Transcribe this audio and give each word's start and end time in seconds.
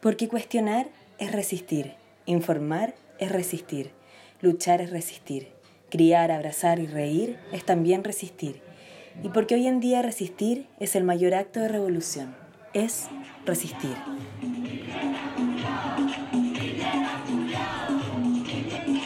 Porque 0.00 0.28
cuestionar 0.28 0.88
es 1.18 1.30
resistir, 1.30 1.92
informar 2.24 2.94
es 3.18 3.30
resistir, 3.30 3.90
luchar 4.40 4.80
es 4.80 4.88
resistir, 4.88 5.48
criar, 5.90 6.30
abrazar 6.30 6.78
y 6.78 6.86
reír 6.86 7.36
es 7.52 7.66
también 7.66 8.02
resistir. 8.02 8.62
Y 9.22 9.28
porque 9.28 9.56
hoy 9.56 9.66
en 9.66 9.78
día 9.78 10.00
resistir 10.00 10.66
es 10.78 10.96
el 10.96 11.04
mayor 11.04 11.34
acto 11.34 11.60
de 11.60 11.68
revolución, 11.68 12.34
es 12.72 13.08
resistir. 13.44 13.94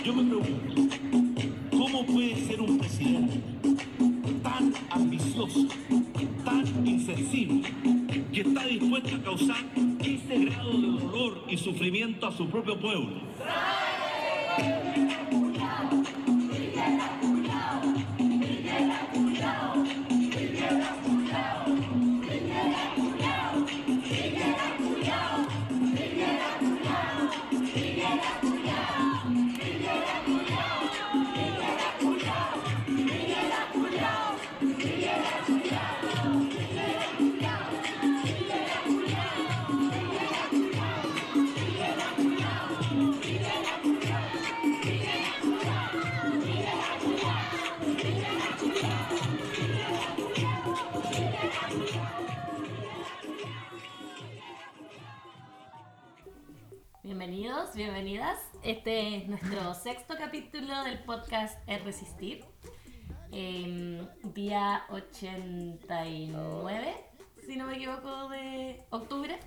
Yo 0.04 0.14
me 0.14 0.30
pregunto, 0.30 0.96
¿cómo 1.72 2.06
puede 2.06 2.36
ser 2.36 2.60
un 2.60 2.78
presidente 2.78 3.40
tan 4.44 4.72
ambicioso, 4.90 5.66
tan 6.44 6.86
insensible, 6.86 7.68
que 8.32 8.40
está 8.42 8.64
dispuesto 8.66 9.16
a 9.16 9.22
causar 9.24 9.93
ese 10.24 10.44
grado 10.44 10.72
de 10.72 10.86
dolor 10.88 11.38
y 11.48 11.56
sufrimiento 11.56 12.26
a 12.26 12.32
su 12.32 12.48
propio 12.48 12.78
pueblo? 12.78 13.20
Bienvenidas. 57.74 58.38
Este 58.62 59.16
es 59.16 59.26
nuestro 59.26 59.74
sexto 59.74 60.14
capítulo 60.16 60.84
del 60.84 61.02
podcast 61.02 61.58
Es 61.66 61.84
Resistir. 61.84 62.44
Em, 63.32 64.06
día 64.32 64.84
89, 64.90 66.94
si 67.44 67.56
no 67.56 67.66
me 67.66 67.74
equivoco, 67.74 68.28
de 68.28 68.84
octubre. 68.90 69.40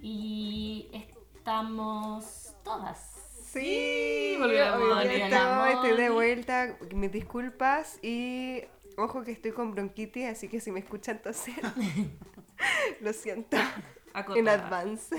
Y 0.00 0.88
estamos 0.92 2.54
todas. 2.62 3.00
Sí, 3.46 4.36
volvemos 4.38 4.80
hoy 4.80 4.92
a 4.92 5.08
día 5.08 5.24
estamos, 5.24 5.68
estoy 5.70 5.96
de 5.96 6.10
vuelta. 6.10 6.78
Mis 6.94 7.10
disculpas 7.10 7.98
y 8.00 8.62
ojo 8.96 9.24
que 9.24 9.32
estoy 9.32 9.50
con 9.50 9.72
bronquitis, 9.72 10.26
así 10.26 10.48
que 10.48 10.60
si 10.60 10.70
me 10.70 10.78
escuchan 10.80 11.20
toser, 11.20 11.64
lo 13.00 13.12
siento 13.12 13.56
en 14.36 14.48
advance. 14.48 15.16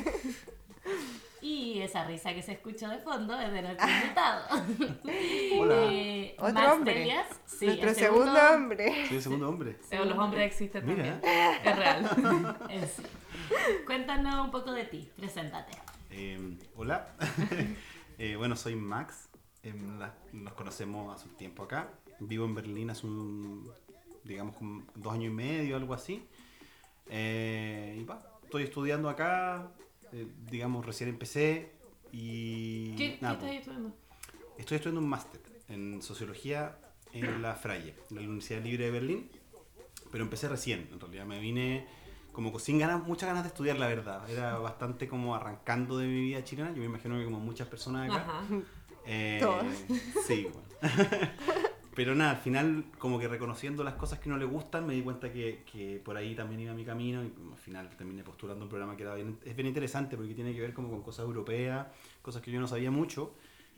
Y 1.47 1.79
esa 1.83 2.03
risa 2.05 2.33
que 2.33 2.41
se 2.41 2.53
escuchó 2.53 2.89
de 2.89 2.97
fondo 2.97 3.39
es 3.39 3.51
de 3.51 3.61
nuestro 3.61 3.87
invitado. 3.87 4.45
Hola. 5.61 5.75
Eh, 5.91 6.35
Otro 6.39 6.53
Max 6.55 6.73
hombre. 6.73 6.93
Telias. 6.95 7.27
Sí, 7.45 7.65
Nuestro 7.67 7.89
el 7.89 7.95
segundo 7.95 8.39
hombre. 8.51 9.05
Soy 9.07 9.17
el 9.17 9.21
segundo 9.21 9.49
hombre. 9.49 9.77
Pero 9.87 10.05
los 10.05 10.17
hombres 10.17 10.47
existen 10.47 10.83
Mira. 10.87 11.19
también. 11.21 11.59
Es 11.63 11.75
real. 11.77 12.57
Sí. 12.95 13.03
Cuéntanos 13.85 14.43
un 14.43 14.49
poco 14.49 14.71
de 14.71 14.85
ti, 14.85 15.07
preséntate. 15.15 15.71
Eh, 16.09 16.57
hola. 16.75 17.13
Eh, 18.17 18.35
bueno, 18.37 18.55
soy 18.55 18.75
Max. 18.75 19.29
Eh, 19.61 19.75
la- 19.99 20.15
nos 20.33 20.53
conocemos 20.53 21.13
hace 21.15 21.29
un 21.29 21.35
tiempo 21.35 21.61
acá. 21.61 21.89
Vivo 22.19 22.45
en 22.45 22.55
Berlín 22.55 22.89
hace 22.89 23.05
un, 23.05 23.71
digamos, 24.23 24.55
dos 24.95 25.13
años 25.13 25.25
y 25.31 25.35
medio, 25.35 25.75
algo 25.75 25.93
así. 25.93 26.25
Eh, 27.07 27.97
y 27.99 28.03
va, 28.03 28.39
estoy 28.43 28.63
estudiando 28.63 29.09
acá. 29.09 29.67
Eh, 30.15 30.27
digamos, 30.49 30.85
recién 30.85 31.09
empecé. 31.09 31.71
Y 32.11 32.95
¿Qué, 32.95 33.17
nada, 33.21 33.37
¿qué 33.39 33.45
estás 33.45 33.49
pues, 33.49 33.59
estudiando? 33.59 33.95
estoy 34.57 34.75
estudiando 34.77 35.01
un 35.01 35.09
máster 35.09 35.41
en 35.67 36.01
sociología 36.01 36.77
en 37.13 37.41
la 37.41 37.55
Freie, 37.55 37.93
en 38.09 38.15
la 38.15 38.21
Universidad 38.21 38.63
Libre 38.63 38.85
de 38.85 38.91
Berlín. 38.91 39.29
Pero 40.11 40.23
empecé 40.23 40.47
recién, 40.47 40.87
en 40.93 40.99
realidad 40.99 41.25
me 41.25 41.39
vine 41.39 41.85
como 42.31 42.51
con- 42.51 42.61
sin 42.61 42.79
ganas, 42.79 43.03
muchas 43.05 43.27
ganas 43.27 43.43
de 43.43 43.49
estudiar, 43.49 43.77
la 43.77 43.87
verdad. 43.87 44.29
Era 44.29 44.57
bastante 44.57 45.07
como 45.07 45.35
arrancando 45.35 45.97
de 45.97 46.07
mi 46.07 46.21
vida 46.21 46.43
chilena. 46.43 46.69
Yo 46.71 46.77
me 46.77 46.85
imagino 46.85 47.17
que 47.17 47.25
como 47.25 47.39
muchas 47.39 47.67
personas 47.67 48.09
acá. 48.09 48.21
Ajá. 48.21 48.43
Eh, 49.05 49.37
Todas. 49.41 49.65
Sí, 50.25 50.47
bueno. 50.51 50.67
Pero 51.95 52.13
nada, 52.13 52.31
al 52.31 52.37
final, 52.37 52.85
como 52.99 53.17
que 53.17 53.29
reconociendo 53.29 53.81
las 53.83 53.93
cosas 53.93 54.19
que 54.19 54.29
no 54.29 54.37
le 54.37 54.43
gustan, 54.43 54.85
me 54.85 54.93
di 54.93 55.01
cuenta 55.01 55.31
que, 55.31 55.63
que 55.71 56.01
por 56.03 56.17
ahí 56.17 56.35
también 56.35 56.59
iba 56.59 56.73
mi 56.73 56.83
camino 56.83 57.23
y 57.23 57.31
al 57.51 57.57
final 57.57 57.89
terminé 57.97 58.21
postulando 58.21 58.65
un 58.65 58.69
programa 58.69 58.97
que 58.97 59.03
era 59.03 59.15
bien, 59.15 59.39
es 59.45 59.55
bien 59.55 59.67
interesante 59.67 60.17
porque 60.17 60.33
tiene 60.33 60.53
que 60.53 60.59
ver 60.59 60.73
como 60.73 60.89
con 60.89 61.01
cosas 61.01 61.25
europeas, 61.25 61.87
cosas 62.21 62.41
que 62.41 62.51
yo 62.51 62.59
no 62.59 62.67
sabía 62.67 62.91
mucho 62.91 63.33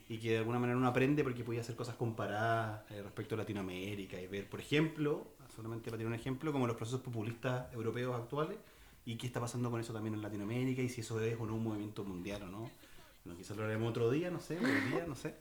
y 0.10 0.18
que 0.18 0.32
de 0.32 0.38
alguna 0.40 0.58
manera 0.58 0.78
uno 0.78 0.88
aprende 0.88 1.24
porque 1.24 1.44
podía 1.44 1.62
hacer 1.62 1.76
cosas 1.76 1.96
comparadas 1.96 2.90
eh, 2.90 3.04
respecto 3.04 3.36
a 3.36 3.38
Latinoamérica 3.38 4.20
y 4.20 4.26
ver, 4.26 4.50
por 4.50 4.62
ejemplo, 4.62 5.28
solamente 5.56 5.92
para 5.92 5.98
tener 5.98 6.08
un 6.08 6.20
ejemplo, 6.20 6.52
como 6.52 6.66
los 6.66 6.76
procesos 6.76 7.02
populistas 7.02 7.72
europeos 7.74 8.16
actuales 8.16 8.58
y 9.06 9.16
qué 9.16 9.28
está 9.28 9.40
pasando 9.40 9.70
con 9.70 9.80
eso 9.80 9.94
también 9.94 10.16
en 10.16 10.24
Latinoamérica 10.24 10.82
y 10.82 10.90
si 10.90 11.02
eso 11.02 11.22
es 11.22 11.40
o 11.40 11.46
no 11.46 11.56
un 11.56 11.64
movimiento 11.64 12.04
mundial 12.04 12.42
o 12.44 12.48
no. 12.48 12.72
Bueno, 13.24 13.38
quizás 13.38 13.58
lo 13.58 13.66
haremos 13.66 13.90
otro 13.90 14.10
día, 14.10 14.32
no 14.32 14.40
sé, 14.40 14.58
otro 14.58 14.90
día, 14.90 15.06
no 15.08 15.16
sé. 15.16 15.36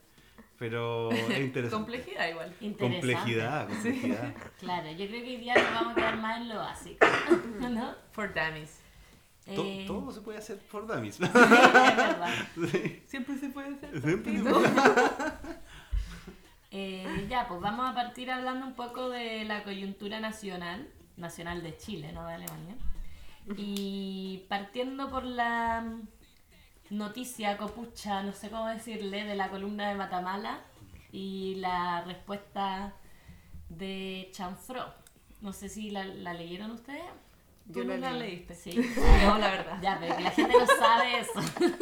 Pero 0.58 1.10
es 1.12 1.38
interesante. 1.40 1.70
Complejidad 1.70 2.28
igual. 2.30 2.54
Interesante. 2.60 3.12
Complejidad, 3.14 3.68
complejidad. 3.68 4.34
Claro, 4.58 4.90
yo 4.92 5.06
creo 5.06 5.22
que 5.22 5.28
hoy 5.28 5.36
día 5.36 5.54
nos 5.54 5.72
vamos 5.72 5.92
a 5.92 5.94
quedar 5.96 6.16
más 6.18 6.40
en 6.40 6.48
lo 6.48 6.56
básico. 6.56 7.06
¿No? 7.70 7.94
For 8.12 8.32
dummies. 8.34 8.80
To- 9.54 9.62
Eh, 9.64 9.84
Todo 9.86 10.10
se 10.12 10.20
puede 10.22 10.38
hacer 10.38 10.58
por 10.70 10.86
dummies. 10.86 11.14
sí, 11.16 11.24
es 11.24 11.32
verdad. 11.32 12.34
Sí. 12.70 13.02
Siempre 13.06 13.36
se 13.36 13.48
puede 13.50 13.74
hacer. 13.74 14.00
Siempre 14.02 14.38
se 14.38 14.42
tantito. 14.42 14.62
Eh, 16.72 17.26
ya, 17.30 17.46
pues 17.48 17.60
vamos 17.60 17.88
a 17.88 17.94
partir 17.94 18.30
hablando 18.30 18.66
un 18.66 18.74
poco 18.74 19.08
de 19.08 19.44
la 19.44 19.62
coyuntura 19.62 20.20
nacional, 20.20 20.88
nacional 21.16 21.62
de 21.62 21.76
Chile, 21.78 22.12
no 22.12 22.26
de 22.26 22.34
Alemania. 22.34 22.74
Y 23.56 24.44
partiendo 24.48 25.08
por 25.10 25.24
la 25.24 25.84
noticia 26.90 27.56
copucha, 27.56 28.22
no 28.22 28.32
sé 28.32 28.50
cómo 28.50 28.66
decirle, 28.68 29.24
de 29.24 29.34
la 29.36 29.50
columna 29.50 29.88
de 29.88 29.94
Matamala 29.96 30.60
y 31.12 31.56
la 31.56 32.02
respuesta 32.02 32.94
de 33.68 34.28
Chanfro. 34.32 34.84
No 35.40 35.52
sé 35.52 35.68
si 35.68 35.90
la, 35.90 36.04
la 36.04 36.34
leyeron 36.34 36.70
ustedes. 36.70 37.02
Tú 37.72 37.80
Yo 37.80 37.84
no 37.84 37.96
la 37.96 38.10
la 38.12 38.18
leí. 38.18 38.30
leíste. 38.36 38.54
Sí. 38.54 38.70
Digamos 38.70 39.40
la 39.40 39.50
verdad. 39.56 39.78
Ya, 39.82 39.98
pero 40.00 40.16
que 40.16 40.22
la 40.22 40.30
gente 40.30 40.52
no 40.58 40.66
sabe 40.66 41.18
eso. 41.20 41.32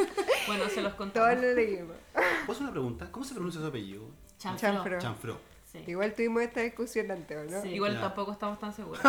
Bueno, 0.46 0.64
se 0.68 0.82
los 0.82 0.92
Todos 0.94 1.10
contamos. 1.12 1.40
lo 1.42 1.54
leímos. 1.54 1.96
¿Puedo 2.44 2.60
una 2.60 2.70
pregunta? 2.70 3.10
¿Cómo 3.10 3.24
se 3.24 3.32
pronuncia 3.34 3.62
su 3.62 3.66
apellido? 3.66 4.04
Chanfro. 4.38 4.68
Chanfro. 4.72 4.98
Chanfro. 4.98 5.40
Sí. 5.64 5.82
Igual 5.86 6.12
tuvimos 6.12 6.42
esta 6.42 6.60
discusión 6.60 7.10
antes, 7.10 7.36
¿o 7.36 7.50
¿no? 7.50 7.62
Sí. 7.62 7.68
Igual 7.70 7.94
Ya. 7.94 8.00
tampoco 8.02 8.32
estamos 8.32 8.58
tan 8.60 8.70
seguros. 8.72 9.02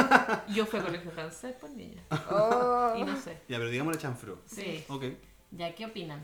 Yo 0.47 0.65
fui 0.65 0.79
a 0.79 0.83
colegio 0.83 1.11
francés 1.11 1.53
por 1.59 1.69
niña. 1.71 2.01
Oh. 2.31 2.93
Y 2.97 3.03
no 3.03 3.17
sé. 3.17 3.33
Ya, 3.49 3.57
pero 3.57 3.69
digámosle 3.69 3.99
Chanfro. 4.01 4.39
Sí. 4.45 4.83
Ok. 4.87 5.03
Ya, 5.57 5.73
¿qué 5.75 5.85
opinan? 5.85 6.21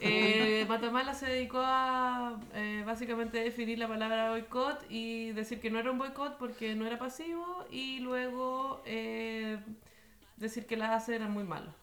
Eh, 0.00 0.66
Matamala 0.68 1.14
se 1.14 1.26
dedicó 1.26 1.60
a 1.62 2.38
eh, 2.54 2.82
básicamente 2.86 3.38
definir 3.42 3.78
la 3.78 3.88
palabra 3.88 4.30
boicot 4.30 4.84
y 4.90 5.30
decir 5.32 5.60
que 5.60 5.70
no 5.70 5.78
era 5.78 5.90
un 5.90 5.98
boicot 5.98 6.36
porque 6.36 6.74
no 6.74 6.86
era 6.86 6.98
pasivo 6.98 7.64
y 7.70 8.00
luego 8.00 8.82
eh, 8.84 9.58
decir 10.36 10.66
que 10.66 10.76
las 10.76 10.90
hace 10.90 11.16
eran 11.16 11.32
muy 11.32 11.44
malos. 11.44 11.74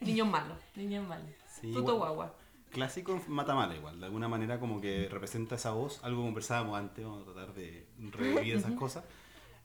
Niños 0.00 0.28
malos. 0.28 0.58
Niños 0.76 1.06
mal. 1.08 1.22
Sí, 1.48 1.68
Tuto 1.72 1.94
igual- 1.94 1.96
guagua. 1.96 2.34
Clásico 2.70 3.12
en 3.12 3.22
Matamala 3.32 3.74
igual, 3.76 4.00
de 4.00 4.06
alguna 4.06 4.28
manera 4.28 4.58
como 4.58 4.80
que 4.80 5.06
representa 5.10 5.56
esa 5.56 5.72
voz, 5.72 6.02
algo 6.02 6.22
que 6.22 6.26
conversábamos 6.28 6.78
antes, 6.78 7.04
vamos 7.04 7.20
a 7.28 7.32
tratar 7.32 7.52
de 7.54 7.86
revivir 8.10 8.56
esas 8.56 8.72
cosas. 8.72 9.04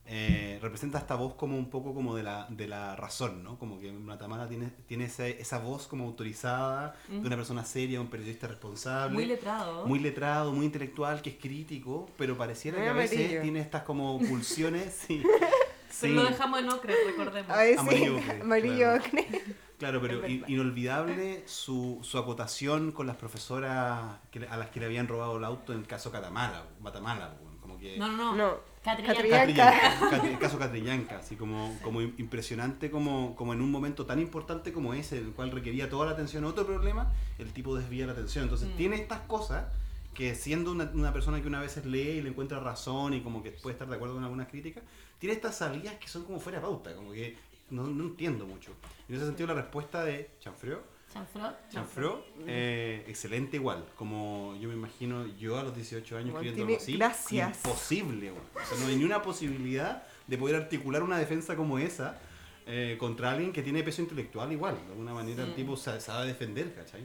Eh, 0.10 0.58
representa 0.62 0.98
esta 1.00 1.16
voz 1.16 1.34
como 1.36 1.58
un 1.58 1.70
poco 1.70 1.94
como 1.94 2.16
de 2.16 2.24
la, 2.24 2.48
de 2.50 2.66
la 2.68 2.96
razón, 2.96 3.44
¿no? 3.44 3.60
Como 3.60 3.78
que 3.78 3.92
Matamala 3.92 4.48
tiene, 4.48 4.70
tiene 4.88 5.04
ese- 5.06 5.42
esa 5.42 5.60
voz 5.60 5.86
como 5.88 6.06
autorizada 6.06 6.96
de 7.10 7.18
una 7.20 7.36
persona 7.36 7.66
seria, 7.66 8.00
un 8.00 8.08
periodista 8.08 8.48
responsable. 8.48 9.14
Muy 9.14 9.26
letrado. 9.26 9.86
muy 9.86 10.00
letrado, 10.00 10.54
muy 10.54 10.66
intelectual, 10.66 11.22
que 11.22 11.32
es 11.32 11.36
crítico, 11.38 12.10
pero 12.18 12.38
pareciera 12.38 12.78
Muy 12.78 12.86
que 12.86 12.90
a 12.90 12.94
veces 12.94 13.42
tiene 13.42 13.60
estas 13.60 13.84
como 13.84 14.18
pulsiones, 14.20 14.94
sí. 15.08 15.22
Pero 15.24 15.38
Sí. 15.90 16.10
lo 16.10 16.24
dejamos 16.26 16.60
en 16.60 16.70
ocre, 16.70 16.94
recordemos. 17.08 17.50
A 17.50 17.58
ver 17.58 17.74
si 17.74 17.80
Amarillo 17.80 18.18
ocre, 18.18 18.42
amarillo 18.42 18.78
claro. 18.78 19.04
ocre. 19.04 19.42
Claro, 19.80 20.02
pero 20.02 20.28
inolvidable 20.28 21.44
su, 21.48 22.00
su 22.02 22.18
acotación 22.18 22.92
con 22.92 23.08
las 23.08 23.16
profesoras 23.16 24.18
que 24.32 24.46
a 24.48 24.58
las 24.58 24.70
que 24.70 24.80
le 24.80 24.86
habían 24.88 25.08
robado 25.08 25.38
el 25.38 25.44
auto 25.44 25.74
en 25.74 25.80
el 25.80 25.88
caso 25.88 26.12
Catamala, 26.12 26.64
Matamala, 26.82 27.34
como 27.68 27.80
que... 27.80 27.98
No, 27.98 28.08
no, 28.08 28.18
no. 28.18 28.36
No. 28.36 28.58
Catrillanca. 28.84 29.14
Catrillanca. 29.16 29.72
Catrillanca, 29.72 30.10
Catri- 30.18 30.32
el 30.32 30.40
caso 30.40 30.58
Catrillanca, 30.58 31.18
así 31.20 31.36
como, 31.36 31.78
como 31.84 32.02
im- 32.02 32.14
impresionante 32.18 32.90
como, 32.90 33.36
como 33.36 33.52
en 33.54 33.62
un 33.62 33.70
momento 33.70 34.06
tan 34.06 34.20
importante 34.20 34.72
como 34.72 34.94
ese, 34.94 35.18
el 35.18 35.32
cual 35.34 35.52
requería 35.52 35.90
toda 35.90 36.06
la 36.06 36.12
atención 36.14 36.46
a 36.46 36.48
otro 36.48 36.66
problema, 36.66 37.12
el 37.38 37.52
tipo 37.52 37.76
desvía 37.76 38.06
la 38.06 38.14
atención. 38.14 38.44
Entonces 38.46 38.70
tiene 38.78 38.96
estas 38.96 39.20
cosas 39.22 39.66
que 40.14 40.34
siendo 40.36 40.72
una, 40.72 40.90
una 40.94 41.12
persona 41.12 41.42
que 41.42 41.48
una 41.48 41.60
vez 41.60 41.86
lee 41.86 42.00
y 42.00 42.22
le 42.22 42.30
encuentra 42.30 42.60
razón 42.62 43.14
y 43.14 43.22
como 43.22 43.44
que 43.44 43.52
puede 43.52 43.74
estar 43.74 43.88
de 43.90 43.96
acuerdo 43.96 44.16
con 44.16 44.24
algunas 44.24 44.48
críticas, 44.48 44.84
tiene 45.20 45.36
estas 45.36 45.58
salidas 45.58 45.96
que 45.96 46.08
son 46.08 46.24
como 46.24 46.40
fuera 46.40 46.60
de 46.60 46.64
pauta, 46.66 46.96
como 46.96 47.12
que 47.12 47.38
no, 47.72 47.84
no 47.88 48.06
entiendo 48.06 48.46
mucho. 48.46 48.72
En 49.10 49.16
ese 49.16 49.26
sentido 49.26 49.48
la 49.48 49.56
respuesta 49.56 50.06
de 50.06 50.32
Chanfreo 50.40 50.82
Chanfrot. 51.14 51.70
Chanfreo, 51.70 52.26
eh, 52.48 53.06
excelente 53.08 53.58
igual. 53.58 53.86
Como 53.96 54.56
yo 54.60 54.68
me 54.70 54.76
imagino 54.76 55.26
yo 55.38 55.58
a 55.58 55.64
los 55.64 55.74
18 55.76 56.18
años 56.18 56.30
escribiendo 56.36 56.64
algo 56.64 56.78
así. 56.84 56.98
gracias. 56.98 57.58
Imposible. 57.66 58.32
O 58.32 58.36
sea, 58.68 58.78
no 58.80 58.88
hay 58.88 58.96
ni 58.98 59.04
una 59.06 59.22
posibilidad 59.22 60.04
de 60.28 60.38
poder 60.38 60.56
articular 60.58 61.04
una 61.04 61.18
defensa 61.18 61.56
como 61.56 61.80
esa 61.80 62.20
eh, 62.66 62.98
contra 63.00 63.32
alguien 63.32 63.54
que 63.54 63.64
tiene 63.64 63.82
peso 63.84 64.02
intelectual 64.02 64.52
igual. 64.52 64.76
De 64.86 64.92
alguna 64.92 65.14
manera 65.14 65.44
el 65.44 65.56
tipo 65.56 65.78
sa- 65.78 66.00
sabe 66.02 66.28
defender, 66.28 66.76
¿cachai? 66.76 67.02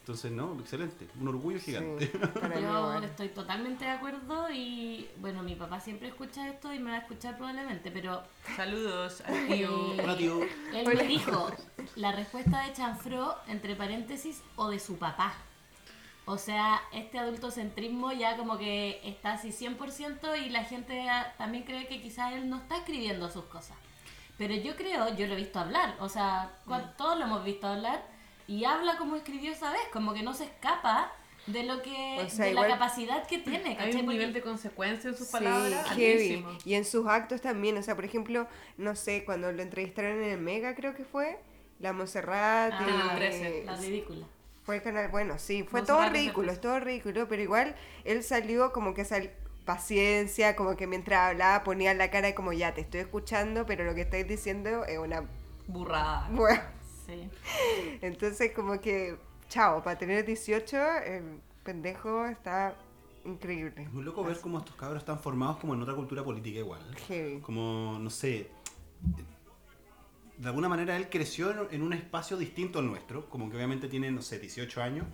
Entonces, 0.00 0.32
no, 0.32 0.58
excelente. 0.58 1.06
Un 1.20 1.28
orgullo 1.28 1.60
gigante. 1.60 2.06
Sí, 2.06 2.18
Yo 2.62 2.94
estoy 3.02 3.28
totalmente 3.28 3.84
de 3.84 3.90
acuerdo 3.92 4.50
y 4.50 5.08
bueno, 5.18 5.42
mi 5.42 5.54
papá 5.54 5.78
siempre 5.78 6.08
escucha 6.08 6.48
esto 6.48 6.72
y 6.72 6.78
me 6.80 6.90
va 6.90 6.96
a 6.96 7.00
escuchar 7.00 7.36
probablemente, 7.36 7.90
pero 7.90 8.22
Saludos 8.56 9.20
al 9.26 9.46
tío. 9.46 9.94
eh, 9.94 10.00
Hola, 10.02 10.16
tío. 10.16 10.40
él 10.74 10.86
me 10.96 11.04
dijo 11.04 11.52
la 11.96 12.12
respuesta 12.12 12.62
de 12.66 12.72
Chanfro 12.72 13.36
entre 13.46 13.76
paréntesis 13.76 14.42
o 14.56 14.68
de 14.70 14.80
su 14.80 14.96
papá. 14.98 15.34
O 16.24 16.38
sea, 16.38 16.80
este 16.92 17.18
adultocentrismo 17.18 18.12
ya 18.12 18.36
como 18.36 18.56
que 18.58 19.00
está 19.04 19.34
así 19.34 19.50
100% 19.50 20.44
y 20.44 20.48
la 20.50 20.64
gente 20.64 21.06
también 21.38 21.64
cree 21.64 21.86
que 21.88 22.00
quizás 22.00 22.32
él 22.32 22.48
no 22.48 22.56
está 22.56 22.78
escribiendo 22.78 23.28
sus 23.30 23.44
cosas. 23.44 23.76
Pero 24.38 24.54
yo 24.54 24.74
creo, 24.76 25.14
yo 25.16 25.26
lo 25.26 25.34
he 25.34 25.36
visto 25.36 25.58
hablar, 25.58 25.94
o 26.00 26.08
sea, 26.08 26.52
cua- 26.66 26.96
todos 26.96 27.18
lo 27.18 27.24
hemos 27.26 27.44
visto 27.44 27.66
hablar 27.66 28.02
y 28.50 28.64
habla 28.64 28.96
como 28.98 29.14
escribió 29.16 29.52
esa 29.52 29.70
vez, 29.70 29.80
como 29.92 30.12
que 30.12 30.22
no 30.24 30.34
se 30.34 30.44
escapa 30.44 31.12
de 31.46 31.62
lo 31.62 31.82
que 31.82 32.18
O 32.24 32.28
sea, 32.28 32.46
de 32.46 32.50
igual- 32.50 32.68
la 32.68 32.74
capacidad 32.74 33.26
que 33.26 33.38
tiene, 33.38 33.70
Hay 33.70 33.76
¿cachai? 33.76 33.94
un 34.00 34.06
Porque- 34.06 34.18
nivel 34.18 34.32
de 34.32 34.42
consecuencia 34.42 35.08
en 35.10 35.16
sus 35.16 35.28
Sí, 35.28 35.32
palabras. 35.32 35.88
heavy. 35.90 36.44
Y 36.64 36.74
en 36.74 36.84
sus 36.84 37.06
actos 37.06 37.40
también, 37.40 37.76
o 37.78 37.82
sea, 37.82 37.94
por 37.94 38.04
ejemplo, 38.04 38.46
no 38.76 38.96
sé, 38.96 39.24
cuando 39.24 39.50
lo 39.52 39.62
entrevistaron 39.62 40.18
en 40.22 40.30
el 40.30 40.38
Mega, 40.40 40.74
creo 40.74 40.94
que 40.94 41.04
fue, 41.04 41.38
la 41.78 41.92
Monserrat, 41.92 42.72
Ah, 42.74 43.12
13, 43.16 43.62
la 43.64 43.76
ridícula. 43.76 44.26
fue 44.64 44.76
el 44.76 44.82
canal, 44.82 45.08
bueno, 45.10 45.38
sí, 45.38 45.62
fue 45.62 45.80
Monserrat 45.80 46.02
todo 46.04 46.12
ridículo, 46.12 46.52
es 46.52 46.60
todo 46.60 46.80
ridículo, 46.80 47.28
pero 47.28 47.40
igual 47.42 47.74
él 48.04 48.22
salió 48.24 48.72
como 48.72 48.94
que 48.94 49.04
sal 49.04 49.30
paciencia, 49.64 50.56
como 50.56 50.76
que 50.76 50.86
mientras 50.86 51.30
hablaba 51.30 51.62
ponía 51.64 51.94
la 51.94 52.10
cara 52.10 52.34
como 52.34 52.52
ya 52.52 52.74
te 52.74 52.80
estoy 52.80 53.00
escuchando, 53.00 53.64
pero 53.66 53.84
lo 53.84 53.94
que 53.94 54.00
estáis 54.02 54.26
diciendo 54.26 54.84
es 54.84 54.98
una 54.98 55.24
Burrada. 55.68 56.28
bueno, 56.32 56.60
Sí. 57.10 57.98
entonces 58.02 58.52
como 58.52 58.80
que 58.80 59.16
chao, 59.48 59.82
para 59.82 59.98
tener 59.98 60.24
18 60.24 60.76
el 61.04 61.40
pendejo 61.62 62.24
está 62.26 62.76
increíble. 63.24 63.82
Es 63.82 63.92
muy 63.92 64.02
loco 64.02 64.24
ver 64.24 64.40
cómo 64.40 64.58
estos 64.58 64.74
cabros 64.76 65.00
están 65.00 65.18
formados 65.18 65.58
como 65.58 65.74
en 65.74 65.82
otra 65.82 65.94
cultura 65.94 66.24
política 66.24 66.60
igual. 66.60 66.80
Heavy. 67.08 67.40
Como, 67.40 67.98
no 68.00 68.08
sé, 68.10 68.50
de 70.38 70.48
alguna 70.48 70.68
manera 70.68 70.96
él 70.96 71.10
creció 71.10 71.50
en, 71.50 71.74
en 71.74 71.82
un 71.82 71.92
espacio 71.92 72.36
distinto 72.36 72.78
al 72.78 72.86
nuestro, 72.86 73.28
como 73.28 73.50
que 73.50 73.56
obviamente 73.56 73.88
tiene, 73.88 74.10
no 74.10 74.22
sé, 74.22 74.38
18 74.38 74.82
años. 74.82 75.06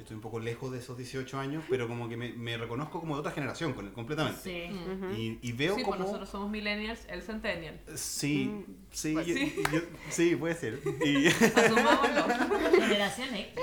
Yo 0.00 0.04
estoy 0.04 0.14
un 0.14 0.22
poco 0.22 0.40
lejos 0.40 0.72
de 0.72 0.78
esos 0.78 0.96
18 0.96 1.38
años, 1.38 1.62
pero 1.68 1.86
como 1.86 2.08
que 2.08 2.16
me, 2.16 2.32
me 2.32 2.56
reconozco 2.56 3.00
como 3.00 3.16
de 3.16 3.20
otra 3.20 3.32
generación 3.32 3.74
con 3.74 3.84
él, 3.86 3.92
completamente. 3.92 4.40
Sí. 4.40 4.70
Y, 5.14 5.38
y 5.46 5.52
veo 5.52 5.76
Sí, 5.76 5.82
pues 5.84 5.94
como... 5.96 6.06
nosotros 6.06 6.26
somos 6.30 6.50
millennials, 6.50 7.00
el 7.10 7.20
centennial. 7.20 7.78
Sí, 7.96 8.64
sí, 8.90 9.12
Pues 9.12 9.26
yo- 9.26 9.34
sí. 9.34 9.54
yo- 9.70 9.80
sí, 10.08 10.36
puede 10.36 10.54
ser. 10.54 10.80
Y, 11.04 11.26
Asumámoslo. 11.26 12.24
Generación 12.80 13.34
X, 13.34 13.54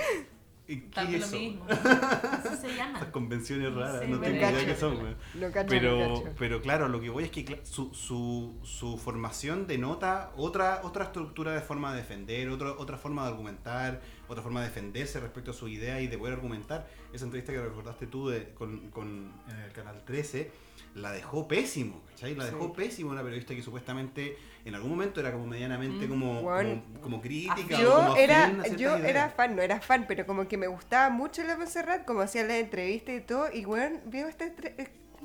¿y 0.67 0.75
¿Qué 0.81 0.87
Tanto 0.93 1.11
es 1.13 1.19
lo 1.21 1.25
eso? 1.25 1.37
mismo. 1.39 1.65
así 1.69 2.55
se 2.67 2.75
llama. 2.75 2.97
Esas 2.99 3.09
convenciones 3.11 3.73
raras, 3.73 4.01
Sí, 4.05 4.11
no 4.11 4.19
tengo 4.19 4.35
idea 4.37 4.65
qué 4.65 4.75
son, 4.75 4.97
cacho, 4.97 5.63
lo 5.63 5.65
Pero, 5.69 6.23
pero 6.37 6.61
claro, 6.61 6.87
lo 6.87 7.01
que 7.01 7.09
voy 7.09 7.23
es 7.23 7.31
que 7.31 7.45
cla- 7.45 7.63
su, 7.65 7.91
su, 7.95 8.53
su 8.63 8.97
formación 8.99 9.65
denota 9.65 10.33
otra, 10.35 10.81
otra 10.83 11.05
estructura 11.05 11.53
de 11.53 11.61
forma 11.61 11.93
de 11.93 12.01
defender, 12.01 12.49
otra, 12.49 12.73
otra 12.73 12.97
forma 12.97 13.23
de 13.23 13.29
argumentar, 13.29 14.01
otra 14.27 14.43
forma 14.43 14.61
de 14.61 14.67
defenderse 14.67 15.19
respecto 15.19 15.51
a 15.51 15.53
su 15.53 15.67
idea 15.67 16.01
y 16.01 16.07
de 16.07 16.17
poder 16.17 16.33
argumentar. 16.33 16.87
Esa 17.13 17.25
entrevista 17.25 17.53
que 17.53 17.61
recordaste 17.61 18.07
tú 18.07 18.29
de, 18.29 18.49
con, 18.53 18.89
con 18.89 19.33
en 19.49 19.57
el 19.57 19.71
Canal 19.71 20.03
13 20.05 20.51
la 20.95 21.11
dejó 21.11 21.47
pésimo, 21.47 22.01
¿cachai? 22.09 22.35
La 22.35 22.45
dejó 22.45 22.73
pésimo 22.73 23.11
una 23.11 23.21
periodista 23.21 23.53
que 23.55 23.61
supuestamente 23.61 24.37
en 24.65 24.75
algún 24.75 24.91
momento 24.91 25.19
era 25.19 25.31
como 25.31 25.47
medianamente 25.47 26.07
como, 26.07 26.41
Bueno, 26.41 26.81
como, 26.83 27.01
como 27.01 27.21
crítica 27.21 27.77
o 27.77 27.79
Yo 27.79 27.95
como 27.95 28.11
afín 28.13 28.23
era, 28.23 28.45
a 28.45 28.49
ciertas 28.49 28.77
yo 28.77 28.95
era 28.97 29.29
fan, 29.29 29.55
no 29.55 29.61
era 29.61 29.79
fan, 29.79 30.05
pero 30.07 30.25
como 30.25 30.47
que 30.47 30.57
me 30.57 30.67
gustaba 30.67 31.09
mucho 31.09 31.43
la 31.43 31.55
Montserrat, 31.55 32.05
como 32.05 32.21
hacía 32.21 32.43
la 32.43 32.57
entrevista 32.57 33.13
y 33.13 33.21
todo, 33.21 33.49
y 33.51 33.65
bueno, 33.65 33.99
veo 34.05 34.27
esta 34.27 34.45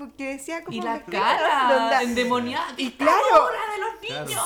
entre- 0.04 0.08
eh, 0.08 0.08
como 0.08 0.16
que 0.16 0.24
decía 0.28 0.64
como 0.64 0.76
Y 0.76 0.80
la 0.80 1.04
cara 1.04 1.68
onda. 1.86 2.02
endemoniada. 2.02 2.74
Y 2.76 2.90
claro, 2.92 3.12
de 3.20 3.78
los 3.80 4.00
Claro. 4.06 4.26
niños! 4.26 4.42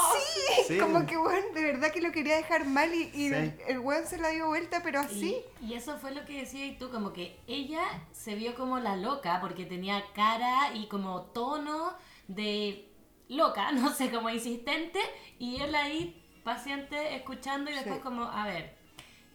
Sí, 0.69 0.79
como 0.79 1.07
que 1.07 1.17
bueno, 1.17 1.47
de 1.55 1.63
verdad 1.65 1.91
que 1.93 2.01
lo 2.01 2.13
quería 2.13 2.37
dejar 2.37 2.67
mal 2.67 2.93
y, 2.95 3.03
y 3.15 3.29
Sí. 3.29 3.35
el, 3.35 3.59
el 3.69 3.79
weón 3.81 4.07
se 4.07 4.19
la 4.19 4.29
dio 4.31 4.49
vuelta, 4.49 4.81
pero 4.83 5.01
así. 5.01 5.37
Y, 5.63 5.67
y 5.67 5.75
eso 5.75 5.97
fue 5.99 6.11
lo 6.13 6.25
que 6.25 6.41
decías 6.41 6.69
y 6.71 6.77
tú, 6.79 6.91
como 6.91 7.13
que 7.13 7.39
ella 7.47 7.83
se 8.13 8.35
vio 8.35 8.55
como 8.55 8.79
la 8.79 8.97
loca 8.97 9.39
porque 9.41 9.65
tenía 9.65 10.03
cara 10.15 10.75
y 10.75 10.87
como 10.89 11.23
tono 11.23 11.95
de 12.29 12.89
loca, 13.29 13.73
no 13.73 13.93
sé, 13.95 14.11
como 14.11 14.29
insistente, 14.31 15.01
y 15.39 15.61
él 15.63 15.75
ahí 15.75 16.23
paciente 16.45 17.17
escuchando 17.17 17.71
y 17.71 17.75
después 17.75 17.97
Sí. 17.97 18.03
como, 18.03 18.25
a 18.25 18.45
ver, 18.47 18.77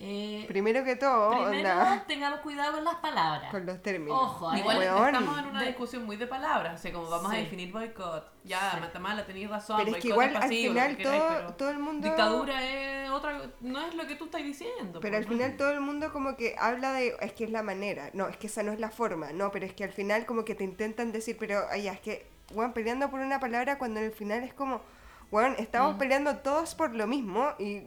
eh, 0.03 0.45
Primero 0.47 0.83
que 0.83 0.95
todo, 0.95 1.29
primero 1.45 1.69
onda, 1.69 2.03
tengamos 2.07 2.39
cuidado 2.39 2.73
con 2.73 2.83
las 2.83 2.95
palabras. 2.95 3.51
con 3.51 3.65
los 3.67 3.81
términos. 3.83 4.17
Ojo. 4.19 4.55
Igual 4.55 4.81
estamos 4.81 5.37
en 5.39 5.45
una 5.45 5.59
De- 5.61 5.67
discusión 5.67 6.05
muy 6.05 6.17
de 6.17 6.25
palabras, 6.25 6.79
o 6.79 6.81
sea, 6.81 6.91
como 6.91 7.07
vamos 7.09 7.31
a 7.31 7.35
definir 7.35 7.71
boicot. 7.71 8.31
Ya, 8.43 8.71
Sí. 8.71 8.77
Matamala, 8.79 9.25
tenéis 9.25 9.49
razón, 9.49 9.77
Pero 9.83 9.95
es 9.95 10.01
que 10.01 10.07
igual 10.07 10.35
al 10.35 10.41
pasivo, 10.41 10.73
final 10.73 10.97
queráis, 10.97 11.19
todo, 11.21 11.35
pero 11.37 11.53
todo 11.53 11.69
el 11.69 11.77
mundo... 11.79 12.07
Dictadura 12.07 12.65
es 12.67 13.09
otra, 13.11 13.41
no 13.61 13.79
es 13.85 13.93
lo 13.93 14.07
que 14.07 14.15
tú 14.15 14.25
estás 14.25 14.43
diciendo. 14.43 14.99
Pero 14.99 15.17
al 15.17 15.25
final 15.25 15.55
todo 15.57 15.69
el 15.71 15.81
mundo 15.81 16.11
como 16.11 16.35
que 16.35 16.55
habla 16.57 16.93
de, 16.93 17.15
es 17.21 17.33
que 17.33 17.43
es 17.43 17.51
la 17.51 17.61
manera, 17.61 18.09
no, 18.13 18.27
es 18.27 18.37
que 18.37 18.47
esa 18.47 18.63
no 18.63 18.71
es 18.71 18.79
la 18.79 18.89
forma, 18.89 19.31
no, 19.33 19.51
pero 19.51 19.65
es 19.67 19.73
que 19.73 19.83
al 19.83 19.91
final 19.91 20.25
como 20.25 20.43
que 20.45 20.55
te 20.55 20.63
intentan 20.63 21.11
decir, 21.11 21.37
pero 21.39 21.61
ay, 21.69 21.83
ya, 21.83 21.93
es 21.93 21.99
que, 21.99 22.25
weón, 22.53 22.73
peleando 22.73 23.11
por 23.11 23.19
una 23.19 23.39
palabra 23.39 23.77
cuando 23.77 23.99
en 23.99 24.07
el 24.07 24.11
final 24.13 24.43
es 24.43 24.53
como, 24.55 24.81
weón, 25.29 25.55
estamos 25.59 25.95
peleando 25.97 26.37
todos 26.37 26.73
por 26.73 26.95
lo 26.95 27.05
mismo 27.05 27.53
y, 27.59 27.83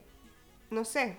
no 0.70 0.84
sé, 0.84 1.16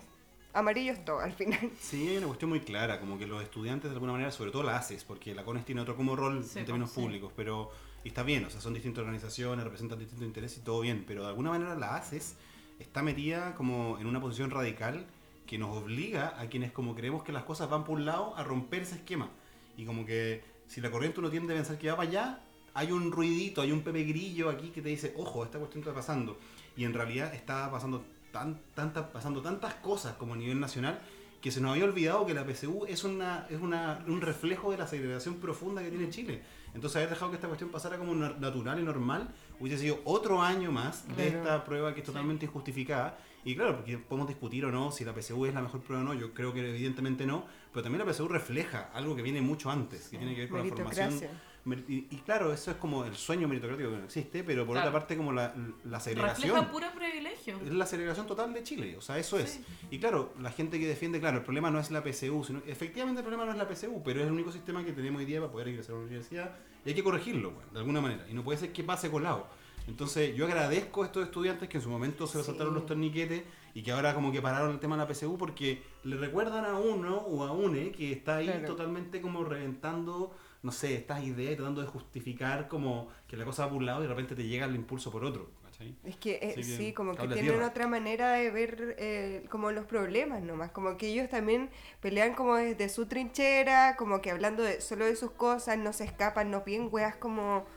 amarillo 0.55 0.93
es 0.93 1.05
todo 1.05 1.19
al 1.19 1.33
final. 1.33 1.59
Sí, 1.79 2.07
hay 2.07 2.17
una 2.17 2.27
cuestión 2.27 2.49
muy 2.49 2.61
clara, 2.61 2.99
como 2.99 3.17
que 3.19 3.27
los 3.27 3.43
estudiantes 3.43 3.91
de 3.91 3.95
alguna 3.95 4.13
manera, 4.13 4.31
sobre 4.31 4.51
todo 4.51 4.63
la 4.63 4.77
ACES, 4.77 5.03
porque 5.03 5.35
la 5.35 5.43
CONES 5.43 5.65
tiene 5.65 5.81
otro 5.81 5.95
como 5.95 6.15
rol 6.15 6.43
Sí, 6.43 6.59
en 6.59 6.65
términos 6.65 6.91
sí. 6.91 7.01
públicos, 7.01 7.31
pero 7.35 7.71
y 8.03 8.09
está 8.09 8.23
bien, 8.23 8.45
o 8.45 8.49
sea, 8.49 8.61
son 8.61 8.73
distintas 8.73 9.01
organizaciones, 9.01 9.63
representan 9.63 9.97
distintos 9.99 10.27
intereses 10.27 10.59
y 10.59 10.61
todo 10.61 10.81
bien, 10.81 11.03
pero 11.07 11.23
de 11.23 11.29
alguna 11.29 11.49
manera 11.51 11.75
la 11.75 11.95
ACES 11.95 12.35
está 12.79 13.01
metida 13.01 13.55
como 13.55 13.97
en 13.99 14.05
una 14.07 14.19
posición 14.21 14.51
radical 14.51 15.05
que 15.47 15.57
nos 15.57 15.75
obliga 15.77 16.39
a 16.39 16.47
quienes 16.47 16.71
como 16.71 16.95
creemos 16.95 17.23
que 17.23 17.31
las 17.31 17.43
cosas 17.43 17.69
van 17.69 17.83
por 17.83 17.95
un 17.97 18.05
lado 18.05 18.35
a 18.35 18.43
romper 18.43 18.81
ese 18.83 18.95
esquema. 18.95 19.29
Y 19.77 19.85
como 19.85 20.05
que 20.05 20.43
si 20.67 20.81
la 20.81 20.89
corriente 20.91 21.19
uno 21.19 21.29
tiende 21.29 21.53
a 21.53 21.57
pensar 21.57 21.77
que 21.77 21.89
va 21.89 21.97
para 21.97 22.09
allá, 22.09 22.39
hay 22.73 22.91
un 22.91 23.11
ruidito, 23.11 23.61
hay 23.61 23.71
un 23.71 23.81
pepe 23.81 24.03
grillo 24.03 24.49
aquí 24.49 24.69
que 24.69 24.81
te 24.81 24.89
dice, 24.89 25.13
ojo, 25.17 25.43
esta 25.43 25.57
cuestión 25.59 25.81
está 25.81 25.93
pasando. 25.93 26.37
Y 26.75 26.83
en 26.83 26.93
realidad 26.93 27.33
está 27.33 27.71
pasando, 27.71 28.03
tan, 28.35 28.59
tanta- 28.73 29.11
pasando 29.13 29.41
tantas 29.41 29.75
cosas 29.75 30.15
como 30.15 30.33
a 30.33 30.37
nivel 30.37 30.59
nacional 30.59 30.99
que 31.41 31.51
se 31.51 31.61
nos 31.61 31.71
había 31.71 31.85
olvidado 31.85 32.25
que 32.25 32.33
la 32.33 32.43
PSU 32.43 32.85
es, 32.87 33.03
una, 33.05 33.45
es 33.49 33.61
una, 33.61 34.03
un 34.07 34.19
reflejo 34.19 34.71
de 34.71 34.77
la 34.77 34.87
segregación 34.87 35.35
profunda 35.35 35.81
que 35.83 35.89
tiene 35.89 36.09
Chile. 36.09 36.41
Entonces 36.73 36.97
haber 36.97 37.09
dejado 37.11 37.31
que 37.31 37.35
esta 37.35 37.47
cuestión 37.47 37.69
pasara 37.69 37.97
como 37.97 38.13
na- 38.13 38.33
natural 38.39 38.79
y 38.79 38.83
normal 38.83 39.29
hubiese 39.59 39.77
sido 39.83 39.99
otro 40.03 40.41
año 40.41 40.71
más 40.71 41.07
de 41.15 41.27
esta 41.29 41.63
prueba 41.63 41.93
que 41.93 42.01
es 42.01 42.05
totalmente 42.05 42.45
injustificada. 42.45 43.17
Y 43.45 43.55
claro, 43.55 43.75
porque 43.77 43.97
podemos 43.99 44.27
discutir 44.27 44.65
o 44.65 44.71
no 44.71 44.91
si 44.91 45.05
la 45.05 45.13
PSU 45.13 45.45
es 45.45 45.53
la 45.53 45.61
mejor 45.61 45.81
prueba 45.81 46.01
o 46.03 46.05
no, 46.05 46.13
yo 46.15 46.33
creo 46.33 46.51
que 46.51 46.67
evidentemente 46.67 47.25
no, 47.27 47.45
pero 47.71 47.83
también 47.83 48.05
la 48.05 48.11
PSU 48.11 48.27
refleja 48.27 48.89
algo 48.93 49.15
que 49.15 49.21
viene 49.21 49.39
mucho 49.41 49.69
antes, 49.71 50.09
que 50.09 50.17
tiene 50.17 50.33
que 50.33 50.41
ver 50.41 50.49
con 50.49 50.57
la 50.57 50.63
formación. 50.83 51.29
Y, 51.65 52.05
y 52.11 52.17
claro, 52.23 52.53
eso 52.53 52.69
es 52.69 52.77
como 52.77 53.05
el 53.05 53.15
sueño 53.15 53.47
meritocrático 53.47 53.89
que 53.89 53.97
no 53.97 54.03
existe, 54.05 54.43
pero 54.43 54.65
por 54.67 54.75
Claro. 54.75 54.89
otra 54.89 54.99
parte 54.99 55.17
como 55.17 55.31
la, 55.33 55.53
la 55.83 55.99
segregación. 55.99 56.49
Refleja 56.51 56.71
puro 56.71 56.87
privilegio. 56.95 57.57
Es 57.65 57.73
la 57.73 57.85
segregación 57.87 58.27
total 58.27 58.53
de 58.53 58.61
Chile, 58.61 58.95
o 58.97 59.01
sea, 59.01 59.17
eso 59.17 59.39
es. 59.39 59.49
Sí. 59.51 59.65
Y 59.89 59.97
claro, 59.99 60.31
la 60.39 60.51
gente 60.51 60.79
que 60.79 60.87
defiende, 60.87 61.19
claro, 61.19 61.37
el 61.37 61.43
problema 61.43 61.71
no 61.71 61.79
es 61.79 61.89
la 61.89 62.03
PSU, 62.03 62.43
sino 62.43 62.61
efectivamente 62.67 63.21
el 63.21 63.25
problema 63.25 63.45
no 63.45 63.51
es 63.51 63.57
la 63.57 63.67
PSU, 63.67 64.01
pero 64.03 64.19
es 64.21 64.27
el 64.27 64.33
único 64.33 64.51
sistema 64.51 64.85
que 64.85 64.91
tenemos 64.93 65.19
hoy 65.19 65.25
día 65.25 65.39
para 65.39 65.51
poder 65.51 65.69
ingresar 65.69 65.93
a 65.93 65.97
una 65.97 66.05
universidad 66.07 66.55
y 66.85 66.89
hay 66.89 66.95
que 66.95 67.03
corregirlo, 67.03 67.49
bueno, 67.51 67.71
de 67.73 67.79
alguna 67.79 67.99
manera. 68.01 68.25
Y 68.29 68.33
no 68.35 68.43
puede 68.43 68.59
ser 68.59 68.71
que 68.71 68.83
pase 68.83 69.09
colado. 69.09 69.47
Entonces, 69.87 70.35
yo 70.35 70.45
agradezco 70.45 71.03
a 71.03 71.05
estos 71.07 71.23
estudiantes 71.25 71.69
que 71.69 71.77
en 71.77 71.83
su 71.83 71.89
momento 71.89 72.25
se 72.27 72.37
les 72.37 72.45
Sí. 72.45 72.51
saltaron 72.51 72.73
los 72.73 72.85
torniquetes 72.87 73.43
y 73.75 73.83
que 73.83 73.91
ahora 73.91 74.13
como 74.15 74.31
que 74.31 74.41
pararon 74.41 74.71
el 74.71 74.79
tema 74.79 74.95
de 74.97 75.03
la 75.03 75.07
PSU 75.13 75.37
porque 75.37 75.83
le 76.03 76.15
recuerdan 76.17 76.65
a 76.65 76.77
uno 76.77 77.17
o 77.17 77.43
a 77.43 77.51
une 77.51 77.91
que 77.91 78.11
está 78.11 78.37
ahí 78.37 78.45
Claro. 78.47 78.65
totalmente 78.67 79.21
como 79.21 79.43
reventando 79.43 80.35
no 80.65 80.71
sé, 80.71 80.95
estas 80.95 81.23
ideas 81.23 81.53
y 81.53 81.55
tratando 81.57 81.81
de 81.81 81.87
justificar 81.87 82.67
como 82.67 83.07
que 83.27 83.37
la 83.37 83.45
cosa 83.45 83.65
va 83.65 83.69
por 83.69 83.77
un 83.77 83.85
lado 83.85 83.99
y 83.99 84.03
de 84.03 84.09
repente 84.09 84.33
te 84.35 84.47
llega 84.47 84.65
el 84.65 84.75
impulso 84.75 85.11
por 85.11 85.23
otro. 85.23 85.51
¿cachai? 85.63 85.95
Es 86.03 86.15
que 86.15 86.39
eh, 86.41 86.55
que, 86.55 86.63
sí, 86.63 86.91
como 86.91 87.11
que 87.11 87.27
tienen 87.27 87.43
tierra. 87.45 87.67
otra 87.67 87.87
manera 87.87 88.31
de 88.31 88.49
ver 88.49 88.95
eh, 88.97 89.45
como 89.51 89.71
los 89.71 89.85
problemas 89.85 90.41
nomás, 90.41 90.71
como 90.71 90.97
que 90.97 91.09
ellos 91.09 91.29
también 91.29 91.69
pelean 92.01 92.33
como 92.33 92.55
desde 92.55 92.89
su 92.89 93.05
trinchera, 93.05 93.95
como 93.95 94.21
que 94.21 94.31
hablando 94.31 94.63
de, 94.63 94.81
solo 94.81 95.05
de 95.05 95.15
sus 95.15 95.29
cosas, 95.29 95.77
no 95.77 95.93
se 95.93 96.03
escapan, 96.03 96.49
no 96.49 96.63
piden 96.63 96.89
weas 96.91 97.15
como 97.15 97.67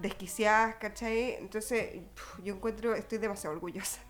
desquiciadas, 0.00 0.76
¿cachai? 0.76 1.34
Entonces, 1.34 2.00
yo 2.44 2.54
encuentro, 2.54 2.94
estoy 2.94 3.18
demasiado 3.18 3.54
orgullosa. 3.54 4.00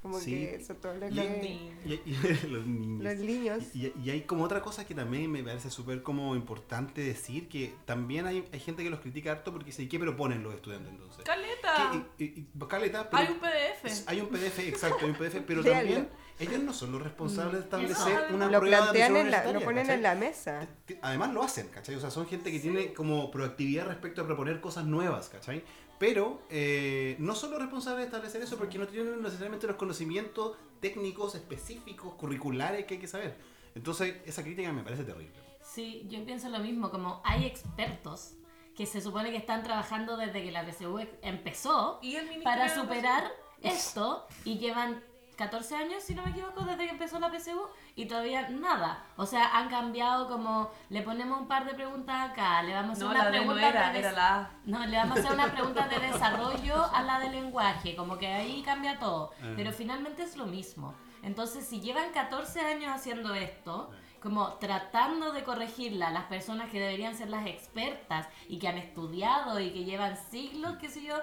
Como 0.00 0.18
Sí. 0.18 0.30
que 0.32 0.64
son 0.64 0.76
todos 0.76 0.98
los, 0.98 1.10
Y- 1.12 1.14
que- 1.14 1.72
Y, 1.84 1.92
y- 2.06 2.46
los 2.48 2.66
niños. 2.66 3.02
los 3.04 3.16
niños. 3.16 3.62
Y, 3.74 3.92
y 4.02 4.10
hay 4.10 4.22
como 4.22 4.44
otra 4.44 4.60
cosa 4.60 4.84
que 4.86 4.94
también 4.94 5.30
me 5.30 5.42
parece 5.42 5.70
súper 5.70 6.02
como 6.02 6.34
importante 6.36 7.00
decir, 7.02 7.48
que 7.48 7.74
también 7.84 8.26
hay, 8.26 8.44
hay 8.52 8.60
gente 8.60 8.82
que 8.82 8.90
los 8.90 9.00
critica 9.00 9.32
harto 9.32 9.52
porque 9.52 9.66
dice, 9.66 9.82
¿y 9.82 9.88
qué 9.88 9.98
proponen 9.98 10.42
los 10.42 10.54
estudiantes 10.54 10.90
entonces? 10.92 11.24
¡Caleta! 11.24 12.04
¿Qué- 12.18 12.24
y- 12.24 12.28
y- 12.28 12.48
y- 12.62 12.66
caleta, 12.68 13.08
pero- 13.10 13.22
Hay 13.22 13.28
un 13.32 13.38
PDF. 13.40 14.04
Hay 14.08 14.20
un 14.20 14.28
PDF, 14.28 14.58
exacto, 14.68 14.98
hay 15.04 15.10
un 15.10 15.16
PDF, 15.16 15.40
pero 15.46 15.62
también 15.64 16.08
ellos 16.42 16.60
no 16.62 16.72
son 16.72 16.92
los 16.92 17.02
responsables 17.02 17.54
de 17.54 17.60
establecer 17.60 18.24
Eso. 18.26 18.34
una 18.34 18.48
Lo 18.48 18.60
prueba 18.60 18.76
de 18.76 18.82
plantean, 18.82 19.12
admisión 19.12 19.26
en 19.26 19.30
la, 19.30 19.52
lo 19.52 19.60
ponen 19.64 19.82
¿cachai? 19.82 19.96
en 19.96 20.02
la 20.02 20.14
mesa. 20.14 20.68
Además 21.02 21.32
lo 21.32 21.42
hacen, 21.42 21.68
¿cachai? 21.68 21.94
O 21.94 22.00
sea, 22.00 22.10
son 22.10 22.26
gente 22.26 22.50
que 22.50 22.60
tiene 22.60 22.92
como 22.92 23.30
proactividad 23.30 23.86
respecto 23.86 24.22
a 24.22 24.26
proponer 24.26 24.60
cosas 24.60 24.84
nuevas, 24.84 25.28
¿cachai? 25.28 25.64
Pero 25.98 26.42
eh, 26.50 27.16
no 27.18 27.34
son 27.34 27.50
los 27.52 27.60
responsables 27.60 28.00
de 28.00 28.06
establecer 28.06 28.42
eso 28.42 28.56
porque 28.56 28.78
no 28.78 28.88
tienen 28.88 29.22
necesariamente 29.22 29.66
los 29.66 29.76
conocimientos 29.76 30.56
técnicos 30.80 31.34
específicos, 31.34 32.14
curriculares 32.14 32.86
que 32.86 32.94
hay 32.94 33.00
que 33.00 33.06
saber. 33.06 33.36
Entonces, 33.74 34.16
esa 34.26 34.42
crítica 34.42 34.72
me 34.72 34.82
parece 34.82 35.04
terrible. 35.04 35.32
Sí, 35.62 36.04
yo 36.08 36.24
pienso 36.24 36.48
lo 36.48 36.58
mismo, 36.58 36.90
como 36.90 37.22
hay 37.24 37.44
expertos 37.46 38.34
que 38.74 38.86
se 38.86 39.00
supone 39.00 39.30
que 39.30 39.36
están 39.36 39.62
trabajando 39.62 40.16
desde 40.16 40.42
que 40.42 40.50
la 40.50 40.64
PSU 40.68 40.98
empezó 41.22 41.98
Y 42.02 42.16
para 42.42 42.64
de 42.64 42.74
superar 42.74 43.30
esto 43.62 44.26
y 44.44 44.58
llevan 44.58 45.02
14 45.36 45.74
años, 45.76 46.02
si 46.02 46.14
no 46.14 46.22
me 46.24 46.30
equivoco, 46.30 46.62
desde 46.62 46.84
que 46.84 46.90
empezó 46.90 47.18
la 47.18 47.30
PSU 47.30 47.60
y 47.96 48.06
todavía 48.06 48.48
nada. 48.50 49.04
O 49.16 49.26
sea, 49.26 49.56
han 49.56 49.68
cambiado 49.68 50.28
como 50.28 50.70
le 50.90 51.02
ponemos 51.02 51.40
un 51.40 51.48
par 51.48 51.64
de 51.64 51.74
preguntas 51.74 52.30
acá, 52.30 52.62
le 52.62 52.74
vamos 52.74 52.90
a 52.90 52.92
hacer 52.92 53.04
No, 53.06 53.10
una 53.12 53.24
la 53.24 53.30
D 53.30 53.36
no 53.38 53.42
pregunta 53.54 53.68
era, 53.68 53.90
de 53.92 53.98
era 53.98 54.08
des- 54.08 54.16
la 54.16 54.36
A. 54.40 54.50
no, 54.64 54.86
le 54.86 54.96
vamos 54.96 55.16
a 55.16 55.20
hacer 55.20 55.32
una 55.32 55.52
pregunta 55.52 55.88
de 55.88 55.98
desarrollo 56.00 56.84
a 56.94 57.02
la 57.02 57.18
de 57.20 57.30
lenguaje, 57.30 57.96
como 57.96 58.18
que 58.18 58.26
ahí 58.28 58.62
cambia 58.62 58.98
todo, 58.98 59.32
Ah. 59.42 59.52
pero 59.56 59.72
finalmente 59.72 60.22
es 60.22 60.36
lo 60.36 60.46
mismo. 60.46 60.94
Entonces, 61.22 61.66
si 61.66 61.80
llevan 61.80 62.10
14 62.12 62.60
años 62.60 62.90
haciendo 62.94 63.32
esto, 63.34 63.90
como 64.20 64.54
tratando 64.54 65.32
de 65.32 65.42
corregirla 65.44 66.08
a 66.08 66.10
las 66.10 66.24
personas 66.24 66.70
que 66.70 66.78
deberían 66.78 67.16
ser 67.16 67.28
las 67.30 67.46
expertas 67.46 68.28
y 68.48 68.58
que 68.58 68.68
han 68.68 68.78
estudiado 68.78 69.58
y 69.60 69.72
que 69.72 69.84
llevan 69.84 70.16
siglos, 70.16 70.76
qué 70.80 70.88
sé 70.88 71.02
yo, 71.02 71.16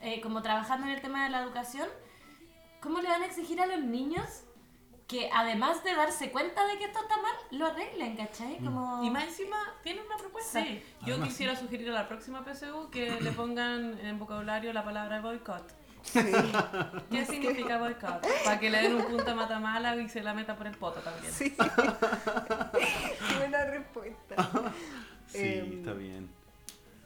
eh, 0.00 0.20
como 0.20 0.42
trabajando 0.42 0.86
en 0.86 0.94
el 0.94 1.00
tema 1.02 1.24
de 1.24 1.30
la 1.30 1.42
educación, 1.42 1.88
¿cómo 2.82 3.00
le 3.00 3.08
van 3.08 3.22
a 3.22 3.26
exigir 3.26 3.60
a 3.60 3.66
los 3.66 3.80
niños 3.80 4.44
que 5.06 5.28
además 5.34 5.82
de 5.82 5.92
darse 5.94 6.30
cuenta 6.30 6.64
de 6.68 6.78
que 6.78 6.84
esto 6.84 7.00
está 7.00 7.16
mal, 7.16 7.32
lo 7.50 7.66
arreglen, 7.66 8.16
¿cachai? 8.16 8.58
Como... 8.58 9.02
Y 9.02 9.10
más 9.10 9.24
encima, 9.24 9.56
tiene 9.82 10.02
una 10.02 10.16
propuesta. 10.16 10.62
Sí. 10.62 10.82
Yo 11.00 11.14
Además- 11.14 11.28
quisiera 11.30 11.56
sugerir 11.56 11.90
a 11.90 11.94
la 11.94 12.06
próxima 12.08 12.44
PSU 12.44 12.90
que 12.90 13.20
le 13.20 13.32
pongan 13.32 13.98
en 13.98 14.18
vocabulario 14.20 14.72
la 14.72 14.84
palabra 14.84 15.20
boicot. 15.20 15.74
¿Qué 17.10 17.26
significa 17.26 17.78
boicot? 17.78 18.24
Para 18.44 18.58
que 18.60 18.70
le 18.70 18.82
den 18.82 18.94
un 18.94 19.04
punto 19.04 19.30
a 19.30 19.34
Matamala 19.34 19.96
y 19.96 20.08
se 20.08 20.22
la 20.22 20.32
meta 20.32 20.56
por 20.56 20.66
el 20.68 20.76
poto 20.76 21.00
también. 21.00 21.32
Sí. 21.32 21.50
Qué 21.56 23.36
buena 23.36 23.64
respuesta. 23.64 24.36
Sí, 25.26 25.38
Em, 25.44 25.78
está 25.78 25.92
bien. 25.92 26.28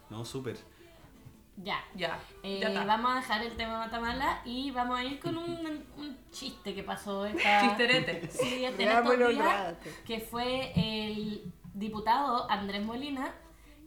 No, 0.08 0.24
súper. 0.24 0.56
Ya. 1.56 1.84
Ya, 1.94 2.18
Eh, 2.42 2.60
ya 2.60 2.84
vamos 2.84 3.12
a 3.12 3.16
dejar 3.16 3.42
el 3.42 3.56
tema 3.56 3.78
Matamala 3.78 4.42
y 4.44 4.70
vamos 4.72 4.98
a 4.98 5.04
ir 5.04 5.20
con 5.20 5.38
un, 5.38 5.84
un 5.96 6.18
chiste 6.30 6.74
que 6.74 6.82
pasó 6.82 7.26
esta... 7.26 7.60
Chisterete. 7.68 8.28
Sí, 8.28 8.64
este, 8.64 8.82
días, 8.82 9.76
que 10.04 10.20
fue 10.20 10.72
el 10.74 11.52
diputado 11.72 12.50
Andrés 12.50 12.84
Molina 12.84 13.34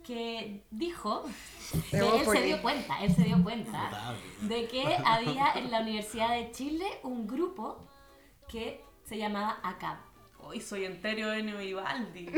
que 0.07 0.63
dijo 0.71 1.25
que 1.91 1.97
él 1.97 2.25
se 2.25 2.41
dio 2.43 2.61
cuenta, 2.61 3.03
él 3.03 3.13
se 3.13 3.23
dio 3.23 3.43
cuenta 3.43 4.15
de 4.41 4.67
que 4.67 4.83
había 5.05 5.51
en 5.55 5.69
la 5.69 5.81
Universidad 5.81 6.29
de 6.31 6.51
Chile 6.51 6.85
un 7.03 7.27
grupo 7.27 7.85
que 8.47 8.83
se 9.03 9.17
llamaba 9.17 9.59
ACAB. 9.63 9.97
Hoy 10.39 10.61
soy 10.61 10.85
entero 10.85 11.33
Enio 11.33 11.57
Vivaldi. 11.57 12.29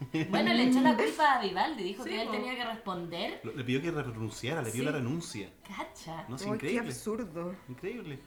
Bueno, 0.30 0.52
le 0.54 0.64
echó 0.68 0.80
la 0.80 0.96
culpa 0.96 1.34
a 1.34 1.42
Vivaldi, 1.42 1.82
dijo 1.82 2.04
Sí, 2.04 2.10
que 2.10 2.20
él 2.22 2.26
po. 2.28 2.32
tenía 2.34 2.54
que 2.56 2.64
responder. 2.64 3.40
Lo- 3.44 3.52
Le 3.52 3.64
pidió 3.64 3.82
que 3.82 3.90
renunciara, 3.90 4.62
le 4.62 4.70
pidió 4.70 4.84
Sí. 4.84 4.90
la 4.92 4.92
renuncia. 4.98 5.50
Cacha. 5.66 6.24
No, 6.28 6.36
es 6.36 6.42
Ay, 6.42 6.48
qué 6.48 6.54
increíble. 6.54 6.88
absurdo. 6.88 7.54
Increíble. 7.68 8.18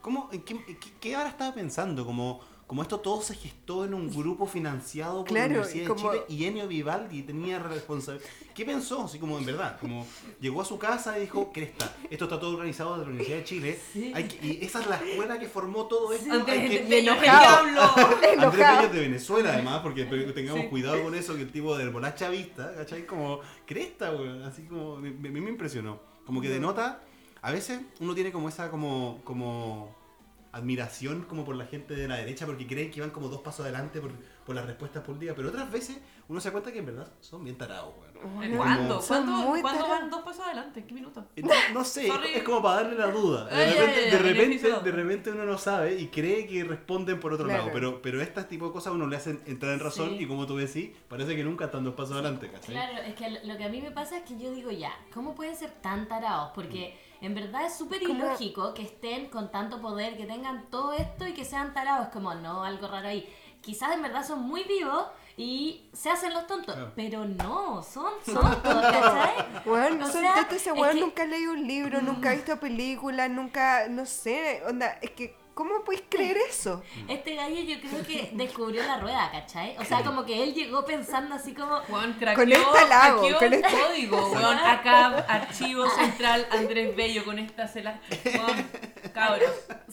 ¿Cómo, 0.00 0.28
en 0.32 0.42
qué, 0.42 0.54
en 0.54 0.78
qué, 0.78 0.92
qué 1.00 1.16
ahora 1.16 1.28
estaba 1.30 1.54
pensando? 1.54 2.06
Como, 2.06 2.40
como 2.68 2.82
esto 2.82 3.00
todo 3.00 3.20
se 3.22 3.34
gestó 3.34 3.84
en 3.84 3.94
un 3.94 4.14
grupo 4.14 4.46
financiado 4.46 5.24
por 5.24 5.28
Claro, 5.28 5.48
la 5.54 5.60
Universidad 5.62 5.88
de 5.88 5.96
Chile 5.96 6.22
y 6.28 6.44
Enio 6.44 6.68
Vivaldi 6.68 7.22
tenía 7.22 7.58
responsabilidad. 7.58 8.28
¿Qué 8.54 8.64
pensó? 8.64 9.04
Así 9.04 9.18
como 9.18 9.38
en 9.38 9.46
verdad, 9.46 9.78
como 9.80 10.06
llegó 10.40 10.60
a 10.60 10.64
su 10.66 10.78
casa 10.78 11.16
y 11.18 11.22
dijo, 11.22 11.50
Cresta, 11.52 11.96
esto 12.10 12.24
está 12.26 12.38
todo 12.38 12.52
organizado 12.54 12.90
desde 12.98 13.04
la 13.06 13.10
Universidad 13.10 13.38
de 13.38 13.44
Chile. 13.44 13.80
hay 14.14 14.24
que- 14.28 14.46
y 14.46 14.64
esa 14.64 14.80
es 14.82 14.86
la 14.86 14.96
escuela 14.96 15.38
que 15.38 15.48
formó 15.48 15.86
todo 15.86 16.12
esto. 16.12 16.30
Andrés 16.32 16.70
que- 16.70 16.84
de 16.84 16.98
enojado. 16.98 17.66
Andrés 18.38 18.66
es 18.84 18.92
de 18.92 19.00
Venezuela, 19.00 19.54
además, 19.54 19.80
porque 19.82 20.04
tengamos 20.04 20.62
Sí. 20.62 20.68
cuidado 20.68 21.02
con 21.02 21.14
eso, 21.14 21.34
que 21.36 21.42
el 21.42 21.50
tipo 21.52 21.76
de 21.76 21.88
bola 21.88 22.14
chavista, 22.14 22.74
¿cachai? 22.74 23.06
Como 23.06 23.40
cresta, 23.66 24.10
weón, 24.12 24.42
así 24.42 24.62
como, 24.64 24.96
a 24.96 25.00
mí 25.00 25.10
me 25.40 25.48
impresionó. 25.50 26.00
Como 26.26 26.40
que 26.42 26.48
denota, 26.50 27.02
a 27.40 27.50
veces 27.50 27.80
uno 28.00 28.14
tiene 28.14 28.30
como 28.30 28.48
esa, 28.50 28.70
como, 28.70 29.20
como 29.24 29.96
admiración 30.58 31.22
como 31.22 31.44
por 31.44 31.56
la 31.56 31.66
gente 31.66 31.94
de 31.94 32.06
la 32.08 32.16
derecha, 32.16 32.46
porque 32.46 32.66
creen 32.66 32.90
que 32.90 33.00
van 33.00 33.10
como 33.10 33.28
dos 33.28 33.40
pasos 33.40 33.60
adelante 33.64 34.00
por, 34.00 34.12
por 34.44 34.54
las 34.54 34.66
respuestas 34.66 35.02
políticas, 35.04 35.34
pero 35.36 35.48
otras 35.48 35.70
veces 35.70 35.98
uno 36.28 36.40
se 36.40 36.48
da 36.48 36.52
cuenta 36.52 36.72
que 36.72 36.78
en 36.80 36.86
verdad 36.86 37.10
son 37.20 37.42
bien 37.44 37.56
tarados. 37.56 37.94
¿En 38.42 38.56
¿Cuándo? 38.56 39.00
Son 39.00 39.24
¿Cuándo, 39.24 39.48
muy 39.50 39.60
¿cuándo 39.62 39.80
tarados. 39.82 40.00
van 40.02 40.10
dos 40.10 40.22
pasos 40.22 40.44
adelante? 40.44 40.80
¿En 40.80 40.86
qué 40.86 40.94
minuto? 40.94 41.24
Eh, 41.36 41.42
No, 41.42 41.50
no 41.72 41.84
sé, 41.84 42.06
es- 42.08 42.12
Sorry. 42.12 42.28
es 42.34 42.42
como 42.42 42.60
para 42.62 42.82
darle 42.82 42.98
la 42.98 43.06
duda. 43.12 43.44
De 43.46 43.54
Ay, 43.54 43.62
ay, 43.62 43.70
repente, 43.78 44.00
ay, 44.04 44.10
de, 44.10 44.18
repente, 44.18 44.40
beneficio. 44.42 44.80
de 44.80 44.90
repente 44.90 45.30
uno 45.30 45.44
no 45.44 45.56
sabe 45.58 45.94
y 46.00 46.08
cree 46.08 46.46
que 46.46 46.64
responden 46.64 47.20
por 47.20 47.32
otro 47.32 47.46
Claro. 47.46 47.60
lado. 47.62 47.72
Pero, 47.72 48.02
pero 48.02 48.20
este 48.20 48.42
tipo 48.44 48.66
de 48.66 48.72
cosas 48.72 48.92
uno 48.92 49.06
le 49.06 49.16
hacen 49.16 49.40
entrar 49.46 49.72
en 49.72 49.80
razón 49.80 50.10
Sí. 50.10 50.24
y 50.24 50.26
como 50.26 50.46
tú 50.46 50.56
decís, 50.56 50.90
parece 51.08 51.36
que 51.36 51.44
nunca 51.44 51.66
están 51.66 51.84
dos 51.84 51.94
pasos 51.94 52.12
adelante, 52.14 52.50
¿cachai? 52.50 52.74
Claro, 52.74 52.98
es 52.98 53.14
que 53.14 53.30
lo- 53.30 53.44
lo 53.44 53.56
que 53.56 53.64
a 53.64 53.68
mí 53.68 53.80
me 53.80 53.92
pasa 53.92 54.18
es 54.18 54.24
que 54.24 54.36
yo 54.38 54.50
digo 54.52 54.70
ya, 54.72 54.92
¿cómo 55.14 55.34
pueden 55.34 55.54
ser 55.56 55.70
tan 55.80 56.08
tarados? 56.08 56.50
Porque 56.54 56.98
en 57.20 57.34
verdad 57.34 57.66
es 57.66 57.74
súper 57.76 58.02
ilógico 58.02 58.74
que 58.74 58.82
estén 58.82 59.26
con 59.28 59.50
tanto 59.50 59.80
poder, 59.80 60.16
que 60.16 60.24
tengan 60.26 60.66
todo 60.70 60.92
esto 60.92 61.26
y 61.26 61.34
que 61.34 61.44
sean 61.44 61.72
tarados. 61.74 62.06
Es 62.08 62.12
como, 62.12 62.34
no, 62.34 62.62
algo 62.64 62.86
raro 62.88 63.08
ahí. 63.08 63.28
Quizás 63.60 63.92
en 63.92 64.02
verdad 64.02 64.24
son 64.26 64.42
muy 64.42 64.62
vivos 64.64 65.06
y 65.36 65.88
se 65.92 66.10
hacen 66.10 66.32
los 66.32 66.46
tontos, 66.46 66.74
Claro. 66.74 66.92
pero 66.96 67.24
no, 67.24 67.82
son 67.82 68.12
tontos, 68.24 68.62
¿cachai? 68.62 69.62
Weón, 69.66 70.02
O 70.02 70.06
son 70.10 70.22
sea, 70.22 70.34
tontos, 70.34 70.56
ese 70.56 70.70
es 70.70 70.76
weón 70.76 70.94
que- 70.94 71.00
nunca 71.00 71.22
ha 71.24 71.26
leído 71.26 71.52
un 71.52 71.66
libro, 71.66 72.00
nunca 72.02 72.30
ha 72.30 72.34
visto 72.34 72.58
películas, 72.58 73.28
nunca, 73.30 73.88
no 73.88 74.06
sé, 74.06 74.62
onda, 74.68 74.98
es 75.02 75.10
que, 75.10 75.36
¿cómo 75.58 75.82
puedes 75.84 76.04
creer 76.08 76.36
eso? 76.48 76.84
Este 77.08 77.34
gallo 77.34 77.58
yo 77.60 77.80
creo 77.80 78.06
que 78.06 78.30
descubrió 78.32 78.80
la 78.86 79.00
rueda, 79.00 79.28
¿cachai? 79.32 79.76
O 79.78 79.84
sea, 79.84 80.04
como 80.04 80.24
que 80.24 80.44
él 80.44 80.54
llegó 80.54 80.84
pensando 80.84 81.34
así 81.34 81.52
como, 81.52 81.78
Juan 81.88 82.12
craqueó, 82.12 82.44
Con 82.44 82.52
esta 82.52 82.84
la 82.86 83.04
hago, 83.06 83.18
craqueó 83.22 83.38
con 83.38 83.46
el 83.48 83.54
esta- 83.54 83.70
código, 83.88 84.28
weón. 84.32 84.56
Acá, 84.58 85.06
archivo 85.28 85.90
central 85.90 86.46
Andrés 86.52 86.94
Bello 86.94 87.24
con 87.24 87.40
esta 87.40 87.66
cela. 87.66 88.00
Weón, 88.24 88.66
cabros. 89.12 89.50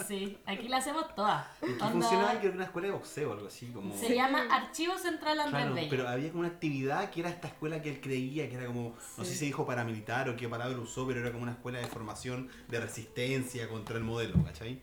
sí, 0.08 0.38
aquí 0.46 0.68
la 0.68 0.78
hacemos 0.78 1.16
todas. 1.16 1.48
Onda- 1.64 1.90
funcionaba 1.90 2.30
creo 2.30 2.42
que 2.42 2.48
era 2.48 2.56
una 2.58 2.66
escuela 2.66 2.88
de 2.90 2.94
boxeo 2.94 3.30
o 3.32 3.34
algo 3.34 3.48
así, 3.48 3.66
como... 3.74 3.98
Se 3.98 4.14
llama 4.14 4.46
Archivo 4.52 4.96
Central 5.00 5.40
Andrés 5.40 5.62
Claro, 5.64 5.74
Bello. 5.74 5.88
pero 5.90 6.08
había 6.08 6.28
como 6.30 6.42
una 6.42 6.50
actividad 6.50 7.10
que 7.10 7.22
era 7.22 7.30
esta 7.32 7.48
escuela 7.48 7.82
que 7.82 7.90
él 7.90 8.02
creía 8.02 8.48
que 8.50 8.56
era 8.56 8.68
como, 8.68 8.96
no 9.18 9.24
sé 9.26 9.32
si 9.32 9.38
se 9.40 9.46
dijo 9.46 9.66
paramilitar 9.66 10.30
o 10.30 10.36
qué 10.36 10.48
palabra 10.48 10.78
usó, 10.78 11.08
pero 11.08 11.22
era 11.22 11.32
como 11.32 11.42
una 11.42 11.54
escuela 11.54 11.80
de 11.80 11.88
formación 11.88 12.50
de 12.68 12.80
resistencia 12.80 13.68
contra 13.68 13.98
el 13.98 14.04
modelo, 14.04 14.36
¿cachai? 14.44 14.80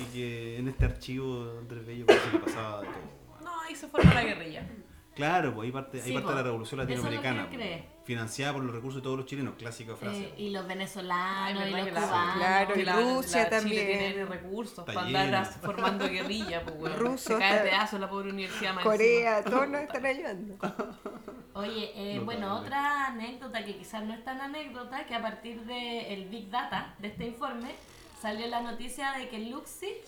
Y 0.00 0.04
que 0.12 0.58
en 0.58 0.68
este 0.68 0.84
archivo 0.86 1.56
Andrés 1.60 1.86
Bello 1.86 2.06
parece 2.06 2.30
que 2.30 2.38
pasaba 2.38 2.80
de 2.80 2.86
todo. 2.88 3.44
No, 3.44 3.60
ahí 3.60 3.74
se 3.74 3.86
forma 3.88 4.12
la 4.14 4.24
guerrilla. 4.24 4.66
Claro, 5.14 5.54
pues 5.54 5.66
ahí 5.66 5.70
parte, 5.72 5.98
ahí 5.98 6.08
Sí, 6.08 6.12
parte 6.12 6.30
de 6.30 6.34
la 6.34 6.42
revolución 6.42 6.80
Eso 6.80 6.90
es 6.90 6.98
lo 6.98 7.02
que 7.04 7.14
latinoamericana, 7.16 7.42
él 7.42 7.46
pues, 7.46 7.58
cree. 7.84 7.88
financiada 8.04 8.52
por 8.54 8.64
los 8.64 8.74
recursos 8.74 9.00
de 9.00 9.04
todos 9.04 9.16
los 9.16 9.26
chilenos, 9.26 9.54
clásica 9.56 9.94
frase. 9.94 10.24
Eh, 10.24 10.34
y 10.38 10.50
los 10.50 10.66
venezolanos 10.66 11.62
Ay, 11.62 11.68
y 11.72 11.76
los 11.76 11.88
cubanos. 12.04 12.34
Claro, 12.36 12.74
y 12.80 12.82
la- 12.82 12.96
Rusia 12.96 13.42
la 13.44 13.50
también. 13.50 13.86
Chile 13.86 13.98
tiene 14.08 14.24
recursos 14.24 14.78
Está 14.80 14.92
para 14.92 15.06
lleno. 15.06 15.18
andar 15.20 15.42
as- 15.42 15.56
formando 15.58 16.08
guerrilla, 16.08 16.64
pues, 16.64 16.74
weón. 16.80 16.98
Rusos, 16.98 17.20
Se 17.20 17.38
cae 17.38 17.44
a 17.44 17.50
está- 17.58 17.62
pedazos 17.70 18.00
la 18.00 18.10
pobre 18.10 18.30
universidad 18.30 18.74
más 18.74 18.82
Corea, 18.82 19.38
encima. 19.38 19.54
todos 19.56 19.68
nos 19.68 19.80
están 19.82 20.06
ayudando. 20.06 20.56
Oye, 21.54 21.92
eh, 21.94 22.18
bueno, 22.18 22.56
otra 22.58 23.06
anécdota 23.06 23.64
que 23.64 23.76
quizás 23.76 24.02
no 24.04 24.14
es 24.14 24.24
tan 24.24 24.40
anécdota, 24.40 25.06
que 25.06 25.14
a 25.14 25.22
partir 25.22 25.60
del 25.64 26.24
Big 26.28 26.50
Data, 26.50 26.96
de 26.98 27.06
este 27.06 27.26
informe, 27.26 27.76
salió 28.24 28.46
la 28.46 28.62
noticia 28.62 29.12
de 29.12 29.28
que 29.28 29.38
Luxich 29.38 30.06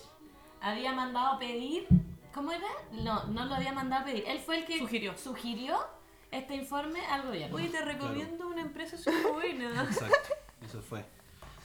había 0.62 0.92
mandado 0.94 1.35
a 1.35 1.38
pedir, 1.38 1.87
¿cómo 2.32 2.50
era? 2.50 2.66
No, 2.92 3.25
no 3.25 3.44
lo 3.44 3.54
había 3.54 3.75
mandado 3.75 4.02
a 4.02 4.04
pedir, 4.06 4.25
él 4.26 4.38
fue 4.38 4.61
el 4.61 4.64
que 4.64 4.78
Sugirió. 4.78 5.14
sugirió 5.18 5.76
este 6.30 6.54
informe 6.54 7.04
al 7.08 7.25
gobierno. 7.26 7.54
Oye, 7.56 7.68
te 7.68 7.82
recomiendo 7.85 8.49
una 8.49 8.62
empresa 8.62 8.96
súper 8.96 9.32
buena. 9.35 9.82
Exacto, 9.90 10.30
eso 10.64 10.80
fue. 10.80 11.04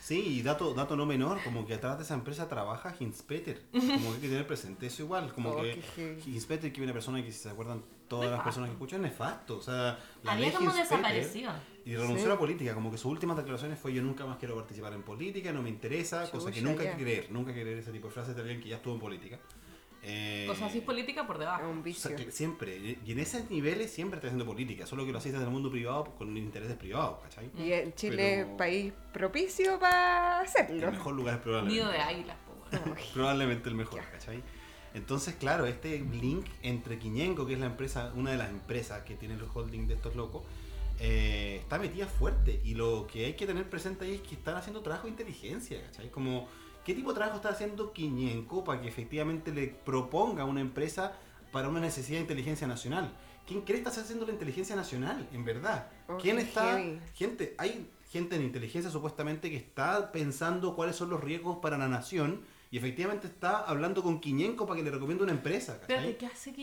Sí, 0.02 0.20
y 0.40 0.42
dato, 0.42 0.74
dato 0.74 0.98
no 0.98 1.06
menor, 1.06 1.42
como 1.42 1.66
que 1.66 1.76
atrás 1.76 1.98
de 1.98 2.04
esa 2.04 2.16
empresa 2.16 2.50
trabaja 2.50 2.94
Hinspeter. 3.00 3.62
Como 3.72 3.88
que 4.10 4.16
hay 4.16 4.22
que 4.22 4.28
tener 4.28 4.46
presente 4.48 4.88
eso 4.88 5.04
igual. 5.04 5.32
Como 5.32 5.52
Oh, 5.52 5.62
que. 5.62 6.22
Hinspeter, 6.26 6.74
que 6.74 6.82
es 6.82 6.84
una 6.84 6.92
persona 6.92 7.24
que 7.24 7.32
si 7.32 7.38
se 7.40 7.50
acuerdan 7.50 7.82
todas 8.10 8.30
las 8.30 8.42
personas 8.42 8.68
que 8.70 8.74
escuchan, 8.74 9.04
nefasto. 9.04 9.58
O 9.58 9.62
sea, 9.62 9.98
la 10.24 10.34
Había 10.34 10.48
ley 10.48 10.56
como 10.56 10.70
Hinspeter- 10.72 10.82
desaparecido. 10.82 11.52
Y 11.86 11.96
renunció 11.96 12.28
a 12.28 12.30
la 12.30 12.38
política, 12.38 12.74
como 12.76 12.92
que 12.92 12.98
sus 12.98 13.12
últimas 13.12 13.36
declaraciones 13.38 13.80
fue 13.80 13.94
yo 13.94 14.02
nunca 14.04 14.26
más 14.26 14.38
quiero 14.38 14.56
participar 14.56 14.94
en 14.94 15.02
política, 15.04 15.52
no 15.52 15.62
me 15.64 15.70
interesa, 15.70 16.30
cosa 16.30 16.52
que 16.52 16.60
Chucha, 16.60 16.70
nunca 16.70 16.82
hay 16.84 16.90
ya. 16.90 16.96
que 16.98 17.04
creer, 17.04 17.32
nunca 17.32 17.50
hay 17.50 17.56
que 17.56 17.62
creer 17.64 17.78
ese 17.80 17.92
tipo 17.92 18.08
de 18.08 18.14
frases 18.14 18.36
de 18.36 18.42
alguien 18.42 18.62
que 18.62 18.70
ya 18.70 18.76
estuvo 18.76 18.94
en 18.94 19.00
política. 19.00 19.40
Eh, 20.04 20.48
O 20.50 20.56
sea, 20.56 20.68
si 20.70 20.80
es 20.80 20.84
política 20.84 21.28
por 21.28 21.36
Es 21.36 21.42
debajo. 21.42 21.70
un 21.70 21.80
o 21.80 21.84
vicio. 21.84 22.10
sea, 22.10 22.18
que 22.18 22.32
siempre, 22.32 22.98
y 23.06 23.12
en 23.12 23.20
esos 23.20 23.50
niveles 23.52 23.92
siempre 23.92 24.18
está 24.18 24.28
haciendo 24.28 24.46
política, 24.46 24.86
solo 24.88 25.06
que 25.06 25.12
lo 25.12 25.18
hacéis 25.20 25.34
desde 25.34 25.46
el 25.46 25.52
mundo 25.52 25.70
privado 25.70 26.06
con 26.18 26.36
intereses 26.38 26.76
privados, 26.76 27.20
¿cachai? 27.22 27.52
Y 27.58 27.72
en 27.74 27.94
Chile 27.94 28.40
es 28.40 28.46
Pero- 28.46 28.58
país 28.58 28.94
propicio 29.14 29.80
para 29.80 30.40
hacerlo. 30.42 30.88
El 30.88 30.92
mejor 30.94 31.14
lugar 31.16 31.42
probablemente. 31.42 31.82
Nido 31.84 31.92
de 31.92 32.00
águilas. 32.00 32.38
Probablemente 33.14 33.70
el 33.70 33.76
mejor, 33.76 34.02
¿cachai? 34.12 34.42
Entonces, 34.94 35.36
claro, 35.36 35.66
este 35.66 36.00
link 36.00 36.46
entre 36.64 36.98
Quiñenco, 37.00 37.46
que 37.46 37.54
es 37.54 37.60
la 37.60 37.66
empresa, 37.68 38.12
una 38.16 38.32
de 38.32 38.38
las 38.38 38.50
empresas 38.50 39.04
que 39.04 39.16
tiene 39.16 39.38
los 39.38 39.50
holdings 39.56 39.88
de 39.88 39.94
estos 39.96 40.16
locos, 40.16 40.44
eh, 41.04 41.58
está 41.62 41.80
metida 41.80 42.06
fuerte. 42.06 42.62
Y 42.64 42.76
lo 42.76 43.08
que 43.08 43.26
hay 43.26 43.34
que 43.34 43.48
tener 43.48 43.68
presente 43.68 44.06
ahí 44.06 44.16
es 44.16 44.22
que 44.22 44.36
están 44.36 44.56
haciendo 44.56 44.82
trabajo 44.82 45.06
de 45.06 45.10
inteligencia, 45.10 45.82
¿cachai? 45.82 46.12
Como, 46.12 46.48
¿qué 46.86 46.94
tipo 46.94 47.10
de 47.10 47.16
trabajo 47.16 47.38
está 47.38 47.50
haciendo 47.50 47.92
Quiñenco 47.92 48.64
para 48.64 48.82
que 48.82 48.88
efectivamente 48.88 49.52
le 49.52 49.68
proponga 49.68 50.44
a 50.44 50.46
una 50.46 50.62
empresa 50.62 51.14
para 51.52 51.70
una 51.70 51.80
necesidad 51.80 52.18
de 52.18 52.22
inteligencia 52.22 52.68
nacional? 52.68 53.12
¿Quién 53.48 53.62
cree 53.62 53.82
que 53.82 53.90
está 53.90 54.02
haciendo 54.02 54.28
la 54.28 54.32
inteligencia 54.32 54.76
nacional, 54.76 55.28
en 55.34 55.44
verdad? 55.44 55.88
Oh, 56.08 56.18
¿Quién 56.18 56.38
está? 56.38 56.78
heavy. 56.78 57.00
Gente, 57.16 57.56
hay 57.58 57.90
gente 58.12 58.36
en 58.36 58.44
inteligencia 58.44 58.92
supuestamente 58.92 59.50
que 59.50 59.58
está 59.58 60.12
pensando 60.12 60.76
cuáles 60.76 60.96
son 60.96 61.10
los 61.10 61.20
riesgos 61.20 61.58
para 61.58 61.80
la 61.80 61.88
nación 61.88 62.42
y 62.70 62.78
efectivamente 62.78 63.26
está 63.28 63.58
hablando 63.58 64.04
con 64.04 64.22
Quiñenco 64.22 64.68
para 64.68 64.78
que 64.78 64.84
le 64.84 64.92
recomiende 64.92 65.24
una 65.24 65.34
empresa. 65.34 65.80
¿cachai? 65.80 65.96
Espérate, 65.96 66.18
¿qué 66.18 66.26
hace 66.28 66.54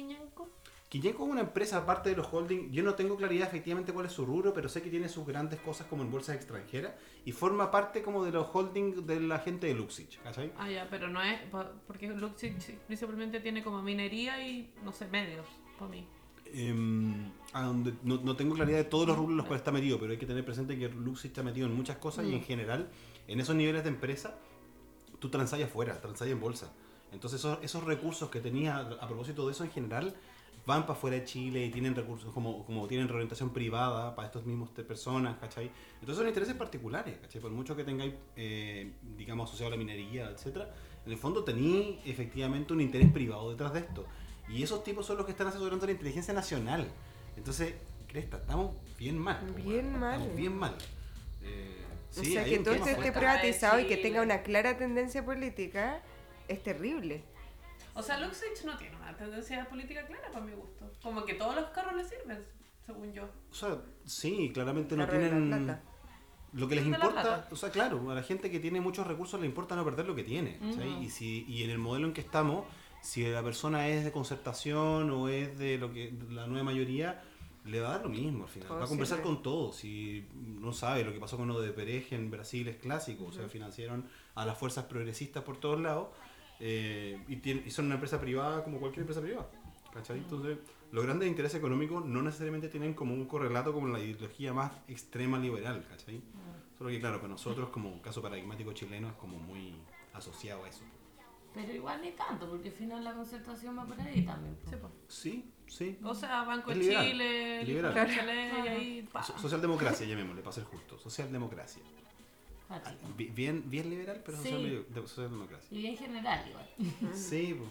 Quiñanco? 0.89 1.19
Quiñenco 1.19 1.25
es 1.25 1.31
una 1.31 1.41
empresa 1.43 1.79
aparte 1.79 2.11
de 2.11 2.17
los 2.17 2.27
holdings. 2.33 2.73
Yo 2.73 2.83
no 2.83 2.95
tengo 2.95 3.17
claridad 3.17 3.49
efectivamente 3.49 3.93
cuál 3.93 4.07
es 4.07 4.13
su 4.13 4.25
rubro, 4.25 4.55
pero 4.55 4.69
sé 4.69 4.83
que 4.83 4.91
tiene 4.91 5.09
sus 5.09 5.27
grandes 5.27 5.61
cosas 5.61 5.87
como 5.87 6.03
en 6.03 6.11
bolsas 6.11 6.37
extranjeras 6.37 6.95
y 7.25 7.33
forma 7.33 7.71
parte 7.71 8.03
como 8.03 8.25
de 8.25 8.33
los 8.33 8.49
holdings 8.53 9.07
de 9.07 9.21
la 9.21 9.39
gente 9.39 9.67
de 9.67 9.75
Luxich. 9.75 10.21
¿cachai? 10.23 10.53
Ah, 10.59 10.71
ya, 10.71 10.87
pero 10.89 11.09
no 11.09 11.23
es. 11.23 11.41
Porque 11.87 12.09
Luxich 12.09 12.79
principalmente 12.87 13.41
tiene 13.41 13.63
como 13.63 13.83
minería 13.83 14.47
y, 14.47 14.73
no 14.83 14.93
sé, 14.93 15.07
medios, 15.09 15.47
para 15.79 15.91
mí. 15.91 16.07
Em, 16.55 17.31
a 17.53 17.65
donde 17.65 17.93
no, 18.03 18.17
no 18.23 18.35
tengo 18.35 18.55
claridad 18.55 18.79
de 18.79 18.85
todos 18.85 19.07
los 19.07 19.17
rubros 19.17 19.33
en 19.33 19.37
los 19.37 19.47
cuales 19.47 19.61
está 19.61 19.73
metido, 19.73 19.99
pero 19.99 20.13
hay 20.13 20.19
que 20.19 20.25
tener 20.25 20.45
presente 20.45 20.79
que 20.79 20.89
Luxich 20.89 21.31
está 21.31 21.43
metido 21.43 21.67
en 21.67 21.75
muchas 21.75 21.99
cosas 21.99 22.25
y 22.25 22.33
en 22.33 22.43
general, 22.43 22.89
en 23.27 23.39
esos 23.39 23.55
niveles 23.55 23.83
de 23.83 23.91
empresa, 23.91 24.39
tú 25.19 25.29
transas 25.29 25.61
afuera, 25.61 26.01
transas 26.01 26.29
en 26.29 26.41
bolsa. 26.41 26.73
Entonces 27.13 27.41
esos, 27.41 27.59
esos 27.63 27.85
recursos 27.85 28.31
que 28.31 28.41
tenías 28.41 28.75
a, 28.77 28.81
a 28.81 29.07
propósito 29.07 29.47
de 29.47 29.53
eso 29.53 29.65
en 29.65 29.71
general 29.71 30.15
van 30.69 30.83
para 30.83 30.93
afuera 30.93 31.17
de 31.17 31.25
Chile 31.25 31.65
y 31.65 31.71
tienen 31.71 31.95
recursos 31.95 32.31
como, 32.35 32.63
como 32.67 32.87
tienen 32.87 33.09
reorientación 33.09 33.51
privada 33.55 34.15
para 34.15 34.27
estos 34.27 34.45
mismos 34.45 34.75
te- 34.75 34.85
personas, 34.85 35.39
¿cachai? 35.39 35.71
Entonces 35.95 36.17
son 36.19 36.29
intereses 36.29 36.55
particulares, 36.55 37.17
¿cachai? 37.23 37.41
Por 37.41 37.51
mucho 37.51 37.75
que 37.75 37.85
tengáis, 37.85 38.13
eh, 38.37 38.93
digamos, 39.17 39.49
asociado 39.49 39.73
a 39.73 39.77
la 39.77 39.79
minería, 39.79 40.29
etcétera, 40.31 40.71
en 41.07 41.13
el 41.13 41.17
fondo 41.19 41.43
tenéis 41.43 41.99
efectivamente 42.05 42.75
un 42.75 42.83
interés 42.83 43.11
privado 43.11 43.51
detrás 43.51 43.73
de 43.73 43.81
esto. 43.81 44.05
Y 44.47 44.63
esos 44.63 44.85
tipos 44.85 45.07
son 45.07 45.17
los 45.17 45.25
que 45.25 45.33
están 45.33 45.47
asesorando 45.47 45.87
la 45.87 45.93
inteligencia 45.93 46.35
nacional. 46.35 46.87
Entonces, 47.37 47.75
Cresta, 48.07 48.37
estamos 48.37 48.73
bien 48.99 49.19
mal. 49.19 49.39
po, 49.47 49.55
Bien 49.55 49.99
mal. 49.99 50.15
Estamos 50.15 50.37
bien 50.37 50.57
mal. 50.57 50.75
Eh, 51.43 51.83
o 52.11 52.25
sea, 52.25 52.45
que 52.45 52.59
todo 52.59 52.75
esto 52.75 52.89
esté 52.91 53.13
privatizado 53.13 53.81
y 53.81 53.87
que 53.87 53.97
tenga 53.97 54.21
una 54.23 54.43
clara 54.43 54.77
tendencia 54.77 55.25
política 55.25 56.03
es 56.47 56.63
terrible. 56.63 57.23
O 57.99 58.03
sea, 58.03 58.19
Luxich 58.21 58.65
no 58.65 58.77
tiene 58.77 58.97
una 58.97 59.17
tendencia 59.17 59.69
política 59.69 60.07
clara 60.07 60.31
para 60.31 60.45
mi 60.45 60.53
gusto. 60.53 60.89
Como 61.03 61.25
que 61.25 61.35
todos 61.35 61.57
los 61.57 61.65
carros 61.71 61.97
le 61.97 62.05
sirven, 62.05 62.45
según 62.87 63.13
yo. 63.13 63.25
O 63.51 63.55
sea, 63.55 63.77
sí, 64.05 64.53
claramente 64.55 64.97
no 64.97 65.09
tienen... 65.09 65.49
plata. 65.49 65.83
Lo 66.53 66.67
que 66.67 66.77
les 66.77 66.87
importa, 66.87 67.47
o 67.51 67.57
sea, 67.57 67.71
claro, 67.71 68.11
a 68.11 68.15
la 68.15 68.23
gente 68.23 68.51
que 68.51 68.59
tiene 68.59 68.81
muchos 68.81 69.07
recursos 69.07 69.39
le 69.39 69.47
importa 69.47 69.77
no 69.77 69.85
perder 69.85 70.07
lo 70.07 70.15
que 70.15 70.25
tiene. 70.25 70.59
y, 71.03 71.11
si, 71.11 71.45
y 71.47 71.65
en 71.65 71.71
el 71.71 71.79
modelo 71.79 72.07
en 72.07 72.15
que 72.15 72.23
estamos, 72.23 72.65
si 73.03 73.27
la 73.27 73.43
persona 73.43 73.89
es 73.89 74.05
de 74.05 74.13
concertación 74.13 75.11
o 75.11 75.29
es 75.29 75.59
de 75.59 75.77
lo 75.77 75.93
que 75.93 76.15
la 76.31 76.47
nueva 76.47 76.65
mayoría, 76.65 77.23
le 77.67 77.81
va 77.81 77.89
a 77.89 77.93
dar 77.93 78.03
lo 78.03 78.09
mismo 78.09 78.45
al 78.45 78.49
final. 78.49 78.69
Todo 78.69 78.79
va 78.79 78.85
a 78.85 78.89
conversar 78.89 79.19
sirve. 79.19 79.31
con 79.31 79.43
todos. 79.43 79.77
Si 79.77 80.27
no 80.35 80.73
sabe 80.73 81.05
lo 81.05 81.13
que 81.13 81.21
pasó 81.21 81.37
con 81.37 81.49
lo 81.49 81.61
de 81.61 81.71
Perej 81.73 82.15
en 82.15 82.31
Brasil 82.31 82.67
es 82.69 82.77
clásico, 82.77 83.27
o 83.27 83.33
sea, 83.33 83.49
financiaron 83.49 84.07
a 84.35 84.47
las 84.47 84.57
fuerzas 84.57 84.87
progresistas 84.87 85.43
por 85.43 85.59
todos 85.59 85.81
lados 85.81 86.09
eh, 86.61 87.23
y, 87.29 87.37
tienen- 87.37 87.65
y 87.67 87.71
son 87.71 87.87
una 87.87 87.95
empresa 87.95 88.21
privada 88.21 88.65
como 88.65 88.79
cualquier 88.79 89.03
empresa 89.03 89.21
privada. 89.21 89.49
¿cachai? 89.93 90.19
Entonces, 90.19 90.59
los 90.93 91.05
grandes 91.05 91.29
intereses 91.29 91.59
económicos 91.59 92.05
no 92.05 92.23
necesariamente 92.23 92.69
tienen 92.69 92.95
como 92.95 93.15
un 93.15 93.25
correlato 93.27 93.73
con 93.73 93.93
la 93.93 93.99
ideología 93.99 94.53
más 94.53 94.71
extrema 94.87 95.39
liberal, 95.39 95.85
¿cachai? 95.89 96.21
Solo 96.77 96.91
que 96.91 97.01
claro, 97.01 97.17
para 97.17 97.29
nosotros 97.31 97.71
como 97.71 98.01
caso 98.01 98.23
paradigmático 98.23 98.73
chileno 98.73 99.09
es 99.09 99.15
como 99.15 99.39
muy 99.39 99.75
asociado 100.13 100.65
a 100.65 100.69
eso. 100.69 100.83
Pero 101.55 101.73
igual 101.75 102.01
ni 102.03 102.13
tanto, 102.13 102.49
porque 102.49 102.69
al 102.69 102.75
final 102.75 103.03
la 103.03 103.15
concertación 103.15 103.77
va 103.79 103.85
por 103.87 104.01
ahí 104.01 104.23
también. 104.25 104.55
po. 104.81 104.91
Sí. 105.09 105.51
Sí. 105.67 105.99
O 106.05 106.15
sea, 106.15 106.45
Banco 106.45 106.71
de. 106.73 106.81
Chile, 106.81 107.65
Liberal. 107.65 107.95
Liberal. 107.95 108.09
Chile, 108.09 108.51
y 108.65 108.69
ahí, 108.69 109.09
pa. 109.11 109.23
So- 109.23 109.37
Socialdemocracia, 109.39 110.07
llamémosle, 110.07 110.43
para 110.43 110.53
ser 110.53 110.65
justo. 110.65 110.99
Socialdemocracia. 110.99 111.83
Bien, 113.17 113.63
bien 113.71 113.89
liberal, 113.91 114.21
pero 114.25 114.39
Sí. 114.43 114.51
social- 114.51 114.85
de- 114.89 115.01
socialdemocracia. 115.03 115.79
Y 115.79 115.87
en 115.87 115.97
general 115.97 116.49
igual. 116.49 116.67
Sí, 117.15 117.55
pues. 117.59 117.71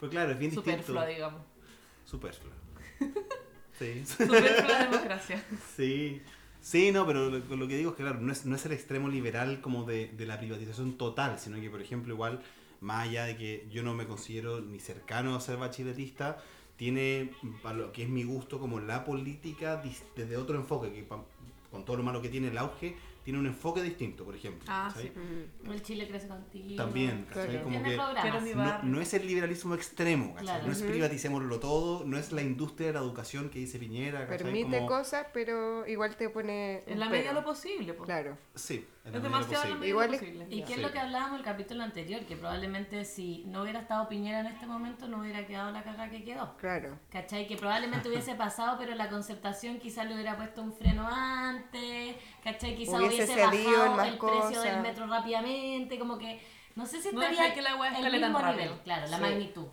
Pero 0.00 0.10
claro, 0.10 0.32
es 0.32 0.38
bien 0.38 0.50
distinto. 0.50 0.70
Superflua, 0.70 1.06
digamos. 1.06 1.40
Superflua. 2.04 2.52
Sí. 3.78 4.04
Superflua 4.06 4.84
democracia. 4.84 5.44
Sí, 5.76 6.22
sí, 6.60 6.92
no, 6.92 7.04
pero 7.06 7.28
lo, 7.28 7.38
lo 7.56 7.66
que 7.68 7.76
digo 7.76 7.90
es 7.90 7.96
que, 7.96 8.04
claro, 8.04 8.20
no 8.20 8.30
es, 8.32 8.46
no 8.46 8.54
es 8.54 8.64
el 8.66 8.72
extremo 8.72 9.08
liberal 9.08 9.60
como 9.60 9.82
de, 9.84 10.08
de 10.16 10.26
la 10.26 10.38
privatización 10.38 10.96
total, 10.96 11.40
sino 11.40 11.60
que, 11.60 11.68
por 11.70 11.82
ejemplo, 11.82 12.14
igual, 12.14 12.40
más 12.80 13.08
allá 13.08 13.24
de 13.24 13.36
que 13.36 13.66
yo 13.72 13.82
no 13.82 13.92
me 13.94 14.06
considero 14.06 14.60
ni 14.60 14.78
cercano 14.78 15.34
a 15.34 15.40
ser 15.40 15.56
bacheletista, 15.56 16.38
tiene, 16.76 17.32
para 17.64 17.76
lo 17.78 17.92
que 17.92 18.04
es 18.04 18.08
mi 18.08 18.22
gusto, 18.22 18.60
como 18.60 18.78
la 18.78 19.04
política 19.04 19.82
desde 20.14 20.36
otro 20.36 20.54
enfoque, 20.56 20.92
que 20.92 21.04
con 21.72 21.84
todo 21.84 21.96
lo 21.96 22.04
malo 22.04 22.22
que 22.22 22.28
tiene 22.28 22.48
el 22.48 22.58
auge, 22.58 22.94
tiene 23.24 23.38
un 23.38 23.46
enfoque 23.46 23.82
distinto, 23.82 24.24
por 24.24 24.36
ejemplo. 24.36 24.64
Ah, 24.68 24.94
sí. 24.94 25.10
El 25.66 25.82
Chile 25.82 26.06
crece 26.06 26.28
contigo. 26.28 26.76
También, 26.76 27.26
no, 28.84 29.00
es 29.00 29.14
el 29.14 29.26
liberalismo 29.26 29.74
extremo, 29.74 30.34
¿cachai? 30.34 30.44
Claro. 30.44 30.66
No 30.66 30.72
es 30.72 30.82
privaticémoslo 30.82 31.58
todo, 31.58 32.04
no 32.04 32.18
es 32.18 32.32
la 32.32 32.42
industria 32.42 32.88
de 32.88 32.92
la 32.92 33.00
educación 33.00 33.48
que 33.48 33.58
dice 33.58 33.78
Piñera, 33.78 34.26
¿cachai? 34.26 34.44
Permite 34.44 34.76
Como- 34.76 34.86
cosas, 34.86 35.26
pero 35.32 35.86
igual 35.86 36.16
te 36.16 36.28
pone. 36.28 36.82
En 36.86 37.00
la 37.00 37.08
medida 37.08 37.28
de 37.28 37.34
lo 37.34 37.44
posible, 37.44 37.94
pues. 37.94 38.06
Claro. 38.06 38.36
Sí, 38.54 38.86
en 39.04 39.14
Es 39.14 39.14
lo 39.14 39.20
demasiado 39.20 39.84
Igual 39.84 40.14
es-. 40.14 40.22
¿Y 40.50 40.62
qué 40.62 40.72
es 40.72 40.76
Sí. 40.76 40.82
lo 40.82 40.90
que 40.90 40.98
hablábamos 40.98 41.32
en 41.34 41.38
el 41.40 41.44
capítulo 41.44 41.82
anterior? 41.82 42.22
Que 42.24 42.36
probablemente 42.36 43.04
si 43.04 43.44
no 43.46 43.62
hubiera 43.62 43.80
estado 43.80 44.08
Piñera 44.08 44.40
en 44.40 44.46
este 44.46 44.66
momento 44.66 45.06
no 45.08 45.18
hubiera 45.20 45.46
quedado 45.46 45.70
la 45.72 45.82
caga 45.82 46.08
que 46.08 46.24
quedó. 46.24 46.56
Claro. 46.56 46.98
¿Cachai? 47.10 47.46
Que 47.46 47.56
probablemente 47.56 48.08
hubiese 48.08 48.34
pasado, 48.46 48.76
pero 48.78 48.94
la 48.94 49.08
concertación 49.10 49.78
quizás 49.78 50.06
le 50.06 50.14
hubiera 50.14 50.36
puesto 50.36 50.62
un 50.62 50.72
freno 50.72 51.06
antes, 51.08 52.16
¿cachai? 52.42 52.74
Quizás 52.76 53.00
Hubiese 53.00 53.24
hubiese, 53.24 53.40
bajado 53.42 54.02
el 54.04 54.18
precio 54.18 54.18
cosas. 54.18 54.62
del 54.64 54.80
metro 54.80 55.06
rápidamente, 55.06 55.98
como 55.98 56.16
que 56.18 56.40
no 56.74 56.86
sé 56.86 57.00
si 57.02 57.12
No 57.12 57.20
estaría 57.22 57.42
dejar 57.42 57.54
que 57.54 57.62
la 57.62 57.88
el 57.88 58.02
tan 58.02 58.22
mismo 58.22 58.38
rápido. 58.38 58.62
nivel, 58.64 58.80
claro, 58.80 59.06
la 59.08 59.16
Sí. 59.16 59.22
magnitud. 59.22 59.66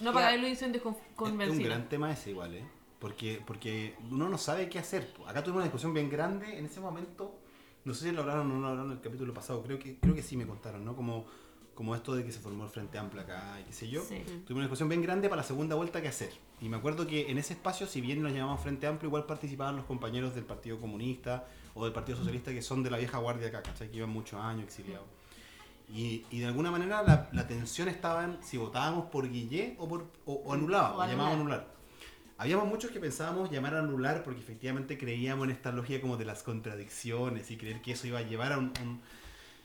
No 0.00 0.12
pagáis 0.12 0.40
los 0.40 0.50
incendios 0.50 0.82
con, 0.82 0.94
con 1.14 1.40
Es 1.40 1.48
un 1.48 1.62
gran 1.62 1.88
tema 1.88 2.12
ese 2.12 2.30
igual, 2.30 2.54
¿eh? 2.54 2.64
Porque, 2.98 3.42
porque 3.46 3.96
uno 4.10 4.28
no 4.28 4.36
sabe 4.38 4.68
qué 4.68 4.78
hacer. 4.78 5.10
Acá 5.26 5.42
tuvimos 5.42 5.56
una 5.56 5.64
discusión 5.64 5.94
bien 5.94 6.10
grande 6.10 6.58
en 6.58 6.66
ese 6.66 6.80
momento. 6.80 7.38
No 7.86 7.94
sé 7.94 8.10
si 8.10 8.12
lo 8.12 8.22
hablaron 8.22 8.50
o 8.50 8.54
no 8.54 8.60
lo 8.60 8.66
hablaron 8.66 8.90
en 8.90 8.96
el 8.98 9.02
capítulo 9.02 9.32
pasado. 9.32 9.62
Creo 9.62 9.78
que, 9.78 9.96
creo 9.98 10.14
que 10.14 10.22
sí 10.22 10.36
me 10.36 10.46
contaron, 10.46 10.84
¿no? 10.84 10.96
Como, 10.96 11.24
como 11.74 11.94
esto 11.94 12.16
de 12.16 12.24
que 12.24 12.32
se 12.32 12.40
formó 12.40 12.64
el 12.64 12.70
Frente 12.70 12.98
Amplio 12.98 13.22
acá 13.22 13.58
y 13.60 13.64
qué 13.64 13.72
sé 13.72 13.88
yo. 13.88 14.02
Sí. 14.02 14.16
Tuvimos 14.26 14.50
una 14.50 14.62
discusión 14.62 14.88
bien 14.88 15.02
grande 15.02 15.28
para 15.28 15.42
la 15.42 15.46
segunda 15.46 15.76
vuelta 15.76 16.02
que 16.02 16.08
hacer. 16.08 16.32
Y 16.60 16.68
me 16.68 16.76
acuerdo 16.78 17.06
que 17.06 17.30
en 17.30 17.38
ese 17.38 17.52
espacio, 17.52 17.86
si 17.86 18.00
bien 18.00 18.22
nos 18.22 18.32
llamamos 18.32 18.60
Frente 18.60 18.88
Amplio, 18.88 19.08
igual 19.08 19.24
participaban 19.24 19.76
los 19.76 19.84
compañeros 19.84 20.34
del 20.34 20.44
Partido 20.44 20.80
Comunista 20.80 21.46
o 21.74 21.84
del 21.84 21.92
Partido 21.92 22.18
Socialista 22.18 22.50
que 22.50 22.60
son 22.60 22.82
de 22.82 22.90
la 22.90 22.98
vieja 22.98 23.18
guardia 23.18 23.48
acá, 23.48 23.62
¿cachai? 23.62 23.88
Que 23.88 23.94
llevan 23.94 24.10
muchos 24.10 24.40
años 24.40 24.64
exiliados. 24.64 25.06
Y, 25.88 26.24
y 26.32 26.40
de 26.40 26.46
alguna 26.46 26.72
manera 26.72 27.04
la, 27.04 27.28
la 27.32 27.46
tensión 27.46 27.86
estaba 27.88 28.24
en 28.24 28.42
si 28.42 28.56
votábamos 28.56 29.10
por 29.10 29.30
Guillé 29.30 29.76
o, 29.78 29.86
por, 29.86 30.06
o, 30.24 30.32
o 30.32 30.52
anulábamos, 30.52 30.98
O 30.98 31.02
o 31.02 31.06
llamábamos 31.06 31.36
a 31.36 31.40
anular. 31.40 31.76
Habíamos 32.38 32.66
muchos 32.68 32.90
que 32.90 33.00
pensábamos 33.00 33.50
llamar 33.50 33.74
a 33.74 33.78
anular 33.80 34.22
porque 34.22 34.40
efectivamente 34.40 34.98
creíamos 34.98 35.44
en 35.46 35.50
esta 35.52 35.72
lógica 35.72 36.00
como 36.02 36.16
de 36.18 36.24
las 36.26 36.42
contradicciones 36.42 37.50
y 37.50 37.56
creer 37.56 37.80
que 37.80 37.92
eso 37.92 38.06
iba 38.06 38.18
a 38.18 38.22
llevar 38.22 38.52
a 38.52 38.58
un... 38.58 38.72
un- 38.82 39.00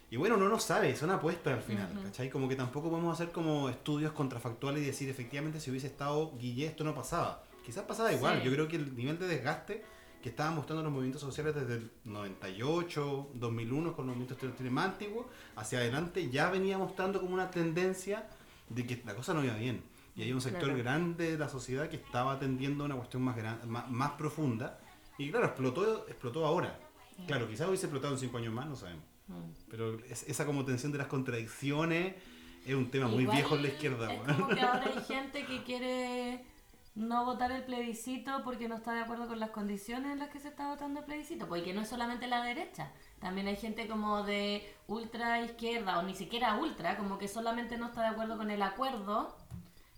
Y 0.10 0.16
bueno, 0.18 0.38
no 0.38 0.60
sabe, 0.60 0.96
son 0.96 1.10
apuestas 1.10 1.54
al 1.54 1.62
final, 1.64 1.88
¿cachai? 2.04 2.30
Como 2.30 2.48
que 2.48 2.56
tampoco 2.56 2.90
podemos 2.90 3.14
hacer 3.14 3.32
como 3.34 3.70
estudios 3.70 4.12
contrafactuales 4.14 4.84
y 4.84 4.86
decir 4.86 5.10
efectivamente 5.10 5.60
si 5.60 5.70
hubiese 5.70 5.88
estado 5.88 6.32
Guillé 6.38 6.68
esto 6.68 6.84
no 6.84 6.94
pasaba. 6.96 7.44
quizás 7.66 7.84
pasaba 7.84 8.12
igual. 8.14 8.40
Sí. 8.40 8.46
Yo 8.46 8.52
creo 8.54 8.68
que 8.68 8.76
el 8.78 8.96
nivel 8.96 9.20
de 9.20 9.28
desgaste 9.28 9.84
que 10.24 10.30
estaban 10.30 10.56
mostrando 10.56 10.84
los 10.84 10.92
movimientos 10.92 11.22
sociales 11.22 11.54
desde 11.56 11.76
el 11.76 11.92
98, 12.06 13.30
2001, 13.36 13.96
con 13.96 14.08
los 14.08 14.16
movimientos 14.16 14.72
más 14.72 14.86
antiguos, 14.86 15.26
hacia 15.56 15.80
adelante, 15.80 16.30
ya 16.30 16.50
venía 16.50 16.78
mostrando 16.78 17.20
como 17.22 17.34
una 17.34 17.50
tendencia 17.52 18.28
de 18.70 18.86
que 18.86 19.02
la 19.06 19.16
cosa 19.16 19.34
no 19.34 19.44
iba 19.44 19.56
bien. 19.56 19.82
Y 20.16 20.24
hay 20.24 20.34
un 20.34 20.42
sector 20.42 20.64
Claro. 20.70 20.78
grande 20.78 21.32
de 21.32 21.38
la 21.38 21.48
sociedad 21.50 21.88
que 21.90 21.96
estaba 21.98 22.34
atendiendo 22.34 22.84
a 22.84 22.88
una 22.88 22.96
cuestión 22.96 23.24
más, 23.24 23.36
gran, 23.36 23.60
más, 23.70 23.90
más 23.90 24.12
profunda. 24.12 24.80
Y 25.18 25.30
claro, 25.32 25.46
explotó, 25.48 26.08
explotó 26.08 26.46
ahora. 26.46 26.78
Claro, 27.28 27.48
quizás 27.48 27.68
hubiese 27.68 27.86
explotado 27.86 28.14
en 28.14 28.20
cinco 28.20 28.38
años 28.38 28.54
más, 28.54 28.66
no 28.68 28.76
sabemos. 28.76 29.04
Pero 29.70 30.00
es- 30.10 30.24
esa 30.24 30.46
como 30.46 30.66
tensión 30.66 30.92
de 30.92 30.98
las 30.98 31.08
contradicciones 31.08 32.16
es 32.66 32.76
un 32.76 32.90
tema 32.92 33.08
muy 33.08 33.24
Igual 33.24 33.38
viejo 33.38 33.56
en 33.56 33.62
la 33.62 33.68
izquierda. 33.70 34.12
Es 34.14 34.20
weón. 34.22 34.36
como 34.42 34.48
que 34.56 34.62
ahora 34.62 34.84
hay 34.86 35.02
gente 35.08 35.46
que 35.46 35.64
quiere 35.64 36.44
no 36.96 37.24
votar 37.24 37.52
el 37.54 37.64
plebiscito 37.64 38.42
porque 38.44 38.68
no 38.68 38.76
está 38.76 38.94
de 38.94 39.00
acuerdo 39.02 39.28
con 39.28 39.40
las 39.40 39.52
condiciones 39.52 40.12
en 40.12 40.20
las 40.20 40.30
que 40.30 40.40
se 40.42 40.50
está 40.50 40.68
votando 40.68 41.00
el 41.00 41.06
plebiscito. 41.06 41.48
Porque 41.48 41.74
no 41.74 41.82
es 41.82 41.88
solamente 41.88 42.28
la 42.28 42.44
derecha. 42.44 42.92
También 43.20 43.48
hay 43.48 43.56
gente 43.56 43.88
como 43.88 44.24
de 44.24 44.70
ultra 44.88 45.42
izquierda 45.42 46.00
o 46.00 46.04
ni 46.04 46.16
siquiera 46.16 46.56
ultra, 46.58 46.98
como 46.98 47.18
que 47.18 47.28
solamente 47.30 47.78
no 47.78 47.86
está 47.88 48.02
de 48.02 48.08
acuerdo 48.08 48.36
con 48.38 48.52
el 48.52 48.62
acuerdo. 48.62 49.38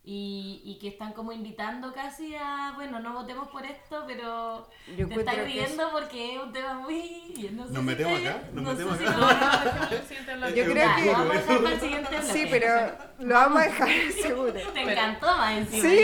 Y, 0.06 0.62
y 0.66 0.80
que 0.80 0.90
están 0.90 1.14
como 1.14 1.32
invitando 1.32 1.94
casi 1.94 2.36
a, 2.36 2.74
bueno, 2.76 3.00
no 3.00 3.14
votemos 3.14 3.48
por 3.48 3.66
esto, 3.66 4.04
pero 4.06 4.68
Yo 4.98 5.08
te 5.08 5.16
estás 5.16 5.38
riendo 5.46 5.92
porque 5.94 6.36
es 6.36 6.44
un 6.44 6.52
tema 6.52 6.74
muy... 6.74 7.50
No 7.54 7.66
sé 7.66 7.72
¿Nos 7.72 7.80
si 7.80 7.86
metemos 7.86 8.20
te- 8.22 8.28
acá? 8.28 8.42
¿Nos 8.52 8.64
no 8.66 8.72
metemos 8.74 8.98
si 8.98 9.06
acá? 9.06 9.18
lo- 9.18 9.90
Yo 10.50 10.62
Es 10.64 10.68
un 10.68 10.74
creo 10.74 10.76
Ya, 10.76 10.96
que- 10.98 11.06
lo 11.06 11.12
vamos 11.14 11.30
a 11.30 11.40
dejar 11.40 11.58
para 11.64 11.74
el 11.76 11.80
siguiente 11.80 12.10
bloque. 12.18 12.34
Sí, 12.34 12.48
pero 12.52 12.92
lo 13.20 13.34
vamos 13.34 13.62
a 13.62 13.64
dejar 13.64 13.90
seguro. 14.22 14.54
Te 14.74 14.82
encantó 14.82 15.26
más 15.38 15.54
encima. 15.58 15.90
Sí, 15.90 16.00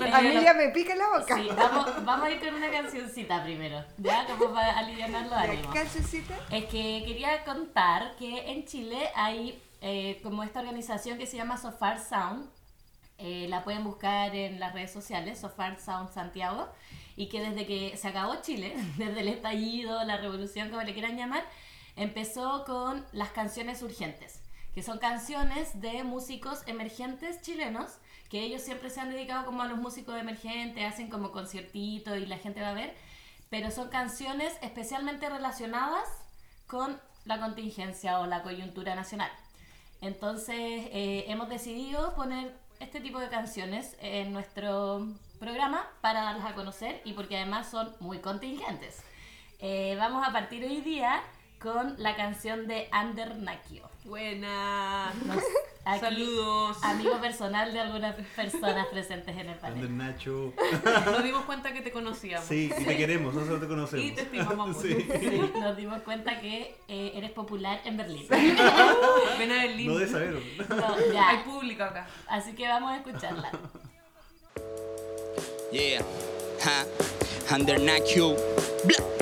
ya. 0.00 0.16
a 0.16 0.20
mí 0.22 0.32
ya 0.42 0.54
me 0.54 0.68
pica 0.70 0.94
la 0.96 1.06
boca. 1.16 1.36
Sí, 1.36 1.48
vamos, 1.56 2.04
vamos 2.04 2.26
a 2.26 2.30
ir 2.32 2.40
con 2.40 2.52
una 2.52 2.70
cancioncita 2.70 3.44
primero, 3.44 3.84
¿ya? 3.98 4.26
Como 4.26 4.52
para 4.54 4.76
aliviar 4.76 5.08
los 5.10 5.30
¿La 5.30 5.42
ánimos. 5.42 5.72
cancioncita? 5.72 6.34
Es 6.50 6.64
que 6.64 7.04
quería 7.06 7.44
contar 7.44 8.16
que 8.16 8.50
en 8.50 8.64
Chile 8.64 9.08
hay 9.14 9.62
eh, 9.82 10.18
como 10.24 10.42
esta 10.42 10.58
organización 10.58 11.16
que 11.16 11.26
se 11.26 11.36
llama 11.36 11.56
Sofar 11.58 12.00
Sound. 12.00 12.48
Eh, 13.18 13.46
la 13.48 13.64
pueden 13.64 13.84
buscar 13.84 14.34
en 14.34 14.60
las 14.60 14.72
redes 14.74 14.92
sociales, 14.92 15.38
Sofar 15.38 15.80
Sound 15.80 16.12
Santiago. 16.12 16.68
Y 17.16 17.28
que 17.28 17.40
desde 17.40 17.66
que 17.66 17.96
se 17.96 18.08
acabó 18.08 18.36
Chile, 18.42 18.74
desde 18.98 19.20
el 19.20 19.28
estallido, 19.28 20.04
la 20.04 20.18
revolución, 20.18 20.70
como 20.70 20.82
le 20.82 20.92
quieran 20.92 21.16
llamar, 21.16 21.44
empezó 21.96 22.64
con 22.64 23.04
las 23.12 23.30
canciones 23.30 23.82
urgentes, 23.82 24.42
que 24.74 24.82
son 24.82 24.98
canciones 24.98 25.80
de 25.80 26.04
músicos 26.04 26.62
emergentes 26.66 27.40
chilenos, 27.40 27.92
que 28.28 28.42
ellos 28.42 28.62
siempre 28.62 28.90
se 28.90 29.00
han 29.00 29.10
dedicado 29.10 29.46
como 29.46 29.62
a 29.62 29.66
los 29.66 29.78
músicos 29.78 30.18
emergentes, 30.18 30.84
hacen 30.84 31.08
como 31.08 31.32
conciertitos 31.32 32.18
y 32.18 32.26
la 32.26 32.38
gente 32.38 32.60
va 32.60 32.70
a 32.70 32.74
ver, 32.74 32.94
pero 33.48 33.70
son 33.70 33.88
canciones 33.88 34.52
especialmente 34.60 35.28
relacionadas 35.30 36.06
con 36.66 37.00
la 37.24 37.40
contingencia 37.40 38.20
o 38.20 38.26
la 38.26 38.42
coyuntura 38.42 38.94
nacional. 38.94 39.30
Entonces 40.00 40.56
eh, 40.58 41.24
hemos 41.28 41.48
decidido 41.48 42.14
poner 42.14 42.54
este 42.80 43.00
tipo 43.00 43.18
de 43.18 43.28
canciones 43.28 43.96
en 44.00 44.32
nuestro 44.32 45.06
programa 45.38 45.88
para 46.00 46.22
darlas 46.22 46.46
a 46.46 46.54
conocer 46.54 47.00
y 47.04 47.12
porque 47.12 47.36
además 47.36 47.70
son 47.70 47.94
muy 48.00 48.18
contingentes. 48.18 49.02
Eh, 49.58 49.96
vamos 49.98 50.26
a 50.26 50.32
partir 50.32 50.64
hoy 50.64 50.80
día 50.80 51.22
con 51.60 51.94
la 51.98 52.16
canción 52.16 52.66
de 52.66 52.88
Ander 52.92 53.36
Nakio. 53.36 53.88
Buena. 54.06 55.12
Nos- 55.26 55.42
aquí, 55.84 56.00
Saludos. 56.00 56.76
Amigo 56.82 57.20
personal 57.20 57.72
de 57.72 57.80
algunas 57.80 58.14
personas 58.36 58.86
presentes 58.86 59.34
en 59.34 59.40
el 59.40 59.48
Ander 59.48 59.60
panel. 59.60 59.96
Nacho. 59.96 60.52
Nos 61.06 61.24
dimos 61.24 61.44
cuenta 61.44 61.72
que 61.72 61.80
te 61.80 61.90
conocíamos. 61.90 62.46
Sí, 62.46 62.70
y 62.78 62.84
te 62.84 62.96
queremos, 62.96 63.34
nosotros 63.34 63.60
te 63.60 63.66
conocemos. 63.66 64.04
Y 64.06 64.10
te 64.12 64.22
estimamos 64.22 64.68
mucho. 64.68 64.80
Sí. 64.80 65.08
Nos 65.60 65.76
dimos 65.76 66.02
cuenta 66.02 66.40
que 66.40 66.76
eh, 66.88 67.12
eres 67.14 67.30
popular 67.32 67.80
en 67.84 67.96
Berlín. 67.96 68.26
Ven 69.38 69.52
a 69.52 69.62
Berlín. 69.62 69.88
No 69.88 69.98
de 69.98 70.08
saberlo. 70.08 70.40
No, 70.68 71.12
ya. 71.12 71.28
Hay 71.30 71.38
público 71.38 71.82
acá. 71.82 72.06
Así 72.28 72.52
que 72.54 72.66
vamos 72.68 72.92
a 72.92 72.96
escucharla. 72.96 73.50
Yeah, 75.72 76.00
ha, 76.64 77.54
under 77.54 77.80
Nakio. 77.80 78.36
Bla. 78.84 79.15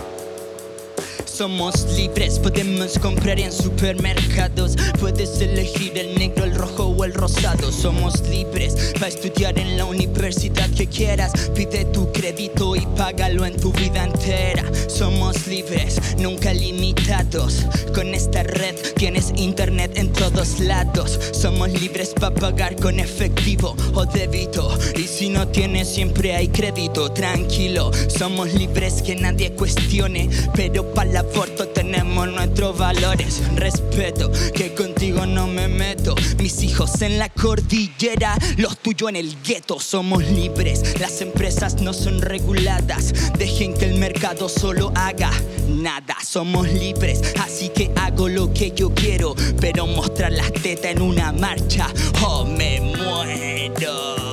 Somos 1.35 1.85
libres, 1.97 2.39
podemos 2.39 2.97
comprar 3.01 3.41
en 3.41 3.51
supermercados. 3.51 4.77
Puedes 5.01 5.41
elegir 5.41 5.99
el 5.99 6.17
negro, 6.17 6.45
el 6.45 6.55
rojo 6.55 6.85
o 6.85 7.05
el 7.05 7.13
rosado. 7.13 7.73
Somos 7.73 8.21
libres 8.29 8.93
para 8.95 9.09
estudiar 9.09 9.59
en 9.59 9.77
la 9.77 9.85
universidad 9.85 10.71
que 10.71 10.87
quieras. 10.87 11.33
Pide 11.53 11.87
tu 11.87 12.13
crédito 12.13 12.77
y 12.77 12.87
págalo 12.97 13.45
en 13.47 13.57
tu 13.57 13.73
vida 13.73 14.05
entera. 14.05 14.63
Somos 14.89 15.49
libres, 15.49 16.01
nunca 16.19 16.55
limitados. 16.55 17.67
Con 17.93 18.15
esta 18.15 18.45
red 18.45 18.77
tienes 18.97 19.33
internet 19.35 19.91
en 19.97 20.13
todos 20.13 20.61
lados. 20.61 21.19
Somos 21.33 21.69
libres 21.69 22.15
para 22.15 22.33
pagar 22.33 22.77
con 22.77 23.01
efectivo 23.01 23.75
o 23.95 24.07
débito. 24.07 24.79
Y 24.97 25.09
si 25.09 25.31
no 25.31 25.49
tienes, 25.49 25.89
siempre 25.89 26.37
hay 26.37 26.47
crédito. 26.47 27.11
Tranquilo, 27.11 27.91
somos 28.07 28.55
libres 28.55 29.03
que 29.03 29.17
nadie 29.17 29.53
cuestione. 29.53 30.31
Pero 30.55 30.95
para 30.95 31.11
el 31.11 31.24
aborto 31.33 31.69
tenemos 31.69 32.29
nuestros 32.29 32.77
valores. 32.77 33.43
Respeto, 33.55 34.31
que 34.55 34.75
contigo 34.75 35.27
no 35.27 35.47
me 35.47 35.69
meto. 35.69 36.15
Mis 36.39 36.63
hijos 36.63 37.01
en 37.03 37.19
la 37.19 37.29
cordillera, 37.29 38.37
los 38.57 38.79
tuyos 38.79 39.11
en 39.11 39.17
el 39.17 39.37
gueto. 39.43 39.81
Somos 39.81 40.25
libres, 40.25 41.01
las 41.01 41.21
empresas 41.21 41.81
no 41.81 41.93
son 41.93 42.21
reguladas. 42.21 43.13
Dejen 43.39 43.75
que 43.75 43.87
el 43.87 43.99
mercado 43.99 44.49
solo 44.49 44.93
haga 44.95 45.31
nada. 45.69 46.17
Somos 46.25 46.69
libres, 46.69 47.23
así 47.43 47.69
que 47.69 47.91
hago 47.97 48.29
lo 48.29 48.53
que 48.53 48.73
yo 48.73 48.91
quiero. 48.95 49.35
Pero 49.61 49.87
mostrar 49.87 50.33
las 50.33 50.53
tetas 50.53 50.93
en 50.93 51.03
una 51.03 51.33
marcha, 51.33 51.89
oh, 52.23 52.45
me 52.45 52.81
muero. 52.81 54.24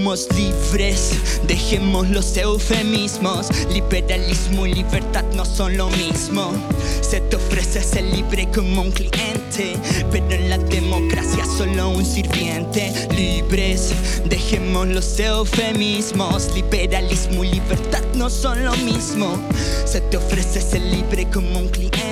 Somos 0.00 0.28
libres, 0.34 1.10
dejemos 1.46 2.08
los 2.08 2.34
eufemismos. 2.34 3.48
Liberalismo 3.70 4.64
y 4.64 4.72
libertad 4.72 5.26
no 5.34 5.44
son 5.44 5.76
lo 5.76 5.90
mismo. 5.90 6.54
Se 7.02 7.20
te 7.20 7.36
ofrece 7.36 7.82
ser 7.82 8.04
libre 8.04 8.48
como 8.50 8.80
un 8.80 8.92
cliente, 8.92 9.76
pero 10.10 10.30
en 10.30 10.48
la 10.48 10.56
democracia 10.56 11.44
solo 11.44 11.90
un 11.90 12.06
sirviente. 12.06 13.08
Libres, 13.14 13.92
dejemos 14.24 14.88
los 14.88 15.20
eufemismos. 15.20 16.48
Liberalismo 16.54 17.44
y 17.44 17.50
libertad 17.50 18.02
no 18.14 18.30
son 18.30 18.64
lo 18.64 18.74
mismo. 18.78 19.38
Se 19.84 20.00
te 20.00 20.16
ofrece 20.16 20.62
ser 20.62 20.80
libre 20.80 21.28
como 21.30 21.58
un 21.58 21.68
cliente, 21.68 22.09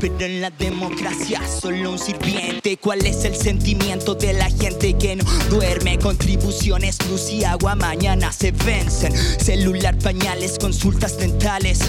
pero 0.00 0.20
en 0.20 0.40
la 0.40 0.50
democracia 0.50 1.40
solo 1.60 1.92
un 1.92 1.98
sirviente. 1.98 2.76
¿Cuál 2.76 3.04
es 3.04 3.24
el 3.24 3.34
sentimiento 3.34 4.14
de 4.14 4.32
la 4.32 4.48
gente 4.50 4.94
que 4.94 5.16
no 5.16 5.24
duerme? 5.48 5.98
Contribuciones, 5.98 6.98
luz 7.08 7.30
y 7.30 7.44
agua 7.44 7.74
mañana 7.74 8.32
se 8.32 8.52
vencen. 8.52 9.12
Celular, 9.40 9.96
pañales, 9.98 10.58
consultas 10.58 11.18
dentales. 11.18 11.80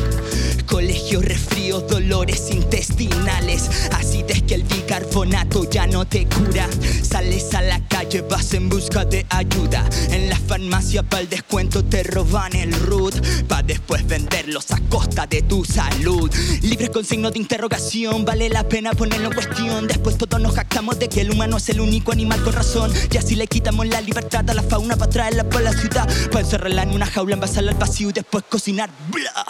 Colegio, 0.65 1.21
resfríos, 1.21 1.87
dolores 1.87 2.49
intestinales. 2.51 3.69
Así 3.91 4.23
es 4.27 4.41
que 4.43 4.55
el 4.55 4.63
bicarbonato 4.63 5.69
ya 5.69 5.87
no 5.87 6.05
te 6.05 6.25
cura. 6.25 6.67
Sales 7.03 7.53
a 7.53 7.61
la 7.61 7.79
calle, 7.87 8.21
vas 8.21 8.53
en 8.53 8.69
busca 8.69 9.05
de 9.05 9.25
ayuda. 9.29 9.87
En 10.11 10.29
la 10.29 10.37
farmacia 10.37 11.03
para 11.03 11.21
el 11.21 11.29
descuento 11.29 11.83
te 11.83 12.03
roban 12.03 12.55
el 12.55 12.73
root. 12.73 13.15
Pa' 13.47 13.63
después 13.63 14.07
venderlos 14.07 14.71
a 14.71 14.79
costa 14.89 15.27
de 15.27 15.41
tu 15.41 15.63
salud. 15.65 16.31
Libres 16.61 16.89
con 16.89 17.05
signo 17.05 17.29
de 17.29 17.39
interrogación, 17.51 18.23
vale 18.23 18.47
la 18.47 18.63
pena 18.63 18.93
ponerlo 18.93 19.27
en 19.27 19.33
cuestión. 19.33 19.85
Después 19.85 20.17
todos 20.17 20.39
nos 20.39 20.55
jactamos 20.55 20.97
de 20.99 21.09
que 21.09 21.19
el 21.19 21.31
humano 21.31 21.57
es 21.57 21.67
el 21.67 21.81
único 21.81 22.13
animal 22.13 22.41
con 22.43 22.53
razón. 22.53 22.93
Y 23.11 23.17
así 23.17 23.35
le 23.35 23.45
quitamos 23.45 23.85
la 23.87 23.99
libertad 23.99 24.49
a 24.49 24.53
la 24.53 24.63
fauna 24.63 24.95
para 24.95 25.11
traerla 25.11 25.43
por 25.43 25.61
la 25.61 25.73
ciudad. 25.73 26.07
Para 26.27 26.45
encerrarla 26.45 26.83
en 26.83 26.91
una 26.91 27.07
jaula, 27.07 27.33
envasarla 27.33 27.73
al 27.73 27.77
vacío 27.77 28.09
y 28.09 28.13
después 28.13 28.45
cocinar. 28.47 28.89
Bla. 29.11 29.45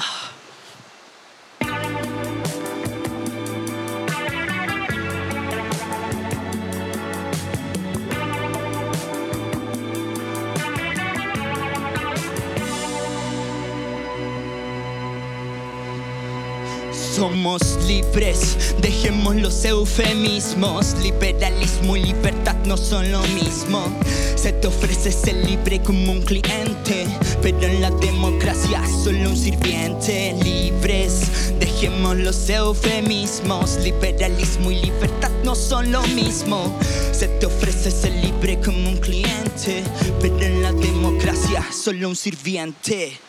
Somos 17.22 17.78
libres, 17.86 18.74
dejemos 18.82 19.36
los 19.36 19.64
eufemismos. 19.64 20.96
Liberalismo 21.04 21.96
y 21.96 22.06
libertad 22.06 22.56
no 22.66 22.76
son 22.76 23.12
lo 23.12 23.22
mismo. 23.22 23.96
Se 24.36 24.54
te 24.54 24.66
ofrece 24.66 25.12
ser 25.12 25.36
libre 25.36 25.80
como 25.84 26.14
un 26.14 26.24
cliente, 26.24 27.06
pero 27.44 27.62
en 27.62 27.80
la 27.80 27.92
democracia 27.92 28.82
solo 29.04 29.30
un 29.30 29.38
sirviente. 29.38 30.36
Libres, 30.44 31.54
dejemos 31.60 32.18
los 32.18 32.50
eufemismos. 32.50 33.78
Liberalismo 33.84 34.72
y 34.72 34.82
libertad 34.82 35.30
no 35.44 35.54
son 35.54 35.92
lo 35.92 36.02
mismo. 36.02 36.76
Se 37.12 37.28
te 37.28 37.46
ofrece 37.46 37.92
ser 37.92 38.14
libre 38.14 38.60
como 38.62 38.90
un 38.90 38.98
cliente, 38.98 39.84
pero 40.20 40.40
en 40.40 40.64
la 40.64 40.72
democracia 40.72 41.64
solo 41.72 42.10
un 42.10 42.16
sirviente. 42.16 43.20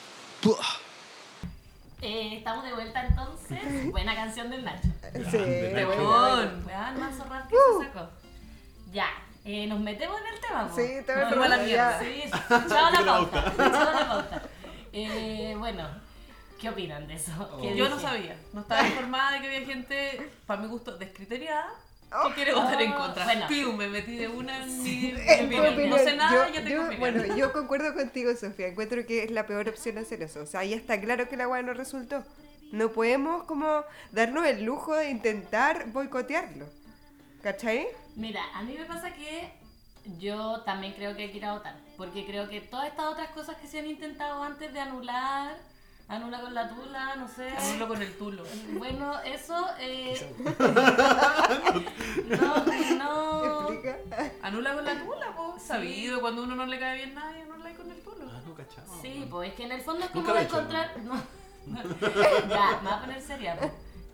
Eh, 2.01 2.39
estamos 2.39 2.65
de 2.65 2.73
vuelta 2.73 3.07
entonces. 3.07 3.42
Buena 3.91 4.15
canción 4.15 4.51
del 4.51 4.65
Nacho. 4.65 4.89
Sí, 5.31 5.37
Weón. 5.37 6.65
Weón, 6.67 7.01
más 7.01 7.17
zorra 7.17 7.47
que 7.49 7.57
se 7.57 7.87
sacó. 7.87 8.09
Ya, 8.93 9.07
eh, 9.45 9.67
nos 9.67 9.81
metemos 9.81 10.21
en 10.21 10.35
el 10.35 10.41
tema. 10.41 10.69
po? 10.69 10.77
Sí, 10.77 10.89
todo 11.07 11.17
el 11.17 11.31
No, 11.39 11.49
la 11.49 11.57
mierda. 11.59 12.01
Sí, 12.01 12.23
chao 12.49 12.91
la 12.91 13.05
pauta. 13.07 13.53
Chao 13.57 13.69
la 13.95 14.09
pauta. 14.09 14.43
Eh, 14.93 15.55
bueno, 15.59 15.89
¿qué 16.61 16.69
opinan 16.69 17.07
de 17.07 17.15
eso? 17.15 17.59
¿Qué 17.63 17.75
Yo 17.77 17.89
no 17.89 17.99
sabía, 17.99 18.37
no 18.53 18.61
estaba 18.61 18.87
informada 18.87 19.33
de 19.33 19.41
que 19.41 19.47
había 19.47 19.67
gente, 19.67 20.31
para 20.47 20.61
mi 20.63 20.69
gusto, 20.69 20.97
descriteriada, 20.99 21.69
Oh. 22.15 22.29
que 22.29 22.35
quiere 22.35 22.53
votar 22.53 22.83
en 22.83 22.93
Oh, 22.93 22.99
contra. 22.99 23.25
bueno. 23.25 23.47
Pium, 23.49 23.75
me 23.75 23.89
metí 23.89 24.17
de 24.19 24.29
una 24.29 24.63
en 24.63 24.83
mi, 24.83 25.15
en 25.27 25.49
mi 25.49 25.57
En 25.57 25.63
tu 25.63 25.67
opinión. 25.73 25.89
No 25.91 25.97
sé 25.97 26.15
nada, 26.15 26.47
yo- 26.49 26.53
ya 26.53 26.61
tengo 26.63 26.83
yo- 26.83 26.87
opinión. 26.89 27.01
Bueno, 27.01 27.37
yo 27.37 27.53
concuerdo 27.55 27.95
contigo, 27.95 28.31
Sofía. 28.37 28.67
Encuentro 28.67 29.07
que 29.07 29.25
es 29.25 29.31
la 29.31 29.47
peor 29.47 29.67
opción 29.71 29.97
hacer 29.97 30.21
eso. 30.23 30.41
O 30.43 30.47
sea, 30.47 30.63
ya 30.63 30.77
está 30.77 31.01
claro 31.01 31.27
que 31.31 31.39
la 31.39 31.49
weá 31.49 31.63
no 31.63 31.73
resultó. 31.73 32.23
No 32.73 32.91
podemos 32.91 33.45
como 33.45 33.85
darnos 34.13 34.47
el 34.47 34.65
lujo 34.65 34.97
de 34.97 35.11
intentar 35.11 35.93
boicotearlo. 35.93 36.67
¿Cachai? 37.43 37.87
Mira, 38.17 38.43
a 38.55 38.63
mí 38.63 38.75
me 38.79 38.87
pasa 38.87 39.13
que 39.13 39.53
yo 40.19 40.63
también 40.63 40.95
creo 40.95 41.15
que 41.15 41.25
hay 41.25 41.31
que 41.31 41.37
ir 41.37 41.45
a 41.45 41.53
votar. 41.53 41.77
Porque 41.99 42.25
creo 42.25 42.49
que 42.49 42.63
todas 42.63 42.87
estas 42.87 43.05
otras 43.07 43.29
cosas 43.31 43.57
que 43.57 43.67
se 43.67 43.79
han 43.79 43.87
intentado 43.87 44.43
antes 44.43 44.73
de 44.73 44.81
anular, 44.81 45.59
anula 46.09 46.41
con 46.41 46.55
la 46.55 46.71
tula, 46.71 47.15
no 47.17 47.29
sé. 47.29 47.51
Anulo 47.51 47.89
con 47.89 48.01
el 48.01 48.17
tulo. 48.17 48.43
Bueno, 48.79 49.21
eso. 49.21 49.67
Eh, 49.79 50.35
no, 52.41 52.65
no. 52.97 53.69
¿Explica? 53.69 53.99
Anula 54.43 54.75
con 54.75 54.85
la 54.87 55.05
tula, 55.05 55.37
po. 55.37 55.59
Sabido, 55.59 56.23
cuando 56.23 56.45
uno 56.45 56.57
no 56.57 56.65
le 56.65 56.81
cae 56.81 56.97
bien 56.97 57.15
nadie, 57.15 57.43
anula 57.43 57.71
con 57.75 57.91
el 57.91 58.01
tulo. 58.01 58.31
Ah, 58.33 58.41
no 58.47 58.55
cachaba. 58.55 58.87
Sí, 59.03 59.27
pues 59.31 59.51
es 59.51 59.57
que 59.57 59.65
en 59.65 59.73
el 59.73 59.83
fondo 59.83 60.07
es 60.07 60.11
como 60.11 60.35
encontrar. 60.35 60.99
No. 61.01 61.23
ya, 62.49 62.81
me 62.83 62.89
voy 62.89 62.93
a 62.93 63.01
poner 63.01 63.23
seria. 63.23 63.59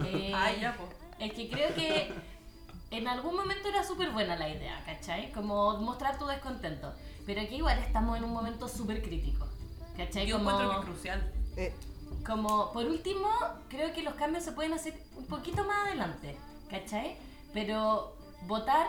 Eh, 0.04 0.32
Ay, 0.34 0.60
ya, 0.60 0.76
po. 0.76 0.88
Es 1.18 1.32
que 1.32 1.48
creo 1.50 1.74
que 1.74 2.12
en 2.90 3.08
algún 3.08 3.36
momento 3.36 3.68
era 3.68 3.84
súper 3.84 4.10
buena 4.10 4.36
la 4.36 4.48
idea, 4.48 4.82
¿cachai? 4.84 5.32
Como 5.32 5.78
mostrar 5.78 6.18
tu 6.18 6.26
descontento. 6.26 6.94
Pero 7.26 7.40
aquí 7.42 7.56
igual 7.56 7.78
estamos 7.78 8.16
en 8.16 8.24
un 8.24 8.32
momento 8.32 8.68
súper 8.68 9.02
crítico. 9.02 9.46
¿Cachai? 9.96 10.26
Yo 10.26 10.38
como, 10.38 10.50
encuentro 10.50 10.70
que 10.70 10.78
es 10.78 10.84
crucial. 10.86 11.32
Eh, 11.56 11.74
como, 12.24 12.72
por 12.72 12.86
último, 12.86 13.28
creo 13.68 13.92
que 13.92 14.02
los 14.02 14.14
cambios 14.14 14.44
se 14.44 14.52
pueden 14.52 14.72
hacer 14.72 14.94
un 15.16 15.26
poquito 15.26 15.64
más 15.64 15.88
adelante, 15.88 16.36
¿cachai? 16.70 17.16
Pero 17.52 18.16
votar, 18.46 18.88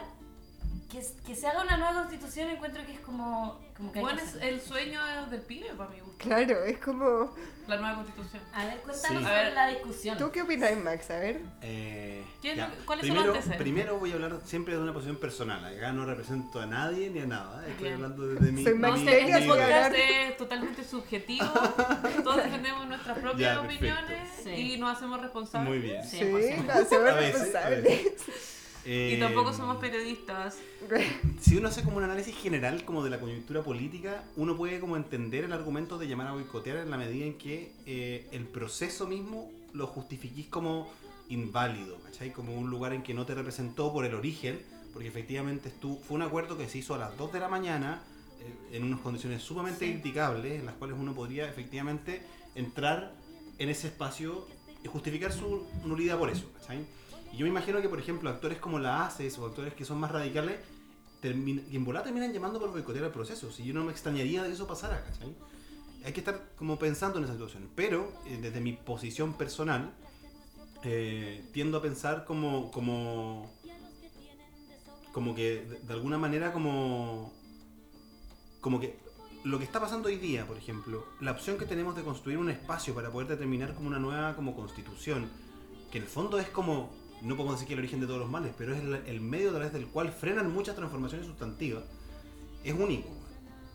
que, 0.90 1.04
que 1.26 1.36
se 1.36 1.48
haga 1.48 1.64
una 1.64 1.78
nueva 1.78 2.02
constitución, 2.02 2.50
encuentro 2.50 2.86
que 2.86 2.94
es 2.94 3.00
como, 3.00 3.60
como 3.80 3.92
que 3.94 4.00
Bueno, 4.02 4.22
es 4.22 4.36
el 4.42 4.60
sueño 4.62 5.02
del 5.32 5.42
pibe, 5.42 5.70
para 5.78 5.90
mi 5.90 6.00
gusto. 6.02 6.16
claro, 6.18 6.64
es 6.66 6.78
como... 6.80 7.34
La 7.68 7.78
nueva 7.78 7.96
constitución. 7.98 8.42
A 8.52 8.66
ver, 8.66 8.78
cuéntanos 8.80 9.20
Sí. 9.20 9.24
sobre 9.24 9.26
A 9.40 9.44
ver, 9.44 9.54
la 9.54 9.68
discusión. 9.68 10.18
¿Tú 10.18 10.32
qué 10.32 10.42
opinas, 10.42 10.76
Max? 10.78 11.12
A 11.12 11.20
ver. 11.20 11.40
Eh, 11.62 12.26
¿Quién- 12.42 12.58
ya. 12.58 12.74
cuáles 12.84 13.06
son 13.06 13.14
primero, 13.16 13.28
los 13.28 13.36
antecedentes? 13.38 13.62
primero 13.62 14.00
voy 14.00 14.12
a 14.12 14.16
hablar 14.16 14.38
siempre 14.44 14.74
de 14.76 14.82
una 14.82 14.92
posición 14.92 15.18
personal. 15.18 15.64
Acá 15.64 15.92
no 15.94 16.04
represento 16.06 16.60
a 16.60 16.66
nadie 16.66 17.10
ni 17.12 17.20
a 17.20 17.26
nada. 17.28 17.66
Estoy 17.68 17.84
Bien. 17.84 17.94
hablando 17.94 18.28
desde 18.28 18.52
mi. 18.52 18.64
Soy 18.64 18.74
No 18.74 18.80
Max 18.90 19.02
este 19.06 19.40
mi- 19.42 19.48
podcast 19.48 19.96
es 19.96 20.38
totalmente 20.38 20.84
subjetivo. 20.84 21.46
Todos 22.24 22.38
defendemos 22.38 22.88
nuestras 22.88 23.18
propias 23.20 23.56
Ya, 23.56 23.62
opiniones 23.62 24.30
Sí. 24.44 24.50
y 24.50 24.78
nos 24.80 24.98
hacemos 24.98 25.22
responsables. 25.22 25.70
Muy 25.70 25.78
bien. 25.80 26.04
Sí, 26.04 26.18
Sí, 26.18 26.26
por 26.26 26.42
supuesto. 26.42 26.64
no, 26.74 26.86
somos 26.90 27.10
A 27.10 27.14
veces, 27.14 27.34
responsables. 27.34 28.02
Eh, 28.92 29.14
Y 29.16 29.20
tampoco 29.20 29.54
somos 29.54 29.78
periodistas. 29.78 30.58
Si 31.42 31.56
uno 31.56 31.68
hace 31.68 31.84
como 31.84 31.98
un 31.98 32.04
análisis 32.04 32.36
general 32.36 32.84
como 32.86 33.04
de 33.04 33.12
la 33.12 33.20
coyuntura 33.20 33.62
política, 33.62 34.24
uno 34.36 34.58
puede 34.58 34.80
como 34.80 34.98
entender 34.98 35.44
el 35.44 35.54
argumento 35.54 36.00
de 36.00 36.08
llamar 36.08 36.28
a 36.28 36.32
boicotear 36.34 36.78
en 36.78 36.90
la 36.90 36.98
medida 36.98 37.26
en 37.26 37.38
que 37.38 37.72
eh, 37.86 38.28
el 38.32 38.46
proceso 38.46 39.06
mismo 39.08 39.52
lo 39.74 39.86
justifiquís 39.86 40.48
como 40.48 40.92
inválido, 41.30 42.00
¿cachai? 42.02 42.34
Como 42.34 42.56
un 42.56 42.72
lugar 42.72 42.94
en 42.94 43.04
que 43.04 43.14
no 43.14 43.28
te 43.28 43.36
representó 43.36 43.94
por 43.94 44.06
el 44.06 44.16
origen, 44.16 44.60
porque 44.92 45.08
efectivamente 45.08 45.70
estu- 45.72 46.00
fue 46.02 46.16
un 46.16 46.24
acuerdo 46.24 46.58
que 46.58 46.68
se 46.68 46.80
hizo 46.80 46.96
a 46.96 46.98
las 46.98 47.16
2 47.16 47.32
de 47.32 47.40
la 47.40 47.48
mañana 47.48 48.02
eh, 48.42 48.76
en 48.78 48.84
unas 48.86 49.02
condiciones 49.02 49.44
sumamente 49.44 49.86
Sí. 49.86 49.92
criticables, 49.94 50.60
en 50.60 50.66
las 50.66 50.74
cuales 50.76 50.98
uno 51.00 51.14
podría 51.14 51.48
efectivamente 51.48 52.24
entrar 52.56 53.14
en 53.60 53.70
ese 53.70 53.88
espacio 53.88 54.48
y 54.84 54.88
justificar 54.88 55.32
su 55.32 55.68
nulidad 55.86 56.18
por 56.18 56.30
eso, 56.32 56.50
¿cachai? 56.60 56.80
Y 57.32 57.38
yo 57.38 57.44
me 57.46 57.50
imagino 57.50 57.82
que, 57.82 57.90
por 57.90 58.00
ejemplo, 58.00 58.30
actores 58.30 58.58
como 58.60 58.80
la 58.80 59.06
ACES 59.06 59.38
o 59.40 59.46
actores 59.46 59.74
que 59.74 59.86
son 59.86 60.00
más 60.00 60.12
radicales, 60.12 60.60
termin- 61.22 61.64
y 61.70 61.76
en 61.76 61.86
volada 61.86 62.06
terminan 62.06 62.34
llamando 62.34 62.60
por 62.60 62.72
boicotear 62.72 63.06
el 63.06 63.12
proceso. 63.12 63.52
Si 63.52 63.64
yo 63.64 63.74
no 63.74 63.84
me 63.84 63.92
extrañaría 63.92 64.44
de 64.44 64.52
eso 64.52 64.68
pasara, 64.68 65.04
¿cachai? 65.04 65.36
Hay 66.06 66.14
que 66.14 66.22
estar 66.22 66.52
como 66.56 66.80
pensando 66.80 67.18
en 67.20 67.26
esa 67.26 67.34
situación. 67.34 67.70
Pero, 67.76 68.12
eh, 68.26 68.40
desde 68.42 68.62
mi 68.62 68.74
posición 68.74 69.34
personal, 69.34 69.92
eh, 70.84 71.44
tiendo 71.54 71.78
a 71.78 71.82
pensar 71.82 72.26
como, 72.26 72.72
como, 72.72 73.52
como 75.12 75.36
que 75.36 75.66
de, 75.66 75.80
de 75.82 75.94
alguna 75.94 76.18
manera 76.18 76.54
como, 76.54 77.34
como 78.62 78.80
que 78.80 78.98
lo 79.44 79.58
que 79.58 79.66
está 79.66 79.80
pasando 79.80 80.08
hoy 80.08 80.18
día, 80.18 80.46
por 80.48 80.58
ejemplo, 80.58 81.06
la 81.20 81.32
opción 81.32 81.58
que 81.58 81.66
tenemos 81.66 81.96
de 81.96 82.04
construir 82.04 82.38
un 82.38 82.50
espacio 82.50 82.94
para 82.96 83.12
poder 83.12 83.28
determinar 83.28 83.74
como 83.74 83.88
una 83.88 84.00
nueva 84.00 84.36
como 84.36 84.56
constitución, 84.56 85.30
que 85.92 85.98
en 85.98 86.06
el 86.06 86.10
fondo 86.10 86.40
es 86.40 86.50
como, 86.50 86.90
no 87.22 87.36
podemos 87.36 87.56
decir 87.56 87.68
que 87.68 87.74
el 87.74 87.80
origen 87.80 88.00
de 88.00 88.08
todos 88.08 88.20
los 88.20 88.30
males, 88.30 88.54
pero 88.58 88.74
es 88.74 88.82
el, 88.82 88.96
el 88.96 89.22
medio 89.22 89.50
a 89.50 89.54
través 89.54 89.74
del 89.74 89.88
cual 89.88 90.12
frenan 90.12 90.52
muchas 90.52 90.76
transformaciones 90.76 91.28
sustantivas, 91.28 91.84
es 92.64 92.74
único, 92.74 93.10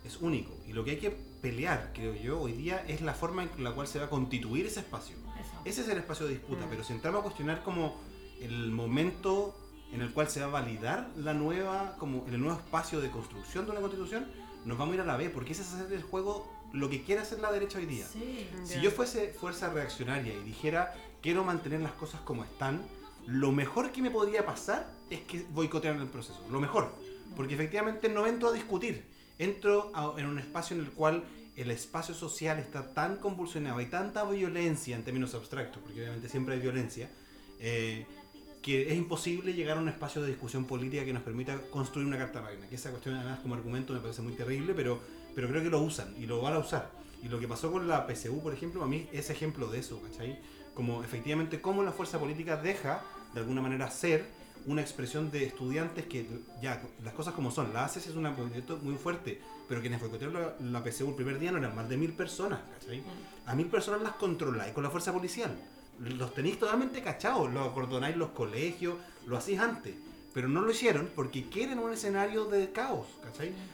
es 0.03 0.17
único. 0.21 0.51
Y 0.67 0.73
lo 0.73 0.83
que 0.83 0.91
hay 0.91 0.97
que 0.97 1.11
pelear, 1.41 1.91
creo 1.93 2.15
yo, 2.15 2.39
hoy 2.41 2.53
día 2.53 2.83
es 2.87 3.01
la 3.01 3.13
forma 3.13 3.43
en 3.43 3.63
la 3.63 3.71
cual 3.71 3.87
se 3.87 3.99
va 3.99 4.05
a 4.05 4.09
constituir 4.09 4.65
ese 4.65 4.79
espacio. 4.79 5.15
Eso. 5.39 5.51
Ese 5.65 5.81
es 5.81 5.89
el 5.89 5.97
espacio 5.97 6.25
de 6.27 6.33
disputa, 6.33 6.65
Mm. 6.65 6.69
pero 6.69 6.83
si 6.83 6.93
entramos 6.93 7.19
a 7.19 7.23
cuestionar 7.23 7.61
como 7.63 7.95
el 8.41 8.71
momento 8.71 9.55
en 9.91 10.01
el 10.01 10.11
cual 10.11 10.27
se 10.29 10.39
va 10.41 10.47
a 10.47 10.49
validar 10.49 11.09
la 11.15 11.33
nueva, 11.33 11.95
como 11.99 12.25
el 12.27 12.39
nuevo 12.39 12.57
espacio 12.57 12.99
de 12.99 13.09
construcción 13.11 13.65
de 13.65 13.71
una 13.71 13.81
constitución, 13.81 14.25
nos 14.65 14.77
vamos 14.77 14.93
a 14.93 14.95
ir 14.95 15.01
a 15.01 15.05
la 15.05 15.17
B, 15.17 15.29
porque 15.29 15.51
ese 15.53 15.61
es 15.61 15.73
hacer 15.73 15.93
el 15.93 16.01
juego 16.03 16.51
lo 16.73 16.89
que 16.89 17.03
quiere 17.03 17.21
hacer 17.21 17.39
la 17.39 17.51
derecha 17.51 17.77
hoy 17.77 17.85
día. 17.85 18.05
Sí. 18.07 18.49
Si 18.65 18.81
yo 18.81 18.89
fuese 18.91 19.29
fuerza 19.39 19.69
reaccionaria 19.71 20.33
y 20.33 20.43
dijera 20.43 20.93
quiero 21.21 21.43
mantener 21.43 21.81
las 21.81 21.93
cosas 21.93 22.19
como 22.21 22.43
están, 22.43 22.81
lo 23.27 23.51
mejor 23.51 23.91
que 23.91 24.01
me 24.01 24.11
podría 24.11 24.45
pasar 24.45 24.91
es 25.09 25.21
que 25.21 25.45
boicotearan 25.51 26.01
el 26.01 26.07
proceso. 26.07 26.41
Lo 26.51 26.59
mejor. 26.59 26.93
Porque 27.35 27.53
efectivamente 27.55 28.07
no 28.09 28.27
entro 28.27 28.49
a 28.49 28.51
discutir. 28.53 29.03
Entro 29.37 29.91
a- 29.93 30.13
en 30.17 30.25
un 30.27 30.39
espacio 30.39 30.77
en 30.77 30.83
el 30.85 30.91
cual 30.91 31.23
el 31.55 31.71
espacio 31.71 32.13
social 32.13 32.59
está 32.59 32.93
tan 32.93 33.17
convulsionado, 33.17 33.77
hay 33.77 33.85
tanta 33.87 34.23
violencia 34.25 34.95
en 34.95 35.03
términos 35.03 35.33
abstractos, 35.35 35.81
porque 35.81 36.01
obviamente 36.01 36.27
siempre 36.29 36.55
hay 36.55 36.61
violencia, 36.61 37.09
eh, 37.59 38.05
que 38.61 38.89
es 38.91 38.97
imposible 38.97 39.53
llegar 39.53 39.77
a 39.77 39.81
un 39.81 39.87
espacio 39.89 40.21
de 40.21 40.29
discusión 40.29 40.65
política 40.65 41.05
que 41.05 41.13
nos 41.13 41.23
permita 41.23 41.57
construir 41.71 42.07
una 42.07 42.17
carta 42.17 42.41
magna. 42.41 42.67
Que 42.67 42.75
esa 42.75 42.89
cuestión 42.91 43.15
además 43.15 43.39
como 43.39 43.55
argumento 43.55 43.93
me 43.93 43.99
parece 43.99 44.21
muy 44.21 44.33
terrible, 44.33 44.73
pero, 44.73 44.99
pero 45.33 45.47
creo 45.49 45.61
que 45.63 45.69
lo 45.69 45.81
usan 45.81 46.13
y 46.19 46.25
lo 46.25 46.41
van 46.41 46.53
a 46.53 46.59
usar. 46.59 46.91
Y 47.23 47.27
lo 47.27 47.39
que 47.39 47.47
pasó 47.47 47.71
con 47.71 47.87
la 47.87 48.05
PSU, 48.07 48.41
por 48.41 48.53
ejemplo, 48.53 48.83
a 48.83 48.87
mí 48.87 49.07
es 49.13 49.29
ejemplo 49.29 49.67
de 49.67 49.79
eso, 49.79 50.01
¿cachai? 50.01 50.39
Como 50.73 51.03
efectivamente 51.03 51.61
cómo 51.61 51.83
la 51.83 51.91
fuerza 51.91 52.19
política 52.19 52.57
deja 52.57 53.01
de 53.35 53.41
alguna 53.41 53.61
manera 53.61 53.91
ser 53.91 54.25
una 54.65 54.81
expresión 54.81 55.29
de 55.29 55.43
estudiantes 55.43 56.05
que 56.05 56.25
ya, 56.61 56.81
las 57.03 57.13
cosas 57.13 57.33
como 57.33 57.51
son, 57.51 57.71
la 57.73 57.85
ACES 57.85 58.07
es 58.07 58.15
un 58.15 58.23
movimiento 58.23 58.79
muy 58.81 58.95
fuerte, 58.95 59.39
pero 59.67 59.81
quienes 59.81 59.99
boicotearon 59.99 60.33
la, 60.41 60.81
la 60.81 60.83
PSU 60.83 61.09
el 61.09 61.15
primer 61.15 61.37
día 61.37 61.51
no 61.51 61.59
eran 61.59 61.75
más 61.75 61.87
de 61.87 61.97
mil 61.97 62.13
personas. 62.13 62.61
A 63.45 63.53
mil 63.53 63.67
personas 63.67 64.01
las 64.01 64.13
controláis 64.13 64.73
con 64.73 64.83
la 64.83 64.89
fuerza 64.89 65.13
policial. 65.13 65.55
Los 65.99 66.33
tenéis 66.33 66.57
totalmente 66.57 67.03
cachados, 67.03 67.53
los 67.53 67.67
acordonáis 67.67 68.15
los 68.15 68.29
colegios, 68.29 68.95
lo 69.27 69.37
hacéis 69.37 69.59
antes. 69.59 69.93
Pero 70.33 70.47
no 70.47 70.61
lo 70.61 70.71
hicieron 70.71 71.09
porque 71.13 71.47
quieren 71.47 71.77
un 71.79 71.93
escenario 71.93 72.45
de 72.45 72.71
caos. 72.71 73.07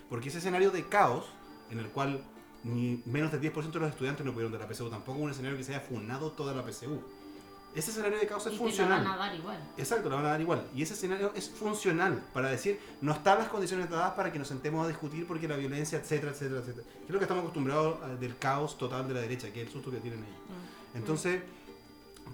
Porque 0.10 0.30
ese 0.30 0.39
escenario 0.39 0.71
de 0.71 0.88
caos, 0.88 1.26
en 1.69 1.80
el 1.80 1.88
cual 1.88 2.21
ni 2.63 3.02
menos 3.06 3.32
del 3.32 3.41
10% 3.41 3.71
de 3.71 3.80
los 3.80 3.89
estudiantes 3.89 4.26
no 4.26 4.34
pudieron 4.34 4.52
de 4.52 4.60
la 4.60 4.71
PSU, 4.71 4.89
tampoco 4.89 5.19
un 5.19 5.32
escenario 5.32 5.58
que 5.58 5.63
se 5.63 5.74
haya 5.74 5.84
funado 5.84 6.32
toda 6.32 6.54
la 6.54 6.63
PSU. 6.63 7.02
Ese 7.74 7.92
escenario 7.92 8.20
de 8.20 8.28
caos 8.28 8.46
es 8.48 8.54
Y 8.54 8.56
te 8.58 8.62
lo 8.64 8.68
funcional. 8.68 9.04
van 9.04 9.14
a 9.14 9.18
dar 9.18 9.34
igual. 9.36 9.58
Exacto, 9.78 10.10
la 10.10 10.16
van 10.18 10.26
a 10.26 10.30
dar 10.30 10.42
igual. 10.42 10.68
Y 10.76 10.82
ese 10.82 10.94
escenario 10.94 11.32
es 11.36 11.50
funcional 11.50 12.22
para 12.34 12.50
decir, 12.50 12.80
no 13.00 13.14
están 13.14 13.40
las 13.40 13.48
condiciones 13.48 13.90
dadas 13.90 14.12
para 14.14 14.32
que 14.32 14.38
nos 14.40 14.48
sentemos 14.50 14.84
a 14.84 14.90
discutir 14.90 15.26
porque 15.26 15.48
la 15.48 15.56
violencia, 15.56 15.98
etcétera, 15.98 16.32
etcétera, 16.34 16.60
etcétera. 16.60 16.86
Creo 17.08 17.18
que 17.20 17.24
estamos 17.24 17.42
acostumbrados 17.44 18.02
al- 18.04 18.20
del 18.20 18.38
caos 18.38 18.78
total 18.78 19.08
de 19.08 19.14
la 19.14 19.22
derecha, 19.22 19.52
que 19.54 19.62
es 19.62 19.68
el 19.68 19.74
susto 19.74 19.90
que 19.90 19.98
tienen 20.00 20.20
ellos. 20.20 20.40
Entonces, 20.96 21.42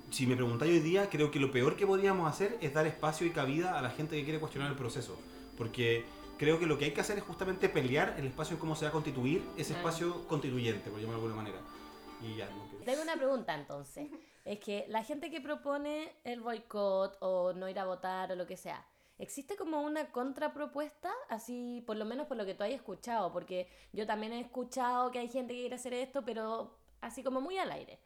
si 0.10 0.26
me 0.26 0.36
preguntáis 0.36 0.72
hoy 0.72 0.80
día, 0.80 1.10
creo 1.10 1.30
que 1.30 1.40
lo 1.40 1.52
peor 1.52 1.76
que 1.76 1.86
podríamos 1.86 2.28
hacer 2.32 2.58
es 2.62 2.74
dar 2.74 2.88
espacio 2.88 3.28
y 3.28 3.30
cabida 3.30 3.78
a 3.78 3.82
la 3.82 3.90
gente 3.92 4.16
que 4.16 4.24
quiere 4.24 4.40
cuestionar 4.40 4.72
el 4.72 4.78
proceso. 4.78 5.18
Porque 5.58 6.04
creo 6.40 6.58
que 6.60 6.66
lo 6.66 6.78
que 6.80 6.86
hay 6.86 6.92
que 6.94 7.02
hacer 7.02 7.18
es 7.18 7.24
justamente 7.24 7.70
pelear 7.70 8.16
el 8.18 8.26
espacio 8.26 8.56
en 8.56 8.60
cómo 8.60 8.76
se 8.76 8.86
va 8.86 8.90
a 8.90 8.92
constituir 8.92 9.44
ese 9.58 9.74
Ah. 9.74 9.78
espacio 9.78 10.28
constituyente, 10.28 10.90
por 10.90 11.00
llamarlo 11.00 11.22
de 11.22 11.28
alguna 11.28 11.44
manera. 11.44 11.62
Y 12.24 12.36
ya, 12.38 12.50
no 12.50 12.68
quiero- 12.70 12.86
Tengo 12.86 13.02
una 13.04 13.16
pregunta 13.16 13.54
entonces. 13.54 14.08
Es 14.48 14.60
que 14.60 14.86
la 14.88 15.04
gente 15.04 15.30
que 15.30 15.42
propone 15.42 16.14
el 16.24 16.40
boicot 16.42 17.18
o 17.22 17.52
no 17.54 17.68
ir 17.68 17.78
a 17.80 17.86
votar 17.86 18.32
o 18.32 18.36
lo 18.36 18.48
que 18.48 18.56
sea, 18.56 18.86
¿existe 19.18 19.56
como 19.58 19.82
una 19.82 20.12
contrapropuesta? 20.12 21.12
Así, 21.30 21.84
por 21.86 21.98
lo 21.98 22.06
menos 22.06 22.28
por 22.28 22.38
lo 22.38 22.46
que 22.46 22.56
tú 22.56 22.64
hayas 22.64 22.78
escuchado, 22.80 23.34
porque 23.34 23.68
yo 23.92 24.06
también 24.08 24.32
he 24.34 24.40
escuchado 24.40 25.12
que 25.12 25.20
hay 25.20 25.28
gente 25.28 25.54
que 25.54 25.60
quiere 25.62 25.76
hacer 25.76 25.94
esto, 25.94 26.24
pero 26.24 26.78
así 27.02 27.24
como 27.24 27.42
muy 27.42 27.58
al 27.58 27.72
aire. 27.74 28.00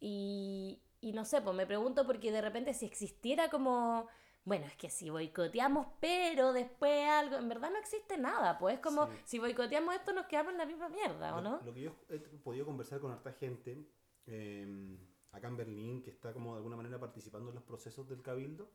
Y, 0.00 0.80
y 1.00 1.12
no 1.12 1.24
sé, 1.24 1.40
pues 1.42 1.56
me 1.56 1.66
pregunto 1.66 2.06
porque 2.06 2.30
de 2.30 2.40
repente 2.40 2.72
si 2.74 2.86
existiera 2.86 3.48
como, 3.50 4.06
bueno, 4.44 4.66
es 4.66 4.76
que 4.76 4.90
si 4.90 5.10
boicoteamos, 5.10 5.86
pero 5.98 6.52
después 6.52 7.08
algo, 7.08 7.36
en 7.36 7.48
verdad 7.48 7.70
no 7.70 7.78
existe 7.78 8.16
nada, 8.18 8.58
pues 8.58 8.76
es 8.76 8.80
como, 8.80 9.06
Sí. 9.06 9.12
si 9.24 9.38
boicoteamos 9.38 9.94
esto 9.94 10.12
nos 10.12 10.26
quedamos 10.26 10.52
en 10.52 10.58
la 10.58 10.66
misma 10.66 10.88
mierda, 10.88 11.32
¿o 11.34 11.40
Lo- 11.40 11.50
no? 11.50 11.60
Lo, 11.64 11.74
que 11.74 11.80
yo 11.80 11.96
he 12.10 12.18
podido 12.18 12.64
conversar 12.66 13.00
con 13.00 13.10
harta 13.12 13.32
gente 13.32 13.88
eh, 14.26 14.98
acá 15.34 15.48
en 15.48 15.56
Berlín, 15.56 16.02
que 16.02 16.10
está 16.10 16.32
como 16.32 16.52
de 16.52 16.58
alguna 16.58 16.76
manera 16.76 16.98
participando 16.98 17.50
en 17.50 17.56
los 17.56 17.64
procesos 17.64 18.08
del 18.08 18.22
cabildo, 18.22 18.70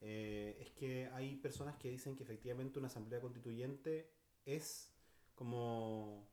eh, 0.00 0.58
es 0.60 0.70
que 0.72 1.06
hay 1.12 1.36
personas 1.36 1.76
que 1.76 1.90
dicen 1.90 2.16
que 2.16 2.22
efectivamente 2.22 2.78
una 2.78 2.88
asamblea 2.88 3.20
constituyente 3.20 4.10
es 4.44 4.92
como 5.34 6.28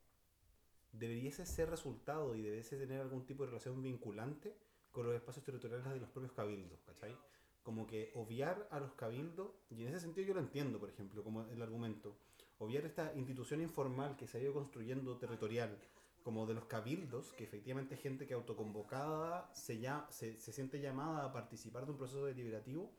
deberíase 0.91 1.45
ser 1.45 1.69
resultado 1.69 2.35
y 2.35 2.41
deberíase 2.41 2.77
tener 2.77 3.01
algún 3.01 3.25
tipo 3.25 3.43
de 3.43 3.49
relación 3.49 3.81
vinculante 3.81 4.55
con 4.91 5.05
los 5.05 5.15
espacios 5.15 5.43
territoriales 5.43 5.85
de 5.85 5.99
los 5.99 6.09
propios 6.09 6.33
cabildos, 6.33 6.79
¿cachai? 6.85 7.17
Como 7.63 7.87
que 7.87 8.11
obviar 8.13 8.67
a 8.69 8.79
los 8.79 8.93
cabildos, 8.93 9.51
y 9.69 9.81
en 9.81 9.89
ese 9.89 10.01
sentido 10.01 10.27
yo 10.27 10.33
lo 10.35 10.39
entiendo, 10.39 10.79
por 10.79 10.89
ejemplo, 10.89 11.23
como 11.23 11.45
el 11.47 11.61
argumento, 11.61 12.15
obviar 12.59 12.85
esta 12.85 13.11
institución 13.15 13.61
informal 13.61 14.15
que 14.15 14.27
se 14.27 14.37
ha 14.37 14.41
ido 14.41 14.53
construyendo 14.53 15.17
territorial, 15.17 15.79
como 16.23 16.45
de 16.45 16.53
los 16.53 16.65
cabildos, 16.65 17.31
que 17.33 17.43
efectivamente 17.43 17.97
gente 17.97 18.25
que 18.25 18.33
autoconvocada 18.33 19.49
se, 19.53 19.79
ya, 19.79 20.07
se, 20.09 20.39
se 20.39 20.53
siente 20.53 20.79
llamada 20.79 21.25
a 21.25 21.33
participar 21.33 21.85
de 21.85 21.91
un 21.91 21.97
proceso 21.97 22.25
deliberativo, 22.25 22.91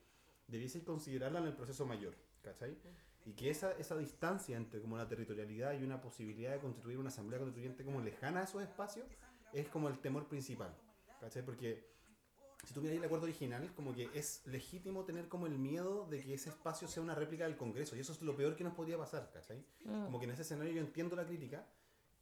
debiese 0.46 0.84
considerarla 0.84 1.38
en 1.40 1.46
el 1.46 1.54
proceso 1.54 1.86
mayor, 1.86 2.14
¿cachai? 2.42 2.76
Y 3.24 3.32
que 3.32 3.50
esa, 3.50 3.72
esa 3.72 3.96
distancia 3.96 4.56
entre 4.56 4.80
como 4.80 4.98
la 4.98 5.08
territorialidad 5.08 5.72
y 5.72 5.82
una 5.82 6.00
posibilidad 6.00 6.52
de 6.52 6.60
constituir 6.60 6.98
una 6.98 7.08
asamblea 7.08 7.40
constituyente 7.40 7.82
como 7.82 8.00
lejana 8.02 8.40
a 8.40 8.44
esos 8.44 8.62
espacios 8.62 9.06
es 9.52 9.68
como 9.68 9.88
el 9.88 9.98
temor 9.98 10.28
principal, 10.28 10.76
¿cachai? 11.20 11.42
Porque 11.42 11.94
si 12.66 12.74
tú 12.74 12.82
miras 12.82 12.96
el 12.96 13.04
acuerdo 13.04 13.24
original, 13.24 13.72
como 13.74 13.94
que 13.94 14.10
es 14.14 14.42
legítimo 14.46 15.04
tener 15.04 15.28
como 15.28 15.46
el 15.46 15.58
miedo 15.58 16.06
de 16.06 16.22
que 16.22 16.34
ese 16.34 16.50
espacio 16.50 16.88
sea 16.88 17.02
una 17.02 17.14
réplica 17.14 17.44
del 17.44 17.56
Congreso, 17.56 17.96
y 17.96 18.00
eso 18.00 18.12
es 18.12 18.22
lo 18.22 18.36
peor 18.36 18.56
que 18.56 18.64
nos 18.64 18.74
podría 18.74 18.98
pasar, 18.98 19.30
¿cachai? 19.32 19.64
Como 19.84 20.18
que 20.18 20.24
en 20.24 20.32
ese 20.32 20.42
escenario 20.42 20.72
yo 20.72 20.80
entiendo 20.80 21.16
la 21.16 21.24
crítica, 21.26 21.66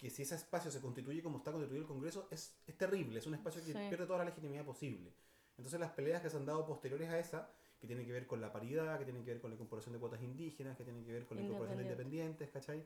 que 0.03 0.11
si 0.11 0.23
ese 0.23 0.35
espacio 0.35 0.69
se 0.73 0.81
constituye 0.81 1.23
como 1.23 1.39
está 1.39 1.53
constituido 1.53 1.83
el 1.83 1.89
Congreso, 1.89 2.27
es, 2.33 2.57
es 2.67 2.77
terrible, 2.77 3.21
es 3.21 3.27
un 3.29 3.35
espacio 3.35 3.61
que 3.65 3.69
Sí. 3.73 3.79
pierde 3.89 4.05
toda 4.05 4.19
la 4.19 4.25
legitimidad 4.25 4.65
posible. 4.65 5.13
Entonces 5.57 5.79
las 5.79 5.93
peleas 5.93 6.21
que 6.21 6.29
se 6.29 6.37
han 6.37 6.45
dado 6.45 6.67
posteriores 6.67 7.09
a 7.09 7.19
esa, 7.21 7.49
que 7.81 7.87
tienen 7.87 8.05
que 8.05 8.11
ver 8.11 8.27
con 8.27 8.41
la 8.41 8.53
paridad, 8.53 8.99
que 8.99 9.05
tienen 9.05 9.25
que 9.25 9.31
ver 9.31 9.41
con 9.41 9.51
la 9.51 9.55
incorporación 9.55 9.93
de 9.93 10.01
cuotas 10.01 10.21
indígenas, 10.21 10.77
que 10.77 10.83
tienen 10.83 11.05
que 11.05 11.13
ver 11.13 11.25
con 11.25 11.37
la 11.37 11.45
incorporación 11.45 11.79
de 11.79 11.85
Independiente. 11.85 12.49
independientes, 12.49 12.51
¿cachai? 12.51 12.85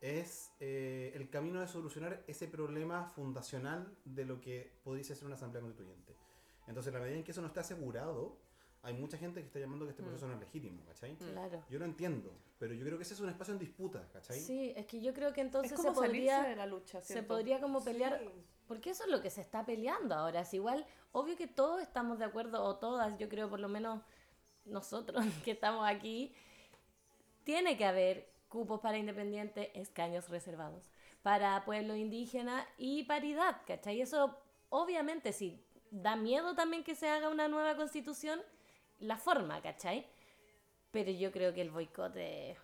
Es 0.00 0.50
eh, 0.58 1.12
el 1.14 1.30
camino 1.30 1.60
de 1.60 1.68
solucionar 1.68 2.24
ese 2.26 2.48
problema 2.48 3.06
fundacional 3.06 3.96
de 4.04 4.24
lo 4.24 4.40
que 4.40 4.72
podría 4.82 5.04
ser 5.04 5.24
una 5.24 5.36
asamblea 5.36 5.62
constituyente. 5.62 6.16
Entonces, 6.66 6.88
en 6.88 6.94
la 6.94 7.00
medida 7.00 7.16
en 7.18 7.22
que 7.24 7.30
eso 7.30 7.40
no 7.42 7.46
está 7.46 7.60
asegurado, 7.60 8.36
hay 8.82 8.92
mucha 8.94 9.16
gente 9.18 9.40
que 9.40 9.46
está 9.46 9.60
llamando 9.60 9.84
que 9.84 9.90
este 9.92 10.02
proceso 10.02 10.26
no 10.26 10.34
es 10.34 10.40
legítimo, 10.40 10.84
¿cachai? 10.84 11.14
Claro. 11.16 11.62
Yo 11.70 11.78
lo 11.78 11.84
entiendo, 11.84 12.32
pero 12.58 12.74
yo 12.74 12.84
creo 12.84 12.96
que 12.96 13.02
ese 13.04 13.14
es 13.14 13.20
un 13.20 13.28
espacio 13.28 13.52
en 13.52 13.58
disputa, 13.60 14.08
¿cachai? 14.12 14.38
Sí, 14.38 14.72
es 14.76 14.86
que 14.86 15.00
yo 15.00 15.12
creo 15.12 15.32
que 15.32 15.40
entonces 15.42 15.72
es 15.72 15.76
como 15.78 15.94
se 15.94 16.00
podría, 16.00 16.42
de 16.42 16.56
la 16.56 16.66
lucha, 16.66 17.00
se 17.02 17.22
podría 17.22 17.60
como 17.60 17.82
pelear, 17.84 18.18
Sí. 18.20 18.28
porque 18.66 18.90
eso 18.90 19.04
es 19.04 19.10
lo 19.10 19.20
que 19.20 19.30
se 19.30 19.40
está 19.40 19.64
peleando 19.66 20.14
ahora. 20.14 20.40
Es 20.40 20.54
igual, 20.54 20.86
obvio 21.12 21.36
que 21.36 21.46
todos 21.46 21.82
estamos 21.82 22.18
de 22.18 22.24
acuerdo, 22.24 22.62
o 22.64 22.76
todas, 22.76 23.18
yo 23.18 23.28
creo 23.28 23.48
por 23.50 23.60
lo 23.60 23.68
menos 23.68 24.02
nosotros 24.64 25.24
que 25.44 25.52
estamos 25.52 25.86
aquí, 25.86 26.34
tiene 27.44 27.76
que 27.76 27.84
haber 27.84 28.28
cupos 28.48 28.80
para 28.80 28.98
independientes, 28.98 29.68
escaños 29.74 30.28
reservados, 30.28 30.88
para 31.22 31.64
pueblos 31.64 31.96
indígenas 31.96 32.66
y 32.78 33.04
paridad, 33.04 33.60
¿cachai? 33.66 34.00
Eso 34.00 34.36
obviamente 34.70 35.32
sí, 35.32 35.62
da 35.90 36.16
miedo 36.16 36.54
también 36.54 36.82
que 36.84 36.94
se 36.94 37.08
haga 37.08 37.28
una 37.28 37.48
nueva 37.48 37.76
constitución, 37.76 38.40
la 38.98 39.16
forma, 39.18 39.60
¿cachai? 39.60 40.06
Pero 41.04 41.10
yo 41.18 41.30
creo 41.32 41.52
que 41.54 41.62
el 41.62 41.70
boicot 41.70 42.16
es... 42.16 42.56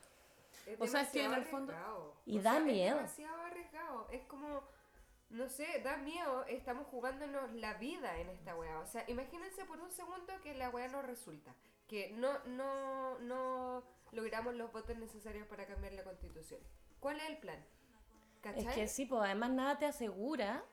Es 0.67 0.81
O 0.81 0.87
sea, 0.87 1.03
es 1.03 1.09
que 1.11 1.25
en 1.25 1.33
el 1.35 1.45
fondo- 1.45 1.73
arriesgado. 1.73 2.15
Y 2.25 2.39
O 2.39 2.43
da 2.43 2.53
sea, 2.55 2.61
miedo. 2.61 2.91
Es 3.01 3.17
demasiado 3.17 3.43
arriesgado. 3.43 4.09
Es 4.11 4.23
como, 4.27 4.63
no 5.31 5.49
sé, 5.49 5.81
da 5.83 5.97
miedo. 5.99 6.45
Estamos 6.47 6.87
jugándonos 6.87 7.53
la 7.55 7.75
vida 7.75 8.19
en 8.19 8.29
esta 8.31 8.55
weá. 8.57 8.79
O 8.79 8.87
sea, 8.87 9.05
imagínense 9.09 9.65
por 9.65 9.81
un 9.81 9.91
segundo 9.91 10.33
que 10.43 10.55
la 10.55 10.71
weá 10.71 10.89
no 10.89 11.03
resulta. 11.03 11.53
Que 11.89 12.11
no, 12.13 12.39
no, 12.47 13.19
no 13.19 13.83
logramos 14.13 14.55
los 14.55 14.73
votos 14.73 14.97
necesarios 14.97 15.47
para 15.49 15.67
cambiar 15.67 15.93
la 15.95 16.05
constitución. 16.05 16.61
¿Cuál 17.01 17.19
es 17.21 17.29
el 17.31 17.39
plan? 17.39 17.63
¿Cachai? 18.41 18.67
Es 18.67 18.75
que 18.75 18.89
sí, 18.89 19.05
pues 19.07 19.23
además 19.23 19.51
nada 19.51 19.79
te 19.79 19.87
asegura 19.87 20.65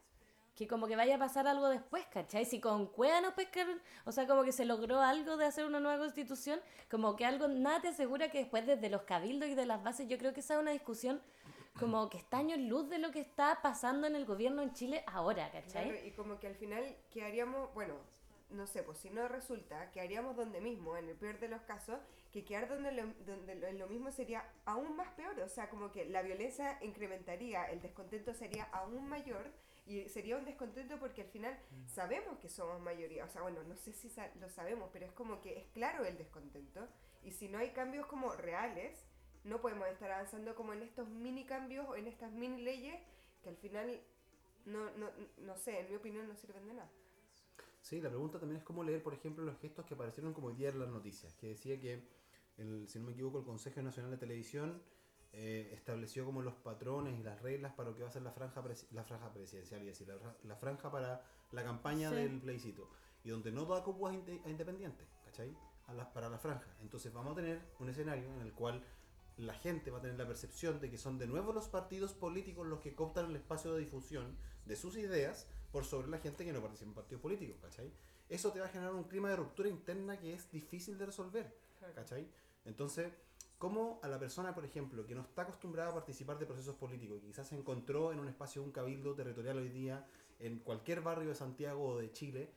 que 0.60 0.68
como 0.68 0.88
que 0.88 0.98
vaya 0.98 1.16
a 1.16 1.18
pasar 1.18 1.48
algo 1.48 1.70
después, 1.70 2.06
¿cachai? 2.08 2.44
Si 2.44 2.60
con 2.60 2.88
Cueva 2.88 3.22
nos 3.22 3.34
pescaron, 3.34 3.82
o 4.04 4.12
sea, 4.12 4.28
como 4.28 4.44
que 4.44 4.52
se 4.52 4.66
logró 4.66 5.00
algo 5.00 5.38
de 5.38 5.46
hacer 5.46 5.66
una 5.66 5.80
nueva 5.80 5.98
constitución, 6.00 6.60
como 6.92 7.16
que 7.16 7.24
algo, 7.26 7.48
nada 7.48 7.80
te 7.80 7.88
asegura 7.88 8.30
que 8.30 8.40
después 8.40 8.68
desde 8.68 8.90
los 8.90 9.04
cabildos 9.04 9.48
y 9.48 9.56
de 9.56 9.66
las 9.66 9.82
bases, 9.82 10.10
yo 10.10 10.18
creo 10.18 10.34
que 10.34 10.42
esa 10.42 10.56
es 10.56 10.60
una 10.60 10.72
discusión 10.72 11.22
como 11.80 12.10
que 12.10 12.18
está 12.18 12.40
años 12.40 12.60
luz 12.60 12.90
de 12.90 13.00
lo 13.00 13.12
que 13.12 13.22
está 13.22 13.62
pasando 13.62 14.06
en 14.06 14.18
el 14.18 14.26
gobierno 14.26 14.62
en 14.62 14.74
Chile 14.74 15.02
ahora, 15.08 15.50
¿cachai? 15.50 15.92
Claro, 15.92 16.06
y 16.06 16.12
como 16.12 16.42
que 16.42 16.48
al 16.48 16.56
final 16.56 16.84
quedaríamos, 17.10 17.74
bueno, 17.74 17.94
no 18.50 18.68
sé, 18.68 18.84
pues 18.84 18.98
si 18.98 19.10
no 19.12 19.30
resulta, 19.30 19.90
quedaríamos 19.92 20.36
donde 20.36 20.60
mismo, 20.60 20.98
en 20.98 21.08
el 21.08 21.16
peor 21.16 21.40
de 21.40 21.48
los 21.48 21.62
casos, 21.62 22.02
que 22.34 22.44
quedar 22.44 22.68
donde 22.68 22.92
lo, 22.92 23.04
donde 23.26 23.56
lo, 23.56 23.72
lo 23.72 23.88
mismo 23.88 24.12
sería 24.12 24.44
aún 24.66 24.98
más 24.98 25.08
peor, 25.14 25.40
o 25.40 25.48
sea, 25.48 25.70
como 25.70 25.90
que 25.94 26.04
la 26.04 26.22
violencia 26.22 26.78
incrementaría, 26.82 27.64
el 27.72 27.82
descontento 27.82 28.34
sería 28.34 28.66
aún 28.74 29.08
mayor 29.08 29.54
y 29.90 30.08
sería 30.08 30.38
un 30.38 30.46
descontento 30.46 31.00
porque 31.00 31.24
al 31.24 31.30
final 31.30 31.58
sabemos 31.88 32.38
que 32.40 32.48
somos 32.48 32.80
mayoría, 32.80 33.26
o 33.26 33.30
sea, 33.30 33.42
bueno, 33.42 33.64
no 33.64 33.76
sé 33.76 33.92
si 33.92 34.10
sa- 34.10 34.32
lo 34.40 34.48
sabemos, 34.50 34.90
pero 34.94 35.06
es 35.08 35.12
como 35.14 35.42
que 35.42 35.58
es 35.58 35.66
claro 35.74 36.06
el 36.06 36.18
descontento 36.18 36.88
y 37.24 37.32
si 37.32 37.50
no 37.50 37.58
hay 37.58 37.72
cambios 37.72 38.06
como 38.06 38.32
reales, 38.36 39.04
no 39.44 39.60
podemos 39.62 39.88
estar 39.88 40.12
avanzando 40.12 40.54
como 40.56 40.74
en 40.74 40.84
estos 40.84 41.10
mini 41.10 41.46
cambios 41.46 41.88
o 41.90 41.96
en 41.96 42.08
estas 42.08 42.32
mini 42.32 42.62
leyes 42.62 43.02
que 43.42 43.50
al 43.50 43.58
final 43.58 44.00
no, 44.66 44.92
no, 44.92 45.10
no 45.38 45.58
sé, 45.58 45.80
en 45.80 45.90
mi 45.90 45.96
opinión 45.96 46.28
no 46.28 46.36
sirven 46.36 46.68
de 46.68 46.74
nada. 46.76 46.90
Sí, 47.82 48.00
la 48.02 48.10
pregunta 48.10 48.40
también 48.40 48.60
es 48.60 48.64
cómo 48.64 48.84
leer, 48.84 49.02
por 49.02 49.14
ejemplo, 49.14 49.44
los 49.44 49.58
gestos 49.60 49.86
que 49.86 49.94
aparecieron 49.96 50.34
como 50.34 50.48
hoy 50.50 50.56
día 50.56 50.70
en 50.70 50.80
las 50.80 50.90
noticias, 50.90 51.34
que 51.36 51.48
decía 51.48 51.80
que, 51.80 52.04
el, 52.58 52.88
si 52.90 53.00
no 53.00 53.06
me 53.06 53.14
equivoco, 53.14 53.40
el 53.40 53.46
Consejo 53.46 53.82
Nacional 53.82 54.12
de 54.12 54.18
Televisión 54.18 54.84
eh, 55.34 55.70
estableció 55.74 56.26
como 56.26 56.42
los 56.42 56.56
patrones 56.56 57.20
y 57.20 57.24
las 57.24 57.42
reglas 57.42 57.74
para 57.74 57.90
lo 57.90 57.96
que 57.96 58.04
va 58.04 58.10
a 58.10 58.12
ser 58.12 58.24
la 58.24 58.32
franja, 58.32 58.64
la 58.92 59.04
franja 59.04 59.32
presidencial, 59.32 59.82
y 59.84 59.86
decir, 59.86 60.08
la, 60.08 60.18
fra- 60.18 60.36
la 60.44 60.56
franja 60.56 60.92
para 60.92 61.24
la 61.52 61.64
campaña 61.64 62.10
Sí. 62.10 62.16
del 62.16 62.40
plebiscito, 62.42 62.90
y 63.24 63.30
donde 63.30 63.52
no 63.52 63.66
da 63.66 63.84
cupos 63.84 64.12
a 64.12 64.50
independientes, 64.50 65.08
¿cachai? 65.26 65.56
A 65.88 65.94
las, 65.94 66.08
para 66.08 66.30
la 66.30 66.38
franja. 66.38 66.68
Entonces 66.82 67.12
vamos 67.14 67.34
a 67.34 67.36
tener 67.36 67.62
un 67.80 67.90
escenario 67.90 68.26
en 68.34 68.42
el 68.42 68.54
cual 68.54 68.84
la 69.38 69.54
gente 69.54 69.90
va 69.92 70.00
a 70.00 70.02
tener 70.02 70.18
la 70.18 70.28
percepción 70.28 70.80
de 70.82 70.90
que 70.90 70.98
son 70.98 71.18
de 71.18 71.26
nuevo 71.26 71.54
los 71.54 71.68
partidos 71.70 72.14
políticos 72.14 72.68
los 72.68 72.80
que 72.82 72.94
cooptan 72.94 73.28
el 73.30 73.36
espacio 73.38 73.74
de 73.74 73.80
difusión 73.80 74.36
de 74.66 74.76
sus 74.76 74.98
ideas 74.98 75.48
por 75.72 75.86
sobre 75.86 76.08
la 76.10 76.18
gente 76.18 76.44
que 76.44 76.52
no 76.52 76.60
participa 76.62 76.90
en 76.90 76.96
partidos 76.96 77.22
políticos, 77.22 77.58
¿cachai? 77.62 77.92
Eso 78.28 78.52
te 78.52 78.60
va 78.60 78.66
a 78.66 78.70
generar 78.70 78.94
un 78.94 79.06
clima 79.06 79.30
de 79.30 79.38
ruptura 79.38 79.70
interna 79.70 80.20
que 80.20 80.34
es 80.34 80.52
difícil 80.52 80.98
de 80.98 81.06
resolver, 81.06 81.56
¿cachai? 81.96 82.28
Entonces, 82.66 83.12
¿cómo 83.60 84.00
a 84.02 84.08
la 84.08 84.18
persona, 84.18 84.56
por 84.56 84.66
ejemplo, 84.66 85.06
que 85.06 85.14
no 85.14 85.22
está 85.22 85.44
acostumbrada 85.44 85.92
a 85.92 85.94
participar 85.94 86.40
de 86.40 86.48
procesos 86.48 86.76
políticos, 86.76 87.20
y 87.22 87.28
quizás 87.28 87.48
se 87.48 87.56
encontró 87.56 88.12
en 88.12 88.20
un 88.20 88.28
espacio 88.28 88.62
de 88.62 88.68
un 88.68 88.72
cabildo 88.72 89.14
territorial 89.14 89.58
hoy 89.58 89.70
día, 89.70 90.08
en 90.40 90.60
cualquier 90.60 91.02
barrio 91.02 91.30
de 91.30 91.36
Santiago 91.36 91.86
o 91.86 92.00
de 92.00 92.12
Chile, 92.12 92.50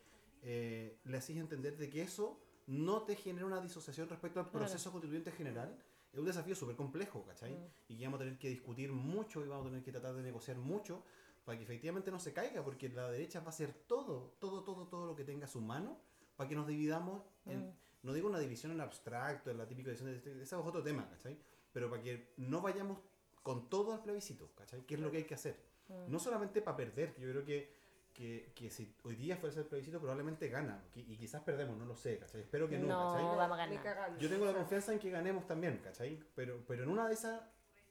eh, 0.42 0.96
le 1.04 1.16
hacís 1.18 1.36
entender 1.36 1.76
de 1.76 1.90
que 1.90 2.02
eso 2.02 2.38
no 2.66 3.02
te 3.02 3.16
genera 3.16 3.44
una 3.44 3.60
disociación 3.60 4.08
respecto 4.08 4.40
al 4.40 4.50
proceso 4.50 4.90
constituyente 4.92 5.32
general? 5.32 5.76
Es 6.12 6.18
un 6.18 6.24
desafío 6.24 6.54
súper 6.54 6.76
complejo, 6.76 7.24
¿cachai? 7.24 7.56
Y 7.88 7.96
que 7.96 8.04
vamos 8.04 8.20
a 8.20 8.24
tener 8.24 8.38
que 8.38 8.48
discutir 8.48 8.92
mucho 8.92 9.44
y 9.44 9.48
vamos 9.48 9.66
a 9.66 9.68
tener 9.70 9.84
que 9.84 9.90
tratar 9.90 10.14
de 10.14 10.22
negociar 10.22 10.56
mucho 10.56 11.02
para 11.44 11.58
que 11.58 11.64
efectivamente 11.64 12.12
no 12.12 12.20
se 12.20 12.32
caiga, 12.32 12.62
porque 12.62 12.88
la 12.88 13.10
derecha 13.10 13.40
va 13.40 13.46
a 13.46 13.48
hacer 13.48 13.72
todo, 13.72 14.34
todo, 14.38 14.62
todo, 14.62 14.86
todo 14.86 15.06
lo 15.06 15.16
que 15.16 15.24
tenga 15.24 15.46
a 15.46 15.48
su 15.48 15.60
mano 15.60 15.98
para 16.36 16.48
que 16.48 16.54
nos 16.54 16.66
dividamos 16.66 17.22
en, 17.46 17.74
no 18.02 18.12
digo 18.12 18.28
una 18.28 18.38
división 18.38 18.72
en 18.72 18.80
abstracto, 18.80 19.50
en 19.50 19.58
la 19.58 19.66
típica 19.66 19.90
división 19.90 20.10
de 20.10 20.16
ese 20.18 20.42
es 20.42 20.52
otro 20.52 20.82
tema, 20.82 21.08
¿cachai? 21.08 21.38
Pero 21.72 21.88
para 21.90 22.02
que 22.02 22.32
no 22.38 22.60
vayamos 22.60 22.98
con 23.42 23.68
todo 23.68 23.92
al 23.92 24.02
plebiscito, 24.02 24.50
¿cachai? 24.54 24.82
¿Qué 24.86 24.94
es 24.94 25.00
lo 25.00 25.10
que 25.10 25.18
hay 25.18 25.24
que 25.24 25.34
hacer? 25.34 25.56
No 26.08 26.18
solamente 26.18 26.62
para 26.62 26.76
perder, 26.76 27.12
que 27.14 27.22
yo 27.22 27.30
creo 27.30 27.44
que 27.44 27.82
que, 28.12 28.52
que 28.54 28.70
si 28.70 28.94
hoy 29.04 29.14
día 29.16 29.38
fuese 29.38 29.60
el 29.60 29.64
plebiscito 29.66 29.98
probablemente 29.98 30.46
gana. 30.50 30.84
qui- 30.94 31.06
Y 31.08 31.16
quizás 31.16 31.40
perdemos, 31.42 31.78
no 31.78 31.86
lo 31.86 31.96
sé, 31.96 32.18
¿cachai? 32.18 32.42
Espero 32.42 32.68
que 32.68 32.76
no, 32.78 32.86
No, 32.86 33.12
¿cachai? 33.14 33.24
vamos 33.38 33.58
a 33.58 33.66
ganar. 33.66 34.18
Yo 34.18 34.28
tengo 34.28 34.44
la 34.44 34.52
confianza 34.52 34.92
en 34.92 34.98
que 34.98 35.08
ganemos 35.08 35.46
también, 35.46 35.78
¿cachai? 35.78 36.22
Pero, 36.34 36.62
pero 36.68 36.82
en 36.82 36.90
una 36.90 37.08
de 37.08 37.14
esas, 37.14 37.40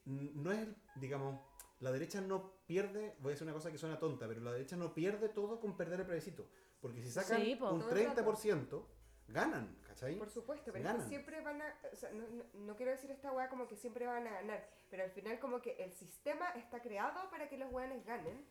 no 0.05 0.51
es, 0.51 0.67
digamos, 0.97 1.39
la 1.79 1.91
derecha 1.91 2.21
no 2.21 2.53
pierde, 2.67 3.15
voy 3.19 3.31
a 3.31 3.33
decir 3.33 3.45
una 3.47 3.53
cosa 3.53 3.71
que 3.71 3.79
suena 3.79 3.97
tonta, 3.97 4.27
pero 4.27 4.41
la 4.41 4.51
derecha 4.51 4.75
no 4.75 4.93
pierde 4.93 5.27
todo 5.29 5.59
con 5.59 5.75
perder 5.75 6.01
el 6.01 6.05
plebiscito. 6.05 6.47
Porque 6.79 7.01
si 7.01 7.09
sacan 7.09 7.41
Sí, 7.41 7.55
po. 7.55 7.71
un 7.71 7.79
Todo 7.79 7.89
el 7.89 8.05
rato. 8.05 8.21
30%, 8.23 8.85
ganan, 9.27 9.75
¿cachai? 9.91 10.15
Por 10.15 10.29
supuesto, 10.29 10.71
pero 10.71 10.77
es 10.79 10.83
Ganan. 10.83 11.01
que 11.03 11.07
siempre 11.09 11.41
van 11.41 11.61
a. 11.61 11.75
O 11.91 11.95
sea, 11.95 12.11
no, 12.11 12.27
no- 12.27 12.43
no 12.65 12.75
quiero 12.75 12.91
decir 12.91 13.11
esta 13.11 13.31
weá 13.31 13.47
como 13.49 13.67
que 13.67 13.75
siempre 13.75 14.05
van 14.05 14.27
a 14.27 14.31
ganar, 14.31 14.67
pero 14.89 15.03
al 15.03 15.11
final, 15.11 15.39
como 15.39 15.61
que 15.61 15.71
el 15.83 15.93
sistema 15.93 16.49
está 16.51 16.81
creado 16.81 17.29
para 17.29 17.47
que 17.49 17.57
los 17.57 17.71
weones 17.71 18.05
ganen, 18.05 18.45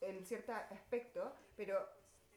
en 0.00 0.24
cierto 0.24 0.52
aspecto, 0.52 1.34
pero 1.56 1.78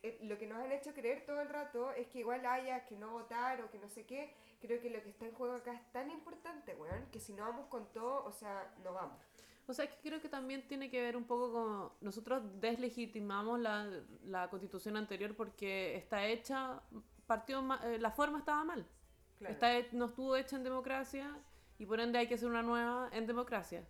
eh, 0.03 0.19
lo 0.23 0.37
que 0.37 0.47
nos 0.47 0.59
han 0.59 0.71
hecho 0.71 0.93
creer 0.93 1.25
todo 1.25 1.41
el 1.41 1.49
rato 1.49 1.91
es 1.91 2.07
que 2.07 2.19
igual 2.19 2.45
haya 2.45 2.85
que 2.85 2.95
no 2.95 3.11
votar 3.11 3.61
o 3.61 3.69
que 3.71 3.79
no 3.79 3.89
sé 3.89 4.05
qué. 4.05 4.33
Creo 4.61 4.81
que 4.81 4.89
lo 4.89 5.01
que 5.03 5.09
está 5.09 5.25
en 5.25 5.33
juego 5.33 5.53
acá 5.55 5.73
es 5.73 5.91
tan 5.91 6.09
importante, 6.09 6.73
weón, 6.75 7.05
que 7.11 7.19
si 7.19 7.33
no 7.33 7.43
vamos 7.43 7.67
con 7.67 7.91
todo, 7.93 8.23
o 8.25 8.31
sea, 8.31 8.73
no 8.83 8.93
vamos. 8.93 9.21
O 9.69 9.73
sea, 9.73 9.85
que 9.87 9.97
creo 10.01 10.21
que 10.21 10.29
también 10.29 10.65
tiene 10.67 10.89
que 10.89 11.01
ver 11.01 11.17
un 11.17 11.25
poco 11.25 11.51
con... 11.51 11.91
Nosotros 11.99 12.41
deslegitimamos 12.61 13.59
la, 13.59 13.85
la 14.23 14.49
constitución 14.49 14.95
anterior 14.95 15.35
porque 15.35 15.95
está 15.97 16.25
hecha... 16.25 16.81
Partió 17.27 17.61
ma- 17.61 17.79
eh, 17.83 17.99
la 17.99 18.09
forma 18.11 18.39
estaba 18.39 18.63
mal. 18.63 18.85
Claro. 19.37 19.53
Está, 19.53 19.67
no 19.95 20.05
estuvo 20.05 20.35
hecha 20.35 20.55
en 20.55 20.63
democracia 20.63 21.29
y 21.77 21.85
por 21.85 21.99
ende 21.99 22.17
hay 22.17 22.27
que 22.27 22.33
hacer 22.35 22.47
una 22.49 22.63
nueva 22.63 23.09
en 23.11 23.27
democracia. 23.27 23.83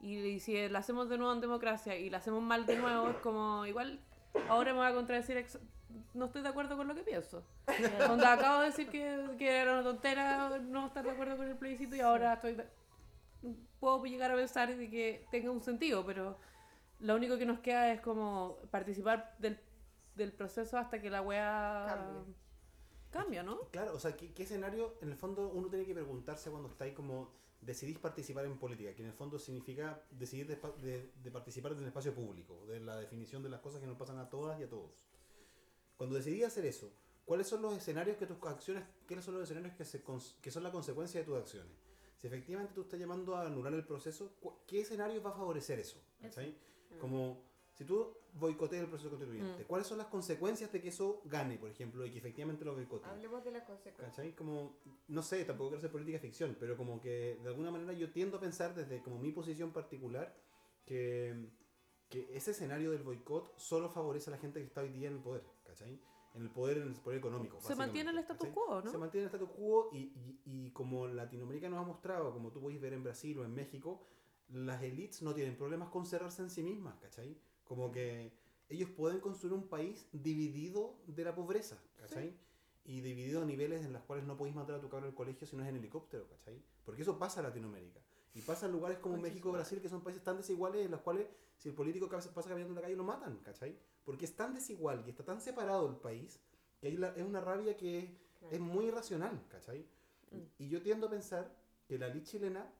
Y, 0.00 0.16
y 0.18 0.40
si 0.40 0.68
la 0.68 0.78
hacemos 0.78 1.08
de 1.08 1.18
nuevo 1.18 1.32
en 1.32 1.40
democracia 1.40 1.96
y 1.96 2.08
la 2.08 2.18
hacemos 2.18 2.42
mal 2.42 2.64
de 2.66 2.76
nuevo, 2.76 3.10
es 3.10 3.16
como 3.18 3.66
igual... 3.66 4.00
Ahora 4.48 4.72
me 4.72 4.78
voy 4.80 4.86
a 4.88 4.94
contradecir, 4.94 5.46
no 6.12 6.26
estoy 6.26 6.42
de 6.42 6.48
acuerdo 6.48 6.76
con 6.76 6.86
lo 6.88 6.94
que 6.94 7.02
pienso. 7.02 7.42
Onda, 8.10 8.34
acabo 8.34 8.60
de 8.60 8.66
decir 8.66 8.88
que, 8.90 9.34
que 9.38 9.50
era 9.60 9.72
una 9.72 9.82
tontera 9.82 10.58
no 10.58 10.86
estar 10.86 11.02
de 11.04 11.10
acuerdo 11.10 11.36
con 11.38 11.48
el 11.48 11.56
plebiscito 11.56 11.96
y 11.96 12.00
ahora 12.00 12.34
estoy 12.34 12.54
de- 12.54 12.68
puedo 13.80 14.04
llegar 14.04 14.30
a 14.30 14.34
pensar 14.36 14.74
de 14.74 14.90
que 14.90 15.26
tenga 15.30 15.50
un 15.50 15.62
sentido, 15.62 16.04
pero 16.04 16.38
lo 17.00 17.14
único 17.14 17.38
que 17.38 17.46
nos 17.46 17.60
queda 17.60 17.90
es 17.92 18.00
como 18.02 18.58
participar 18.70 19.34
del, 19.38 19.58
del 20.14 20.32
proceso 20.32 20.76
hasta 20.78 21.00
que 21.00 21.08
la 21.10 21.22
wea 21.22 21.84
Cambie. 21.88 22.34
Cambia, 23.10 23.42
¿no? 23.42 23.60
Claro, 23.70 23.94
o 23.94 23.98
sea, 24.00 24.16
¿qué, 24.16 24.32
qué 24.32 24.42
escenario 24.44 24.94
en 25.00 25.10
el 25.10 25.16
fondo 25.16 25.48
uno 25.48 25.68
tiene 25.68 25.84
que 25.84 25.94
preguntarse 25.94 26.50
cuando 26.50 26.68
está 26.68 26.84
ahí 26.84 26.92
como 26.92 27.30
decidís 27.60 27.98
participar 27.98 28.44
en 28.44 28.58
política? 28.58 28.94
Que 28.94 29.02
en 29.02 29.08
el 29.08 29.14
fondo 29.14 29.38
significa 29.38 30.02
decidir 30.10 30.46
de, 30.46 30.56
de- 30.82 31.10
de 31.22 31.30
participar 31.30 31.72
en 31.72 31.78
el 31.78 31.86
espacio 31.86 32.14
público, 32.14 32.64
de 32.66 32.80
la 32.80 32.96
definición 32.96 33.42
de 33.42 33.48
las 33.48 33.60
cosas 33.60 33.80
que 33.80 33.86
nos 33.86 33.96
pasan 33.96 34.18
a 34.18 34.28
todas 34.28 34.58
y 34.60 34.64
a 34.64 34.68
todos. 34.68 34.90
Cuando 35.96 36.16
decidí 36.16 36.42
hacer 36.42 36.66
eso, 36.66 36.92
¿cuáles 37.24 37.46
son 37.48 37.62
los 37.62 37.74
escenarios 37.76 38.16
que 38.18 38.26
tus 38.26 38.36
acciones, 38.44 38.84
cuáles 39.06 39.24
son 39.24 39.34
los 39.34 39.44
escenarios 39.44 39.74
que, 39.74 39.84
se, 39.84 40.02
que 40.42 40.50
son 40.50 40.62
la 40.62 40.70
consecuencia 40.70 41.20
de 41.20 41.26
tus 41.26 41.36
acciones? 41.36 41.72
Si 42.18 42.26
efectivamente 42.26 42.72
tú 42.74 42.82
estás 42.82 42.98
llamando 43.00 43.36
a 43.36 43.46
anular 43.46 43.72
el 43.74 43.84
proceso, 43.84 44.32
¿qué 44.66 44.80
escenario 44.80 45.22
va 45.22 45.30
a 45.30 45.34
favorecer 45.34 45.78
eso? 45.78 45.98
¿Cachai? 46.20 46.56
Como 47.00 47.42
si 47.76 47.84
tú 47.84 48.16
boicoteas 48.32 48.82
el 48.84 48.88
proceso 48.88 49.10
constituyente, 49.10 49.64
¿cuáles 49.64 49.86
son 49.86 49.98
las 49.98 50.06
consecuencias 50.06 50.72
de 50.72 50.80
que 50.80 50.88
eso 50.88 51.20
gane, 51.26 51.58
por 51.58 51.68
ejemplo, 51.68 52.06
y 52.06 52.10
que 52.10 52.18
efectivamente 52.18 52.64
lo 52.64 52.74
boicoteen? 52.74 53.12
Hablemos 53.12 53.44
de 53.44 53.50
la 53.50 53.64
consecuencia. 53.66 54.06
¿Cachai? 54.06 54.34
Como, 54.34 54.76
no 55.08 55.22
sé, 55.22 55.44
tampoco 55.44 55.68
quiero 55.68 55.78
hacer 55.78 55.92
política 55.92 56.18
ficción, 56.18 56.56
pero 56.58 56.74
como 56.76 57.00
que 57.00 57.38
de 57.42 57.48
alguna 57.48 57.70
manera 57.70 57.92
yo 57.92 58.10
tiendo 58.10 58.38
a 58.38 58.40
pensar 58.40 58.74
desde 58.74 59.02
como 59.02 59.18
mi 59.18 59.30
posición 59.30 59.72
particular 59.72 60.34
que, 60.86 61.50
que 62.08 62.34
ese 62.34 62.52
escenario 62.52 62.92
del 62.92 63.02
boicot 63.02 63.58
solo 63.58 63.90
favorece 63.90 64.30
a 64.30 64.32
la 64.32 64.38
gente 64.38 64.58
que 64.60 64.66
está 64.66 64.80
hoy 64.80 64.88
día 64.88 65.08
en 65.08 65.16
el 65.16 65.22
poder, 65.22 65.44
¿cachai? 65.64 66.00
En 66.34 66.42
el 66.42 66.50
poder, 66.50 66.78
en 66.78 66.88
el 66.88 66.94
poder 66.94 67.18
económico. 67.18 67.60
Se 67.60 67.74
mantiene 67.74 68.10
el 68.10 68.18
status 68.18 68.48
quo, 68.48 68.80
¿no? 68.82 68.90
Se 68.90 68.96
mantiene 68.96 69.26
el 69.26 69.34
status 69.34 69.50
quo 69.50 69.90
y, 69.92 69.98
y, 69.98 70.40
y 70.44 70.70
como 70.70 71.06
Latinoamérica 71.06 71.68
nos 71.68 71.80
ha 71.80 71.86
mostrado, 71.86 72.32
como 72.32 72.50
tú 72.52 72.60
podéis 72.60 72.80
ver 72.80 72.94
en 72.94 73.02
Brasil 73.02 73.38
o 73.38 73.44
en 73.44 73.54
México, 73.54 74.02
las 74.48 74.82
élites 74.82 75.22
no 75.22 75.34
tienen 75.34 75.56
problemas 75.56 75.88
con 75.88 76.06
cerrarse 76.06 76.42
en 76.42 76.50
sí 76.50 76.62
mismas, 76.62 76.96
¿cachai? 77.00 77.36
Como 77.66 77.90
que 77.92 78.32
ellos 78.68 78.90
pueden 78.90 79.20
construir 79.20 79.54
un 79.54 79.68
país 79.68 80.06
dividido 80.12 80.94
de 81.06 81.24
la 81.24 81.34
pobreza, 81.34 81.76
¿cachai? 81.98 82.34
Y 82.84 83.00
dividido 83.00 83.42
a 83.42 83.44
niveles 83.44 83.84
en 83.84 83.92
los 83.92 84.02
cuales 84.02 84.24
no 84.24 84.36
podéis 84.36 84.54
mandar 84.56 84.76
a 84.76 84.80
tu 84.80 84.88
cabro 84.88 85.06
al 85.06 85.14
colegio 85.14 85.46
si 85.46 85.56
no 85.56 85.62
es 85.64 85.68
en 85.68 85.76
helicóptero, 85.76 86.28
¿cachai? 86.28 86.62
Porque 86.84 87.02
eso 87.02 87.18
pasa 87.18 87.40
en 87.40 87.46
Latinoamérica. 87.46 88.00
Y 88.34 88.42
pasa 88.42 88.66
en 88.66 88.72
lugares 88.72 88.98
como 88.98 89.16
México 89.22 89.50
Brasil, 89.50 89.80
que 89.80 89.88
son 89.88 90.02
países 90.02 90.22
tan 90.22 90.36
desiguales 90.36 90.84
en 90.84 90.90
los 90.90 91.00
cuales 91.00 91.26
si 91.56 91.68
el 91.70 91.74
político 91.74 92.08
pasa 92.08 92.30
caminando 92.48 92.70
en 92.72 92.74
la 92.76 92.82
calle 92.82 92.94
lo 92.96 93.02
matan, 93.04 93.38
¿cachai? 93.38 93.76
Porque 94.04 94.24
es 94.26 94.36
tan 94.36 94.52
desigual 94.54 95.02
y 95.06 95.10
está 95.10 95.24
tan 95.24 95.40
separado 95.40 95.88
el 95.88 95.96
país 95.96 96.38
que 96.80 96.88
hay 96.88 96.96
la- 96.96 97.14
es 97.16 97.22
una 97.22 97.40
rabia 97.40 97.76
que 97.76 97.98
es, 97.98 98.10
es 98.52 98.60
muy 98.60 98.86
irracional, 98.86 99.42
¿cachai? 99.48 99.84
Y 100.58 100.68
yo 100.68 100.82
tiendo 100.82 101.06
a 101.06 101.10
pensar 101.10 101.50
que 101.88 101.98
la 101.98 102.08
elite 102.08 102.26
chilena 102.26 102.70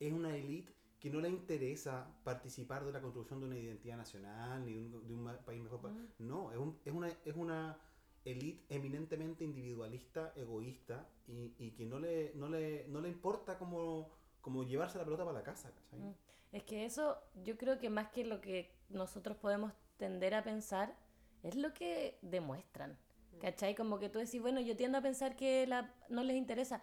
es 0.00 0.12
una 0.12 0.36
élite 0.36 0.72
que 1.02 1.10
no 1.10 1.20
le 1.20 1.28
interesa 1.28 2.06
participar 2.22 2.84
de 2.84 2.92
la 2.92 3.00
construcción 3.00 3.40
de 3.40 3.46
una 3.46 3.58
identidad 3.58 3.96
nacional 3.96 4.64
ni 4.64 4.72
de 4.74 4.78
un, 4.78 5.08
de 5.08 5.14
un 5.14 5.36
país 5.44 5.60
mejor. 5.60 5.80
No, 6.20 6.52
es, 6.52 6.58
un- 6.58 6.78
es 6.84 6.92
una 6.94 7.08
es 7.08 7.34
una 7.34 7.76
élite 8.24 8.62
eminentemente 8.72 9.42
individualista, 9.42 10.32
egoísta 10.36 11.08
y, 11.26 11.54
y 11.58 11.72
que 11.72 11.84
no 11.86 11.98
le, 11.98 12.32
no 12.36 12.48
le, 12.48 12.86
no 12.86 13.00
le 13.00 13.08
importa 13.08 13.58
como, 13.58 14.10
como 14.40 14.62
llevarse 14.62 14.96
la 14.96 15.04
pelota 15.04 15.24
para 15.24 15.38
la 15.38 15.42
casa, 15.42 15.72
¿cachai? 15.74 15.98
Mm. 15.98 16.14
Es 16.52 16.62
que 16.62 16.84
eso, 16.84 17.18
yo 17.42 17.56
creo 17.56 17.78
que 17.80 17.90
más 17.90 18.10
que 18.12 18.24
lo 18.24 18.40
que 18.40 18.70
nosotros 18.90 19.36
podemos 19.38 19.72
tender 19.96 20.34
a 20.34 20.44
pensar, 20.44 20.96
es 21.42 21.56
lo 21.56 21.74
que 21.74 22.18
demuestran. 22.22 22.96
¿Cachai? 23.40 23.74
Como 23.74 23.98
que 23.98 24.08
tú 24.08 24.20
decís, 24.20 24.40
bueno, 24.40 24.60
yo 24.60 24.76
tiendo 24.76 24.98
a 24.98 25.00
pensar 25.02 25.34
que 25.34 25.66
la, 25.66 25.92
no 26.08 26.22
les 26.22 26.36
interesa. 26.36 26.80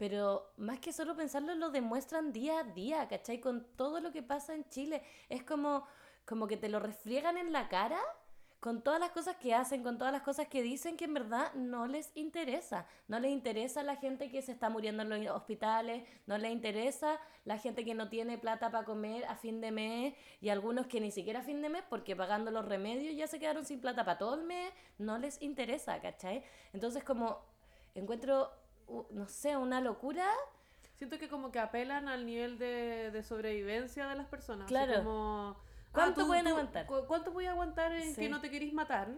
Pero 0.00 0.54
más 0.56 0.80
que 0.80 0.94
solo 0.94 1.14
pensarlo, 1.14 1.54
lo 1.56 1.68
demuestran 1.68 2.32
día 2.32 2.60
a 2.60 2.64
día, 2.64 3.06
¿cachai? 3.06 3.38
Con 3.38 3.66
todo 3.76 4.00
lo 4.00 4.12
que 4.12 4.22
pasa 4.22 4.54
en 4.54 4.66
Chile. 4.70 5.02
Es 5.28 5.42
como, 5.42 5.84
como 6.24 6.46
que 6.46 6.56
te 6.56 6.70
lo 6.70 6.80
refriegan 6.80 7.36
en 7.36 7.52
la 7.52 7.68
cara 7.68 8.00
con 8.60 8.80
todas 8.80 8.98
las 8.98 9.10
cosas 9.10 9.36
que 9.36 9.52
hacen, 9.52 9.82
con 9.82 9.98
todas 9.98 10.10
las 10.10 10.22
cosas 10.22 10.48
que 10.48 10.62
dicen 10.62 10.96
que 10.96 11.04
en 11.04 11.12
verdad 11.12 11.52
no 11.52 11.86
les 11.86 12.12
interesa. 12.14 12.86
No 13.08 13.20
les 13.20 13.30
interesa 13.30 13.82
la 13.82 13.96
gente 13.96 14.30
que 14.30 14.40
se 14.40 14.52
está 14.52 14.70
muriendo 14.70 15.02
en 15.02 15.22
los 15.22 15.36
hospitales, 15.36 16.08
no 16.26 16.38
les 16.38 16.50
interesa 16.50 17.20
la 17.44 17.58
gente 17.58 17.84
que 17.84 17.92
no 17.92 18.08
tiene 18.08 18.38
plata 18.38 18.70
para 18.70 18.86
comer 18.86 19.26
a 19.26 19.36
fin 19.36 19.60
de 19.60 19.70
mes 19.70 20.14
y 20.40 20.48
algunos 20.48 20.86
que 20.86 21.02
ni 21.02 21.10
siquiera 21.10 21.40
a 21.40 21.42
fin 21.42 21.60
de 21.60 21.68
mes 21.68 21.82
porque 21.90 22.16
pagando 22.16 22.50
los 22.50 22.64
remedios 22.64 23.14
ya 23.14 23.26
se 23.26 23.38
quedaron 23.38 23.66
sin 23.66 23.82
plata 23.82 24.06
para 24.06 24.16
todo 24.16 24.36
el 24.36 24.44
mes, 24.44 24.72
no 24.96 25.18
les 25.18 25.42
interesa, 25.42 26.00
¿cachai? 26.00 26.42
Entonces 26.72 27.04
como 27.04 27.44
encuentro, 27.94 28.50
no 29.10 29.28
sé, 29.28 29.56
una 29.56 29.80
locura. 29.80 30.26
Siento 30.96 31.18
que 31.18 31.28
como 31.28 31.50
que 31.50 31.58
apelan 31.58 32.08
al 32.08 32.26
nivel 32.26 32.58
de, 32.58 33.10
de 33.10 33.22
sobrevivencia 33.22 34.06
de 34.08 34.16
las 34.16 34.26
personas. 34.26 34.66
Claro. 34.68 34.98
como, 35.04 35.56
¿Cuánto 35.92 36.26
pueden 36.26 36.46
aguantar? 36.46 36.86
cu- 36.86 37.06
¿Cuánto 37.06 37.32
voy 37.32 37.46
a 37.46 37.52
aguantar 37.52 37.92
en 37.92 38.14
Sí. 38.14 38.20
que 38.20 38.28
no 38.28 38.40
te 38.40 38.50
querís 38.50 38.72
matar? 38.74 39.08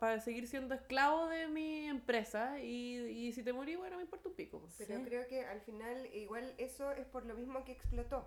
Para 0.00 0.20
seguir 0.20 0.48
siendo 0.48 0.74
esclavo 0.74 1.26
de 1.26 1.48
mi 1.48 1.86
empresa 1.86 2.58
y, 2.60 2.96
y 2.96 3.32
si 3.32 3.42
te 3.42 3.52
morí, 3.52 3.76
bueno, 3.76 3.96
me 3.98 4.02
importa 4.02 4.28
un 4.30 4.34
pico. 4.34 4.66
Pero 4.78 4.96
Sí. 4.96 5.04
creo 5.04 5.28
que 5.28 5.44
al 5.44 5.60
final 5.60 6.06
igual 6.14 6.54
eso 6.56 6.90
es 6.92 7.06
por 7.06 7.26
lo 7.26 7.34
mismo 7.34 7.62
que 7.64 7.72
explotó. 7.72 8.26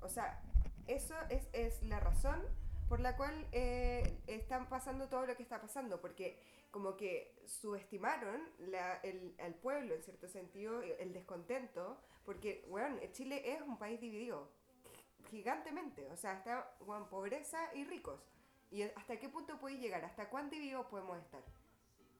O 0.00 0.08
sea, 0.08 0.42
eso 0.88 1.14
es, 1.30 1.48
es 1.52 1.82
la 1.84 2.00
razón 2.00 2.42
por 2.88 3.00
la 3.00 3.16
cual 3.16 3.46
eh, 3.52 4.18
están 4.26 4.68
pasando 4.68 5.08
todo 5.08 5.26
lo 5.26 5.36
que 5.36 5.42
está 5.42 5.60
pasando, 5.60 6.00
porque 6.00 6.38
como 6.70 6.96
que 6.96 7.34
subestimaron 7.46 8.42
la, 8.58 8.96
el, 8.98 9.34
al 9.40 9.54
pueblo 9.54 9.94
en 9.94 10.02
cierto 10.02 10.28
sentido, 10.28 10.82
el 10.82 11.12
descontento, 11.12 11.98
porque, 12.24 12.64
bueno, 12.68 12.98
Chile 13.12 13.52
es 13.52 13.62
un 13.62 13.78
país 13.78 14.00
dividido 14.00 14.48
gigantemente, 15.30 16.10
o 16.10 16.16
sea, 16.16 16.34
está, 16.34 16.70
bueno, 16.80 17.08
pobreza 17.08 17.58
y 17.74 17.84
ricos. 17.84 18.20
¿Y 18.70 18.82
hasta 18.82 19.18
qué 19.18 19.28
punto 19.28 19.58
puede 19.58 19.78
llegar? 19.78 20.04
¿Hasta 20.04 20.28
cuán 20.28 20.50
divididos 20.50 20.86
podemos 20.86 21.18
estar? 21.18 21.42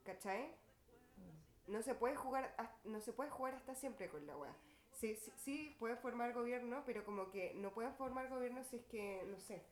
¿Cachai? 0.04 0.54
no 1.66 1.82
se 1.82 1.94
puede 1.94 2.16
jugar 2.16 2.54
no 2.84 3.00
se 3.00 3.12
puede 3.12 3.30
jugar 3.30 3.54
hasta 3.54 3.74
siempre 3.74 4.08
con 4.08 4.26
la 4.26 4.36
weá. 4.36 4.54
Sí, 4.92 5.14
sí, 5.16 5.32
sí 5.36 5.76
puede 5.78 5.96
formar 5.96 6.32
gobierno, 6.32 6.82
pero 6.86 7.04
como 7.04 7.30
que 7.30 7.52
no 7.54 7.70
pueden 7.72 7.92
formar 7.94 8.28
gobierno 8.28 8.64
si 8.64 8.76
es 8.76 8.84
que, 8.86 9.22
no 9.28 9.38
sé. 9.38 9.62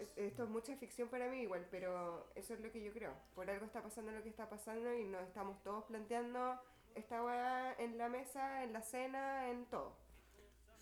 Es- 0.00 0.12
Esto 0.16 0.44
es 0.44 0.50
mucha 0.50 0.76
ficción 0.76 1.08
para 1.08 1.28
mí 1.28 1.42
igual, 1.42 1.66
pero 1.70 2.26
eso 2.34 2.54
es 2.54 2.60
lo 2.60 2.70
que 2.70 2.82
yo 2.82 2.92
creo. 2.92 3.12
Por 3.34 3.48
algo 3.50 3.66
está 3.66 3.82
pasando 3.82 4.12
lo 4.12 4.22
que 4.22 4.28
está 4.28 4.48
pasando 4.48 4.92
y 4.94 5.04
nos 5.04 5.22
estamos 5.22 5.62
todos 5.62 5.84
planteando 5.84 6.58
esta 6.94 7.22
weá 7.24 7.74
en 7.78 7.98
la 7.98 8.08
mesa, 8.08 8.62
en 8.64 8.72
la 8.72 8.82
cena, 8.82 9.50
en 9.50 9.66
todo. 9.66 9.96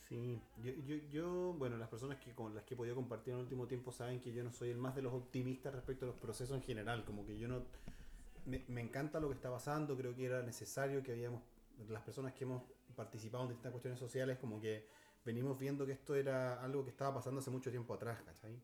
Sí, 0.09 0.43
yo, 0.63 0.73
yo, 0.73 0.97
yo, 1.11 1.55
bueno, 1.55 1.77
las 1.79 1.89
personas 1.89 2.19
que 2.19 2.33
con 2.35 2.55
las 2.55 2.65
que 2.65 2.75
he 2.75 2.77
podido 2.77 2.95
compartir 2.95 3.33
en 3.33 3.39
el 3.39 3.45
último 3.45 3.67
tiempo 3.67 3.93
saben 3.93 4.21
que 4.21 4.33
yo 4.33 4.45
no 4.45 4.53
soy 4.53 4.71
el 4.71 4.77
más 4.77 4.95
de 4.95 5.01
los 5.03 5.13
optimistas 5.15 5.75
respecto 5.75 6.05
a 6.05 6.09
los 6.09 6.17
procesos 6.17 6.57
en 6.57 6.63
general, 6.63 7.05
como 7.05 7.25
que 7.25 7.39
yo 7.39 7.49
no... 7.49 7.65
Me, 8.45 8.65
me 8.69 8.81
encanta 8.81 9.21
lo 9.21 9.29
que 9.29 9.35
está 9.35 9.51
pasando, 9.51 9.97
creo 9.97 10.15
que 10.15 10.27
era 10.27 10.43
necesario 10.43 11.03
que 11.03 11.13
habíamos, 11.13 11.43
las 11.89 12.03
personas 12.03 12.35
que 12.35 12.45
hemos 12.45 12.63
participado 12.97 13.45
en 13.45 13.51
distintas 13.51 13.71
cuestiones 13.73 14.01
sociales, 14.01 14.37
como 14.39 14.61
que 14.61 14.87
venimos 15.25 15.57
viendo 15.59 15.87
que 15.87 15.93
esto 15.93 16.15
era 16.17 16.61
algo 16.63 16.83
que 16.85 16.91
estaba 16.91 17.15
pasando 17.15 17.41
hace 17.41 17.51
mucho 17.51 17.71
tiempo 17.71 17.95
atrás, 17.95 18.21
¿cachai? 18.23 18.61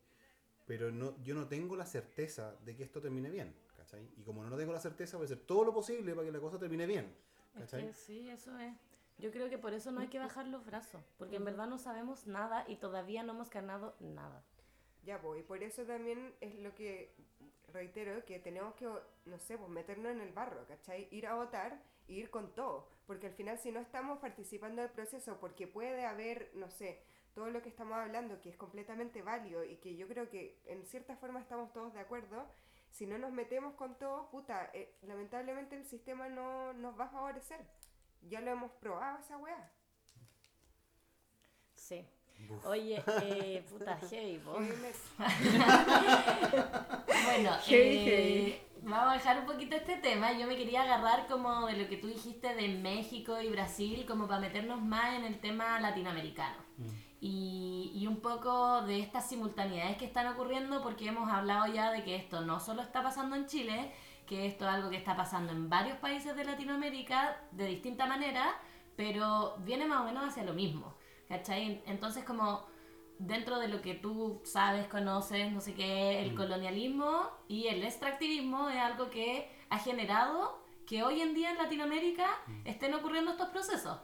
Pero 0.69 0.91
no, 0.91 1.15
yo 1.23 1.33
no 1.33 1.47
tengo 1.47 1.75
la 1.75 1.87
certeza 1.87 2.55
de 2.63 2.75
que 2.75 2.83
esto 2.83 3.01
termine 3.01 3.31
bien, 3.31 3.55
¿cachai? 3.75 4.07
Y 4.17 4.21
como 4.21 4.43
no 4.43 4.55
tengo 4.55 4.71
la 4.71 4.79
certeza, 4.79 5.17
voy 5.17 5.23
a 5.23 5.25
hacer 5.25 5.39
todo 5.39 5.65
lo 5.65 5.73
posible 5.73 6.13
para 6.13 6.27
que 6.27 6.31
la 6.31 6.39
cosa 6.39 6.59
termine 6.59 6.85
bien, 6.85 7.11
Es 7.55 7.61
¿cachai? 7.61 7.87
que 7.87 7.93
sí, 7.93 8.29
eso 8.29 8.55
es. 8.59 8.75
Yo 9.17 9.31
creo 9.31 9.49
que 9.49 9.57
por 9.57 9.73
eso 9.73 9.89
no 9.91 10.01
hay 10.01 10.09
que 10.09 10.19
bajar 10.19 10.47
los 10.47 10.63
brazos, 10.63 11.01
porque 11.17 11.37
en 11.37 11.45
verdad 11.45 11.65
no 11.65 11.79
sabemos 11.79 12.27
nada 12.27 12.65
y 12.67 12.75
todavía 12.75 13.23
no 13.23 13.33
hemos 13.33 13.49
ganado 13.49 13.95
nada. 13.99 14.43
Ya, 15.03 15.19
pues, 15.19 15.39
y 15.39 15.43
por 15.43 15.63
eso 15.63 15.85
también 15.85 16.35
es 16.39 16.53
lo 16.59 16.75
que 16.75 17.15
reitero, 17.73 18.23
que 18.25 18.37
tenemos 18.37 18.75
que, 18.75 18.85
no 19.25 19.39
sé, 19.39 19.57
pues 19.57 19.71
meternos 19.71 20.11
en 20.11 20.21
el 20.21 20.33
barro, 20.33 20.67
¿cachai? 20.67 21.07
Ir 21.09 21.25
a 21.25 21.33
votar 21.33 21.81
e 22.07 22.13
ir 22.13 22.29
con 22.29 22.53
todo, 22.53 22.87
porque 23.07 23.25
al 23.25 23.33
final 23.33 23.57
si 23.57 23.71
no 23.71 23.79
estamos 23.79 24.19
participando 24.19 24.83
del 24.83 24.91
proceso, 24.91 25.39
porque 25.39 25.65
puede 25.65 26.05
haber, 26.05 26.51
no 26.53 26.69
sé, 26.69 27.01
todo 27.39 27.51
lo 27.51 27.61
que 27.61 27.69
estamos 27.69 27.97
hablando, 27.97 28.41
que 28.41 28.49
es 28.49 28.57
completamente 28.57 29.21
válido 29.21 29.63
y 29.63 29.77
que 29.77 29.95
yo 29.95 30.09
creo 30.09 30.29
que 30.29 30.59
en 30.65 30.85
cierta 30.85 31.15
forma 31.15 31.39
estamos 31.39 31.71
todos 31.71 31.93
de 31.93 32.01
acuerdo, 32.01 32.45
si 32.91 33.07
no 33.07 33.17
nos 33.17 33.31
metemos 33.31 33.75
con 33.75 33.97
todo, 33.97 34.29
puta, 34.29 34.69
eh, 34.73 34.93
lamentablemente 35.03 35.77
el 35.77 35.85
sistema 35.85 36.27
no 36.27 36.73
nos 36.73 36.99
va 36.99 37.05
a 37.05 37.09
favorecer. 37.09 37.65
Ya 38.23 38.41
lo 38.41 38.51
hemos 38.51 38.73
probado 38.73 39.19
esa 39.19 39.37
weá. 39.37 39.71
Sí. 41.75 42.05
Oye, 42.65 43.01
eh, 43.23 43.63
puta, 43.69 43.97
heavy. 44.09 44.41
Bueno, 47.23 47.51
eh, 47.69 48.67
vamos 48.81 49.13
a 49.13 49.13
dejar 49.13 49.39
un 49.39 49.45
poquito 49.45 49.77
este 49.77 49.95
tema. 49.97 50.33
Yo 50.33 50.45
me 50.45 50.57
quería 50.57 50.81
agarrar 50.81 51.27
como 51.27 51.67
de 51.67 51.77
lo 51.77 51.87
que 51.87 51.95
tú 51.95 52.07
dijiste 52.07 52.53
de 52.53 52.67
México 52.67 53.39
y 53.39 53.49
Brasil, 53.49 54.05
como 54.05 54.27
para 54.27 54.41
meternos 54.41 54.81
más 54.81 55.15
en 55.15 55.23
el 55.23 55.39
tema 55.39 55.79
latinoamericano. 55.79 56.57
Y, 57.21 57.91
y 57.93 58.07
un 58.07 58.21
poco 58.21 58.81
de 58.83 58.99
estas 58.99 59.27
simultaneidades 59.27 59.97
que 59.97 60.05
están 60.05 60.27
ocurriendo, 60.27 60.81
porque 60.81 61.07
hemos 61.07 61.29
hablado 61.31 61.67
ya 61.67 61.91
de 61.91 62.03
que 62.03 62.15
esto 62.15 62.41
no 62.41 62.59
solo 62.59 62.81
está 62.81 63.03
pasando 63.03 63.35
en 63.35 63.45
Chile, 63.45 63.91
que 64.25 64.45
esto 64.45 64.65
es 64.65 64.71
algo 64.71 64.89
que 64.89 64.97
está 64.97 65.17
pasando 65.17 65.51
en 65.51 65.69
varios 65.69 65.97
países 65.97 66.35
de 66.35 66.45
Latinoamérica 66.45 67.41
de 67.51 67.65
distinta 67.65 68.05
manera, 68.05 68.55
pero 68.95 69.55
viene 69.65 69.85
más 69.85 70.01
o 70.01 70.05
menos 70.05 70.23
hacia 70.23 70.43
lo 70.43 70.53
mismo. 70.53 70.95
¿Cachai? 71.27 71.83
Entonces 71.85 72.23
como 72.23 72.65
dentro 73.19 73.59
de 73.59 73.67
lo 73.67 73.81
que 73.81 73.93
tú 73.93 74.41
sabes, 74.45 74.87
conoces, 74.87 75.51
no 75.51 75.61
sé 75.61 75.75
qué, 75.75 76.21
el 76.21 76.33
colonialismo 76.33 77.29
y 77.47 77.67
el 77.67 77.83
extractivismo 77.83 78.69
es 78.69 78.77
algo 78.77 79.09
que 79.09 79.51
ha 79.69 79.77
generado 79.77 80.63
que 80.87 81.03
hoy 81.03 81.21
en 81.21 81.35
día 81.35 81.51
en 81.51 81.57
Latinoamérica 81.57 82.27
estén 82.65 82.93
ocurriendo 82.95 83.31
estos 83.31 83.49
procesos. 83.49 83.99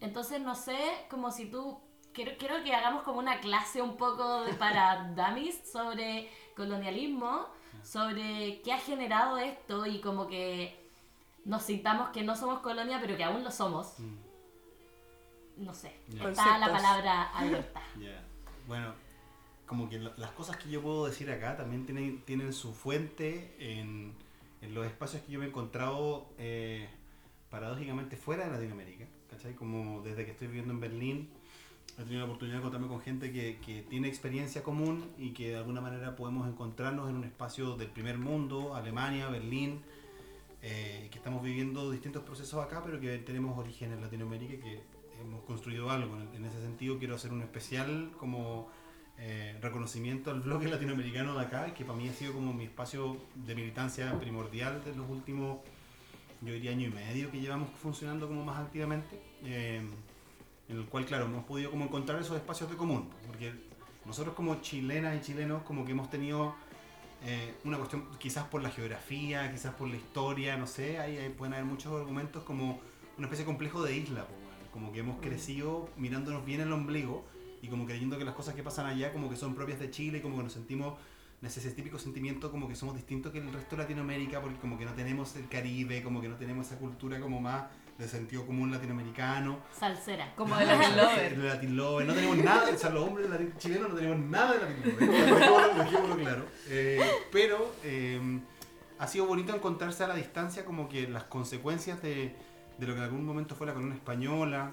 Entonces, 0.00 0.40
no 0.40 0.54
sé, 0.54 0.78
como 1.10 1.30
si 1.30 1.50
tú, 1.50 1.78
quiero, 2.16 2.32
quiero 2.38 2.64
que 2.64 2.74
hagamos 2.74 3.02
como 3.04 3.18
una 3.20 3.38
clase 3.40 3.80
un 3.82 3.96
poco 3.96 4.42
de, 4.44 4.54
para 4.54 5.12
dummies 5.14 5.60
sobre 5.70 6.28
colonialismo, 6.56 7.46
sobre 7.84 8.60
qué 8.64 8.72
ha 8.72 8.78
generado 8.78 9.38
esto 9.38 9.86
y 9.86 10.00
como 10.00 10.26
que 10.26 10.74
nos 11.44 11.62
sintamos 11.62 12.08
que 12.10 12.22
no 12.24 12.34
somos 12.34 12.58
colonia, 12.60 12.98
pero 13.00 13.16
que 13.16 13.22
aún 13.22 13.44
lo 13.44 13.50
somos. 13.52 13.94
No 15.56 15.72
sé, 15.74 15.92
Ya. 16.08 16.28
está 16.28 16.58
la 16.58 16.70
palabra 16.72 17.30
abierta. 17.36 17.82
Ya. 18.00 18.22
Bueno, 18.66 18.92
como 19.66 19.88
que 19.88 19.98
lo- 19.98 20.12
las 20.16 20.30
cosas 20.32 20.56
que 20.56 20.68
yo 20.70 20.82
puedo 20.82 21.06
decir 21.06 21.30
acá 21.30 21.56
también 21.56 21.86
tienen, 21.86 22.22
tienen 22.22 22.52
su 22.52 22.72
fuente 22.74 23.54
en, 23.58 24.14
en 24.60 24.74
los 24.74 24.84
espacios 24.86 25.22
que 25.22 25.32
yo 25.32 25.38
me 25.38 25.46
he 25.46 25.48
encontrado 25.48 26.26
eh, 26.38 26.88
paradójicamente 27.50 28.16
fuera 28.16 28.44
de 28.46 28.52
Latinoamérica, 28.52 29.06
¿cachai? 29.30 29.54
Como 29.54 30.02
desde 30.02 30.24
que 30.24 30.32
estoy 30.32 30.48
viviendo 30.48 30.72
en 30.74 30.80
Berlín, 30.80 31.30
he 31.98 32.02
tenido 32.02 32.20
la 32.20 32.24
oportunidad 32.26 32.56
de 32.56 32.58
encontrarme 32.58 32.88
con 32.88 33.00
gente 33.00 33.32
que, 33.32 33.58
que 33.64 33.82
tiene 33.82 34.08
experiencia 34.08 34.62
común 34.62 35.10
y 35.18 35.30
que 35.30 35.50
de 35.50 35.56
alguna 35.56 35.80
manera 35.80 36.14
podemos 36.14 36.46
encontrarnos 36.46 37.08
en 37.08 37.16
un 37.16 37.24
espacio 37.24 37.76
del 37.76 37.88
primer 37.88 38.18
mundo, 38.18 38.74
Alemania, 38.74 39.28
Berlín, 39.28 39.80
eh, 40.62 41.08
que 41.10 41.18
estamos 41.18 41.42
viviendo 41.42 41.90
distintos 41.90 42.22
procesos 42.22 42.64
acá, 42.64 42.82
pero 42.84 43.00
que 43.00 43.18
tenemos 43.18 43.56
origen 43.58 43.92
en 43.92 44.02
Latinoamérica 44.02 44.54
y 44.54 44.58
que 44.58 44.80
hemos 45.20 45.42
construido 45.44 45.90
algo. 45.90 46.18
En 46.34 46.44
ese 46.44 46.60
sentido 46.60 46.98
quiero 46.98 47.14
hacer 47.14 47.32
un 47.32 47.40
especial 47.40 48.10
como 48.18 48.68
eh, 49.16 49.56
reconocimiento 49.62 50.30
al 50.30 50.40
bloque 50.40 50.68
latinoamericano 50.70 51.34
de 51.34 51.44
acá, 51.44 51.72
que 51.72 51.86
para 51.86 51.98
mí 51.98 52.08
ha 52.08 52.12
sido 52.12 52.34
como 52.34 52.52
mi 52.52 52.64
espacio 52.64 53.16
de 53.34 53.54
militancia 53.54 54.18
primordial 54.18 54.84
de 54.84 54.94
los 54.94 55.08
últimos, 55.08 55.60
yo 56.42 56.52
diría 56.52 56.72
año 56.72 56.88
y 56.88 56.90
medio 56.90 57.30
que 57.30 57.40
llevamos 57.40 57.70
funcionando 57.80 58.26
como 58.26 58.44
más 58.44 58.58
activamente. 58.58 59.18
eh, 59.44 59.80
en 60.68 60.78
el 60.78 60.86
cual, 60.86 61.06
claro, 61.06 61.26
hemos 61.26 61.44
podido 61.44 61.70
como 61.70 61.84
encontrar 61.84 62.20
esos 62.20 62.36
espacios 62.36 62.70
de 62.70 62.76
común, 62.76 63.08
porque 63.26 63.52
nosotros 64.04 64.34
como 64.34 64.56
chilenas 64.60 65.16
y 65.16 65.20
chilenos 65.20 65.62
como 65.62 65.84
que 65.84 65.92
hemos 65.92 66.10
tenido 66.10 66.54
eh, 67.24 67.54
una 67.64 67.78
cuestión, 67.78 68.06
quizás 68.18 68.44
por 68.44 68.62
la 68.62 68.70
geografía, 68.70 69.50
quizás 69.50 69.74
por 69.74 69.88
la 69.88 69.96
historia, 69.96 70.56
no 70.56 70.66
sé, 70.66 70.98
ahí, 70.98 71.16
ahí 71.18 71.28
pueden 71.30 71.54
haber 71.54 71.66
muchos 71.66 71.92
argumentos 71.92 72.42
como 72.42 72.80
una 73.16 73.26
especie 73.26 73.44
de 73.44 73.46
complejo 73.46 73.82
de 73.82 73.96
isla, 73.96 74.26
como 74.72 74.92
que 74.92 75.00
hemos 75.00 75.20
crecido 75.20 75.88
mirándonos 75.96 76.44
bien 76.44 76.60
el 76.60 76.72
ombligo 76.72 77.24
y 77.62 77.68
como 77.68 77.86
creyendo 77.86 78.18
que 78.18 78.24
las 78.24 78.34
cosas 78.34 78.54
que 78.54 78.62
pasan 78.62 78.86
allá 78.86 79.12
como 79.12 79.30
que 79.30 79.36
son 79.36 79.54
propias 79.54 79.78
de 79.78 79.90
Chile, 79.90 80.20
como 80.20 80.36
que 80.36 80.42
nos 80.42 80.52
sentimos 80.52 80.94
ese 81.42 81.70
típico 81.70 81.98
sentimiento 81.98 82.50
como 82.50 82.66
que 82.66 82.74
somos 82.74 82.96
distintos 82.96 83.30
que 83.32 83.38
el 83.38 83.52
resto 83.52 83.76
de 83.76 83.82
Latinoamérica 83.82 84.40
porque 84.40 84.58
como 84.58 84.76
que 84.76 84.84
no 84.84 84.92
tenemos 84.94 85.36
el 85.36 85.48
Caribe, 85.48 86.02
como 86.02 86.20
que 86.20 86.28
no 86.28 86.36
tenemos 86.36 86.66
esa 86.66 86.78
cultura 86.78 87.20
como 87.20 87.40
más 87.40 87.64
de 87.98 88.08
sentido 88.08 88.44
común 88.46 88.70
latinoamericano. 88.70 89.58
Salsera. 89.78 90.34
Como 90.34 90.56
de 90.58 90.66
Latin 90.66 90.96
Lover. 90.96 91.36
De 91.36 91.48
Latin 91.48 91.76
Lover. 91.76 92.06
No 92.06 92.14
tenemos 92.14 92.36
nada, 92.38 92.70
o 92.74 92.78
sea, 92.78 92.90
los 92.90 93.04
hombres 93.08 93.28
chilenos 93.58 93.88
no 93.90 93.94
tenemos 93.94 94.18
nada 94.18 94.52
de 94.54 94.58
Latin 94.60 95.06
Lover. 95.06 95.74
Dejémoslo- 95.76 96.16
claro. 96.20 96.44
Eh, 96.68 97.00
pero 97.32 97.74
eh, 97.84 98.40
ha 98.98 99.06
sido 99.06 99.26
bonito 99.26 99.54
encontrarse 99.54 100.04
a 100.04 100.08
la 100.08 100.14
distancia 100.14 100.64
como 100.64 100.88
que 100.88 101.08
las 101.08 101.24
consecuencias 101.24 102.02
de, 102.02 102.34
de 102.78 102.86
lo 102.86 102.92
que 102.94 102.98
en 102.98 103.04
algún 103.04 103.24
momento 103.24 103.54
fue 103.54 103.66
la 103.66 103.74
corona 103.74 103.94
española, 103.94 104.72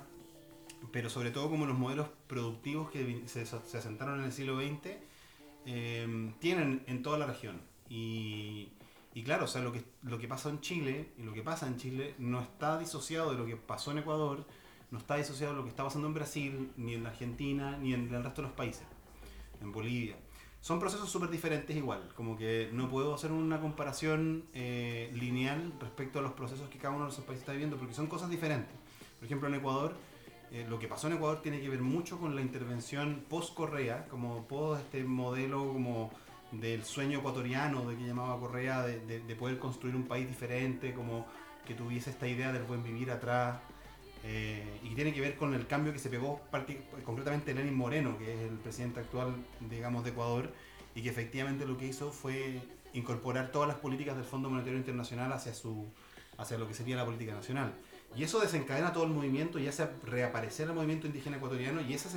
pero 0.91 1.09
sobre 1.09 1.31
todo 1.31 1.49
como 1.49 1.65
los 1.65 1.77
modelos 1.77 2.09
productivos 2.27 2.89
que 2.91 3.23
se, 3.27 3.45
se 3.45 3.77
asentaron 3.77 4.19
en 4.19 4.25
el 4.25 4.31
siglo 4.33 4.57
XX 4.59 4.97
eh, 5.65 6.33
tienen 6.39 6.83
en 6.87 7.01
toda 7.03 7.17
la 7.17 7.25
región. 7.25 7.61
Y, 7.89 8.69
y 9.13 9.23
claro, 9.23 9.45
o 9.45 9.47
sea, 9.47 9.61
lo 9.61 9.71
que, 9.71 9.83
lo 10.01 10.17
que 10.17 10.27
pasa 10.27 10.49
en 10.49 10.59
Chile 10.61 11.11
y 11.17 11.23
lo 11.23 11.33
que 11.33 11.43
pasa 11.43 11.67
en 11.67 11.77
Chile 11.77 12.15
no 12.17 12.41
está 12.41 12.79
disociado 12.79 13.31
de 13.31 13.37
lo 13.37 13.45
que 13.45 13.55
pasó 13.55 13.91
en 13.91 13.99
Ecuador, 13.99 14.45
no 14.89 14.97
está 14.97 15.17
disociado 15.17 15.53
de 15.53 15.57
lo 15.57 15.63
que 15.63 15.69
está 15.69 15.83
pasando 15.83 16.07
en 16.07 16.13
Brasil, 16.15 16.71
ni 16.77 16.95
en 16.95 17.03
la 17.03 17.09
Argentina, 17.09 17.77
ni 17.77 17.93
en 17.93 18.13
el 18.13 18.23
resto 18.23 18.41
de 18.41 18.47
los 18.47 18.57
países, 18.57 18.83
en 19.61 19.71
Bolivia. 19.71 20.15
Son 20.61 20.79
procesos 20.79 21.11
súper 21.11 21.29
diferentes 21.29 21.75
igual, 21.75 22.09
como 22.15 22.37
que 22.37 22.69
no 22.71 22.89
puedo 22.89 23.13
hacer 23.13 23.31
una 23.31 23.59
comparación 23.59 24.45
eh, 24.53 25.11
lineal 25.13 25.73
respecto 25.79 26.19
a 26.19 26.21
los 26.21 26.31
procesos 26.31 26.69
que 26.69 26.79
cada 26.79 26.95
uno 26.95 27.05
de 27.05 27.11
esos 27.11 27.25
países 27.25 27.41
está 27.41 27.51
viviendo, 27.51 27.77
porque 27.77 27.93
son 27.93 28.07
cosas 28.07 28.29
diferentes. 28.29 28.73
Por 29.19 29.25
ejemplo, 29.25 29.47
en 29.47 29.55
Ecuador, 29.55 29.93
eh, 30.51 30.65
lo 30.67 30.79
que 30.79 30.87
pasó 30.87 31.07
en 31.07 31.13
Ecuador 31.13 31.41
tiene 31.41 31.59
que 31.59 31.69
ver 31.69 31.81
mucho 31.81 32.17
con 32.17 32.35
la 32.35 32.41
intervención 32.41 33.25
post-Correa, 33.29 34.07
como 34.07 34.47
post 34.47 34.81
este 34.81 35.03
modelo 35.03 35.71
como 35.71 36.11
del 36.59 36.83
sueño 36.83 37.19
ecuatoriano 37.19 37.87
de 37.89 37.95
que 37.97 38.03
llamaba 38.05 38.39
Correa, 38.39 38.83
de, 38.83 38.99
de- 39.05 39.19
de 39.21 39.35
poder 39.35 39.57
construir 39.59 39.95
un 39.95 40.03
país 40.03 40.27
diferente, 40.27 40.93
como 40.93 41.25
que 41.65 41.73
tuviese 41.73 42.09
esta 42.09 42.27
idea 42.27 42.51
del 42.51 42.63
buen 42.63 42.83
vivir 42.83 43.09
atrás, 43.11 43.57
eh, 44.23 44.79
y 44.83 44.95
tiene 44.95 45.13
que 45.13 45.19
ver 45.21 45.35
con 45.35 45.53
el 45.53 45.67
cambio 45.67 45.91
que 45.91 45.99
se 45.99 46.09
pegó 46.09 46.39
concretamente 47.05 47.53
Lenin 47.53 47.75
Moreno, 47.75 48.17
que 48.17 48.33
es 48.33 48.39
el 48.51 48.57
presidente 48.57 48.99
actual, 49.01 49.35
digamos, 49.69 50.03
de 50.03 50.11
Ecuador, 50.11 50.51
y 50.95 51.01
que 51.01 51.09
efectivamente 51.09 51.65
lo 51.65 51.77
que 51.77 51.87
hizo 51.87 52.11
fue 52.11 52.61
incorporar 52.93 53.51
todas 53.51 53.67
las 53.67 53.77
políticas 53.77 54.15
del 54.15 54.25
Fondo 54.25 54.49
Monetario 54.49 54.77
Internacional 54.77 55.31
hacia 55.33 55.53
su 55.53 55.87
hacia 56.37 56.57
lo 56.57 56.67
que 56.67 56.73
sería 56.73 56.95
la 56.95 57.05
política 57.05 57.33
nacional. 57.33 57.73
Y 58.15 58.23
eso 58.23 58.39
desencadena 58.39 58.91
todo 58.91 59.03
el 59.03 59.11
movimiento 59.11 59.59
y 59.59 59.67
hace 59.67 59.87
reaparecer 60.03 60.67
el 60.67 60.73
movimiento 60.73 61.05
indígena 61.05 61.37
ecuatoriano 61.37 61.79
y 61.81 61.93
ese 61.93 62.07
es, 62.07 62.15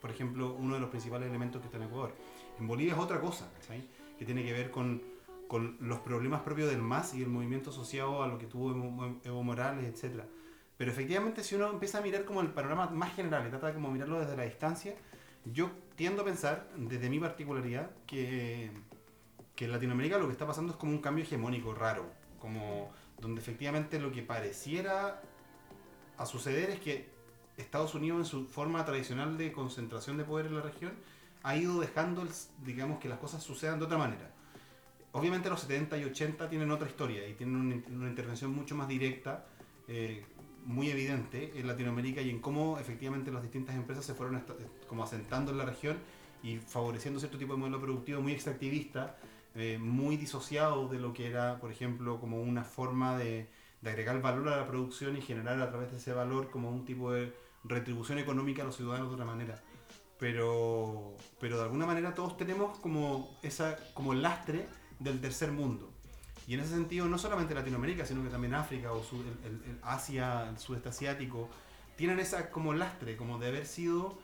por 0.00 0.10
ejemplo, 0.10 0.54
uno 0.58 0.74
de 0.74 0.80
los 0.80 0.90
principales 0.90 1.28
elementos 1.28 1.60
que 1.60 1.66
está 1.66 1.78
en 1.78 1.84
Ecuador. 1.84 2.14
En 2.58 2.66
Bolivia 2.66 2.94
es 2.94 2.98
otra 2.98 3.20
cosa, 3.20 3.50
¿cachai? 3.54 3.86
que 4.18 4.24
tiene 4.24 4.44
que 4.44 4.52
ver 4.52 4.70
con, 4.70 5.02
con 5.48 5.76
los 5.80 6.00
problemas 6.00 6.40
propios 6.40 6.70
del 6.70 6.80
MAS 6.80 7.14
y 7.14 7.22
el 7.22 7.28
movimiento 7.28 7.70
asociado 7.70 8.22
a 8.22 8.28
lo 8.28 8.38
que 8.38 8.46
tuvo 8.46 8.70
Evo, 8.70 9.20
Evo 9.24 9.42
Morales, 9.42 9.84
etc. 9.84 10.22
Pero 10.76 10.90
efectivamente 10.90 11.42
si 11.42 11.54
uno 11.54 11.70
empieza 11.70 11.98
a 11.98 12.00
mirar 12.00 12.24
como 12.24 12.40
el 12.40 12.48
panorama 12.48 12.88
más 12.90 13.14
general 13.14 13.46
y 13.46 13.50
trata 13.50 13.68
de 13.68 13.74
como 13.74 13.90
mirarlo 13.90 14.20
desde 14.20 14.36
la 14.36 14.44
distancia, 14.44 14.94
yo 15.44 15.70
tiendo 15.94 16.22
a 16.22 16.24
pensar, 16.24 16.68
desde 16.76 17.08
mi 17.08 17.20
particularidad, 17.20 17.90
que, 18.06 18.70
que 19.54 19.66
en 19.66 19.72
Latinoamérica 19.72 20.18
lo 20.18 20.26
que 20.26 20.32
está 20.32 20.46
pasando 20.46 20.72
es 20.72 20.78
como 20.78 20.92
un 20.92 21.00
cambio 21.00 21.24
hegemónico 21.24 21.74
raro, 21.74 22.06
como 22.40 22.90
donde 23.20 23.40
efectivamente 23.40 23.98
lo 23.98 24.12
que 24.12 24.22
pareciera 24.22 25.22
a 26.18 26.26
suceder 26.26 26.70
es 26.70 26.80
que 26.80 27.08
Estados 27.56 27.94
Unidos 27.94 28.18
en 28.18 28.24
su 28.26 28.46
forma 28.46 28.84
tradicional 28.84 29.38
de 29.38 29.52
concentración 29.52 30.16
de 30.18 30.24
poder 30.24 30.46
en 30.46 30.56
la 30.56 30.62
región 30.62 30.92
ha 31.42 31.56
ido 31.56 31.80
dejando, 31.80 32.26
digamos, 32.64 32.98
que 32.98 33.08
las 33.08 33.18
cosas 33.18 33.42
sucedan 33.42 33.78
de 33.78 33.84
otra 33.84 33.98
manera. 33.98 34.30
Obviamente 35.12 35.48
los 35.48 35.60
70 35.60 35.96
y 35.98 36.04
80 36.04 36.48
tienen 36.48 36.70
otra 36.70 36.88
historia 36.88 37.26
y 37.26 37.34
tienen 37.34 37.82
una, 37.88 38.08
intervención 38.08 38.54
mucho 38.54 38.74
más 38.74 38.86
directa, 38.86 39.46
eh, 39.88 40.24
muy 40.64 40.90
evidente 40.90 41.52
en 41.58 41.66
Latinoamérica 41.66 42.20
y 42.20 42.28
en 42.28 42.40
cómo 42.40 42.78
efectivamente 42.78 43.30
las 43.30 43.42
distintas 43.42 43.76
empresas 43.76 44.04
se 44.04 44.14
fueron 44.14 44.44
como 44.88 45.04
asentando 45.04 45.52
en 45.52 45.58
la 45.58 45.64
región 45.64 45.96
y 46.42 46.58
favoreciendo 46.58 47.18
cierto 47.18 47.38
tipo 47.38 47.54
de 47.54 47.60
modelo 47.60 47.80
productivo 47.80 48.20
muy 48.20 48.32
extractivista, 48.32 49.16
eh, 49.54 49.78
muy 49.78 50.16
disociado 50.16 50.88
de 50.88 50.98
lo 50.98 51.14
que 51.14 51.28
era, 51.28 51.58
por 51.60 51.70
ejemplo, 51.70 52.20
como 52.20 52.42
una 52.42 52.64
forma 52.64 53.16
de, 53.16 53.48
de 53.80 53.90
agregar 53.90 54.20
valor 54.20 54.48
a 54.48 54.56
la 54.56 54.66
producción 54.66 55.16
y 55.16 55.22
generar 55.22 55.60
a 55.62 55.70
través 55.70 55.90
de 55.92 55.96
ese 55.96 56.12
valor 56.12 56.50
como 56.50 56.70
un 56.70 56.84
tipo 56.84 57.12
de 57.12 57.32
retribución 57.64 58.18
económica 58.18 58.62
a 58.62 58.66
los 58.66 58.76
ciudadanos 58.76 59.08
de 59.08 59.14
otra 59.14 59.26
manera. 59.26 59.62
Pero, 60.18 61.14
pero 61.40 61.58
de 61.58 61.64
alguna 61.64 61.86
manera 61.86 62.14
todos 62.14 62.36
tenemos 62.36 62.78
como 62.78 63.36
esa 63.42 63.76
como 63.94 64.14
lastre 64.14 64.66
del 64.98 65.20
tercer 65.20 65.52
mundo. 65.52 65.90
Y 66.46 66.54
en 66.54 66.60
ese 66.60 66.70
sentido, 66.70 67.06
no 67.06 67.18
solamente 67.18 67.54
Latinoamérica, 67.54 68.06
sino 68.06 68.22
que 68.22 68.28
también 68.28 68.54
África 68.54 68.92
o 68.92 69.02
el 69.44 69.78
Asia, 69.82 70.48
el 70.48 70.58
sudeste 70.58 70.90
asiático, 70.90 71.48
tienen 71.96 72.20
esa 72.20 72.50
como 72.50 72.72
lastre, 72.72 73.16
como 73.16 73.38
de 73.38 73.48
haber 73.48 73.66
sido 73.66 74.18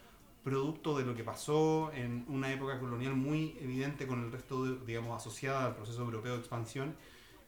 producto 0.44 0.96
de 0.96 1.04
lo 1.04 1.14
que 1.14 1.24
pasó 1.24 1.92
en 1.94 2.24
una 2.28 2.52
época 2.52 2.78
colonial 2.78 3.14
muy 3.14 3.56
evidente 3.60 4.06
con 4.06 4.24
el 4.24 4.32
resto, 4.32 4.64
de, 4.64 4.84
digamos, 4.86 5.16
asociada 5.16 5.66
al 5.66 5.76
proceso 5.76 6.02
europeo 6.02 6.34
de 6.34 6.38
expansión, 6.40 6.96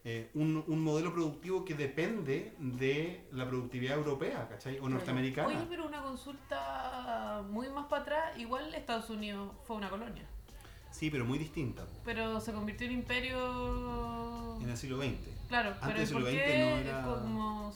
eh, 0.07 0.29
un, 0.35 0.63
un 0.67 0.81
modelo 0.83 1.11
productivo 1.11 1.65
que 1.65 1.73
depende 1.73 2.53
de 2.59 3.25
la 3.31 3.47
productividad 3.47 3.97
europea, 3.97 4.47
¿cachai? 4.47 4.77
O 4.79 4.87
norteamericana. 4.87 5.47
Oye, 5.47 5.65
pero 5.67 5.87
una 5.87 6.01
consulta 6.03 7.41
muy 7.49 7.67
más 7.69 7.87
para 7.87 8.03
atrás, 8.03 8.37
igual 8.37 8.73
Estados 8.75 9.09
Unidos 9.09 9.51
fue 9.65 9.75
una 9.75 9.89
colonia, 9.89 10.23
Sí, 10.91 11.09
pero 11.09 11.25
muy 11.25 11.37
distinta, 11.39 11.83
pero 12.05 12.39
se 12.39 12.53
convirtió 12.53 12.87
en 12.87 12.93
imperio... 12.93 14.57
en 14.61 14.69
el 14.69 14.77
siglo 14.77 14.97
XX. 14.97 15.15
Claro, 15.49 15.75
Antes 15.81 16.09
pero 16.09 16.21
¿por 16.21 16.29
qué, 16.31 16.39
XX 16.39 16.59
no 16.59 16.77
era- 16.77 17.03
como- 17.03 17.73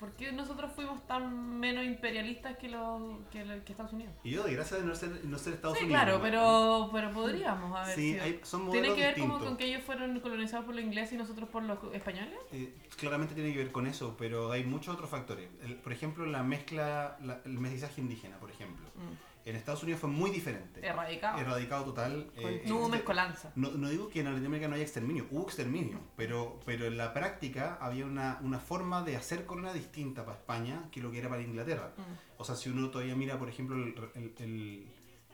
¿por 0.00 0.12
qué 0.14 0.32
nosotros 0.32 0.72
fuimos 0.74 1.06
tan 1.06 1.60
menos 1.60 1.84
imperialistas 1.84 2.56
que, 2.56 2.68
los, 2.70 3.18
que, 3.30 3.42
Estados 3.66 3.92
Unidos? 3.92 4.14
Y 4.24 4.30
yo, 4.30 4.42
de 4.44 4.54
gracia 4.54 4.78
de 4.78 4.84
no 4.84 4.94
ser, 4.94 5.24
no 5.26 5.36
ser 5.38 5.52
Estados 5.54 5.76
Sí, 5.78 5.84
Unidos. 5.84 6.02
claro, 6.02 6.20
pero, 6.22 6.88
pero 6.90 7.10
podríamos 7.12 7.78
haber 7.78 7.94
Sí, 7.94 8.12
sido. 8.14 8.24
hay- 8.24 8.40
son 8.42 8.70
¿Tiene 8.70 8.94
que 8.94 9.00
ver 9.02 9.18
como 9.20 9.38
con 9.38 9.56
que 9.58 9.66
ellos 9.66 9.82
fueron 9.84 10.18
colonizados 10.20 10.64
por 10.64 10.74
los 10.74 10.82
ingleses 10.82 11.12
y 11.12 11.16
nosotros 11.18 11.48
por 11.50 11.62
los 11.62 11.78
españoles? 11.92 12.34
Eh, 12.50 12.74
claramente 12.96 13.34
tiene 13.34 13.52
que 13.52 13.58
ver 13.58 13.70
con 13.72 13.86
eso, 13.86 14.16
pero 14.18 14.50
hay 14.50 14.64
muchos 14.64 14.94
otros 14.94 15.10
factores. 15.10 15.48
El- 15.62 15.76
por 15.76 15.92
ejemplo, 15.92 16.24
la 16.24 16.42
mezcla, 16.42 17.18
la- 17.22 17.42
el 17.44 17.58
mestizaje 17.58 18.00
indígena, 18.00 18.38
por 18.38 18.50
ejemplo. 18.50 18.88
En 19.44 19.56
Estados 19.56 19.82
Unidos 19.82 20.00
fue 20.00 20.10
muy 20.10 20.30
diferente. 20.30 20.86
Erradicado. 20.86 21.38
Erradicado 21.38 21.84
total. 21.84 22.30
eh, 22.36 22.62
no 22.66 22.76
hubo 22.76 22.88
mezcolanza. 22.90 23.52
No, 23.56 23.70
no 23.70 23.88
digo 23.88 24.08
que 24.08 24.20
en 24.20 24.26
Latinoamérica 24.26 24.68
no 24.68 24.74
haya 24.74 24.84
exterminio, 24.84 25.26
hubo 25.30 25.42
exterminio, 25.44 25.98
pero, 26.16 26.60
pero 26.66 26.84
en 26.86 26.96
la 26.98 27.12
práctica 27.14 27.78
había 27.80 28.04
una, 28.04 28.38
una 28.42 28.58
forma 28.58 29.02
de 29.02 29.16
hacer 29.16 29.46
colonia 29.46 29.72
distinta 29.72 30.24
para 30.24 30.36
España 30.36 30.84
que 30.92 31.00
lo 31.00 31.10
que 31.10 31.18
era 31.20 31.28
para 31.28 31.42
Inglaterra. 31.42 31.92
O 32.36 32.44
sea, 32.44 32.54
si 32.54 32.68
uno 32.68 32.90
todavía 32.90 33.14
mira, 33.16 33.38
por 33.38 33.48
ejemplo, 33.48 33.76
el- 33.76 33.94
el- 34.14 34.34
el- 34.38 34.86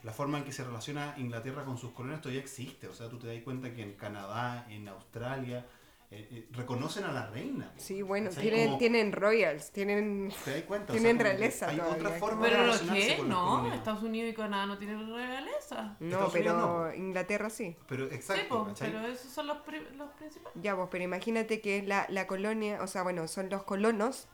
la 0.02 0.12
forma 0.12 0.38
en 0.38 0.44
que 0.44 0.52
se 0.52 0.62
relaciona 0.62 1.14
Inglaterra 1.16 1.64
con 1.64 1.76
sus 1.78 1.90
colonias 1.90 2.20
todavía 2.20 2.40
existe. 2.40 2.86
O 2.86 2.94
sea, 2.94 3.08
tú 3.08 3.18
te 3.18 3.26
das 3.26 3.42
cuenta 3.42 3.74
que 3.74 3.82
en 3.82 3.94
Canadá, 3.94 4.66
en 4.70 4.86
Australia, 4.88 5.66
eh, 6.10 6.28
eh, 6.30 6.48
reconocen 6.52 7.04
a 7.04 7.12
la 7.12 7.26
reina. 7.30 7.72
Sí, 7.76 8.00
bueno, 8.02 8.30
tienen, 8.30 8.66
Como- 8.66 8.78
tienen 8.78 9.12
royals, 9.12 9.72
tienen... 9.72 10.32
¿Te 10.44 10.50
das 10.52 10.62
cuenta? 10.62 10.92
tienen 10.92 11.16
que 11.18 11.22
realeza 11.24 11.68
Hay 11.68 11.76
todavía. 11.78 11.96
otra 12.06 12.18
forma 12.18 12.42
¿Pero 12.42 12.52
de 12.56 12.60
lo 12.60 12.72
relacionarse 12.72 13.06
qué? 13.08 13.16
con 13.16 13.28
las 13.28 13.38
No. 13.38 13.72
Estados 13.74 14.02
Unidos 14.04 14.30
y 14.30 14.34
Canadá 14.34 14.66
no 14.66 14.78
tienen 14.78 15.12
realeza. 15.14 15.96
No, 15.98 16.06
Estados 16.26 16.32
pero 16.32 16.94
Inglaterra 16.94 17.50
sí. 17.50 17.76
Pero 17.88 18.08
Sí, 18.08 18.14
exacto, 18.14 18.48
po, 18.48 18.64
¿cachai? 18.66 18.92
pero 18.92 19.06
esos 19.06 19.32
son 19.32 19.46
los, 19.48 19.58
pri- 19.58 19.86
los 19.96 20.10
principales. 20.12 20.62
Ya 20.62 20.74
vos, 20.74 20.88
pero 20.90 21.02
imagínate 21.04 21.60
que 21.60 21.78
es 21.78 21.86
la, 21.86 22.06
la 22.08 22.26
colonia, 22.28 22.80
o 22.82 22.86
sea, 22.86 23.02
bueno, 23.02 23.26
son 23.26 23.48
los 23.50 23.64
colonos, 23.64 24.28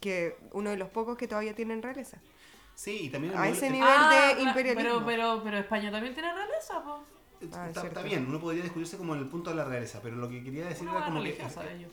que 0.00 0.36
uno 0.52 0.70
de 0.70 0.76
los 0.76 0.88
pocos 0.90 1.16
que 1.16 1.28
todavía 1.28 1.54
tienen 1.54 1.80
realeza. 1.82 2.18
Sí, 2.74 3.02
y 3.04 3.08
también 3.08 3.34
A 3.36 3.48
ese 3.48 3.68
el- 3.68 3.74
nivel 3.74 3.88
de 3.88 3.96
claro, 3.96 4.40
imperialismo. 4.42 4.90
Pero, 4.90 5.06
pero, 5.06 5.40
pero 5.44 5.58
España 5.58 5.92
también 5.92 6.12
tiene 6.12 6.34
realeza, 6.34 6.82
pues. 6.82 6.96
Ah, 7.52 7.68
está, 7.68 7.80
cierto. 7.82 8.00
está 8.00 8.02
bien, 8.02 8.26
uno 8.28 8.40
podría 8.40 8.62
discutirse 8.62 8.96
como 8.96 9.14
en 9.14 9.20
el 9.20 9.26
punto 9.26 9.50
de 9.50 9.56
la 9.56 9.64
realeza, 9.64 10.00
pero 10.02 10.16
lo 10.16 10.28
que 10.28 10.42
quería 10.42 10.66
decir 10.66 10.82
Una 10.88 10.98
era 10.98 11.06
como 11.06 11.22
que... 11.22 11.28
religiosa 11.28 11.62
de 11.62 11.76
ellos. 11.76 11.90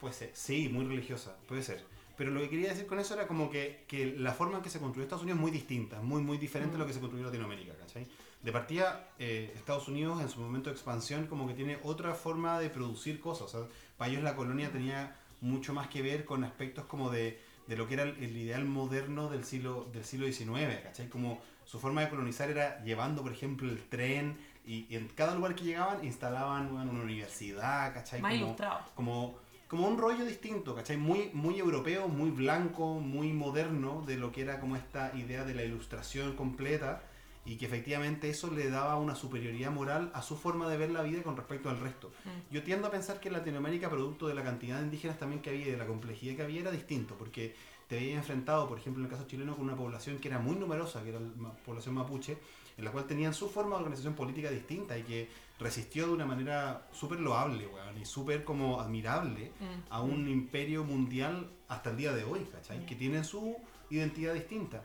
Puede 0.00 0.14
ser, 0.14 0.30
sí, 0.34 0.68
muy 0.68 0.84
religiosa, 0.84 1.36
puede 1.46 1.62
ser. 1.62 1.84
Pero 2.16 2.30
lo 2.30 2.40
que 2.40 2.50
quería 2.50 2.70
decir 2.70 2.86
con 2.86 2.98
eso 2.98 3.14
era 3.14 3.26
como 3.26 3.50
que, 3.50 3.84
que 3.88 4.14
la 4.18 4.32
forma 4.32 4.58
en 4.58 4.62
que 4.62 4.70
se 4.70 4.78
construyó 4.78 5.04
Estados 5.04 5.22
Unidos 5.22 5.38
es 5.38 5.42
muy 5.42 5.50
distinta, 5.50 6.00
muy, 6.02 6.22
muy 6.22 6.38
diferente 6.38 6.76
a 6.76 6.78
lo 6.78 6.86
que 6.86 6.92
se 6.92 7.00
construyó 7.00 7.22
en 7.24 7.26
Latinoamérica, 7.26 7.74
¿cachai? 7.76 8.06
De 8.42 8.52
partida, 8.52 9.10
eh, 9.18 9.52
Estados 9.56 9.88
Unidos 9.88 10.20
en 10.20 10.28
su 10.28 10.40
momento 10.40 10.70
de 10.70 10.74
expansión 10.74 11.26
como 11.26 11.46
que 11.46 11.54
tiene 11.54 11.78
otra 11.84 12.14
forma 12.14 12.58
de 12.58 12.68
producir 12.68 13.20
cosas. 13.20 13.54
O 13.54 13.66
sea, 13.66 13.68
para 13.96 14.10
ellos 14.10 14.22
la 14.22 14.36
colonia 14.36 14.70
tenía 14.70 15.16
mucho 15.40 15.72
más 15.72 15.88
que 15.88 16.02
ver 16.02 16.24
con 16.24 16.44
aspectos 16.44 16.84
como 16.86 17.10
de, 17.10 17.40
de 17.66 17.76
lo 17.76 17.86
que 17.86 17.94
era 17.94 18.02
el, 18.02 18.16
el 18.22 18.36
ideal 18.36 18.64
moderno 18.64 19.28
del 19.28 19.44
siglo, 19.44 19.88
del 19.92 20.04
siglo 20.04 20.26
XIX, 20.26 20.80
¿cachai? 20.82 21.08
Como 21.08 21.40
su 21.64 21.78
forma 21.78 22.02
de 22.02 22.10
colonizar 22.10 22.50
era 22.50 22.82
llevando, 22.84 23.22
por 23.22 23.32
ejemplo, 23.32 23.70
el 23.70 23.82
tren 23.88 24.36
y, 24.64 24.86
y 24.88 24.96
en 24.96 25.08
cada 25.08 25.34
lugar 25.34 25.54
que 25.54 25.64
llegaban 25.64 26.04
instalaban 26.04 26.72
bueno, 26.72 26.90
una 26.92 27.02
universidad, 27.02 27.92
¿cachai? 27.94 28.20
Más 28.20 28.32
Como- 28.32 28.44
ilustrado. 28.44 28.80
como, 28.94 29.34
como 29.68 29.88
un 29.88 29.98
rollo 29.98 30.24
distinto, 30.24 30.74
¿cachai? 30.74 30.96
Muy, 30.96 31.30
muy 31.32 31.58
europeo, 31.58 32.08
muy 32.08 32.30
blanco, 32.30 33.00
muy 33.00 33.32
moderno 33.32 34.02
de 34.06 34.16
lo 34.16 34.30
que 34.32 34.42
era 34.42 34.60
como 34.60 34.76
esta 34.76 35.12
idea 35.16 35.44
de 35.44 35.54
la 35.54 35.64
ilustración 35.64 36.34
completa 36.36 37.02
y 37.44 37.56
que 37.56 37.66
efectivamente 37.66 38.30
eso 38.30 38.52
le 38.52 38.70
daba 38.70 38.96
una 38.96 39.16
superioridad 39.16 39.72
moral 39.72 40.12
a 40.14 40.22
su 40.22 40.36
forma 40.36 40.68
de 40.68 40.76
ver 40.76 40.90
la 40.92 41.02
vida 41.02 41.24
con 41.24 41.36
respecto 41.36 41.68
al 41.70 41.80
resto. 41.80 42.12
Yo 42.52 42.62
tiendo 42.62 42.86
a 42.86 42.90
pensar 42.92 43.18
que 43.18 43.28
en 43.30 43.34
Latinoamérica, 43.34 43.90
producto 43.90 44.28
de 44.28 44.34
la 44.34 44.44
cantidad 44.44 44.78
de 44.78 44.84
indígenas 44.84 45.18
también 45.18 45.42
que 45.42 45.50
había 45.50 45.66
y 45.66 45.70
de 45.72 45.76
la 45.76 45.86
complejidad 45.86 46.36
que 46.36 46.42
había, 46.42 46.60
era 46.60 46.70
distinto, 46.70 47.16
porque 47.18 47.56
te 47.88 47.96
había 47.98 48.14
enfrentado, 48.14 48.68
por 48.68 48.78
ejemplo, 48.78 49.02
en 49.02 49.06
el 49.06 49.10
caso 49.10 49.26
chileno, 49.26 49.56
con 49.56 49.64
una 49.64 49.74
población 49.74 50.18
que 50.18 50.28
era 50.28 50.38
muy 50.38 50.54
numerosa, 50.54 51.02
que 51.02 51.08
era 51.08 51.18
la 51.18 51.50
población 51.66 51.96
mapuche, 51.96 52.38
en 52.76 52.84
la 52.84 52.90
cual 52.92 53.06
tenían 53.06 53.34
su 53.34 53.48
forma 53.48 53.70
de 53.76 53.76
organización 53.82 54.14
política 54.14 54.50
distinta 54.50 54.96
y 54.98 55.02
que 55.02 55.28
resistió 55.58 56.06
de 56.08 56.12
una 56.14 56.26
manera 56.26 56.88
súper 56.92 57.20
loable, 57.20 57.66
weón, 57.66 58.00
y 58.00 58.04
súper 58.04 58.42
como 58.44 58.80
admirable 58.80 59.52
a 59.90 60.00
un 60.00 60.28
imperio 60.28 60.82
mundial 60.84 61.48
hasta 61.68 61.90
el 61.90 61.96
día 61.96 62.12
de 62.12 62.24
hoy, 62.24 62.40
¿cachai? 62.50 62.84
Que 62.86 62.94
tienen 62.96 63.24
su 63.24 63.56
identidad 63.90 64.34
distinta. 64.34 64.84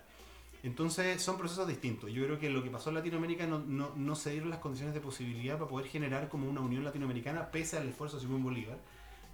Entonces 0.64 1.22
son 1.22 1.38
procesos 1.38 1.68
distintos. 1.68 2.12
Yo 2.12 2.24
creo 2.26 2.40
que 2.40 2.50
lo 2.50 2.62
que 2.64 2.70
pasó 2.70 2.90
en 2.90 2.96
Latinoamérica 2.96 3.48
no, 3.48 3.60
no, 3.60 3.94
no 3.96 4.16
se 4.16 4.32
dieron 4.32 4.50
las 4.50 4.60
condiciones 4.60 4.94
de 4.94 5.00
posibilidad 5.02 5.58
para 5.58 5.70
poder 5.70 5.88
generar 5.88 6.28
como 6.30 6.50
una 6.50 6.62
unión 6.62 6.84
latinoamericana 6.84 7.50
pese 7.52 7.78
al 7.78 7.88
esfuerzo 7.88 8.18
de 8.18 8.24
Simón 8.24 8.44
Bolívar, 8.44 8.78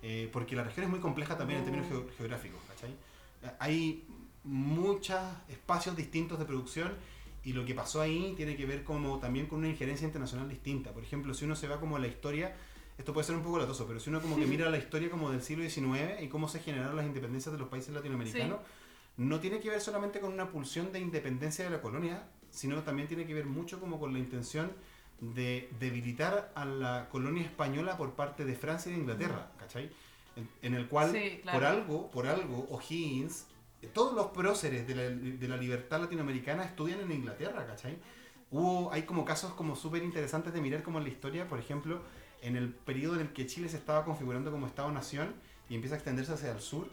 eh, 0.02 0.30
porque 0.32 0.56
la 0.56 0.64
región 0.64 0.86
es 0.86 0.90
muy 0.92 1.00
compleja 1.00 1.38
también 1.38 1.60
en 1.60 1.66
términos 1.66 1.88
geo- 1.90 2.08
geográficos, 2.18 2.60
¿cachai? 2.68 2.94
Hay 3.60 4.06
muchos 4.44 5.20
espacios 5.50 5.96
distintos 5.96 6.38
de 6.40 6.46
producción 6.46 6.94
y 7.44 7.54
lo 7.54 7.66
que 7.66 7.74
pasó 7.76 8.02
ahí 8.02 8.34
tiene 8.38 8.56
que 8.56 8.66
ver 8.66 8.84
como 8.84 9.20
también 9.20 9.48
con 9.48 9.60
una 9.60 9.68
injerencia 9.70 10.06
internacional 10.06 10.48
distinta. 10.50 10.92
Por 10.92 11.04
ejemplo, 11.04 11.34
si 11.34 11.46
uno 11.46 11.56
se 11.56 11.68
va 11.68 11.80
como 11.80 11.98
a 11.98 12.00
la 12.00 12.08
historia, 12.08 12.56
esto 12.98 13.14
puede 13.14 13.26
ser 13.28 13.36
un 13.36 13.44
poco 13.44 13.58
latoso, 13.60 13.86
pero 13.88 14.00
si 14.00 14.10
uno 14.10 14.22
como 14.22 14.36
que 14.38 14.46
mira 14.48 14.70
la 14.70 14.78
historia 14.78 15.10
como 15.10 15.30
del 15.32 15.42
siglo 15.42 15.68
XIX 15.70 16.22
y 16.22 16.28
cómo 16.28 16.48
se 16.48 16.60
generaron 16.60 16.96
las 16.96 17.06
independencias 17.06 17.52
de 17.52 17.60
los 17.60 17.68
países 17.68 17.94
latinoamericanos, 17.94 18.60
no 19.18 19.40
tiene 19.40 19.60
que 19.60 19.70
ver 19.70 19.82
solamente 19.82 20.20
con 20.20 20.34
una 20.34 20.50
pulsión 20.50 20.92
de 20.92 21.00
independencia 21.00 21.66
de 21.66 21.72
la 21.72 21.82
colonia, 21.82 22.24
sino 22.50 22.82
también 22.84 23.08
tiene 23.08 23.26
que 23.26 23.34
ver 23.34 23.46
mucho 23.46 23.80
como 23.80 24.00
con 24.00 24.14
la 24.14 24.20
intención 24.20 24.72
de 25.20 25.70
debilitar 25.80 26.52
a 26.56 26.66
la 26.66 27.08
colonia 27.10 27.44
española 27.44 27.98
por 27.98 28.14
parte 28.14 28.46
de 28.46 28.56
Francia 28.56 28.90
y 28.92 28.96
de 28.96 29.02
Inglaterra, 29.02 29.52
¿cachai? 29.60 29.90
En, 30.36 30.50
en 30.62 30.74
el 30.74 30.88
cual, 30.88 31.12
Sí, 31.12 31.40
claro. 31.44 31.60
por 31.60 31.68
algo, 31.68 32.12
por 32.12 32.28
algo, 32.28 32.68
O'Higgins, 32.72 33.46
todos 33.88 34.14
los 34.14 34.28
próceres 34.28 34.88
de 34.88 34.96
la, 34.96 35.04
de 35.04 35.48
la 35.48 35.58
libertad 35.58 36.02
latinoamericana 36.02 36.64
estudian 36.64 37.02
en 37.02 37.12
Inglaterra, 37.12 37.66
¿cachai? 37.66 37.98
Hubo, 38.52 38.92
hay 38.94 39.04
como 39.04 39.26
casos 39.26 39.54
como 39.54 39.76
súper 39.76 40.04
interesantes 40.04 40.54
de 40.54 40.62
mirar 40.62 40.84
como 40.84 41.00
en 41.00 41.06
la 41.06 41.10
historia, 41.10 41.48
por 41.48 41.60
ejemplo, 41.60 42.02
en 42.42 42.56
el 42.56 42.70
periodo 42.70 43.16
en 43.16 43.22
el 43.22 43.34
que 43.34 43.48
Chile 43.48 43.70
se 43.70 43.78
estaba 43.78 44.06
configurando 44.06 44.52
como 44.52 44.68
Estado-Nación 44.68 45.34
y 45.70 45.76
empieza 45.76 45.96
a 45.96 45.98
extenderse 45.98 46.34
hacia 46.34 46.52
el 46.52 46.62
sur, 46.62 46.88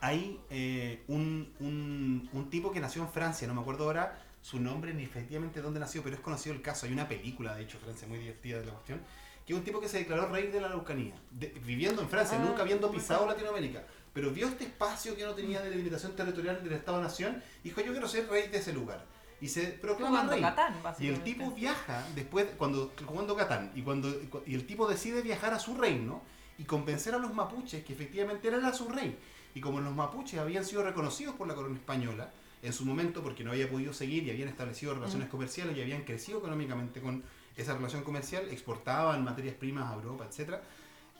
hay 0.00 0.40
eh, 0.50 1.02
un, 1.08 1.52
un, 1.60 2.28
un 2.32 2.50
tipo 2.50 2.72
que 2.72 2.80
nació 2.80 3.02
en 3.02 3.08
Francia, 3.08 3.46
no 3.46 3.54
me 3.54 3.60
acuerdo 3.60 3.84
ahora 3.84 4.24
su 4.40 4.60
nombre 4.60 4.94
ni 4.94 5.02
efectivamente 5.02 5.60
dónde 5.60 5.80
nació, 5.80 6.02
pero 6.02 6.16
es 6.16 6.22
conocido 6.22 6.54
el 6.54 6.62
caso. 6.62 6.86
Hay 6.86 6.92
una 6.92 7.08
película, 7.08 7.54
de 7.54 7.62
hecho, 7.62 7.78
Francia, 7.78 8.06
muy 8.08 8.18
divertida 8.18 8.60
de 8.60 8.66
la 8.66 8.72
cuestión, 8.72 9.00
que 9.48 9.54
es 9.54 9.58
un 9.58 9.64
tipo 9.64 9.80
que 9.80 9.88
se 9.88 9.96
declaró 10.00 10.28
rey 10.28 10.48
de 10.48 10.60
la 10.60 10.66
Araucanía, 10.66 11.14
de- 11.30 11.48
viviendo 11.64 12.02
en 12.02 12.08
Francia, 12.10 12.38
Ah, 12.38 12.44
nunca 12.44 12.60
habiendo 12.60 12.90
pisado. 12.92 13.26
Latinoamérica, 13.26 13.82
pero 14.12 14.30
vio 14.30 14.46
este 14.46 14.64
espacio 14.64 15.16
que 15.16 15.24
no 15.24 15.32
tenía 15.32 15.62
de 15.62 15.70
delimitación 15.70 16.14
territorial 16.14 16.62
del 16.62 16.74
Estado-Nación 16.74 17.42
y 17.64 17.70
dijo, 17.70 17.80
yo 17.80 17.92
quiero 17.92 18.06
ser 18.06 18.28
rey 18.28 18.48
de 18.48 18.58
ese 18.58 18.74
lugar. 18.74 19.06
Y 19.40 19.48
se 19.48 19.68
proclama 19.68 20.24
rey. 20.24 20.42
Catán, 20.42 20.74
Y 20.98 21.06
el 21.06 21.22
tipo 21.22 21.50
viaja 21.52 22.04
después, 22.14 22.46
cuando 22.58 22.92
jugando 23.06 23.34
Catán, 23.36 23.72
y 23.74 23.80
cuando 23.80 24.10
y 24.44 24.54
el 24.54 24.66
tipo 24.66 24.86
decide 24.86 25.22
viajar 25.22 25.54
a 25.54 25.58
su 25.58 25.74
reino 25.74 26.20
y 26.58 26.64
convencer 26.64 27.14
a 27.14 27.18
los 27.18 27.32
mapuches 27.32 27.82
que 27.84 27.94
efectivamente 27.94 28.48
era 28.48 28.72
su 28.74 28.86
rey. 28.90 29.16
Y 29.54 29.62
como 29.62 29.80
los 29.80 29.94
mapuches 29.94 30.38
habían 30.40 30.66
sido 30.66 30.82
reconocidos 30.82 31.34
por 31.36 31.48
la 31.48 31.54
corona 31.54 31.74
española 31.76 32.30
en 32.62 32.72
su 32.74 32.84
momento, 32.84 33.22
porque 33.22 33.44
no 33.44 33.52
había 33.52 33.70
podido 33.70 33.94
seguir 33.94 34.24
y 34.24 34.30
habían 34.30 34.48
establecido 34.48 34.92
relaciones 34.92 35.28
comerciales 35.30 35.74
y 35.74 35.80
habían 35.80 36.02
crecido 36.02 36.38
económicamente 36.40 37.00
con 37.00 37.22
esa 37.58 37.74
relación 37.74 38.02
comercial, 38.02 38.48
exportaban 38.50 39.22
materias 39.24 39.54
primas 39.54 39.90
a 39.90 39.94
Europa, 39.94 40.24
etcétera, 40.28 40.62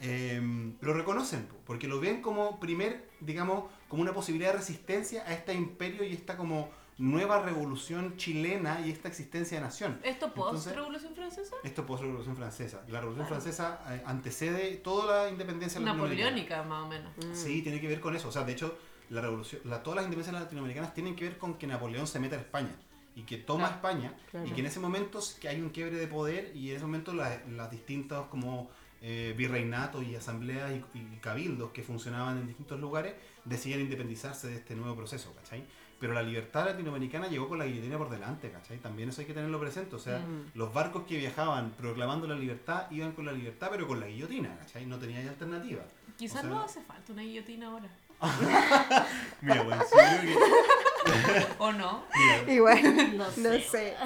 eh, 0.01 0.41
lo 0.81 0.95
reconocen, 0.95 1.47
po, 1.47 1.57
porque 1.67 1.89
lo 1.89 2.01
ven 2.01 2.23
como 2.23 2.61
primer, 2.61 3.11
digamos, 3.21 3.65
como 3.89 4.03
una 4.03 4.15
posibilidad 4.15 4.53
de 4.53 4.59
resistencia 4.59 5.25
a 5.27 5.35
este 5.35 5.53
imperio 5.53 6.05
y 6.05 6.13
esta 6.13 6.37
como 6.37 6.71
nueva 6.99 7.43
revolución 7.43 8.17
chilena 8.17 8.81
y 8.85 8.91
esta 8.91 9.09
existencia 9.09 9.59
de 9.59 9.65
nación. 9.65 10.01
¿Esto 10.05 10.33
post-Revolución 10.33 11.15
Francesa? 11.15 11.57
Esto 11.63 11.87
post-revolución 11.87 12.37
francesa. 12.37 12.83
La 12.89 13.01
revolución 13.01 13.27
francesa 13.27 13.81
eh, 13.89 14.03
antecede 14.05 14.77
toda 14.77 15.25
la 15.25 15.31
independencia 15.31 15.81
latinoamericana. 15.81 16.31
Napoleónica, 16.31 16.63
más 16.65 16.85
o 16.85 16.89
menos. 16.89 17.13
Sí, 17.39 17.63
tiene 17.63 17.81
que 17.81 17.89
ver 17.89 18.01
con 18.01 18.17
eso. 18.17 18.29
O 18.29 18.33
sea, 18.33 18.43
de 18.45 18.53
hecho, 18.53 18.77
la 19.11 19.21
revolución, 19.21 19.63
la, 19.65 19.83
todas 19.83 19.97
las 19.97 20.05
independencias 20.07 20.43
latinoamericanas 20.43 20.93
tienen 20.93 21.15
que 21.15 21.25
ver 21.25 21.39
con 21.39 21.55
que 21.55 21.67
Napoleón 21.67 22.07
se 22.07 22.19
meta 22.19 22.37
a 22.37 22.41
España 22.41 22.75
y 23.19 23.23
que 23.25 23.39
toma 23.39 23.65
Claro. 23.69 23.75
España 23.77 24.15
Claro. 24.31 24.47
y 24.47 24.51
que 24.53 24.61
en 24.61 24.67
ese 24.67 24.81
momento 24.81 25.21
que 25.41 25.49
hay 25.49 25.61
un 25.61 25.71
quiebre 25.71 25.97
de 25.97 26.07
poder 26.07 26.53
y 26.55 26.71
en 26.71 26.77
ese 26.77 26.85
momento 26.87 27.13
la- 27.13 27.43
las 27.49 27.71
distintas 27.71 28.27
como 28.29 28.71
eh, 29.01 29.33
virreinatos 29.37 30.03
y 30.05 30.17
asambleas 30.17 30.73
y, 30.73 30.99
y 30.99 31.19
cabildos 31.21 31.71
que 31.71 31.83
funcionaban 31.85 32.37
en 32.39 32.47
distintos 32.49 32.81
lugares 32.81 33.15
deciden 33.45 33.81
independizarse 33.83 34.49
de 34.49 34.57
este 34.57 34.75
nuevo 34.75 34.97
proceso, 34.97 35.33
¿cachai? 35.37 35.65
Pero 36.01 36.15
la 36.15 36.23
libertad 36.23 36.65
latinoamericana 36.67 37.29
llegó 37.29 37.49
con 37.49 37.59
la 37.61 37.67
guillotina 37.67 37.97
por 37.97 38.11
delante, 38.11 38.51
¿cachai? 38.51 38.79
También 38.79 39.09
eso 39.09 39.21
hay 39.21 39.27
que 39.29 39.35
tenerlo 39.35 39.59
presente. 39.61 39.95
O 39.95 39.99
sea, 40.01 40.21
los 40.55 40.73
barcos 40.75 41.05
que 41.05 41.17
viajaban 41.17 41.71
proclamando 41.73 42.27
la 42.27 42.35
libertad 42.37 42.89
iban 42.91 43.13
con 43.13 43.25
la 43.27 43.33
libertad, 43.33 43.69
pero 43.71 43.87
con 43.87 44.01
la 44.01 44.07
guillotina, 44.09 44.57
¿cachai? 44.59 44.85
No 44.87 44.97
tenía 44.99 45.21
alternativa. 45.29 45.83
Quizás 46.17 46.39
O 46.39 46.41
sea, 46.41 46.51
no 46.51 46.61
hace 46.61 46.83
falta 46.83 47.13
una 47.13 47.23
guillotina 47.23 47.69
ahora. 47.69 47.89
Mira, 49.41 49.63
bueno, 49.63 49.83
sí, 49.85 49.97
yo 50.29 50.39
creo 50.39 51.45
que- 51.45 51.47
¿O 51.59 51.73
no? 51.73 52.05
Igual, 52.49 53.17
No 53.17 53.25
no 53.25 53.31
sé. 53.53 53.61
sé. 53.63 53.97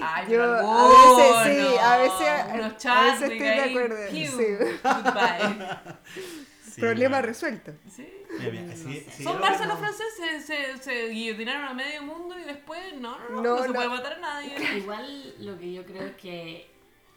Ay, 0.00 0.24
Yo 0.24 0.28
pero 0.30 0.54
a 0.72 0.88
veces 0.88 1.56
sí, 1.70 1.76
a 1.78 1.96
veces, 1.98 2.86
a 2.86 3.02
veces 3.02 3.22
estoy 3.22 3.38
de 3.38 3.60
acuerdo. 3.62 3.96
piu, 4.10 4.30
Sí. 4.30 4.46
goodbye. 4.82 5.68
sí, 6.72 6.80
Problema 6.80 7.20
resuelto. 7.22 7.72
Sí. 7.90 8.08
Mira, 8.38 8.50
mira, 8.52 8.76
si- 8.76 9.00
si 9.00 9.22
Son 9.24 9.40
Barça 9.40 9.60
no- 9.60 9.66
los 9.68 9.78
franceses, 9.78 10.44
se, 10.46 10.76
se 10.78 11.08
guillotinaron 11.08 11.64
a 11.64 11.74
medio 11.74 12.02
mundo 12.02 12.38
y 12.38 12.44
después 12.44 12.94
no, 13.00 13.18
no, 13.18 13.28
no, 13.30 13.42
No, 13.42 13.56
no, 13.56 13.62
se 13.62 13.68
no. 13.68 13.74
puede 13.74 13.88
matar 13.88 14.12
a 14.14 14.18
nadie. 14.18 14.54
Igual 14.78 15.34
lo 15.44 15.58
que 15.58 15.72
yo 15.72 15.84
creo 15.84 16.02
es 16.06 16.16
que 16.16 16.70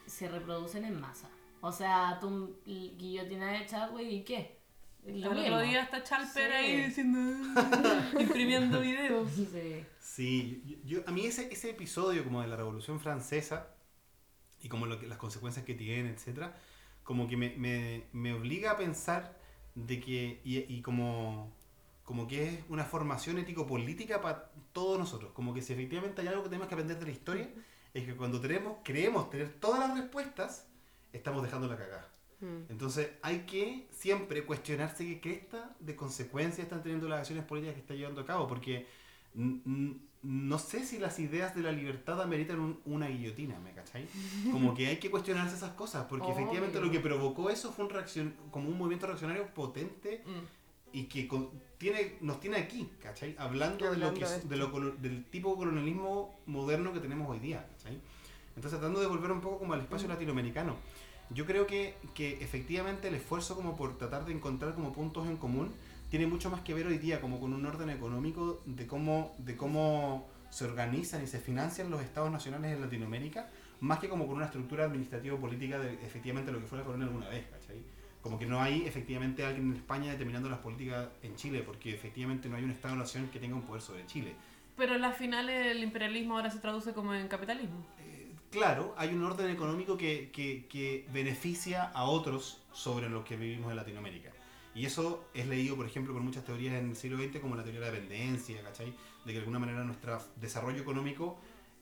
se 0.06 0.28
reproducen 0.28 0.86
en 0.86 1.00
masa. 1.00 1.30
O 1.62 1.72
sea, 1.72 2.18
tú 2.22 2.58
guillotina 2.66 3.52
de 3.52 3.66
Chadwick 3.66 4.08
y 4.10 4.24
qué? 4.24 4.59
El 5.06 5.26
otro 5.26 5.40
mismo. 5.42 5.60
día 5.62 5.84
está 5.84 6.04
Chalper 6.04 6.52
Sí. 6.52 6.56
ahí 6.56 6.78
diciendo, 6.86 7.20
imprimiendo 8.20 8.80
videos. 8.82 9.30
Sí. 9.34 9.86
Sí, 10.00 10.64
yo, 10.66 11.00
yo- 11.00 11.04
a 11.08 11.12
mí 11.12 11.26
ese, 11.26 11.52
ese 11.52 11.70
episodio 11.72 12.24
como 12.24 12.42
de 12.42 12.48
la 12.48 12.56
Revolución 12.58 13.00
Francesa 13.00 13.68
y 14.62 14.70
como 14.70 14.86
lo 14.86 15.00
que, 15.00 15.08
las 15.08 15.18
consecuencias 15.18 15.66
que 15.66 15.74
tiene, 15.76 16.10
etcétera, 16.12 16.56
como 17.04 17.28
que 17.28 17.38
me, 17.38 17.52
me, 17.58 18.06
me 18.14 18.34
obliga 18.34 18.72
a 18.72 18.78
pensar 18.78 19.38
de 19.76 20.00
que, 20.00 20.42
y, 20.44 20.58
y 20.74 20.82
como, 20.82 21.54
como 22.04 22.28
que 22.28 22.50
es 22.50 22.60
una 22.70 22.86
formación 22.86 23.40
ético-política 23.40 24.22
para 24.22 24.52
todos 24.74 25.00
nosotros, 25.00 25.32
como 25.34 25.54
que 25.54 25.62
si 25.62 25.74
efectivamente 25.74 26.22
hay 26.22 26.28
algo 26.28 26.44
que 26.44 26.50
tenemos 26.50 26.68
que 26.68 26.76
aprender 26.76 27.00
de 27.00 27.06
la 27.06 27.12
historia, 27.12 27.50
es 27.94 28.06
que 28.06 28.16
cuando 28.16 28.42
tenemos, 28.42 28.78
creemos 28.84 29.30
tener 29.30 29.50
todas 29.60 29.80
las 29.90 29.98
respuestas, 29.98 30.68
estamos 31.14 31.44
dejando 31.44 31.68
la 31.68 31.78
cagada. 31.78 32.09
Mm. 32.42 32.70
Entonces 32.72 33.10
hay 33.22 33.40
que 33.42 33.88
siempre 33.92 34.46
cuestionarse 34.46 35.06
qué 35.06 35.20
cresta 35.20 35.76
de 35.80 35.96
consecuencias 35.96 36.60
están 36.66 36.82
teniendo 36.84 37.08
las 37.10 37.20
acciones 37.20 37.44
políticas 37.46 37.76
que 37.76 37.82
está 37.82 37.94
llevando 37.96 38.22
a 38.22 38.26
cabo, 38.26 38.48
porque 38.48 38.86
no 40.22 40.60
sé 40.60 40.86
si 40.86 41.00
las 41.00 41.18
ideas 41.20 41.56
de 41.56 41.62
la 41.62 41.72
libertad 41.72 42.22
ameritan 42.22 42.60
un- 42.60 42.80
una 42.86 43.08
guillotina, 43.08 43.58
¿me 43.60 43.72
cachai? 43.72 44.06
Como 44.52 44.74
que 44.74 44.88
hay 44.88 44.98
que 44.98 45.10
cuestionarse 45.10 45.56
esas 45.56 45.72
cosas, 45.74 46.06
porque 46.10 46.30
efectivamente 46.32 46.80
lo 46.82 46.92
que 46.92 47.00
provocó 47.00 47.50
eso 47.50 47.72
fue 47.72 47.86
un 47.86 47.92
reacción, 47.92 48.34
como 48.52 48.70
un 48.70 48.78
movimiento 48.78 49.08
reaccionario 49.08 49.48
potente 49.54 50.22
Mm. 50.26 50.98
y 50.98 51.04
que 51.06 51.28
con- 51.28 51.50
tiene, 51.78 52.18
nos 52.22 52.40
tiene 52.42 52.58
aquí, 52.58 52.90
¿cachai? 53.02 53.36
Hablando, 53.38 53.90
de, 53.92 53.98
lo 53.98 54.08
Hablando 54.08 54.20
que, 54.20 54.26
de 54.26 54.48
de 54.50 54.58
lo 54.58 54.92
del 54.98 55.24
tipo 55.26 55.52
de 55.52 55.56
colonialismo 55.58 56.38
moderno 56.48 56.92
que 56.92 57.00
tenemos 57.00 57.30
hoy 57.30 57.40
día, 57.40 57.66
¿cachai? 57.78 57.98
Entonces 58.56 58.78
tratando 58.80 59.00
de 59.00 59.08
volver 59.08 59.32
un 59.32 59.40
poco 59.40 59.60
como 59.60 59.74
al 59.74 59.80
espacio 59.82 60.08
latinoamericano. 60.10 60.76
Yo 61.32 61.46
creo 61.46 61.68
que, 61.68 61.96
que 62.16 62.44
efectivamente 62.44 63.08
el 63.08 63.16
esfuerzo 63.16 63.56
como 63.56 63.76
por 63.76 63.98
tratar 63.98 64.26
de 64.26 64.34
encontrar 64.34 64.74
como 64.74 64.92
puntos 64.92 65.28
en 65.28 65.38
común 65.38 65.72
tiene 66.10 66.26
mucho 66.26 66.50
más 66.50 66.62
que 66.62 66.74
ver 66.74 66.88
hoy 66.88 66.98
día 66.98 67.22
como 67.22 67.40
con 67.40 67.54
un 67.54 67.66
orden 67.66 67.90
económico 67.90 68.62
de 68.66 68.88
cómo, 68.88 69.36
de 69.38 69.56
cómo 69.56 70.28
se 70.50 70.66
organizan 70.66 71.24
y 71.24 71.28
se 71.28 71.40
financian 71.40 71.92
los 71.92 72.02
estados 72.02 72.32
nacionales 72.32 72.74
en 72.74 72.82
Latinoamérica, 72.82 73.48
más 73.80 74.00
que 74.00 74.10
como 74.10 74.26
con 74.26 74.38
una 74.38 74.46
estructura 74.46 74.86
administrativo-política 74.86 75.80
de 75.80 75.94
efectivamente 76.06 76.52
lo 76.52 76.60
que 76.60 76.66
fue 76.66 76.80
la 76.80 76.84
colonia 76.84 77.06
alguna 77.06 77.30
vez, 77.30 77.46
¿cachai? 77.48 77.78
Como 78.22 78.38
que 78.38 78.46
no 78.46 78.60
hay 78.60 78.86
efectivamente 78.86 79.46
alguien 79.46 79.70
en 79.70 79.78
España 79.78 80.12
determinando 80.12 80.50
las 80.50 80.60
políticas 80.60 81.08
en 81.22 81.36
Chile, 81.36 81.64
porque 81.66 81.94
efectivamente 81.94 82.50
no 82.50 82.58
hay 82.58 82.64
un 82.64 82.72
estado-nación 82.72 83.30
que 83.30 83.40
tenga 83.40 83.56
un 83.56 83.62
poder 83.62 83.82
sobre 83.82 84.06
Chile. 84.08 84.34
Pero 84.76 84.96
en 84.96 85.02
las 85.02 85.16
finales 85.16 85.68
el 85.68 85.84
imperialismo 85.84 86.36
ahora 86.36 86.50
se 86.50 86.60
traduce 86.60 86.94
como 86.94 87.14
en 87.14 87.28
capitalismo. 87.28 87.86
Claro, 88.50 88.96
hay 88.98 89.10
un 89.14 89.24
orden 89.24 89.50
económico 89.52 89.96
que, 89.98 90.32
que- 90.32 90.66
que 90.68 91.06
beneficia 91.14 91.84
a 91.84 92.06
otros 92.06 92.64
sobre 92.72 93.08
lo 93.10 93.24
que 93.24 93.36
vivimos 93.38 93.70
en 93.70 93.76
Latinoamérica. 93.78 94.32
Y 94.74 94.86
eso 94.86 95.30
es 95.34 95.48
leído, 95.48 95.76
por 95.76 95.86
ejemplo, 95.86 96.14
por 96.14 96.24
muchas 96.24 96.46
teorías 96.46 96.74
en 96.76 96.90
el 96.90 96.96
siglo 96.96 97.18
XX, 97.18 97.42
como 97.42 97.56
la 97.56 97.64
teoría 97.64 97.80
de 97.82 97.86
la 97.88 97.92
dependencia, 97.92 98.62
¿cachai? 98.64 98.88
De 99.26 99.26
que 99.26 99.34
de 99.34 99.40
alguna 99.40 99.60
manera 99.60 99.84
nuestro 99.84 100.20
desarrollo 100.38 100.82
económico 100.82 101.38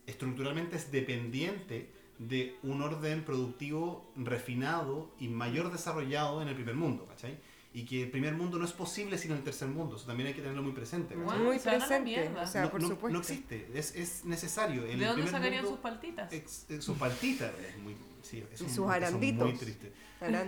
estructuralmente 0.08 0.76
es 0.78 0.92
dependiente 0.92 1.90
de 2.20 2.58
un 2.64 2.82
orden 2.82 3.24
productivo 3.24 4.12
refinado 4.16 5.12
y 5.20 5.28
mayor 5.28 5.72
desarrollado 5.72 6.42
en 6.42 6.48
el 6.50 6.56
primer 6.56 6.76
mundo, 6.76 7.06
¿cachai? 7.08 7.38
Y 7.78 7.86
que 7.86 8.04
el 8.04 8.10
primer 8.10 8.34
mundo 8.34 8.58
no 8.58 8.66
es 8.66 8.72
posible 8.72 9.20
sin 9.20 9.32
el 9.34 9.44
tercer 9.44 9.68
mundo, 9.68 9.98
eso 9.98 10.08
también 10.08 10.28
hay 10.28 10.34
que 10.34 10.42
tenerlo 10.42 10.64
muy 10.64 10.72
presente. 10.72 11.16
Bueno, 11.16 11.44
Muy 11.44 11.60
presente, 11.60 12.00
mierda. 12.00 12.42
o 12.42 12.48
sea, 12.48 12.64
no, 12.64 12.72
por 12.72 12.82
no- 12.82 12.88
supuesto. 12.88 13.14
no 13.14 13.20
existe, 13.20 13.70
es, 13.76 13.96
es 13.96 14.26
necesario. 14.26 14.82
En 14.88 14.98
¿De 14.98 15.06
el 15.06 15.12
dónde 15.16 15.28
sacarían 15.30 15.64
mundo- 15.64 15.76
sus 15.78 15.80
paltitas? 15.80 16.34
Ex- 16.34 16.66
eh, 16.72 16.82
su 16.82 16.96
paltita 16.98 17.52
es 17.70 17.78
muy 17.78 17.96
sí, 18.24 18.44
es 18.52 18.62
Y 18.62 18.64
un- 18.64 18.70
sus 18.70 18.72
eso 18.72 18.90
es 18.90 18.96
aranditos. 18.96 19.48
muy 19.48 19.58
triste 19.58 19.94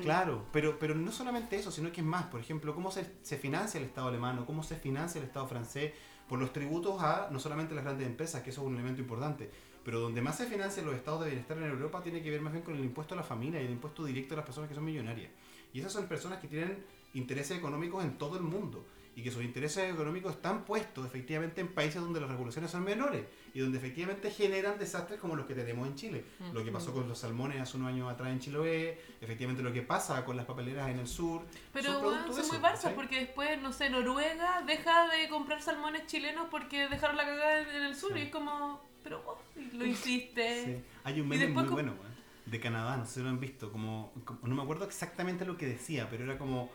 claro 0.01 0.45
pero 0.51 0.79
pero 0.79 0.95
no 0.95 1.11
solamente 1.11 1.55
eso 1.55 1.71
sino 1.71 1.91
que 1.91 2.01
es 2.01 2.07
más 2.07 2.25
por 2.25 2.39
ejemplo 2.39 2.73
cómo 2.73 2.89
se, 2.91 3.05
se 3.21 3.37
financia 3.37 3.79
el 3.79 3.85
Estado 3.85 4.07
alemán 4.07 4.39
o 4.39 4.45
cómo 4.47 4.63
se 4.63 4.75
financia 4.75 5.19
el 5.21 5.25
Estado 5.27 5.47
francés 5.47 5.93
por 6.27 6.39
los 6.39 6.51
tributos 6.51 6.99
a 7.01 7.29
no 7.31 7.39
solamente 7.39 7.75
las 7.75 7.83
grandes 7.83 8.07
empresas 8.07 8.41
que 8.41 8.49
eso 8.49 8.61
es 8.61 8.67
un 8.67 8.73
elemento 8.73 8.99
importante 9.01 9.51
pero 9.85 9.99
donde 9.99 10.21
más 10.21 10.35
se 10.37 10.47
financian 10.47 10.85
los 10.87 10.95
estados 10.95 11.21
de 11.21 11.27
bienestar 11.27 11.57
en 11.59 11.65
Europa 11.65 12.01
tiene 12.01 12.21
que 12.23 12.31
ver 12.31 12.41
más 12.41 12.51
bien 12.53 12.65
con 12.65 12.75
el 12.75 12.83
impuesto 12.83 13.13
a 13.13 13.17
la 13.17 13.23
familia 13.23 13.61
y 13.61 13.65
el 13.65 13.71
impuesto 13.71 14.03
directo 14.03 14.33
a 14.33 14.37
las 14.37 14.45
personas 14.47 14.67
que 14.69 14.73
son 14.75 14.83
millonarias 14.85 15.29
y 15.71 15.79
esas 15.79 15.93
son 15.93 16.07
personas 16.07 16.39
que 16.39 16.47
tienen 16.47 16.83
intereses 17.13 17.57
económicos 17.57 18.03
en 18.03 18.17
todo 18.17 18.37
el 18.37 18.43
mundo 18.43 18.85
y 19.19 19.21
que 19.23 19.31
sus 19.31 19.43
intereses 19.43 19.91
económicos 19.93 20.35
están 20.35 20.63
puestos 20.63 21.05
efectivamente 21.05 21.59
en 21.59 21.67
países 21.67 22.01
donde 22.01 22.21
las 22.21 22.29
regulaciones 22.29 22.71
son 22.71 22.85
menores 22.85 23.25
y 23.53 23.59
donde 23.59 23.77
efectivamente 23.77 24.31
generan 24.31 24.79
desastres 24.79 25.19
como 25.19 25.35
los 25.35 25.45
que 25.45 25.55
tenemos 25.55 25.85
en 25.87 25.95
Chile. 25.95 26.23
Lo 26.53 26.63
que 26.63 26.71
pasó 26.71 26.93
con 26.93 27.09
los 27.09 27.19
salmones 27.19 27.59
hace 27.59 27.75
unos 27.75 27.89
años 27.89 28.09
atrás 28.09 28.29
en 28.29 28.39
Chiloé, 28.39 29.01
efectivamente 29.19 29.61
lo 29.61 29.73
que 29.73 29.81
pasa 29.81 30.23
con 30.23 30.37
las 30.37 30.45
papeleras 30.45 30.89
en 30.89 30.99
el 30.99 31.07
sur. 31.07 31.41
Pero 31.73 31.93
son 31.93 32.03
bueno, 32.03 32.27
muy 32.27 32.59
¿cachai? 32.59 32.95
porque 32.95 33.19
después, 33.19 33.61
no 33.61 33.73
sé, 33.73 33.89
Noruega 33.89 34.61
deja 34.65 35.09
de 35.09 35.27
comprar 35.27 35.61
salmones 35.61 36.05
chilenos 36.05 36.47
porque 36.49 36.87
dejaron 36.87 37.17
la 37.17 37.25
cagada 37.25 37.61
en, 37.61 37.83
el 37.83 37.95
sur 37.95 38.17
y 38.17 38.21
es 38.21 38.29
como, 38.29 38.81
pero 39.03 39.21
vos 39.23 39.37
lo 39.73 39.85
hiciste. 39.85 40.63
Sí. 40.65 40.83
Hay 41.03 41.19
un 41.19 41.27
meme 41.27 41.45
después 41.45 41.65
muy 41.65 41.73
bueno 41.73 41.93
de 42.45 42.59
Canadá, 42.59 42.97
no 42.97 43.05
sé 43.05 43.15
si 43.15 43.19
lo 43.21 43.29
han 43.29 43.39
visto, 43.39 43.71
como, 43.71 44.11
como- 44.25 44.47
no 44.47 44.55
me 44.55 44.63
acuerdo 44.63 44.85
exactamente 44.85 45.45
lo 45.45 45.57
que 45.57 45.65
decía, 45.65 46.07
pero 46.09 46.23
era 46.23 46.37
como 46.37 46.69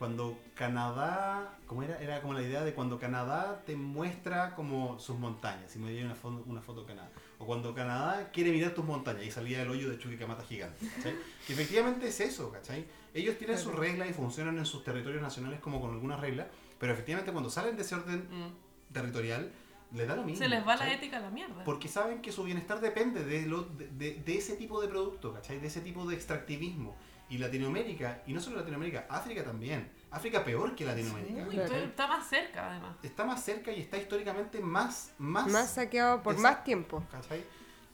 cuando 0.00 0.36
Canadá, 0.54 1.58
¿cómo 1.66 1.82
era? 1.82 1.98
Era 2.00 2.20
como 2.22 2.32
la 2.34 2.42
idea 2.42 2.64
de 2.64 2.72
cuando 2.74 2.98
Canadá 2.98 3.62
te 3.66 3.76
muestra 3.76 4.54
como 4.54 4.98
sus 4.98 5.18
montañas, 5.18 5.70
si 5.70 5.78
me 5.78 5.92
dio 5.92 6.04
una 6.06 6.14
foto, 6.14 6.42
una 6.46 6.62
foto 6.62 6.80
de 6.80 6.86
Canadá, 6.88 7.10
o 7.38 7.44
cuando 7.44 7.74
Canadá 7.74 8.30
quiere 8.32 8.50
mirar 8.50 8.72
tus 8.72 8.84
montañas 8.84 9.24
y 9.24 9.30
salía 9.30 9.60
el 9.62 9.68
hoyo 9.70 9.90
de 9.90 9.98
Chuquicamata 9.98 10.42
gigante, 10.42 10.86
¿cachai? 10.96 11.14
Que 11.46 11.52
efectivamente 11.52 12.08
es 12.08 12.18
eso, 12.20 12.50
¿cachai? 12.50 12.86
Ellos 13.14 13.36
tienen 13.38 13.58
sus 13.58 13.74
reglas 13.74 14.08
y 14.08 14.12
funcionan 14.14 14.56
en 14.58 14.64
sus 14.66 14.82
territorios 14.82 15.20
nacionales 15.22 15.60
como 15.60 15.80
con 15.80 15.90
algunas 15.92 16.18
reglas, 16.18 16.46
pero 16.78 16.92
efectivamente 16.94 17.30
cuando 17.30 17.50
salen 17.50 17.76
de 17.76 17.82
ese 17.82 17.94
orden 17.94 18.26
Mm. 18.30 18.92
territorial, 18.94 19.52
les 19.92 20.08
da 20.08 20.16
lo 20.16 20.22
mismo. 20.24 20.38
Se 20.42 20.48
les 20.48 20.62
va 20.62 20.74
la 20.74 20.78
¿cachai? 20.78 20.94
ética 20.94 21.18
a 21.18 21.20
la 21.20 21.30
mierda. 21.30 21.62
Porque 21.64 21.88
saben 21.88 22.22
que 22.22 22.32
su 22.32 22.42
bienestar 22.44 22.80
depende 22.80 23.24
de, 23.24 23.46
lo, 23.46 23.62
de, 23.64 23.88
de- 23.88 24.14
de 24.14 24.38
ese 24.38 24.56
tipo 24.56 24.80
de 24.80 24.88
producto, 24.88 25.32
¿cachai? 25.34 25.58
De 25.60 25.66
ese 25.66 25.80
tipo 25.82 26.06
de 26.06 26.14
extractivismo. 26.14 26.96
Y 27.30 27.38
Latinoamérica, 27.38 28.22
y 28.26 28.32
no 28.32 28.40
solo 28.40 28.56
Latinoamérica, 28.56 29.06
África 29.08 29.44
también. 29.44 29.90
África 30.10 30.44
peor 30.44 30.74
que 30.74 30.84
Latinoamérica. 30.84 31.46
Pero 31.48 31.76
está 31.76 32.06
más 32.08 32.28
cerca 32.28 32.70
además. 32.70 32.96
Está 33.02 33.24
más 33.24 33.42
cerca 33.42 33.72
y 33.72 33.80
está 33.80 33.96
históricamente 33.96 34.60
más... 34.60 35.12
Más, 35.18 35.46
Más 35.46 35.70
saqueado 35.70 36.22
por 36.22 36.36
más 36.38 36.64
tiempo. 36.64 37.04
¿cachai? 37.10 37.44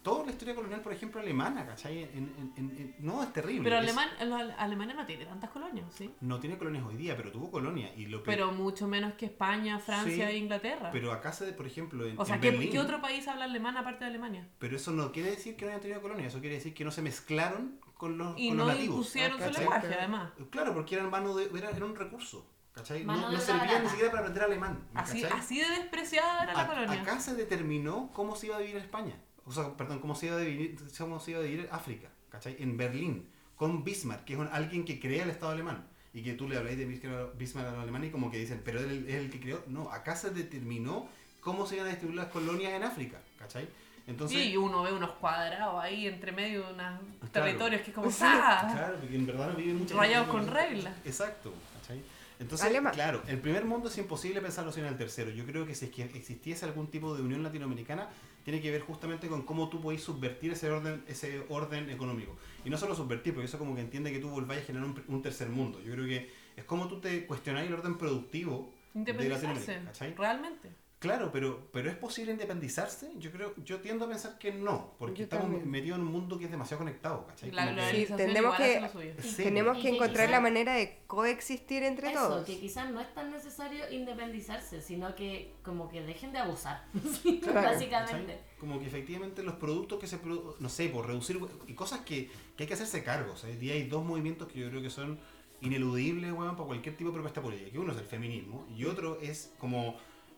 Toda 0.06 0.24
la 0.24 0.30
historia 0.30 0.54
colonial, 0.54 0.80
por 0.82 0.92
ejemplo, 0.92 1.20
alemana, 1.20 1.66
¿cachai? 1.66 2.04
En- 2.04 2.12
en- 2.14 2.52
en- 2.56 2.70
en- 2.78 2.94
no, 3.00 3.24
es 3.24 3.32
terrible. 3.32 3.64
Pero 3.64 3.76
es- 3.80 3.82
Aleman, 3.82 4.52
Alemania 4.56 4.94
no 4.94 5.04
tiene 5.04 5.26
tantas 5.26 5.50
colonias, 5.50 5.92
¿sí? 5.92 6.14
No 6.20 6.38
tiene 6.38 6.56
colonias 6.56 6.84
hoy 6.86 6.94
día, 6.96 7.16
pero 7.16 7.32
tuvo 7.32 7.50
colonias. 7.50 7.90
Y 7.96 8.06
lo 8.06 8.22
que- 8.22 8.30
Pero 8.30 8.52
mucho 8.52 8.86
menos 8.86 9.14
que 9.14 9.26
España, 9.26 9.80
Francia 9.80 10.28
Sí, 10.28 10.34
e 10.34 10.38
Inglaterra. 10.38 10.90
pero 10.92 11.10
acá 11.10 11.32
se, 11.32 11.52
por 11.52 11.66
ejemplo, 11.66 12.06
en, 12.06 12.16
o 12.20 12.24
sea, 12.24 12.36
en 12.36 12.40
¿qué, 12.40 12.50
Berlín... 12.52 12.70
qué 12.70 12.78
otro 12.78 13.00
país 13.00 13.26
habla 13.26 13.46
alemán 13.46 13.76
aparte 13.76 14.04
de 14.04 14.10
Alemania? 14.10 14.48
Pero 14.60 14.76
eso 14.76 14.92
no 14.92 15.10
quiere 15.10 15.30
decir 15.32 15.56
que 15.56 15.64
no 15.64 15.70
hayan 15.72 15.80
tenido 15.80 16.00
colonias, 16.00 16.28
eso 16.28 16.38
quiere 16.40 16.54
decir 16.54 16.72
que 16.72 16.84
no 16.84 16.92
se 16.92 17.02
mezclaron 17.02 17.80
con 17.94 18.16
los, 18.16 18.38
Y 18.38 18.48
con 18.50 18.58
no 18.58 18.64
los 18.66 18.74
nativos. 18.74 18.96
impusieron 18.98 19.40
su 19.42 19.50
lenguaje, 19.58 19.92
además. 19.92 20.30
Claro, 20.50 20.72
porque 20.72 20.94
eran 20.94 21.10
mano 21.10 21.34
de, 21.34 21.50
era, 21.58 21.70
era 21.70 21.84
un 21.84 21.96
recurso. 21.96 22.48
¿cachai? 22.72 23.04
No, 23.06 23.40
servía 23.40 23.78
ni 23.80 23.88
siquiera 23.88 24.10
para 24.10 24.20
aprender 24.24 24.44
alemán. 24.44 24.86
¿me 24.92 25.00
Así, 25.00 25.24
así 25.24 25.58
de 25.60 25.68
despreciada 25.70 26.44
era 26.44 26.52
la 26.52 26.60
A- 26.60 26.66
colonia. 26.68 27.00
Acá 27.00 27.18
se 27.18 27.34
determinó 27.34 28.10
cómo 28.12 28.36
se 28.36 28.48
iba 28.48 28.56
a 28.56 28.58
vivir 28.60 28.76
España. 28.76 29.16
O 29.46 29.52
sea, 29.52 29.76
perdón, 29.76 30.00
cómo 30.00 30.14
se 30.14 30.26
iba 30.26 30.36
a 30.36 30.40
vivir, 30.40 30.76
cómo 30.98 31.20
se 31.20 31.30
iba 31.32 31.40
a 31.40 31.42
vivir 31.44 31.68
África, 31.70 32.08
¿cachai? 32.30 32.56
En 32.58 32.76
Berlín, 32.76 33.28
con 33.54 33.84
Bismarck, 33.84 34.24
que 34.24 34.34
es 34.34 34.38
un- 34.38 34.48
alguien 34.48 34.84
que 34.84 34.98
crea 35.00 35.22
el 35.24 35.30
Estado 35.30 35.52
alemán. 35.52 35.86
Y 36.12 36.22
que 36.22 36.32
tú 36.32 36.48
le 36.48 36.56
habláis 36.56 36.78
de 36.78 36.86
Bismarck 36.86 37.36
Bismarck 37.36 37.68
a 37.68 37.72
los 37.72 37.82
alemanes 37.82 38.08
y 38.08 38.12
como 38.12 38.30
que 38.30 38.38
dicen, 38.38 38.62
pero 38.64 38.80
él 38.80 39.04
es 39.06 39.14
el 39.16 39.30
que 39.30 39.38
creó. 39.38 39.62
No, 39.68 39.90
acá 39.92 40.16
se 40.16 40.30
determinó 40.30 41.08
cómo 41.40 41.66
se 41.66 41.74
iban 41.76 41.86
a 41.86 41.90
distribuir 41.90 42.16
las 42.18 42.28
colonias 42.28 42.72
en 42.72 42.82
África, 42.84 43.20
¿cachai? 43.38 43.68
Entonces, 44.06 44.38
Sí, 44.38 44.50
y 44.52 44.56
uno 44.56 44.82
ve 44.82 44.92
unos 44.92 45.10
cuadrados 45.12 45.82
ahí 45.82 46.06
entre 46.06 46.32
medio 46.32 46.60
de 46.66 46.72
unos 46.72 46.76
Claro. 46.76 47.32
territorios 47.32 47.82
que 47.82 47.90
es 47.90 47.94
como 47.94 48.08
¡ah! 48.22 48.68
Claro, 48.72 48.96
porque 49.00 49.14
en 49.16 49.26
verdad 49.26 49.48
no 49.50 49.56
viven 49.56 49.78
mucha 49.78 49.94
Rayados 49.96 50.28
con 50.28 50.46
reglas. 50.46 50.94
Exacto, 51.04 51.52
¿cachai? 51.80 52.00
Entonces, 52.38 52.66
Alemán. 52.66 52.92
claro, 52.94 53.22
el 53.26 53.38
primer 53.40 53.64
mundo 53.64 53.88
es 53.88 53.98
imposible 53.98 54.40
pensarlo 54.40 54.70
sin 54.72 54.84
el 54.84 54.96
tercero. 54.96 55.30
Yo 55.30 55.44
creo 55.44 55.66
que 55.66 55.74
si 55.74 55.86
es 55.86 55.90
que 55.90 56.02
existiese 56.04 56.64
algún 56.64 56.86
tipo 56.88 57.14
de 57.16 57.22
unión 57.22 57.42
latinoamericana, 57.42 58.08
tiene 58.46 58.60
que 58.60 58.70
ver 58.70 58.80
justamente 58.80 59.26
con 59.26 59.42
cómo 59.42 59.68
tú 59.68 59.80
podéis 59.80 60.04
subvertir 60.04 60.52
ese 60.52 60.70
orden, 60.70 61.02
ese 61.08 61.44
orden 61.48 61.90
económico. 61.90 62.36
Y 62.64 62.70
no 62.70 62.78
solo 62.78 62.94
subvertir, 62.94 63.34
porque 63.34 63.46
eso 63.46 63.58
como 63.58 63.74
que 63.74 63.80
entiende 63.80 64.12
que 64.12 64.20
tú 64.20 64.28
volváis 64.28 64.62
a 64.62 64.64
generar 64.66 64.86
un, 64.86 65.02
un 65.08 65.20
tercer 65.20 65.48
mundo. 65.48 65.82
Yo 65.82 65.92
creo 65.94 66.06
que 66.06 66.30
es 66.54 66.62
como 66.62 66.86
tú 66.86 67.00
te 67.00 67.26
cuestionáis 67.26 67.66
el 67.66 67.74
orden 67.74 67.98
productivo 67.98 68.72
de 68.94 69.28
Latinoamérica, 69.28 69.82
¿cachai? 69.86 70.14
realmente. 70.14 70.70
Claro, 71.06 71.30
pero, 71.32 71.68
pero 71.72 71.90
¿es 71.90 71.96
posible 71.96 72.32
independizarse? 72.32 73.10
Yo 73.18 73.30
creo, 73.32 73.54
yo 73.64 73.80
tiendo 73.80 74.04
a 74.04 74.08
pensar 74.08 74.38
que 74.38 74.52
no, 74.52 74.94
porque 74.98 75.18
Yo 75.18 75.24
estamos 75.24 75.46
también. 75.46 75.70
metidos 75.70 75.98
en 75.98 76.06
un 76.06 76.12
mundo 76.12 76.38
que 76.38 76.44
es 76.46 76.50
demasiado 76.50 76.78
conectado, 76.80 77.26
¿cachai? 77.26 77.50
La 77.52 77.66
globalización 77.66 78.16
tenemos 78.18 78.54
igual 78.54 78.56
que- 78.58 78.76
hace 78.76 78.80
lo 78.80 78.88
suyo. 78.92 79.12
Sí, 79.22 79.42
Tenemos 79.42 79.78
Y 79.78 79.80
que 79.82 79.88
que 79.90 79.94
encontrar 79.96 80.26
quizá- 80.26 80.30
la 80.36 80.40
manera 80.40 80.74
de 80.74 80.98
coexistir 81.06 81.82
entre 81.82 82.10
Eso, 82.10 82.18
todos. 82.28 82.46
que 82.46 82.58
quizás 82.58 82.90
no 82.90 83.00
es 83.00 83.12
tan 83.14 83.30
necesario 83.30 83.90
independizarse, 83.90 84.80
sino 84.82 85.14
que 85.14 85.54
como 85.62 85.88
que 85.88 86.02
dejen 86.02 86.32
de 86.32 86.38
abusar, 86.38 86.84
Claro, 87.42 87.62
básicamente. 87.68 88.32
¿cachai? 88.34 88.56
Como 88.58 88.78
que 88.80 88.86
efectivamente 88.86 89.42
los 89.42 89.54
productos 89.56 89.98
que 89.98 90.06
se 90.06 90.18
producen, 90.18 90.52
no 90.62 90.68
sé, 90.68 90.88
por 90.88 91.06
reducir 91.06 91.38
y 91.66 91.74
cosas 91.74 92.00
que, 92.00 92.30
que 92.56 92.64
hay 92.64 92.66
que 92.66 92.74
hacerse 92.74 93.02
cargo. 93.04 93.32
O 93.32 93.36
sea, 93.36 93.50
hoy 93.50 93.56
día 93.56 93.74
hay 93.74 93.84
dos 93.84 94.04
movimientos 94.04 94.48
que 94.48 94.60
yo 94.60 94.68
creo 94.70 94.82
que 94.82 94.90
son 94.90 95.18
ineludibles, 95.60 96.32
weón, 96.32 96.56
para 96.56 96.66
cualquier 96.66 96.96
tipo 96.96 97.10
de 97.10 97.14
propuesta 97.14 97.40
política. 97.42 97.70
Que 97.70 97.78
uno 97.78 97.92
es 97.92 97.98
el 97.98 98.04
feminismo 98.04 98.66
y 98.76 98.84
otro 98.84 99.18
es 99.20 99.52
como 99.58 99.96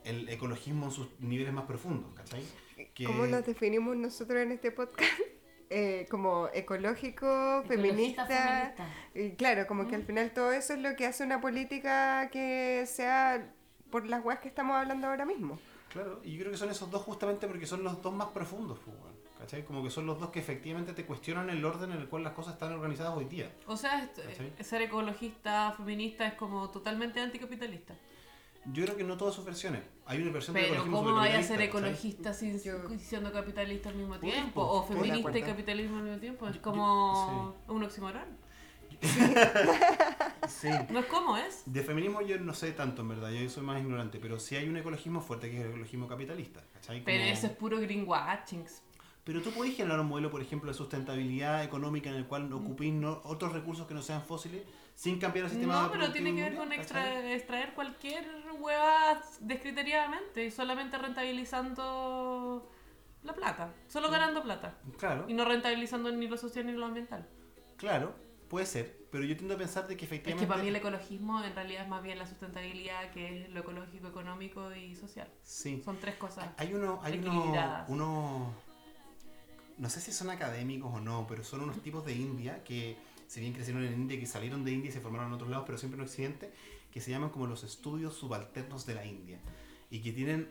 el 0.08 0.28
ecologismo 0.28 0.86
en 0.86 0.92
sus 0.92 1.08
niveles 1.20 1.52
más 1.52 1.64
profundos, 1.66 2.12
¿cachai? 2.14 2.42
Que- 2.94 3.04
¿Cómo 3.04 3.26
nos 3.26 3.44
definimos 3.46 3.96
nosotros 3.96 4.38
en 4.42 4.52
este 4.52 4.70
podcast? 4.72 5.10
Eh, 5.70 6.06
como 6.10 6.48
ecológico, 6.54 7.26
Ecologista, 7.26 7.68
feminista. 7.68 8.26
feminista. 8.26 8.86
Y 9.14 9.30
claro, 9.36 9.66
como 9.66 9.86
que 9.86 9.96
al 9.96 10.02
final 10.02 10.30
todo 10.32 10.50
eso 10.50 10.72
es 10.72 10.78
lo 10.80 10.96
que 10.96 11.04
hace 11.04 11.24
una 11.24 11.42
política 11.42 12.30
que 12.32 12.84
sea 12.86 13.52
por 13.90 14.06
las 14.06 14.24
weas 14.24 14.40
que 14.40 14.48
estamos 14.48 14.74
hablando 14.76 15.08
ahora 15.08 15.26
mismo. 15.26 15.58
Claro, 15.92 16.20
y 16.24 16.32
yo 16.32 16.38
creo 16.40 16.52
que 16.52 16.56
son 16.56 16.70
esos 16.70 16.90
dos 16.90 17.02
justamente 17.02 17.46
porque 17.46 17.66
son 17.66 17.84
los 17.84 18.00
dos 18.00 18.14
más 18.14 18.28
profundos, 18.28 18.78
pues, 18.82 18.96
¿cachai? 19.40 19.62
Como 19.66 19.82
que 19.84 19.90
son 19.90 20.06
los 20.06 20.18
dos 20.18 20.30
que 20.30 20.38
efectivamente 20.40 20.94
te 20.94 21.04
cuestionan 21.04 21.50
el 21.50 21.62
orden 21.62 21.92
en 21.92 21.98
el 21.98 22.08
cual 22.08 22.22
las 22.24 22.32
cosas 22.32 22.54
están 22.54 22.72
organizadas 22.72 23.14
hoy 23.14 23.26
día. 23.26 23.52
O 23.66 23.76
sea, 23.76 24.10
eh, 24.16 24.64
ser 24.64 24.80
ecologista, 24.80 25.72
feminista 25.72 26.26
es 26.26 26.32
como 26.32 26.70
totalmente 26.70 27.20
anticapitalista. 27.20 27.94
Yo 28.72 28.84
creo 28.84 28.96
que 28.96 29.04
no 29.04 29.16
todas 29.16 29.34
sus 29.34 29.44
versiones. 29.44 29.82
Hay 30.06 30.20
una 30.20 30.30
versión 30.32 30.54
de 30.54 30.60
Pero 30.60 30.74
ecologismo 30.74 31.02
¿cómo 31.04 31.16
vaya 31.16 31.38
a 31.38 31.42
ser 31.42 31.60
ecologista 31.62 32.32
sin 32.34 32.58
siendo 32.98 33.32
capitalista 33.32 33.88
al 33.88 33.96
mismo 33.96 34.18
tiempo? 34.18 34.52
po, 34.54 34.62
O 34.66 34.80
de 34.88 34.94
feminista 35.06 35.38
y 35.38 35.42
capitalismo 35.42 35.96
al 35.98 36.02
mismo 36.04 36.18
tiempo. 36.18 36.46
Es 36.48 36.56
Yo- 36.56 36.62
como 36.62 37.56
un 37.68 37.82
oxímoron. 37.84 38.24
Sí. 40.48 40.68
No 40.90 41.00
es 41.00 41.06
como 41.06 41.36
es. 41.36 41.62
De 41.66 41.82
feminismo 41.82 42.20
yo 42.22 42.38
no 42.38 42.54
sé 42.54 42.72
tanto, 42.72 43.02
en 43.02 43.08
verdad, 43.08 43.30
yo 43.30 43.48
soy 43.50 43.62
más 43.62 43.80
ignorante, 43.80 44.18
pero 44.18 44.38
sí 44.40 44.56
hay 44.56 44.68
un 44.68 44.76
ecologismo 44.76 45.20
fuerte 45.20 45.50
que 45.50 45.58
es 45.58 45.64
el 45.64 45.68
ecologismo 45.70 46.08
capitalista, 46.08 46.62
¿cachai? 46.72 47.04
Pero 47.04 47.18
Como- 47.22 47.32
eso 47.32 47.46
es 47.46 47.52
puro 47.52 47.78
greenwashing. 47.80 48.64
Pero 49.24 49.42
tú 49.42 49.50
puedes 49.50 49.76
generar 49.76 50.00
un 50.00 50.06
modelo, 50.06 50.30
por 50.30 50.40
ejemplo, 50.40 50.70
de 50.72 50.76
sustentabilidad 50.76 51.62
económica 51.64 52.08
en 52.08 52.16
el 52.16 52.26
cual 52.26 52.50
ocupéis 52.52 52.94
no- 52.94 53.20
otros 53.24 53.52
recursos 53.52 53.86
que 53.86 53.92
no 53.94 54.00
sean 54.00 54.22
fósiles 54.22 54.62
sin 54.98 55.20
cambiar 55.20 55.44
el 55.44 55.50
sistema 55.52 55.82
No, 55.82 55.92
pero 55.92 56.10
tiene 56.10 56.34
que 56.34 56.40
ver 56.42 56.56
con 56.56 56.62
mundial, 56.62 56.80
extra- 56.80 57.04
¿cachai? 57.04 57.32
extraer 57.32 57.72
cualquier 57.74 58.26
hueva 58.58 59.22
descriteriadamente 59.38 60.44
y 60.44 60.50
solamente 60.50 60.98
rentabilizando 60.98 62.68
la 63.22 63.32
plata. 63.32 63.72
Solo 63.86 64.10
ganando 64.10 64.42
plata. 64.42 64.76
Claro, 64.98 65.24
Y 65.28 65.34
no 65.34 65.44
rentabilizando 65.44 66.10
ni 66.10 66.26
lo 66.26 66.36
social 66.36 66.66
ni 66.66 66.72
lo 66.72 66.84
ambiental. 66.84 67.28
claro, 67.76 68.12
puede 68.48 68.66
ser, 68.66 69.06
pero 69.12 69.22
yo 69.22 69.36
tiendo 69.36 69.54
a 69.54 69.58
pensar 69.58 69.86
de 69.86 69.96
que 69.96 70.04
Es 70.04 70.08
que 70.08 70.16
efectivamente... 70.16 70.48
para 70.48 70.62
mí 70.62 70.68
el 70.68 70.74
ecologismo 70.74 71.44
en 71.44 71.54
realidad 71.54 71.82
es 71.84 71.88
más 71.88 72.02
bien 72.02 72.18
la 72.18 72.26
sustentabilidad 72.26 73.12
que 73.12 73.44
es 73.44 73.50
lo 73.50 73.60
ecológico, 73.60 74.08
económico 74.08 74.74
y 74.74 74.96
social. 74.96 75.28
Sí. 75.44 75.80
Son 75.84 75.96
tres 76.00 76.16
cosas. 76.16 76.48
Hay 76.56 76.74
uno, 76.74 76.98
hay 77.04 77.18
uno, 77.20 77.84
uno, 77.86 78.52
no 79.76 79.90
sé 79.90 80.00
si 80.00 80.10
son 80.12 80.28
académicos 80.30 80.92
o 80.92 80.98
no, 81.00 81.24
pero 81.28 81.44
son 81.44 81.60
unos 81.60 81.80
tipos 81.82 82.04
de 82.04 82.14
India 82.14 82.64
que, 82.64 82.96
si 83.28 83.40
bien 83.40 83.52
crecieron 83.52 83.84
en 83.84 83.92
India, 83.92 84.18
que 84.18 84.26
salieron 84.26 84.64
de 84.64 84.72
India 84.72 84.88
y 84.88 84.92
se 84.92 85.00
formaron 85.00 85.28
en 85.28 85.34
otros 85.34 85.48
lados, 85.50 85.64
pero 85.66 85.78
siempre 85.78 86.00
en 86.00 86.06
Occidente, 86.08 86.52
que 86.90 87.00
se 87.00 87.10
llaman 87.12 87.30
como 87.30 87.46
los 87.46 87.62
estudios 87.62 88.14
subalternos 88.14 88.84
de 88.86 88.94
la 88.94 89.04
India 89.06 89.38
y 89.90 90.00
que 90.00 90.12
tienen 90.12 90.48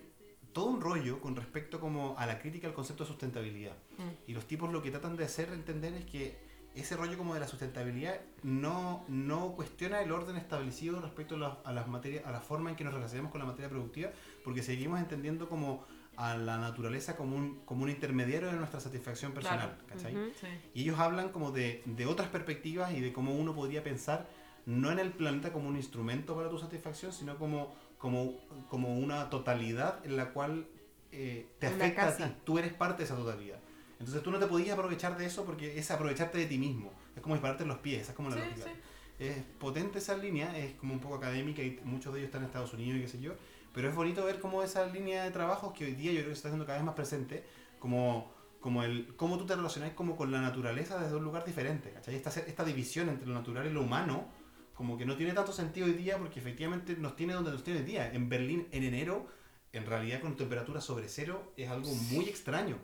todo 0.53 0.67
un 0.67 0.79
rollo 0.81 1.19
con 1.19 1.35
respecto 1.35 1.79
como 1.79 2.17
a 2.17 2.25
la 2.25 2.39
crítica 2.39 2.67
al 2.67 2.73
concepto 2.73 3.03
de 3.03 3.09
sustentabilidad. 3.09 3.75
Mm. 3.97 4.29
Y 4.31 4.33
los 4.33 4.45
tipos 4.47 4.71
lo 4.71 4.81
que 4.81 4.89
tratan 4.91 5.17
de 5.17 5.25
hacer 5.25 5.49
entender 5.51 5.93
es 5.93 6.05
que 6.05 6.37
ese 6.75 6.95
rollo 6.95 7.17
como 7.17 7.33
de 7.33 7.39
la 7.39 7.47
sustentabilidad 7.47 8.21
no, 8.43 9.03
no 9.07 9.53
cuestiona 9.55 10.01
el 10.01 10.11
orden 10.11 10.35
establecido 10.37 11.01
respecto 11.01 11.33
a, 11.35 11.37
la- 11.39 11.59
a 11.65 11.73
las 11.73 11.87
materias, 11.87 12.25
a 12.25 12.31
la 12.31 12.39
forma 12.39 12.69
en 12.69 12.75
que 12.75 12.83
nos 12.83 12.93
relacionamos 12.93 13.31
con 13.31 13.39
la 13.39 13.45
materia 13.47 13.69
productiva, 13.69 14.11
porque 14.43 14.61
seguimos 14.61 14.99
entendiendo 14.99 15.49
como 15.49 15.85
a 16.17 16.35
la 16.35 16.57
naturaleza 16.57 17.15
como 17.15 17.35
un, 17.37 17.59
como 17.63 17.83
un 17.83 17.89
intermediario 17.89 18.49
de 18.49 18.57
nuestra 18.57 18.79
satisfacción 18.79 19.33
personal, 19.33 19.77
Claro. 19.77 19.87
¿cachai? 19.87 20.15
Ujú. 20.15 20.25
Sí. 20.41 20.47
Y 20.73 20.81
ellos 20.81 20.99
hablan 20.99 21.29
como 21.29 21.51
de, 21.51 21.83
de 21.85 22.05
otras 22.07 22.27
perspectivas 22.29 22.91
y 22.93 23.01
de 23.01 23.13
cómo 23.13 23.33
uno 23.35 23.53
podría 23.53 23.83
pensar 23.83 24.27
no 24.65 24.91
en 24.91 24.99
el 24.99 25.11
planeta 25.11 25.53
como 25.53 25.69
un 25.69 25.77
instrumento 25.77 26.35
para 26.35 26.49
tu 26.49 26.57
satisfacción, 26.57 27.13
sino 27.13 27.37
como, 27.37 27.73
como, 27.99 28.35
como 28.67 28.97
una 28.97 29.29
totalidad 29.29 30.03
en 30.05 30.17
la 30.17 30.33
cual 30.33 30.67
eh, 31.11 31.47
te 31.59 31.67
Una 31.67 31.75
afecta 31.75 32.07
a 32.09 32.17
ti. 32.17 32.23
Tú 32.43 32.57
eres 32.57 32.73
parte 32.73 32.97
de 32.99 33.03
esa 33.05 33.15
totalidad. 33.15 33.59
Entonces 33.99 34.21
tú 34.23 34.29
no 34.31 34.39
te 34.39 34.47
podías 34.47 34.71
aprovechar 34.77 35.17
de 35.17 35.25
eso 35.25 35.45
porque 35.45 35.77
es 35.79 35.89
aprovecharte 35.91 36.37
de 36.39 36.47
ti 36.47 36.57
mismo. 36.57 36.91
Es 37.15 37.21
como 37.21 37.35
dispararte 37.35 37.63
en 37.63 37.69
los 37.69 37.77
pies, 37.77 38.01
esa 38.01 38.11
es 38.11 38.15
como 38.15 38.29
la 38.29 38.35
Sí, 38.35 38.41
lógica. 38.41 38.65
sí. 38.65 38.71
Es 39.19 39.37
potente 39.59 39.99
esa 39.99 40.17
línea, 40.17 40.55
es 40.57 40.73
como 40.73 40.93
un 40.93 40.99
poco 40.99 41.15
académica 41.15 41.61
y 41.63 41.79
muchos 41.83 42.13
de 42.13 42.19
ellos 42.19 42.27
están 42.27 42.41
en 42.41 42.47
Estados 42.47 42.73
Unidos 42.73 42.97
y 42.97 43.01
qué 43.01 43.07
sé 43.07 43.19
yo. 43.21 43.33
Pero 43.77 43.89
es 43.89 43.95
bonito 43.95 44.25
ver 44.25 44.39
cómo 44.39 44.63
esa 44.63 44.87
línea 44.87 45.23
de 45.23 45.29
trabajo 45.29 45.71
que 45.71 45.85
hoy 45.85 45.91
día 45.91 46.11
yo 46.11 46.21
creo 46.21 46.29
que 46.29 46.33
se 46.33 46.39
está 46.39 46.47
haciendo 46.47 46.65
cada 46.65 46.79
vez 46.79 46.85
más 46.87 46.95
presente, 46.95 47.43
como, 47.77 48.33
como 48.59 48.81
el 48.81 49.15
cómo 49.15 49.37
tú 49.37 49.45
te 49.45 49.55
relacionas 49.55 49.91
como 49.91 50.15
con 50.15 50.31
la 50.31 50.41
naturaleza 50.41 50.97
desde 50.97 51.15
un 51.15 51.23
lugar 51.23 51.45
diferente, 51.45 51.91
¿cachai? 51.91 52.15
Esta, 52.15 52.31
esta 52.31 52.63
división 52.63 53.07
entre 53.07 53.27
lo 53.27 53.35
natural 53.35 53.67
y 53.67 53.69
lo 53.69 53.83
humano, 53.83 54.25
como 54.73 54.97
que 54.97 55.05
no 55.05 55.15
tiene 55.15 55.33
tanto 55.33 55.53
sentido 55.53 55.85
hoy 55.85 55.93
día 55.93 56.17
porque 56.17 56.39
efectivamente 56.39 56.95
nos 56.95 57.15
tiene 57.15 57.33
donde 57.33 57.51
nos 57.51 57.63
tiene 57.63 57.81
hoy 57.81 57.85
día. 57.85 58.11
En 58.11 58.29
Berlín, 58.29 58.67
en 58.71 58.81
enero, 58.81 59.27
en 59.71 59.85
realidad 59.85 60.21
con 60.21 60.35
temperatura 60.35 60.81
sobre 60.81 61.07
cero, 61.07 61.53
es 61.55 61.69
algo 61.69 61.93
muy 61.93 62.25
extraño. 62.25 62.77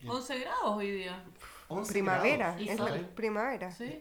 Eh, 0.00 0.06
11 0.08 0.38
grados 0.38 0.76
hoy 0.76 0.92
día. 0.92 1.24
11 1.66 1.92
Primavera, 1.92 2.54
grados, 2.56 2.60
es 2.60 2.78
la 2.78 3.08
primavera. 3.16 3.72
Sí. 3.72 3.98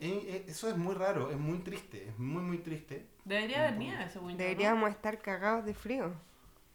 Eso 0.48 0.70
es 0.70 0.78
muy 0.78 0.94
raro, 0.94 1.32
es 1.32 1.38
muy 1.40 1.58
triste, 1.62 2.10
es 2.10 2.20
muy 2.20 2.44
muy 2.44 2.60
triste. 2.60 3.08
Debería 3.26 3.64
haber 3.64 3.78
nieve, 3.78 4.08
según 4.12 4.30
yo. 4.30 4.38
¿no? 4.38 4.44
Deberíamos 4.44 4.92
estar 4.92 5.18
cagados 5.18 5.66
de 5.66 5.74
frío. 5.74 6.27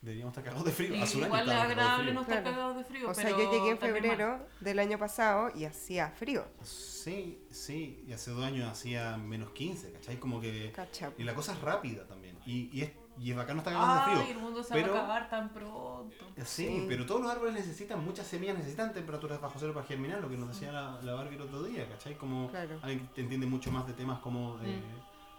Deberíamos 0.03 0.32
estar 0.32 0.42
cagados 0.44 0.64
de 0.66 0.72
frío. 0.72 0.94
Igual 0.96 1.48
es 1.48 1.55
agradable 1.55 2.12
no 2.12 2.20
estar 2.22 2.42
Claro. 2.42 2.57
cagados 2.57 2.76
de 2.76 2.84
frío. 2.84 3.09
O 3.11 3.14
sea, 3.14 3.24
pero 3.24 3.38
yo 3.38 3.53
llegué 3.53 3.70
en 3.70 3.78
febrero 3.78 4.46
del 4.61 4.78
año 4.80 4.98
pasado 4.98 5.50
y 5.55 5.64
hacía 5.64 6.11
frío. 6.11 6.44
Sí, 6.62 7.40
sí, 7.50 8.03
y 8.07 8.12
hace 8.12 8.32
dos 8.32 8.44
años 8.44 8.68
hacía 8.70 9.16
menos 9.16 9.50
15, 9.50 9.92
¿cachai? 9.92 10.18
Como 10.18 10.40
que... 10.40 10.72
Cacha. 10.72 11.12
Y 11.16 11.22
la 11.22 11.34
cosa 11.34 11.53
es 11.53 11.61
rápida 11.61 12.05
también. 12.07 12.36
Y, 12.44 12.68
y 12.76 12.82
es, 12.82 12.90
y 13.20 13.30
es 13.30 13.36
bacán 13.36 13.55
no 13.57 13.61
estar 13.62 13.74
mal. 13.74 13.82
cagados 13.82 14.07
de 14.07 14.11
Ay, 14.12 14.26
frío. 14.26 14.36
el 14.38 14.42
mundo 14.44 14.62
se 14.64 14.74
pero- 14.74 14.92
va 14.92 14.98
a 14.98 15.03
acabar 15.05 15.30
tan 15.30 15.48
pronto. 15.50 16.24
Sí, 16.44 16.66
Sí. 16.66 16.84
pero 16.88 17.07
todos 17.07 17.20
los 17.22 17.30
árboles 17.30 17.55
necesitan, 17.55 18.05
muchas 18.05 18.26
semillas 18.26 18.59
necesitan 18.59 18.92
temperaturas 18.92 19.40
bajo 19.40 19.55
cero 19.61 19.72
para 19.72 19.86
germinar, 19.86 20.20
lo 20.20 20.28
que 20.28 20.36
nos 20.36 20.48
decía 20.48 20.72
la, 20.72 21.00
la 21.03 21.14
Barbie 21.14 21.36
el 21.36 21.42
otro 21.42 21.62
día, 21.62 21.88
¿cachai? 21.88 22.16
Como 22.16 22.50
Claro. 22.50 22.76
alguien 22.82 23.09
que 23.14 23.20
entiende 23.20 23.46
mucho 23.46 23.70
más 23.70 23.86
de 23.86 23.92
temas 23.92 24.18
como 24.18 24.59
de, 24.59 24.78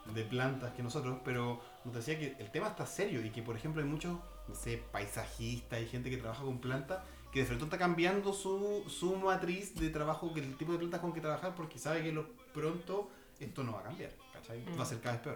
Mm. 0.05 0.13
de 0.13 0.23
plantas 0.23 0.71
que 0.73 0.83
nosotros, 0.83 1.17
pero 1.25 1.59
nos 1.83 1.93
decía 1.93 2.17
que 2.17 2.35
el 2.39 2.49
tema 2.51 2.67
está 2.69 2.85
serio 2.85 3.25
y 3.25 3.29
que, 3.29 3.41
por 3.43 3.55
ejemplo, 3.57 3.81
hay 3.81 3.87
muchos, 3.89 4.17
no 4.47 4.55
sé, 4.55 4.81
paisajistas 4.91 5.81
y 5.81 5.85
gente 5.87 6.09
que 6.09 6.17
trabaja 6.17 6.43
con 6.43 6.59
plantas 6.59 7.03
que 7.31 7.39
de 7.39 7.45
frente 7.45 7.63
está 7.65 7.77
cambiando 7.79 8.31
su, 8.31 8.83
su 8.87 9.15
matriz 9.15 9.73
de 9.75 9.89
trabajo, 9.89 10.31
que 10.33 10.39
el 10.41 10.55
tipo 10.55 10.71
de 10.73 10.77
plantas 10.77 10.99
con 11.01 11.13
que 11.13 11.21
trabajar, 11.21 11.55
porque 11.55 11.79
sabe 11.79 12.03
que 12.03 12.11
lo 12.11 12.27
pronto 12.53 13.09
esto 13.39 13.63
no 13.63 13.73
va 13.73 13.79
a 13.79 13.83
cambiar, 13.83 14.11
¿cachai? 14.31 14.59
Mm. 14.59 14.77
Va 14.79 14.83
a 14.83 14.85
ser 14.85 14.99
cada 14.99 15.13
vez 15.15 15.23
peor. 15.23 15.35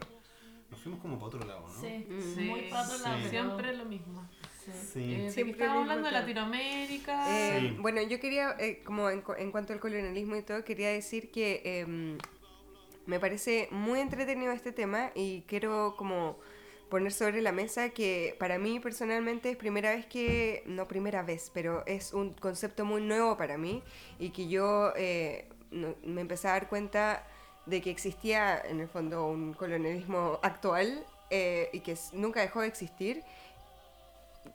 Nos 0.70 0.80
fuimos 0.82 0.99
como 1.01 1.16
para 1.16 1.28
otro 1.28 1.39
lado, 1.45 1.68
¿no? 1.68 1.82
Sí, 1.82 2.05
Mm. 2.08 2.45
muy 2.45 2.62
para 2.70 2.84
otro 2.84 2.97
Sí. 2.97 3.03
lado. 3.03 3.30
Siempre 3.30 3.76
lo 3.76 3.86
mismo. 3.86 4.30
Sí. 4.64 4.72
Sí. 4.93 4.99
Eh, 5.14 5.18
¿de 5.18 5.26
qué 5.26 5.32
Siempre 5.32 5.51
estábamos 5.53 5.82
hablando 5.84 6.08
de. 6.08 6.12
Latinoamérica. 6.14 7.26
Eh, 7.58 7.60
Sí. 7.72 7.78
Bueno, 7.80 8.01
yo 8.03 8.20
quería, 8.20 8.55
eh, 8.60 8.82
como 8.86 9.10
en, 9.10 9.24
en 9.38 9.51
cuanto 9.51 9.74
al 9.74 9.80
colonialismo 9.80 10.36
y 10.36 10.43
todo, 10.43 10.64
quería 10.64 10.89
decir 10.89 11.32
que 11.32 11.62
eh, 11.64 12.18
me 13.05 13.20
parece 13.20 13.70
muy 13.72 13.99
entretenido 14.01 14.51
este 14.51 14.72
tema 14.72 15.12
y 15.16 15.41
quiero 15.47 15.95
como 15.97 16.38
poner 16.90 17.12
sobre 17.12 17.42
la 17.42 17.52
mesa 17.52 17.90
que 17.90 18.36
para 18.40 18.58
mí 18.58 18.80
personalmente 18.80 19.52
es 19.52 19.58
primera 19.58 19.92
vez 19.92 20.06
que, 20.06 20.64
no 20.66 20.88
primera 20.88 21.22
vez, 21.24 21.52
pero 21.54 21.84
es 21.86 22.14
un 22.14 22.34
concepto 22.34 22.86
muy 22.86 23.02
nuevo 23.02 23.38
para 23.38 23.58
mí 23.58 23.84
y 24.20 24.30
que 24.32 24.48
yo 24.48 24.94
eh, 24.96 25.48
no- 25.72 25.96
me 26.04 26.22
empecé 26.22 26.48
a 26.48 26.52
dar 26.52 26.70
cuenta 26.70 27.26
de 27.66 27.82
que 27.82 27.90
existía 27.92 28.60
en 28.60 28.80
el 28.80 28.88
fondo 28.88 29.28
un 29.28 29.54
colonialismo 29.54 30.40
actual 30.42 31.04
eh, 31.30 31.70
y 31.74 31.82
que 31.82 31.96
nunca 32.14 32.42
dejó 32.42 32.62
de 32.62 32.68
existir 32.68 33.24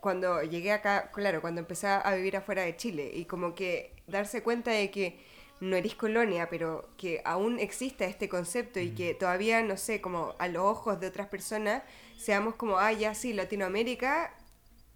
cuando 0.01 0.43
llegué 0.43 0.73
acá, 0.73 1.11
claro, 1.13 1.41
cuando 1.41 1.61
empecé 1.61 1.87
a 1.87 2.15
vivir 2.15 2.37
afuera 2.37 2.63
de 2.63 2.77
Chile. 2.77 3.11
Y 3.15 3.25
como 3.27 3.55
que 3.55 3.93
darse 4.07 4.43
cuenta 4.43 4.71
de 4.71 4.91
que 4.91 5.21
no 5.61 5.77
eres 5.77 5.95
colonia, 5.95 6.49
pero 6.51 6.89
que 6.97 7.21
aún 7.25 7.61
exista 7.61 8.05
este 8.05 8.29
concepto 8.29 8.81
y 8.81 8.91
que 8.93 9.15
todavía, 9.15 9.63
no 9.63 9.77
sé, 9.77 10.01
como 10.01 10.35
a 10.39 10.49
los 10.49 10.63
ojos 10.65 10.99
de 10.99 11.07
otras 11.07 11.29
personas, 11.29 11.83
seamos 12.23 12.55
como, 12.55 12.79
ah, 12.79 12.93
ya 12.93 13.15
sí, 13.15 13.33
Latinoamérica, 13.33 14.35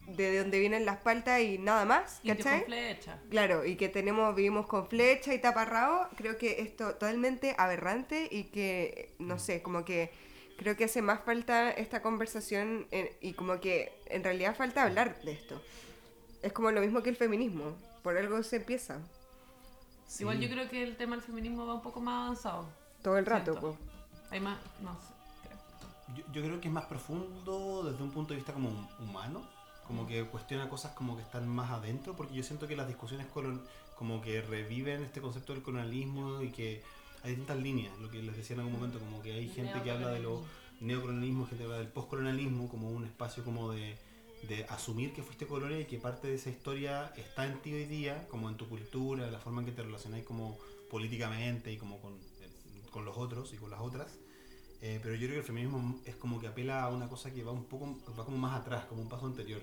de 0.07 0.39
donde 0.39 0.61
vienen 0.61 0.87
las 0.87 0.99
paltas 0.99 1.41
y 1.41 1.59
nada 1.59 1.85
más, 1.85 2.21
Y 2.23 2.29
que 2.31 2.37
¿cachai? 2.37 2.59
con 2.61 2.67
flecha. 2.67 3.19
Claro, 3.29 3.65
y 3.65 3.77
que 3.77 3.89
tenemos, 3.89 4.35
vivimos 4.37 4.67
con 4.67 4.89
flecha 4.89 5.35
y 5.35 5.41
taparrabo, 5.41 6.07
creo 6.17 6.39
que 6.39 6.61
es 6.63 6.77
to- 6.77 6.93
totalmente 6.93 7.55
aberrante 7.59 8.29
y 8.31 8.45
que, 8.45 9.15
no 9.19 9.39
sé, 9.41 9.63
como 9.63 9.85
que 9.85 10.13
creo 10.59 10.77
que 10.77 10.85
hace 10.85 11.03
más 11.03 11.21
falta 11.25 11.71
esta 11.71 12.03
conversación 12.03 12.87
eh, 12.93 13.17
y 13.21 13.33
como 13.35 13.61
que 13.61 13.93
en 14.07 14.23
realidad 14.23 14.55
falta 14.57 14.85
hablar 14.85 15.21
de 15.23 15.33
esto. 15.33 15.61
Es 16.43 16.53
como 16.53 16.71
lo 16.71 16.81
mismo 16.81 17.03
que 17.03 17.11
el 17.11 17.17
feminismo, 17.17 17.77
por 18.03 18.17
algo 18.17 18.43
se 18.45 18.57
empieza, 18.57 19.01
Sí. 20.07 20.23
Igual 20.23 20.39
yo 20.39 20.49
creo 20.49 20.69
que 20.71 20.85
el 20.85 20.97
tema 20.97 21.17
del 21.17 21.25
feminismo 21.25 21.67
va 21.67 21.75
un 21.75 21.83
poco 21.83 22.01
más 22.01 22.27
avanzado. 22.27 22.69
todo 23.03 23.19
el 23.19 23.27
rato. 23.27 23.59
Po. 23.59 23.77
Hay 24.31 24.39
más, 24.39 24.57
no 24.81 24.95
sé. 25.01 25.16
Yo, 26.15 26.23
yo 26.33 26.43
creo 26.43 26.61
que 26.61 26.69
es 26.69 26.75
más 26.75 26.85
profundo 26.87 27.83
desde 27.91 28.03
un 28.03 28.11
punto 28.11 28.31
de 28.33 28.37
vista 28.37 28.53
como 28.53 28.69
hum- 28.69 28.89
humano, 29.01 29.43
como 29.87 30.07
que 30.07 30.25
cuestiona 30.25 30.69
cosas 30.69 30.93
como 30.93 31.17
que 31.17 31.23
están 31.23 31.49
más 31.49 31.71
adentro, 31.71 32.15
porque 32.17 32.35
yo 32.35 32.43
siento 32.43 32.67
que 32.69 32.77
las 32.77 32.89
discusiones 32.89 33.27
colon- 33.33 33.61
como 33.97 34.21
que 34.21 34.43
reviven 34.43 35.03
este 35.03 35.21
concepto 35.21 35.53
del 35.53 35.63
colonialismo 35.63 36.43
y 36.43 36.51
que 36.51 36.83
hay 37.23 37.31
distintas 37.31 37.59
líneas, 37.59 37.97
lo 37.99 38.11
que 38.11 38.23
les 38.23 38.37
decía 38.37 38.55
en 38.55 38.61
algún 38.61 38.75
momento, 38.75 38.99
como 38.99 39.23
que 39.23 39.33
hay 39.33 39.49
gente 39.49 39.83
que 39.83 39.91
habla 39.91 40.09
de 40.11 40.21
lo 40.21 40.43
neocolonialismo, 40.81 41.47
gente 41.47 41.59
que 41.59 41.65
habla 41.65 41.79
del 41.79 41.89
postcolonialismo 41.89 42.69
como 42.69 42.91
un 42.91 43.05
espacio 43.05 43.43
como 43.45 43.73
de, 43.73 43.97
de 44.49 44.65
asumir 44.67 45.13
que 45.13 45.23
fuiste 45.23 45.47
colonia 45.47 45.81
y 45.81 45.87
que 45.87 45.99
parte 45.99 46.29
de 46.29 46.35
esa 46.35 46.51
historia 46.51 47.13
está 47.17 47.47
en 47.47 47.61
ti 47.63 47.73
hoy 47.73 47.87
día, 47.87 48.27
como 48.29 48.49
en 48.51 48.57
tu 48.57 48.69
cultura, 48.69 49.31
la 49.31 49.39
forma 49.39 49.63
en 49.63 49.67
que 49.67 49.73
te 49.73 49.83
relacionáis 49.83 50.25
como 50.25 50.59
políticamente 50.91 51.73
y 51.73 51.79
como 51.79 52.01
con, 52.01 52.13
eh, 52.15 52.49
con 52.91 53.05
los 53.05 53.17
otros 53.17 53.53
y 53.55 53.57
con 53.57 53.71
las 53.71 53.81
otras. 53.81 54.19
Eh, 54.89 55.01
pero 55.03 55.15
yo 55.17 55.23
creo 55.27 55.33
que 55.33 55.39
el 55.41 55.45
feminismo 55.45 55.99
es 56.05 56.15
como 56.15 56.39
que 56.41 56.47
apela 56.47 56.83
a 56.85 56.91
una 56.91 57.09
cosa 57.09 57.33
que 57.35 57.43
va 57.43 57.51
un 57.51 57.65
poco, 57.65 57.99
va 58.17 58.25
como 58.25 58.37
más 58.39 58.61
atrás, 58.61 58.85
como 58.85 59.03
un 59.03 59.09
paso 59.09 59.27
anterior. 59.27 59.61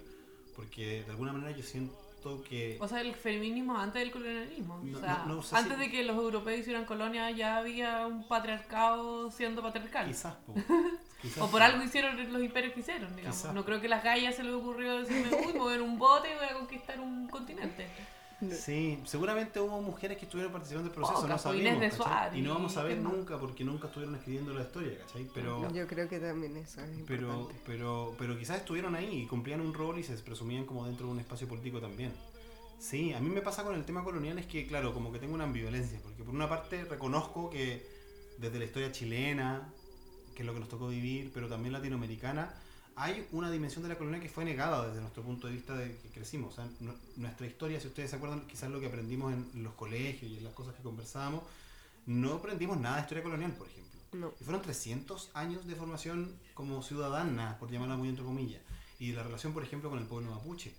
Porque 0.53 1.03
de 1.03 1.11
alguna 1.11 1.31
manera 1.31 1.51
yo 1.55 1.63
siento 1.63 2.43
que... 2.43 2.77
O 2.81 2.87
sea, 2.89 2.99
el 2.99 3.15
feminismo 3.15 3.77
antes 3.77 4.01
del 4.01 4.11
colonialismo. 4.11 4.81
No, 4.83 4.97
o 4.97 5.01
sea, 5.01 5.23
no, 5.25 5.35
no 5.35 5.41
sé 5.43 5.55
antes 5.55 5.73
si- 5.77 5.79
de 5.83 5.89
que 5.91 6.03
los 6.03 6.17
europeos 6.17 6.59
hicieran 6.59 6.83
colonia 6.85 7.31
ya 7.31 7.57
había 7.57 8.05
un 8.05 8.27
patriarcado 8.27 9.31
siendo 9.31 9.61
patriarcal. 9.61 10.07
Quizás, 10.07 10.35
po, 10.45 10.53
quizás 11.21 11.37
O 11.37 11.49
por 11.49 11.59
po. 11.61 11.65
algo 11.65 11.81
hicieron 11.83 12.17
los 12.33 12.43
imperios 12.43 12.73
que 12.73 12.81
hicieron, 12.81 13.15
digamos. 13.15 13.37
Quizás. 13.37 13.53
No 13.53 13.63
creo 13.63 13.79
que 13.79 13.87
las 13.87 14.03
gallas 14.03 14.35
se 14.35 14.43
les 14.43 14.53
ocurrió 14.53 14.97
decirme, 14.99 15.29
uy, 15.47 15.53
me 15.53 15.59
voy 15.59 15.75
en 15.75 15.81
un 15.83 15.97
bote 15.97 16.29
y 16.31 16.35
voy 16.35 16.47
a 16.49 16.53
conquistar 16.53 16.99
un 16.99 17.29
continente. 17.29 17.87
Sí, 18.51 18.99
seguramente 19.05 19.59
hubo 19.59 19.81
mujeres 19.81 20.17
que 20.17 20.25
estuvieron 20.25 20.51
participando 20.51 20.89
del 20.89 20.95
proceso, 20.95 21.21
Pocas, 21.21 21.29
no 21.29 21.37
sabemos. 21.37 21.93
Suárez 21.93 22.37
Y 22.37 22.41
no 22.41 22.53
vamos 22.53 22.75
a 22.77 22.83
ver 22.83 22.97
nunca 22.97 23.37
porque 23.37 23.63
nunca 23.63 23.87
estuvieron 23.87 24.15
escribiendo 24.15 24.53
la 24.53 24.63
historia, 24.63 24.97
¿cachai? 24.99 25.27
Pero... 25.33 25.71
Yo 25.73 25.87
creo 25.87 26.07
que 26.09 26.19
también 26.19 26.57
eso 26.57 26.81
es 26.81 26.89
Pero, 27.07 27.27
importante. 27.29 27.61
pero, 27.65 28.15
pero 28.17 28.37
quizás 28.37 28.57
estuvieron 28.57 28.95
ahí 28.95 29.21
y 29.21 29.27
cumplían 29.27 29.61
un 29.61 29.73
rol 29.73 29.99
y 29.99 30.03
se 30.03 30.13
presumían 30.17 30.65
como 30.65 30.85
dentro 30.85 31.07
de 31.07 31.13
un 31.13 31.19
espacio 31.19 31.47
político 31.47 31.79
también. 31.79 32.11
Sí, 32.79 33.13
a 33.13 33.19
mí 33.19 33.29
me 33.29 33.41
pasa 33.41 33.63
con 33.63 33.75
el 33.75 33.85
tema 33.85 34.03
colonial 34.03 34.37
es 34.39 34.45
que, 34.45 34.67
claro, 34.67 34.93
como 34.93 35.11
que 35.11 35.19
tengo 35.19 35.33
una 35.33 35.45
ambivalencia, 35.45 35.99
porque 36.03 36.23
por 36.23 36.35
una 36.35 36.49
parte 36.49 36.83
reconozco 36.83 37.49
que 37.49 37.87
desde 38.37 38.59
la 38.59 38.65
historia 38.65 38.91
chilena, 38.91 39.69
que 40.35 40.41
es 40.41 40.45
lo 40.45 40.53
que 40.53 40.59
nos 40.59 40.67
tocó 40.67 40.87
vivir, 40.87 41.31
pero 41.33 41.47
también 41.47 41.71
latinoamericana, 41.71 42.53
hay 42.95 43.27
una 43.31 43.49
dimensión 43.51 43.83
de 43.83 43.89
la 43.89 43.97
colonia 43.97 44.19
que 44.19 44.29
fue 44.29 44.45
negada 44.45 44.87
desde 44.87 45.01
nuestro 45.01 45.23
punto 45.23 45.47
de 45.47 45.53
vista 45.53 45.75
de 45.75 45.95
que 45.97 46.09
crecimos. 46.09 46.53
O 46.53 46.55
sea, 46.55 46.67
nu- 46.79 46.93
nuestra 47.17 47.47
historia, 47.47 47.79
si 47.79 47.87
ustedes 47.87 48.09
se 48.09 48.15
acuerdan, 48.17 48.41
quizás 48.47 48.69
lo 48.69 48.79
que 48.79 48.87
aprendimos 48.87 49.33
en 49.33 49.63
los 49.63 49.73
colegios 49.73 50.31
y 50.31 50.37
en 50.37 50.43
las 50.43 50.53
cosas 50.53 50.75
que 50.75 50.83
conversábamos, 50.83 51.43
no 52.05 52.33
aprendimos 52.33 52.77
nada 52.79 52.97
de 52.97 53.01
historia 53.03 53.23
colonial, 53.23 53.51
por 53.53 53.67
ejemplo. 53.67 53.99
No. 54.13 54.31
Y 54.39 54.43
fueron 54.43 54.61
300 54.61 55.31
años 55.33 55.65
de 55.65 55.75
formación 55.75 56.31
como 56.53 56.83
ciudadana, 56.83 57.57
por 57.59 57.71
llamarla 57.71 57.97
muy 57.97 58.09
entre 58.09 58.23
comillas. 58.25 58.61
Y 58.99 59.11
la 59.13 59.23
relación, 59.23 59.53
por 59.53 59.63
ejemplo, 59.63 59.89
con 59.89 59.99
el 59.99 60.05
pueblo 60.05 60.29
mapuche 60.31 60.73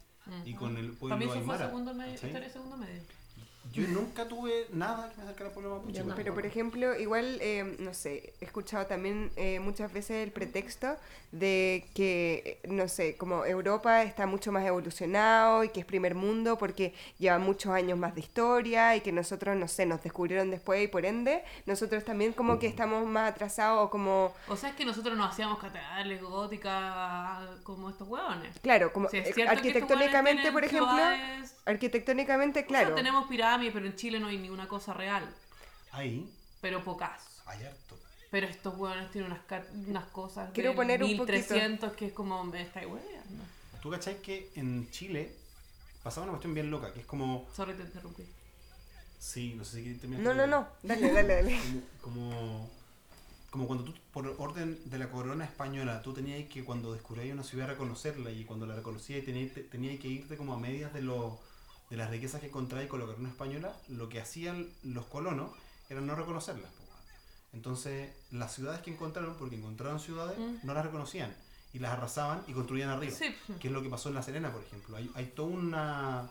y 0.45 0.55
con 0.55 0.77
el 0.77 0.93
pueblo 0.93 1.17
Para 1.17 1.19
mí 1.19 1.25
eso 1.25 1.33
fue 1.35 1.41
aymara. 1.43 1.67
segundo 1.67 1.95
medio, 1.95 2.15
¿cachai? 2.15 2.31
historia 2.31 2.51
segundo 2.51 2.77
medio. 2.77 3.03
Yo 3.73 3.87
nunca 3.89 4.29
tuve 4.29 4.67
nada 4.73 5.11
que 5.11 5.17
me 5.17 5.23
acercara 5.25 5.49
al 5.49 5.55
pueblo 5.55 5.77
mapuche. 5.77 6.05
Pero, 6.17 6.35
por 6.35 6.47
ejemplo. 6.47 6.95
igual, 6.99 7.39
eh, 7.41 7.77
no 7.81 7.93
sé, 7.95 8.35
he 8.41 8.45
escuchado 8.45 8.87
también 8.87 9.31
eh, 9.37 9.59
muchas 9.61 9.93
veces 9.93 10.23
el 10.25 10.31
pretexto 10.33 10.97
de 11.33 11.85
que, 11.95 12.61
eh, 12.63 12.69
no 12.69 12.87
sé, 12.87 13.17
como 13.17 13.45
Europa 13.45 14.03
está 14.05 14.27
mucho 14.27 14.53
más 14.53 14.65
evolucionado 14.65 15.65
y 15.65 15.71
que 15.71 15.81
es 15.81 15.87
primer 15.87 16.15
mundo 16.15 16.57
porque 16.59 16.95
lleva 17.19 17.39
muchos 17.39 17.73
años 17.73 17.99
más 17.99 18.15
de 18.15 18.21
historia 18.21 18.95
y 18.95 19.01
que 19.01 19.11
nosotros, 19.11 19.57
no 19.57 19.67
sé, 19.67 19.87
nos 19.87 20.03
descubrieron 20.03 20.51
después 20.51 20.85
y 20.85 20.87
por 20.87 21.05
ende, 21.05 21.43
nosotros 21.67 22.05
también 22.05 22.33
como 22.33 22.59
que 22.61 22.67
estamos 22.69 23.05
más 23.07 23.33
atrasados 23.33 23.85
o 23.85 23.91
como, 23.91 24.33
O 24.47 24.57
sea, 24.57 24.71
es 24.71 24.77
que 24.77 24.85
nosotros 24.85 25.17
no 25.17 25.25
hacíamos 25.25 25.59
catedrales 25.59 26.23
góticas 26.23 27.49
como 27.65 27.91
estos 27.91 28.07
hueones. 28.09 28.57
claro, 28.61 28.93
como 28.93 29.09
Sí, 29.09 29.19
es 29.19 29.37
eh, 29.37 29.49
arquitectónicamente, 29.49 30.53
por 30.53 30.65
ejemplo, 30.65 30.89
ciudades- 30.93 31.57
arquitectónicamente, 31.67 32.61
O 32.61 32.63
sea, 32.63 32.69
claro. 32.69 32.95
tenemos 32.95 33.27
pirámides, 33.27 33.54
pero 33.73 33.87
en 33.87 33.97
Chile 33.97 34.21
no 34.21 34.29
hay 34.29 34.39
ninguna 34.39 34.69
cosa 34.69 34.93
real. 34.95 35.29
Ahí 35.93 36.29
Pero 36.61 36.83
pocas. 36.83 37.43
hay 37.47 37.65
harto. 37.65 37.99
Pero 38.31 38.49
estos 38.49 38.77
hueones 38.77 39.11
tienen 39.13 39.31
unas, 39.31 39.65
unas 39.87 40.07
cosas 40.07 40.51
Quiero 40.53 40.71
del 40.71 40.77
poner 40.77 41.03
un 41.03 41.09
1300 41.09 41.93
que 41.93 42.07
es 42.07 42.13
como, 42.13 42.43
me 42.45 42.63
estáis 42.63 42.87
hueveando. 42.87 43.45
¿Tú 43.81 43.91
cachai 43.91 44.21
que 44.21 44.51
en 44.57 44.91
Chile 44.91 45.33
pasaba 46.03 46.25
una 46.25 46.33
cuestión 46.33 46.55
bien 46.55 46.71
loca? 46.71 46.93
Que 46.93 47.01
es 47.01 47.07
como. 47.07 47.47
Sorry, 47.55 47.75
te 47.75 47.83
interrumpí. 47.83 48.25
Sí, 49.19 49.55
no 49.57 49.65
sé 49.65 49.77
si 49.77 49.83
quieres 49.83 50.01
terminar. 50.01 50.25
No, 50.25 50.35
no, 50.35 50.47
no, 50.47 50.67
dale, 50.83 51.13
dale, 51.13 51.35
dale. 51.35 51.61
Como, 52.01 52.31
como, 52.31 52.71
como 53.51 53.67
cuando 53.67 53.85
tú, 53.85 53.95
por 54.13 54.27
orden 54.39 54.81
de 54.85 54.99
la 54.99 55.11
corona 55.11 55.45
española, 55.45 56.03
tú 56.03 56.13
tenías 56.13 56.49
que, 56.49 56.65
cuando 56.65 56.93
descubrías 56.93 57.33
una 57.33 57.45
ciudad, 57.45 57.69
reconocerla 57.69 58.31
y 58.31 58.45
cuando 58.45 58.67
la 58.67 58.75
reconocías, 58.75 59.25
tenías, 59.25 59.53
tenías 59.71 60.01
que 60.01 60.09
irte 60.09 60.37
como 60.37 60.53
a 60.55 60.59
medias 60.59 60.93
de, 60.93 61.03
lo, 61.03 61.41
de 61.91 61.97
las 61.97 62.11
riquezas 62.11 62.41
que 62.41 62.47
encontráis 62.49 62.89
con 62.89 63.01
la 63.01 63.07
corona 63.07 63.29
española, 63.29 63.77
lo 63.89 64.09
que 64.09 64.21
hacían 64.21 64.69
los 64.83 65.07
colonos 65.07 65.51
era 65.89 66.01
no 66.01 66.15
reconocerlas. 66.15 66.71
Entonces, 67.53 68.11
las 68.33 68.53
ciudades 68.53 68.81
que 68.81 68.91
encontraron, 68.91 69.35
porque 69.37 69.57
encontraron 69.57 70.01
ciudades, 70.01 70.39
Mm. 70.39 70.67
no 70.67 70.75
las 70.75 70.85
reconocían 70.85 71.35
y 71.73 71.79
las 71.79 71.93
arrasaban 71.93 72.43
y 72.49 72.53
construían 72.53 72.89
arriba. 72.91 73.15
Sí. 73.15 73.35
Que 73.61 73.69
es 73.69 73.73
lo 73.75 73.83
que 73.83 73.89
pasó 73.91 74.09
en 74.09 74.17
La 74.17 74.23
Serena, 74.23 74.53
por 74.53 74.63
ejemplo. 74.63 74.97
Hay, 74.97 75.11
hay 75.15 75.27
toda 75.27 75.49
una... 75.49 76.29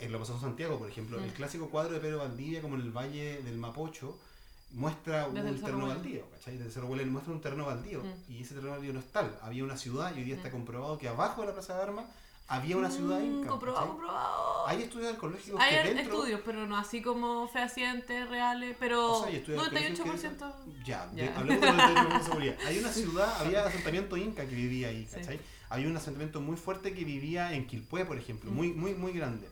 En 0.00 0.10
lo 0.12 0.18
que 0.18 0.22
pasó 0.24 0.34
en 0.34 0.40
Santiago, 0.40 0.78
por 0.78 0.90
ejemplo. 0.90 1.18
El 1.18 1.30
Mm. 1.30 1.34
clásico 1.34 1.70
cuadro 1.70 1.94
de 1.94 2.00
Pedro 2.00 2.18
Valdivia, 2.18 2.60
como 2.60 2.74
en 2.74 2.82
el 2.82 2.90
Valle 2.90 3.42
del 3.42 3.56
Mapocho, 3.56 4.18
muestra 4.72 5.28
Desde 5.28 5.50
un 5.50 5.60
terreno 5.60 5.86
baldío, 5.86 6.28
¿cachai? 6.32 6.58
Desde 6.58 6.72
Cerro 6.72 6.88
Huelén 6.88 7.10
muestra 7.12 7.32
un 7.32 7.40
terreno 7.40 7.64
baldío. 7.66 8.02
Mm. 8.02 8.32
Y 8.32 8.42
ese 8.42 8.54
terreno 8.54 8.72
baldío 8.72 8.92
no 8.92 8.98
es 9.00 9.06
tal. 9.12 9.38
Había 9.42 9.64
una 9.64 9.76
ciudad 9.78 10.12
y 10.14 10.18
hoy 10.18 10.24
día 10.24 10.34
está 10.36 10.50
comprobado 10.50 10.98
que 10.98 11.08
abajo 11.08 11.42
de 11.42 11.46
la 11.48 11.52
Plaza 11.54 11.76
de 11.76 11.82
Armas 11.84 12.06
había 12.46 12.76
una 12.76 12.90
ciudad 12.90 13.20
Mm, 13.20 13.38
inca, 13.40 13.48
comprobado, 13.48 13.88
comprobado. 13.88 14.66
Hay 14.68 14.82
estudios 14.82 15.12
arqueológicos 15.14 15.60
Hay 15.60 15.70
que 15.70 15.80
er- 15.80 15.94
dentro... 15.94 16.14
estudios, 16.14 16.40
pero 16.44 16.66
no 16.66 16.76
así 16.76 17.00
como 17.02 17.48
fehacientes, 17.48 18.28
reales, 18.28 18.76
pero 18.78 19.12
O 19.12 19.20
sea, 19.20 19.28
hay 19.30 19.36
estudios 19.36 19.62
arqueológicos 19.64 20.20
que 20.20 20.28
98%. 20.28 20.54
dicen- 20.64 20.84
Ya, 20.84 21.10
Ya. 21.14 21.22
de- 21.24 21.28
hablemos 21.30 21.60
de 21.60 21.66
los 21.72 21.88
detalles 21.88 22.18
de 22.18 22.24
seguridad. 22.24 22.56
Hay 22.66 22.78
una 22.78 22.88
ciudad, 22.92 23.40
había 23.40 23.66
asentamiento 23.66 24.16
inca 24.16 24.46
que 24.46 24.54
vivía 24.54 24.88
ahí, 24.88 25.06
Sí. 25.06 25.16
¿cachai? 25.16 25.40
Había 25.70 25.88
un 25.88 25.96
asentamiento 25.96 26.40
muy 26.40 26.56
fuerte 26.56 26.92
que 26.94 27.04
vivía 27.04 27.52
en 27.54 27.66
Quilpué, 27.66 28.04
por 28.04 28.18
ejemplo, 28.18 28.50
Mm. 28.50 28.54
muy, 28.54 28.72
muy, 28.72 28.94
muy 28.94 29.12
grande. 29.12 29.48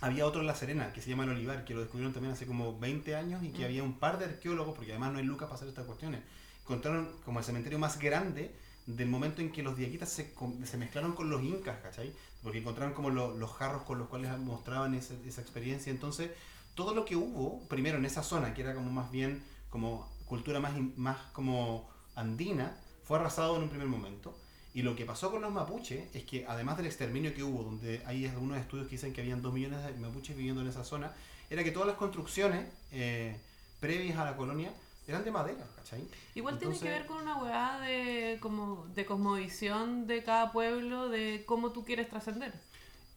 Había 0.00 0.26
otro 0.26 0.40
en 0.42 0.46
La 0.46 0.54
Serena, 0.54 0.92
que 0.92 1.00
se 1.00 1.10
llama 1.10 1.24
El 1.24 1.30
Olivar, 1.30 1.64
que 1.64 1.74
lo 1.74 1.80
descubrieron 1.80 2.12
también 2.12 2.32
hace 2.34 2.46
como 2.46 2.78
20 2.78 3.16
años 3.16 3.42
y 3.42 3.48
que 3.50 3.62
Mm. 3.62 3.64
había 3.64 3.82
un 3.82 3.98
par 3.98 4.18
de 4.18 4.26
arqueólogos, 4.26 4.74
porque 4.76 4.92
además 4.92 5.12
no 5.12 5.18
hay 5.18 5.24
lucas 5.24 5.46
para 5.48 5.56
hacer 5.56 5.68
estas 5.68 5.84
cuestiones. 5.86 6.20
Encontraron 6.62 7.10
como 7.24 7.38
el 7.40 7.44
cementerio 7.44 7.78
más 7.78 7.98
grande 7.98 8.54
del 8.86 9.08
momento 9.08 9.40
en 9.40 9.50
que 9.52 9.62
los 9.62 9.76
diaquitas 9.76 10.10
se, 10.10 10.32
se 10.64 10.76
mezclaron 10.76 11.12
con 11.14 11.30
los 11.30 11.42
incas, 11.42 11.78
¿cachai? 11.82 12.12
Porque 12.42 12.58
encontraron 12.58 12.94
como 12.94 13.10
lo- 13.10 13.34
los 13.36 13.52
jarros 13.52 13.82
con 13.82 13.98
los 13.98 14.08
cuales 14.08 14.36
mostraban 14.38 14.94
ese- 14.94 15.16
esa 15.26 15.40
experiencia. 15.40 15.90
Entonces, 15.90 16.30
todo 16.74 16.94
lo 16.94 17.04
que 17.04 17.16
hubo, 17.16 17.60
primero 17.68 17.98
en 17.98 18.04
esa 18.04 18.22
zona, 18.22 18.52
que 18.54 18.62
era 18.62 18.74
como 18.74 18.90
más 18.90 19.10
bien 19.10 19.42
como 19.70 20.08
cultura 20.26 20.60
más, 20.60 20.74
más 20.96 21.16
como 21.32 21.88
andina, 22.14 22.76
fue 23.04 23.18
arrasado 23.18 23.56
en 23.56 23.62
un 23.64 23.68
primer 23.70 23.88
momento. 23.88 24.36
Y 24.74 24.82
lo 24.82 24.96
que 24.96 25.04
pasó 25.04 25.30
con 25.30 25.40
los 25.42 25.52
mapuches 25.52 26.14
es 26.14 26.24
que 26.24 26.44
además 26.48 26.76
del 26.76 26.86
exterminio 26.86 27.32
que 27.34 27.42
hubo, 27.44 27.62
donde 27.62 28.02
hay 28.06 28.26
algunos 28.26 28.58
estudios 28.58 28.86
que 28.88 28.92
dicen 28.96 29.12
que 29.12 29.20
habían 29.20 29.40
dos 29.40 29.52
millones 29.54 29.82
de 29.84 29.92
mapuches 29.94 30.36
viviendo 30.36 30.60
en 30.62 30.68
esa 30.68 30.84
zona, 30.84 31.12
era 31.48 31.62
que 31.62 31.70
todas 31.70 31.86
las 31.88 31.96
construcciones 31.96 32.66
eh, 32.90 33.36
previas 33.80 34.18
a 34.18 34.24
la 34.24 34.36
colonia 34.36 34.72
eran 35.06 35.24
de 35.24 35.30
madera, 35.30 35.64
¿cachai? 35.76 36.02
Igual 36.34 36.58
tiene 36.58 36.72
que 36.74 36.78
Entonces- 36.86 36.98
ver 37.00 37.06
con 37.06 37.22
una 37.22 37.36
weá 37.36 37.78
de, 37.80 38.38
como, 38.40 38.86
de 38.94 39.04
cosmovisión 39.04 40.06
de 40.06 40.22
cada 40.22 40.50
pueblo, 40.52 41.08
de 41.08 41.42
cómo 41.46 41.70
tú 41.72 41.84
quieres 41.84 42.08
trascender. 42.08 42.52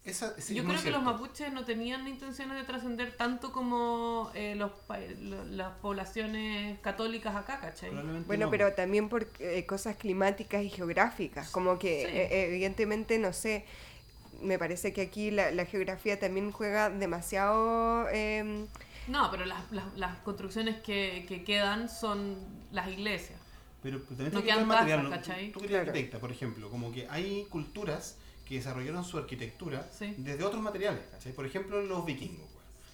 Esa- 0.03 0.39
sí, 0.39 0.55
Yo 0.55 0.63
creo 0.63 0.75
que 0.81 0.89
los 0.89 1.01
cierto. 1.01 1.01
mapuches 1.01 1.51
no 1.51 1.65
tenían 1.65 2.07
intenciones 2.07 2.55
de 2.57 2.63
trascender 2.63 3.17
tanto 3.17 3.51
como 3.51 4.31
eh, 4.35 4.55
los, 4.55 4.71
pa- 4.71 4.99
lo- 4.99 5.43
las 5.45 5.73
poblaciones 5.81 6.79
católicas 6.79 7.35
acá, 7.35 7.59
¿cachai? 7.59 7.89
Bueno, 8.25 8.45
no. 8.45 8.49
pero 8.51 8.71
también 8.73 9.09
por 9.09 9.27
eh, 9.39 9.65
cosas 9.65 9.97
climáticas 9.97 10.63
y 10.63 10.69
geográficas, 10.69 11.49
como 11.49 11.77
que 11.77 12.03
Sí. 12.09 12.17
eh, 12.17 12.45
evidentemente, 12.47 13.19
no 13.19 13.33
sé, 13.33 13.65
me 14.41 14.57
parece 14.57 14.93
que 14.93 15.01
aquí 15.01 15.29
la, 15.29 15.51
la 15.51 15.65
geografía 15.65 16.17
también 16.19 16.51
juega 16.51 16.89
demasiado... 16.89 18.07
No, 19.07 19.29
pero 19.31 19.45
las, 19.45 19.71
las, 19.71 19.85
las 19.97 20.17
construcciones 20.19 20.81
que, 20.81 21.25
que 21.27 21.43
quedan 21.43 21.89
son 21.89 22.35
las 22.71 22.87
iglesias. 22.89 23.39
Pero 23.81 23.99
pero 23.99 24.07
también 24.17 24.33
No 24.33 24.39
que 24.41 24.45
quedan 24.47 24.67
material. 24.67 25.03
¿no? 25.09 25.51
Tú, 25.53 25.59
que 25.59 25.65
eres 25.67 25.87
arquitecta, 25.87 26.19
por 26.19 26.31
ejemplo, 26.31 26.69
como 26.69 26.91
que 26.91 27.07
hay 27.09 27.45
culturas 27.49 28.17
que 28.45 28.55
desarrollaron 28.55 29.03
su 29.05 29.17
arquitectura 29.17 29.87
Sí. 29.91 30.13
desde 30.17 30.43
otros 30.43 30.61
materiales, 30.61 31.03
¿cachai? 31.11 31.33
Por 31.33 31.45
ejemplo, 31.45 31.81
los 31.81 32.05
vikingos, 32.05 32.47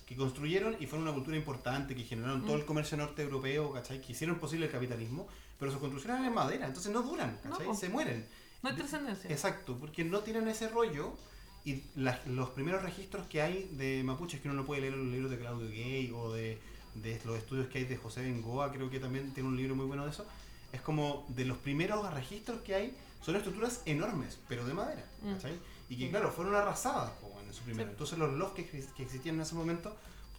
que 0.06 0.16
construyeron 0.16 0.76
y 0.80 0.88
fueron 0.88 1.04
una 1.08 1.14
cultura 1.14 1.38
importante, 1.38 1.96
que 1.96 2.04
generaron 2.04 2.42
Mm. 2.42 2.46
todo 2.46 2.56
el 2.58 2.66
comercio 2.66 2.98
norte 2.98 3.22
europeo, 3.22 3.72
¿cachai? 3.72 4.02
Que 4.02 4.12
hicieron 4.12 4.40
posible 4.40 4.66
el 4.66 4.72
capitalismo, 4.72 5.28
pero 5.58 5.72
sus 5.72 5.80
construcciones 5.80 6.16
eran 6.20 6.28
en 6.28 6.34
madera, 6.36 6.68
entonces 6.68 6.92
no 6.92 7.02
duran, 7.02 7.40
No, 7.44 7.52
¿cachai? 7.52 7.66
po. 7.68 7.76
Se 7.76 7.90
mueren. 7.90 8.28
No 8.62 8.70
hay 8.70 8.76
De- 8.76 8.82
trascendencia. 8.82 9.30
Exacto, 9.30 9.78
porque 9.80 10.04
no 10.04 10.20
tienen 10.20 10.48
ese 10.48 10.68
rollo 10.70 11.14
y 11.66 11.84
las- 11.96 12.26
los 12.28 12.50
primeros 12.50 12.82
registros 12.84 13.26
que 13.28 13.42
hay 13.42 13.70
de 13.74 14.04
mapuches 14.04 14.42
que 14.42 14.48
uno 14.50 14.58
no 14.62 14.66
puede 14.66 14.82
leer 14.82 14.94
en 14.94 15.00
los 15.06 15.12
libros 15.14 15.32
de 15.32 15.38
Claudio 15.40 15.70
Gay 15.70 16.12
o 16.14 16.34
de, 16.34 16.58
de 16.96 17.20
los 17.26 17.38
estudios 17.38 17.68
que 17.68 17.80
hay 17.80 17.86
de 17.86 17.98
José 17.98 18.22
Bengoa, 18.22 18.72
creo 18.72 18.90
que 18.90 19.00
también 19.00 19.34
tiene 19.34 19.50
un 19.50 19.56
libro 19.58 19.76
muy 19.76 19.86
bueno 19.86 20.04
de 20.06 20.12
eso, 20.12 20.26
es 20.72 20.82
como 20.82 21.26
de 21.30 21.46
los 21.46 21.58
primeros 21.58 22.12
registros 22.14 22.62
que 22.62 22.76
hay, 22.76 22.94
son 23.22 23.36
estructuras 23.36 23.82
enormes, 23.86 24.38
pero 24.48 24.66
de 24.66 24.74
madera, 24.74 25.06
Mm. 25.22 25.34
¿cachai? 25.34 25.54
Y 25.90 25.96
que 25.98 26.10
claro, 26.10 26.32
fueron 26.32 26.56
arrasadas 26.56 27.12
en 27.48 27.54
su 27.54 27.62
primero. 27.64 27.90
Entonces 27.92 28.18
los 28.18 28.34
lofts 28.34 28.56
que, 28.70 28.86
que 28.96 29.04
existían 29.04 29.36
en 29.36 29.42
ese 29.42 29.56
momento 29.56 29.96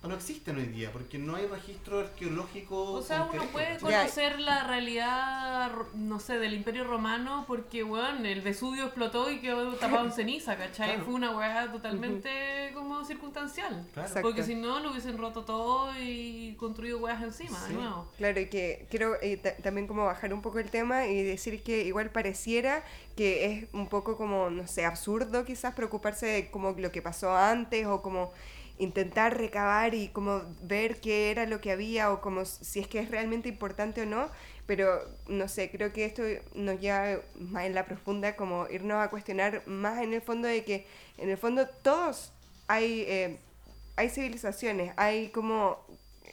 no 0.09 0.15
existen 0.15 0.57
hoy 0.57 0.67
día, 0.67 0.91
porque 0.93 1.19
no 1.19 1.37
hay 1.37 1.47
registro 1.47 2.01
arqueológico. 2.01 2.93
O 2.93 3.03
sea, 3.03 3.29
uno 3.33 3.45
puede. 3.47 3.75
Ya. 3.79 4.01
conocer 4.01 4.41
la 4.41 4.65
realidad, 4.65 5.73
no 5.95 6.19
sé, 6.21 6.39
del 6.39 6.55
Imperio 6.55 6.85
Romano 6.85 7.45
porque, 7.47 7.85
weón, 7.85 8.27
el 8.27 8.41
Vesubio 8.43 8.85
explotó 8.85 9.31
y 9.31 9.41
quedó 9.41 9.73
tapado 9.75 10.05
en 10.07 10.13
ceniza, 10.13 10.57
¿cachai? 10.57 10.91
Claro. 10.91 11.05
Fue 11.05 11.15
una 11.15 11.37
weá 11.37 11.71
totalmente 11.73 12.71
como 12.75 13.05
circunstancial. 13.05 13.87
Claro. 13.93 14.15
Porque 14.23 14.43
si 14.43 14.55
no, 14.55 14.81
lo 14.81 14.91
hubiesen 14.91 15.19
roto 15.19 15.45
todo 15.45 15.91
y 16.01 16.55
construido 16.59 16.99
weas 16.99 17.23
encima, 17.23 17.59
Sí. 17.61 17.73
de 17.73 17.75
nuevo. 17.81 18.09
Claro, 18.17 18.41
y 18.41 18.47
que 18.49 18.87
quiero 18.91 19.15
eh, 19.23 19.37
ta- 19.37 19.57
también 19.57 19.87
como 19.87 20.05
bajar 20.05 20.33
un 20.35 20.43
poco 20.43 20.59
el 20.59 20.71
tema 20.71 21.07
y 21.07 21.23
decir 21.23 21.63
que 21.63 21.85
igual 21.85 22.11
pareciera 22.11 22.85
que 23.17 23.45
es 23.47 23.69
un 23.73 23.89
poco 23.89 24.17
como, 24.17 24.51
no 24.51 24.67
sé, 24.67 24.85
absurdo 24.85 25.45
quizás 25.45 25.75
preocuparse 25.75 26.27
de 26.27 26.51
como 26.51 26.73
lo 26.73 26.91
que 26.91 27.01
pasó 27.03 27.37
antes 27.37 27.87
o 27.87 28.03
como 28.03 28.33
intentar 28.79 29.37
recabar 29.39 29.95
y 29.95 30.09
como 30.09 30.43
ver 30.63 31.01
qué 31.01 31.31
era 31.31 31.47
lo 31.47 31.61
que 31.61 31.71
había 31.71 32.13
o 32.13 32.21
como 32.21 32.45
si 32.45 32.81
es 32.81 32.89
que 32.89 32.99
es 32.99 33.11
realmente 33.11 33.49
importante 33.49 34.03
o 34.03 34.07
no, 34.07 34.29
pero 34.67 35.01
no 35.29 35.49
sé, 35.49 35.71
creo 35.71 35.93
que 35.93 36.05
esto 36.05 36.23
nos 36.55 36.81
lleva 36.81 37.21
más 37.39 37.65
en 37.65 37.75
la 37.75 37.87
profunda 37.87 38.35
como 38.37 38.67
irnos 38.69 39.03
a 39.03 39.11
cuestionar 39.11 39.63
más 39.67 40.03
en 40.03 40.15
el 40.15 40.23
fondo 40.23 40.49
de 40.49 40.65
que 40.65 40.87
en 41.19 41.31
el 41.31 41.37
fondo 41.37 41.69
todos 41.69 42.33
hay, 42.67 43.05
eh, 43.07 43.39
hay 43.97 44.09
civilizaciones, 44.09 44.93
hay 44.97 45.29
como 45.29 45.79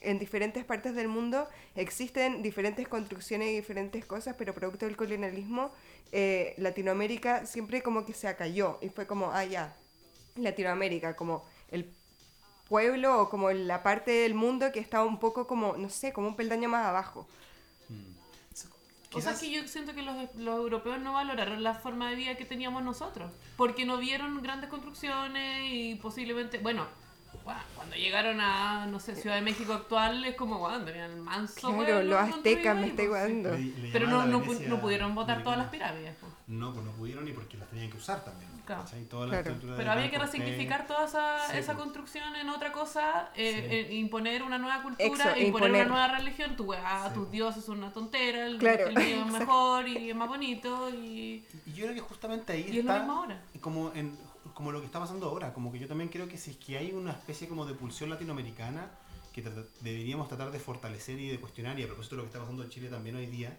en 0.02 0.18
diferentes 0.18 0.66
partes 0.66 0.96
del 0.96 1.08
mundo 1.08 1.48
existen 1.76 2.42
diferentes 2.42 2.88
construcciones 2.88 3.50
y 3.50 3.56
diferentes 3.56 4.04
cosas, 4.06 4.36
pero 4.38 4.54
producto 4.54 4.86
del 4.86 4.98
colonialismo, 4.98 5.72
eh, 6.12 6.56
Latinoamérica 6.58 7.46
siempre 7.46 7.82
como 7.82 8.06
que 8.06 8.14
se 8.14 8.28
acalló 8.28 8.80
y 8.82 8.90
fue 8.90 9.06
como, 9.06 9.32
ah, 9.32 9.46
ya, 9.46 9.76
Latinoamérica, 10.36 11.16
como 11.16 11.46
el 11.70 11.86
pueblo 12.72 13.22
o 13.22 13.30
como 13.30 13.52
la 13.52 13.84
parte 13.84 14.12
del 14.12 14.34
mundo 14.34 14.72
que 14.72 14.80
está 14.80 15.04
un 15.04 15.20
poco 15.20 15.46
como, 15.46 15.76
no 15.76 15.90
sé, 15.90 16.14
como 16.14 16.30
un 16.30 16.38
peldaño 16.38 16.70
más 16.70 16.86
abajo. 16.88 17.28
O 19.14 19.20
sea 19.20 19.38
que 19.38 19.52
yo 19.52 19.68
siento 19.68 19.94
que 19.94 20.02
los, 20.02 20.16
los 20.38 20.56
europeos 20.56 21.02
no 21.02 21.12
valoraron 21.12 21.62
la 21.64 21.74
forma 21.74 22.10
de 22.10 22.16
vida 22.16 22.38
que 22.38 22.46
teníamos 22.46 22.82
nosotros. 22.82 23.30
Porque 23.58 23.86
no 23.86 23.98
vieron 23.98 24.42
grandes 24.42 24.70
construcciones 24.70 25.70
y 25.70 25.96
posiblemente, 25.96 26.60
bueno, 26.60 26.88
cuando 27.76 27.98
llegaron 27.98 28.40
a, 28.40 28.86
no 28.86 29.02
sé, 29.02 29.18
Ciudad 29.18 29.36
de 29.36 29.42
México 29.42 29.74
actual, 29.74 30.24
es 30.24 30.36
como, 30.36 30.60
guau, 30.60 30.86
tenían 30.86 31.20
manso. 31.20 31.76
Claro, 31.76 32.04
los 32.04 32.20
aztecas 32.20 32.78
me 32.78 32.88
estoy 32.88 33.08
guardando. 33.08 33.50
Pero 33.92 34.08
no, 34.08 34.26
no, 34.26 34.40
Venecia 34.40 34.70
no 34.70 34.80
pudieron 34.80 35.14
botar 35.14 35.44
todas 35.44 35.58
las 35.58 35.68
pirámides. 35.68 36.16
pues. 36.22 36.32
No, 36.48 36.74
pues 36.74 36.86
no 36.86 36.92
pudieron 36.94 37.28
y 37.28 37.34
porque 37.34 37.58
las 37.58 37.70
tenían 37.70 37.92
que 37.92 37.98
usar 37.98 38.24
también. 38.24 38.51
Toda 39.10 39.28
la 39.28 39.42
Claro. 39.44 39.60
Pero 39.78 39.92
había 39.92 40.10
que 40.12 40.18
resignificar 40.20 40.88
toda 40.88 41.06
esa, 41.06 41.50
Sí, 41.52 41.58
esa 41.58 41.76
construcción 41.76 42.36
en 42.36 42.50
otra 42.50 42.72
cosa, 42.72 43.30
eh, 43.36 43.68
Sí. 43.88 43.94
eh, 43.94 43.98
imponer 44.00 44.44
una 44.44 44.58
nueva 44.58 44.82
cultura, 44.84 45.06
Exo- 45.10 45.38
imponer, 45.38 45.46
imponer. 45.48 45.72
una 45.72 45.86
nueva 45.86 46.08
religión. 46.18 46.56
Tu 46.56 46.64
weá, 46.64 47.08
Sí, 47.10 47.14
tus 47.16 47.32
dioses 47.32 47.64
son 47.66 47.78
una 47.80 47.92
tontera, 47.94 48.46
el, 48.46 48.58
Claro. 48.58 48.88
el 48.88 48.96
mío 48.96 49.26
es 49.26 49.32
mejor 49.32 49.88
y 49.88 50.10
es 50.10 50.16
más 50.16 50.28
bonito 50.28 50.90
y, 50.90 51.44
Y 51.66 51.74
yo 51.74 51.84
creo 51.86 51.94
que 51.96 52.02
justamente 52.02 52.54
ahí 52.54 52.66
y 52.68 52.72
es 52.72 52.78
está 52.80 53.06
ahora. 53.06 53.42
como 53.62 53.92
en 53.94 54.18
como 54.54 54.72
lo 54.72 54.80
que 54.80 54.86
está 54.86 55.00
pasando 55.00 55.28
ahora, 55.30 55.54
como 55.54 55.72
que 55.72 55.80
yo 55.80 55.88
también 55.88 56.10
creo 56.10 56.28
que 56.28 56.38
si 56.38 56.52
es 56.52 56.58
que 56.58 56.78
hay 56.78 56.92
una 56.92 57.12
especie 57.12 57.48
como 57.48 57.66
de 57.66 57.74
pulsión 57.74 58.10
latinoamericana 58.10 58.90
que 59.34 59.42
trata- 59.42 59.64
deberíamos 59.80 60.28
tratar 60.28 60.52
de 60.52 60.60
fortalecer 60.60 61.18
y 61.20 61.30
de 61.30 61.40
cuestionar, 61.40 61.80
y 61.80 61.84
a 61.84 61.88
propósito 61.88 62.16
de 62.16 62.18
lo 62.18 62.24
que 62.24 62.28
está 62.28 62.40
pasando 62.40 62.64
en 62.64 62.70
Chile 62.70 62.90
también 62.90 63.16
hoy 63.16 63.28
día, 63.28 63.56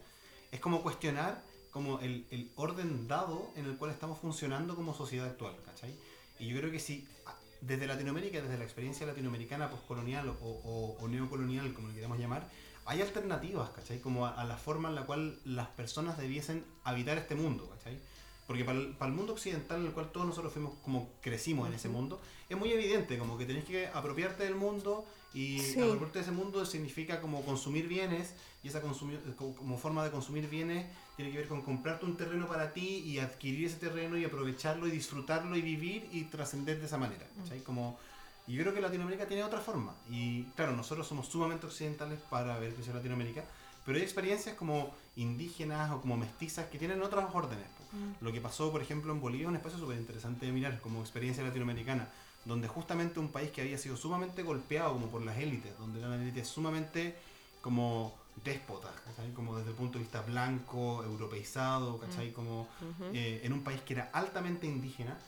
es 0.51 0.61
como 0.61 0.83
cuestionar 0.83 1.41
como 1.73 1.99
el, 2.01 2.27
el 2.31 2.51
orden 2.57 3.09
dado 3.09 3.51
en 3.57 3.65
el 3.65 3.77
cual 3.77 3.91
estamos 3.91 4.19
funcionando 4.19 4.77
como 4.77 4.95
sociedad 4.95 5.27
actual, 5.27 5.57
¿cachai? 5.65 5.93
Y 6.39 6.47
yo 6.49 6.59
creo 6.59 6.71
que 6.71 6.79
si 6.79 7.09
a- 7.27 7.35
desde 7.63 7.87
Latinoamérica, 7.87 8.41
desde 8.43 8.59
la 8.59 8.65
experiencia 8.65 9.07
latinoamericana 9.07 9.71
postcolonial 9.71 10.29
o, 10.29 10.35
o- 10.43 10.97
o 11.01 11.09
neocolonial, 11.09 11.73
como 11.73 11.89
le 11.89 11.95
queramos 11.95 12.19
llamar, 12.19 12.47
hay 12.85 13.01
alternativas, 13.01 13.71
¿cachai? 13.71 14.01
Como 14.01 14.27
a, 14.27 14.31
a 14.41 14.45
la 14.45 14.57
forma 14.57 14.89
en 14.91 14.97
la 14.97 15.07
cual 15.07 15.39
las 15.45 15.69
personas 15.69 16.19
debiesen 16.19 16.65
habitar 16.85 17.17
este 17.17 17.35
mundo, 17.35 17.69
¿cachai? 17.71 17.99
Porque 18.47 18.65
para 18.65 18.79
el, 18.79 18.89
para 18.97 19.11
el 19.11 19.17
mundo 19.17 19.33
occidental 19.33 19.81
en 19.81 19.87
el 19.87 19.93
cual 19.93 20.11
todos 20.13 20.27
nosotros 20.27 20.53
fuimos 20.53 20.75
como 20.83 21.09
crecimos 21.23 21.69
en 21.69 21.75
ese 21.75 21.89
mundo, 21.89 22.21
es 22.51 22.59
muy 22.59 22.71
evidente, 22.71 23.17
como 23.17 23.39
que 23.39 23.47
tenés 23.47 23.65
que 23.65 23.87
apropiarte 23.87 24.43
del 24.45 24.57
mundo 24.57 25.07
y 25.33 25.61
Sí. 25.61 25.81
apropiarte 25.81 26.19
de 26.19 26.23
ese 26.25 26.33
mundo 26.33 26.67
significa 26.67 27.21
como 27.23 27.43
consumir 27.45 27.87
bienes 27.89 28.35
y 28.63 28.69
esa 28.69 28.83
como 28.83 29.79
forma 29.79 30.05
de 30.05 30.11
consumir 30.11 30.49
bienes 30.51 30.85
tiene 31.17 31.31
que 31.31 31.39
ver 31.39 31.49
con 31.49 31.63
comprarte 31.63 32.05
un 32.05 32.17
terreno 32.17 32.47
para 32.47 32.73
ti 32.73 33.03
y 33.05 33.19
adquirir 33.19 33.67
ese 33.67 33.77
terreno 33.77 34.17
y 34.17 34.25
aprovecharlo 34.25 34.87
y 34.87 34.91
disfrutarlo 34.91 35.57
y 35.57 35.63
vivir 35.63 36.09
y 36.13 36.25
trascender 36.25 36.81
de 36.81 36.87
esa 36.87 36.99
manera. 36.99 37.27
¿cachai? 37.39 37.61
Como, 37.61 37.99
y 38.47 38.55
yo 38.55 38.63
creo 38.63 38.75
que 38.75 38.81
Latinoamérica 38.81 39.27
tiene 39.27 39.45
otra 39.45 39.61
forma. 39.61 39.95
Y 40.11 40.45
claro, 40.57 40.73
nosotros 40.73 41.07
somos 41.07 41.27
sumamente 41.29 41.67
occidentales 41.67 42.19
para 42.31 42.59
ver 42.59 42.75
crecer 42.75 42.95
Latinoamérica, 42.95 43.45
pero 43.85 43.99
hay 43.99 44.05
experiencias 44.05 44.57
como 44.57 44.95
indígenas 45.17 45.91
o 45.91 46.01
como 46.01 46.17
mestizas 46.17 46.67
que 46.67 46.79
tienen 46.79 47.03
otras 47.03 47.27
órdenes. 47.33 47.67
po. 47.67 48.25
Lo 48.25 48.33
que 48.33 48.41
pasó, 48.41 48.73
por 48.73 48.81
ejemplo, 48.81 49.13
en 49.13 49.21
Bolivia 49.21 49.45
es 49.45 49.49
un 49.51 49.57
espacio 49.57 49.79
súper 49.79 49.99
interesante 49.99 50.47
de 50.47 50.53
mirar 50.53 50.81
como 50.81 51.01
experiencia 51.01 51.45
latinoamericana, 51.45 52.09
donde 52.45 52.69
justamente 52.69 53.21
un 53.21 53.29
país 53.29 53.51
que 53.51 53.61
había 53.61 53.77
sido 53.77 53.97
sumamente 53.97 54.43
golpeado 54.43 54.95
como 54.95 55.09
por 55.09 55.23
las 55.23 55.37
élites, 55.37 55.77
donde 55.79 56.01
eran 56.01 56.21
élites 56.21 56.49
sumamente 56.49 57.17
como 57.61 58.22
déspotas, 58.45 58.93
¿cachai? 59.05 59.33
Como 59.33 59.57
desde 59.57 59.71
el 59.71 59.77
punto 59.77 59.99
de 59.99 60.05
vista 60.05 60.23
blanco, 60.23 61.03
europeizado, 61.05 61.99
¿cachai? 61.99 62.33
Como 62.33 62.69
eh, 63.13 63.41
en 63.45 63.53
un 63.53 63.63
país 63.63 63.81
que 63.83 63.95
era 63.95 64.11
altamente 64.13 64.67
indígena, 64.67 65.19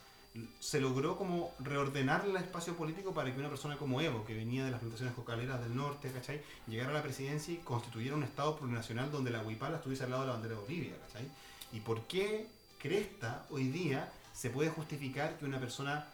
se 0.59 0.81
logró 0.81 1.17
como 1.17 1.55
reordenar 1.61 2.25
el 2.27 2.35
espacio 2.37 2.77
político 2.77 3.15
para 3.15 3.33
que 3.33 3.39
una 3.39 3.49
persona 3.49 3.77
como 3.77 4.01
Evo, 4.01 4.25
que 4.25 4.35
venía 4.35 4.65
de 4.65 4.73
las 4.73 4.81
plantaciones 4.81 5.15
cocaleras 5.15 5.61
del 5.61 5.77
norte, 5.77 6.11
¿cachai? 6.11 6.43
Llegara 6.67 6.91
a 6.91 6.95
la 6.95 7.03
presidencia 7.03 7.55
y 7.55 7.59
constituyera 7.59 8.17
un 8.17 8.25
estado 8.25 8.57
plurinacional 8.57 9.13
donde 9.13 9.31
la 9.31 9.43
huipala 9.43 9.77
estuviese 9.77 10.05
al 10.05 10.11
lado 10.11 10.23
de 10.23 10.29
la 10.29 10.33
bandera 10.35 10.55
de 10.57 10.61
Bolivia, 10.61 10.97
¿cachai? 11.07 11.29
¿Y 11.73 11.81
por 11.81 12.03
qué 12.07 12.49
Cresta 12.79 13.47
hoy 13.49 13.69
día 13.69 14.13
se 14.35 14.51
puede 14.51 14.69
justificar 14.69 15.39
que 15.39 15.47
una 15.47 15.59
persona 15.59 16.07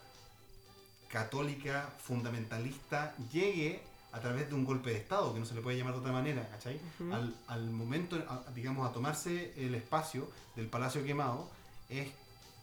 católica, 1.09 1.93
fundamentalista, 1.99 3.17
llegue 3.33 3.83
a 4.13 4.21
través 4.21 4.49
de 4.49 4.55
un 4.55 4.65
golpe 4.65 4.91
de 4.91 4.97
Estado, 4.97 5.33
que 5.33 5.41
no 5.41 5.47
se 5.47 5.55
le 5.55 5.61
puede 5.61 5.77
llamar 5.79 5.95
de 5.95 6.01
otra 6.01 6.13
manera, 6.13 6.49
¿cachai? 6.51 6.81
al, 7.13 7.35
al 7.47 7.71
momento, 7.71 8.17
a- 8.29 8.51
digamos, 8.53 8.89
a 8.89 8.93
tomarse 8.93 9.53
el 9.57 9.75
espacio 9.75 10.29
del 10.57 10.67
Palacio 10.67 11.05
Quemado, 11.05 11.49
es 11.89 12.09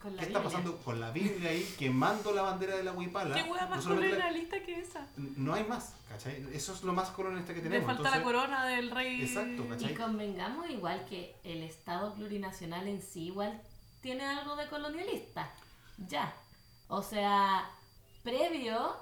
Con 0.01 0.15
la 0.15 0.21
¿Qué 0.21 0.27
está 0.27 0.39
Biblia. 0.39 0.43
pasando 0.59 0.77
con 0.83 0.99
la 0.99 1.11
Biblia 1.11 1.49
ahí 1.49 1.75
quemando 1.79 2.31
la 2.33 2.43
bandera 2.43 2.75
de 2.75 2.83
la 2.83 2.91
Huipala? 2.91 3.33
¿Qué 3.33 3.49
hueá 3.49 3.63
No 3.63 3.69
más 3.69 3.85
la- 3.85 3.95
colonialista 3.95 4.61
que 4.63 4.79
esa? 4.79 5.07
No 5.15 5.53
hay 5.55 5.63
más, 5.63 5.93
¿cachai? 6.09 6.45
Eso 6.53 6.73
es 6.73 6.83
lo 6.83 6.93
más 6.93 7.09
colonialista 7.09 7.53
que 7.53 7.61
Le 7.61 7.69
tenemos. 7.69 7.87
falta 7.87 8.03
la 8.11 8.17
entonces- 8.17 8.23
corona 8.41 8.65
del 8.67 8.91
rey. 8.91 9.21
Exacto, 9.23 9.63
Y 9.65 9.67
¿cachai? 9.69 9.95
convengamos 9.95 10.69
igual 10.69 11.05
que 11.09 11.35
el 11.43 11.63
Estado 11.63 12.13
plurinacional 12.13 12.87
en 12.87 13.01
sí 13.01 13.27
igual 13.27 13.59
tiene 14.01 14.23
algo 14.25 14.55
de 14.55 14.67
colonialista. 14.67 15.51
Ya. 16.07 16.33
O 16.89 17.01
sea, 17.01 17.69
previo 18.23 18.95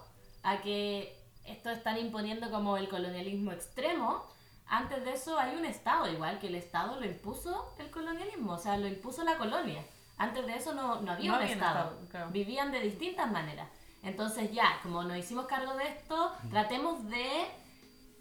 a 0.43 0.61
que 0.61 1.15
esto 1.47 1.69
están 1.69 1.97
imponiendo 1.97 2.49
como 2.51 2.77
el 2.77 2.89
colonialismo 2.89 3.51
extremo, 3.51 4.25
antes 4.67 5.05
de 5.05 5.13
eso 5.13 5.37
hay 5.37 5.55
un 5.55 5.65
Estado, 5.65 6.11
igual 6.11 6.39
que 6.39 6.47
el 6.47 6.55
Estado 6.55 6.99
lo 6.99 7.05
impuso 7.05 7.73
el 7.77 7.89
colonialismo, 7.91 8.53
o 8.53 8.57
sea, 8.57 8.77
lo 8.77 8.87
impuso 8.87 9.23
la 9.23 9.37
colonia. 9.37 9.83
Antes 10.17 10.45
de 10.45 10.55
eso 10.55 10.73
no, 10.73 11.01
no 11.01 11.11
había 11.11 11.29
No 11.31 11.37
un 11.37 11.43
había 11.43 11.55
Estado, 11.55 11.79
Estado, 11.79 12.07
claro. 12.09 12.29
vivían 12.31 12.71
de 12.71 12.79
distintas 12.79 13.31
maneras. 13.31 13.67
Entonces 14.01 14.51
ya, 14.51 14.79
como 14.81 15.03
nos 15.03 15.17
hicimos 15.17 15.45
cargo 15.45 15.73
de 15.75 15.87
esto, 15.87 16.31
tratemos 16.49 17.07
de, 17.09 17.45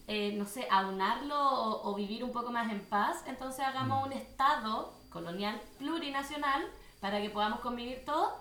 eh, 0.06 0.32
no 0.36 0.44
sé, 0.44 0.66
aunarlo 0.70 1.36
o, 1.36 1.90
o 1.90 1.94
vivir 1.94 2.24
un 2.24 2.32
poco 2.32 2.50
más 2.50 2.70
en 2.70 2.84
paz, 2.86 3.22
entonces 3.26 3.64
hagamos 3.64 4.06
un 4.06 4.12
Estado 4.12 4.92
colonial 5.10 5.60
plurinacional 5.78 6.66
para 7.04 7.20
que 7.20 7.28
podamos 7.28 7.60
convivir 7.60 8.02
todos 8.06 8.32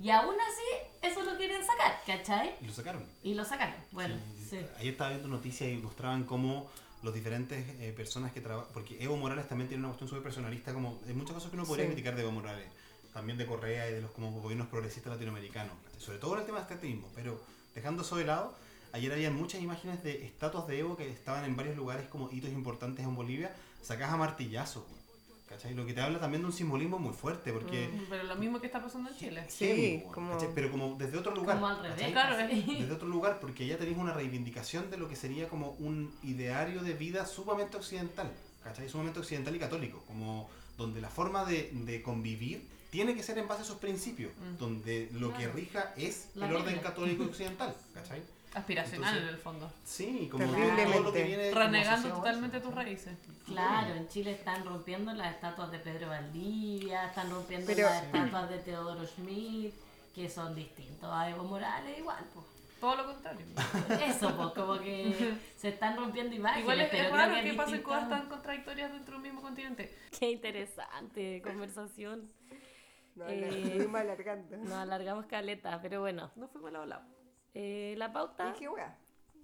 y 0.00 0.08
aún 0.10 0.36
así 0.40 0.86
eso 1.02 1.24
lo 1.24 1.36
quieren 1.36 1.60
sacar, 1.66 2.00
¿cachai? 2.06 2.54
Y 2.60 2.66
lo 2.66 2.72
sacaron. 2.72 3.04
Y 3.24 3.34
lo 3.34 3.44
sacaron. 3.44 3.74
Bueno, 3.90 4.14
sí. 4.48 4.60
Ayer 4.78 4.92
estaba 4.92 5.10
viendo 5.10 5.26
noticias 5.26 5.68
y 5.68 5.76
mostraban 5.78 6.22
cómo 6.22 6.70
los 7.02 7.12
diferentes 7.12 7.66
eh, 7.80 7.92
personas 7.96 8.30
que 8.30 8.40
trabajan. 8.40 8.70
Porque 8.72 8.96
Evo 9.02 9.16
Morales 9.16 9.48
también 9.48 9.66
tiene 9.66 9.80
una 9.80 9.88
cuestión 9.88 10.08
súper 10.08 10.22
personalista, 10.22 10.72
como 10.72 11.00
hay 11.04 11.14
muchas 11.14 11.34
cosas 11.34 11.50
que 11.50 11.56
uno 11.56 11.66
podría 11.66 11.86
Sí. 11.86 11.94
criticar 11.94 12.14
de 12.14 12.22
Evo 12.22 12.30
Morales. 12.30 12.68
También 13.12 13.38
de 13.38 13.44
Correa 13.44 13.90
y 13.90 13.94
de 13.94 14.02
los 14.02 14.12
como 14.12 14.30
gobiernos 14.40 14.68
progresistas 14.68 15.12
latinoamericanos. 15.14 15.74
¿cachai? 15.84 16.00
Sobre 16.00 16.18
todo 16.18 16.34
en 16.34 16.40
el 16.42 16.46
tema 16.46 16.58
de 16.58 16.62
extractivismo. 16.62 17.08
Pero 17.16 17.40
dejando 17.74 18.02
eso 18.02 18.14
de 18.14 18.24
lado, 18.24 18.54
ayer 18.92 19.10
había 19.12 19.32
muchas 19.32 19.60
imágenes 19.60 20.00
de 20.04 20.24
estatuas 20.24 20.68
de 20.68 20.78
Evo 20.78 20.96
que 20.96 21.10
estaban 21.10 21.44
en 21.44 21.56
varios 21.56 21.74
lugares 21.76 22.06
como 22.06 22.30
hitos 22.30 22.50
importantes 22.50 23.04
en 23.04 23.16
Bolivia, 23.16 23.52
sacadas 23.82 24.14
a 24.14 24.16
martillazos. 24.16 24.84
güey. 24.88 25.01
¿Cachai? 25.52 25.74
Lo 25.74 25.84
que 25.84 25.92
te 25.92 26.00
habla 26.00 26.18
también 26.18 26.40
de 26.40 26.46
un 26.46 26.52
simbolismo 26.52 26.98
muy 26.98 27.12
fuerte, 27.12 27.52
porque. 27.52 27.90
Pero 28.08 28.22
lo 28.24 28.36
mismo 28.36 28.58
que 28.58 28.66
está 28.68 28.82
pasando 28.82 29.10
en 29.10 29.16
Chile. 29.16 29.44
Sí. 29.48 30.02
Pero 30.54 30.70
como 30.70 30.94
desde 30.96 31.18
otro 31.18 31.34
lugar. 31.34 31.56
Como 31.56 31.68
al 31.68 31.82
revés. 31.82 31.96
¿cachai? 31.96 32.12
Claro, 32.12 32.36
casi. 32.36 32.62
desde 32.80 32.92
otro 32.92 33.08
lugar, 33.08 33.38
porque 33.38 33.66
ya 33.66 33.76
tenéis 33.76 33.98
una 33.98 34.14
reivindicación 34.14 34.90
de 34.90 34.96
lo 34.96 35.08
que 35.08 35.16
sería 35.16 35.48
como 35.48 35.72
un 35.72 36.10
ideario 36.22 36.80
de 36.82 36.94
vida 36.94 37.26
sumamente 37.26 37.76
occidental, 37.76 38.32
¿cachai? 38.64 38.88
Sumamente 38.88 39.20
occidental 39.20 39.54
y 39.54 39.58
católico, 39.58 40.02
como 40.06 40.48
donde 40.78 41.02
la 41.02 41.10
forma 41.10 41.44
de, 41.44 41.70
de 41.72 42.00
convivir 42.02 42.66
tiene 42.90 43.14
que 43.14 43.22
ser 43.22 43.36
en 43.36 43.46
base 43.46 43.60
a 43.60 43.64
esos 43.64 43.76
principios, 43.76 44.32
donde 44.58 45.10
lo 45.12 45.34
que 45.34 45.48
rija 45.48 45.92
es 45.96 46.28
La 46.34 46.46
el 46.46 46.52
orden 46.52 46.66
Biblia. 46.74 46.82
católico 46.82 47.24
occidental, 47.30 47.74
¿cachai? 47.92 48.22
Aspiracional 48.54 49.08
Entonces- 49.16 49.22
en 49.22 49.34
el 49.34 49.40
fondo. 49.40 49.72
Sí, 49.84 50.28
como 50.30 50.44
Terriblemente. 50.44 50.92
todo 50.92 51.02
lo 51.04 51.12
que 51.12 51.24
viene 51.24 51.50
Renegando 51.52 52.08
a 52.08 52.12
totalmente 52.16 52.60
tus 52.60 52.74
raíces. 52.74 53.16
Claro, 53.46 53.94
en 53.94 54.08
Chile 54.08 54.32
están 54.32 54.64
rompiendo 54.64 55.12
las 55.14 55.34
estatuas 55.34 55.70
de 55.70 55.78
Pedro 55.78 56.08
Valdivia, 56.08 57.06
están 57.06 57.30
rompiendo 57.30 57.66
Pero- 57.66 57.88
las 57.88 58.02
estatuas 58.04 58.50
de 58.50 58.58
Teodoro 58.58 59.06
Schmidt, 59.06 59.72
que 60.14 60.28
son 60.28 60.54
distintos 60.54 61.08
a 61.10 61.30
Evo 61.30 61.44
Morales, 61.44 61.98
igual, 61.98 62.22
pues. 62.34 62.46
Todo 62.78 62.96
lo 62.96 63.06
contrario. 63.06 63.46
Eso, 64.04 64.36
pues, 64.36 64.48
como 64.54 64.78
que 64.80 65.34
se 65.56 65.68
están 65.68 65.96
rompiendo 65.96 66.34
imágenes. 66.34 66.62
Igual 66.64 66.80
es, 66.80 66.88
pero 66.90 67.02
es 67.04 67.08
creo 67.10 67.16
raro 67.20 67.34
que 67.36 67.42
que 67.50 67.54
pasen 67.54 67.82
cosas 67.82 68.08
tan 68.08 68.28
contradictorias 68.28 68.92
dentro 68.92 69.12
de 69.12 69.16
un 69.18 69.22
mismo 69.22 69.40
continente. 69.40 69.96
Qué 70.18 70.32
interesante 70.32 71.40
conversación. 71.42 72.28
No, 73.14 73.24
Eh, 73.28 73.62
seguimos 73.72 74.00
alargando. 74.00 74.56
Nos 74.56 74.72
alargamos 74.72 75.26
caleta, 75.26 75.80
pero 75.80 76.00
bueno. 76.00 76.30
No 76.34 76.48
fuimos 76.48 76.68
al 76.68 76.72
lado 76.74 76.86
lado. 76.86 77.02
Eh, 77.54 77.94
la 77.98 78.12
pauta, 78.12 78.52
¿Y 78.54 78.58
qué 78.58 78.68
wea? 78.68 78.98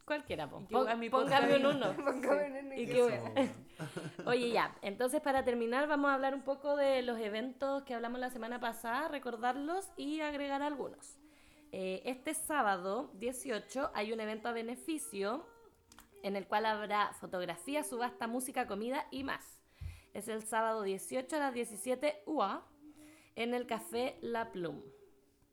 cualquiera, 0.05 0.49
po. 0.49 0.63
¿Y 0.63 0.67
qué 0.67 0.77
wea 0.77 0.97
mi 0.97 1.11
Póngame 1.11 1.57
un 1.57 1.67
uno. 1.67 1.95
Póngame 2.05 2.59
en 2.59 2.73
el- 2.73 2.79
¿Y 2.81 2.87
qué 2.87 3.03
wea? 3.03 3.23
Oye, 4.27 4.51
ya, 4.51 4.75
entonces 4.83 5.21
para 5.21 5.45
terminar 5.45 5.87
vamos 5.87 6.11
a 6.11 6.15
hablar 6.15 6.35
un 6.35 6.43
poco 6.43 6.77
de 6.77 7.03
los 7.03 7.19
eventos 7.21 7.83
que 7.83 7.95
hablamos 7.95 8.19
la 8.19 8.31
semana 8.31 8.59
pasada, 8.61 9.09
recordarlos 9.09 9.91
y 9.97 10.21
agregar 10.21 10.63
algunos. 10.63 11.19
Eh, 11.71 12.03
este 12.07 12.33
sábado 12.33 13.11
18 13.15 13.91
hay 13.95 14.13
un 14.13 14.21
evento 14.21 14.49
a 14.49 14.53
beneficio 14.53 15.47
en 16.23 16.35
el 16.35 16.47
cual 16.47 16.65
habrá 16.65 17.13
fotografía, 17.21 17.85
subasta, 17.85 18.27
música, 18.27 18.67
comida 18.67 19.07
y 19.11 19.23
más. 19.23 19.61
Es 20.15 20.29
el 20.29 20.43
sábado 20.43 20.83
18 20.83 21.37
a 21.37 21.39
las 21.39 21.55
17 21.55 22.23
UA 22.27 22.67
en 23.37 23.55
el 23.55 23.67
Café 23.67 24.17
La 24.23 24.51
Plum. 24.51 24.83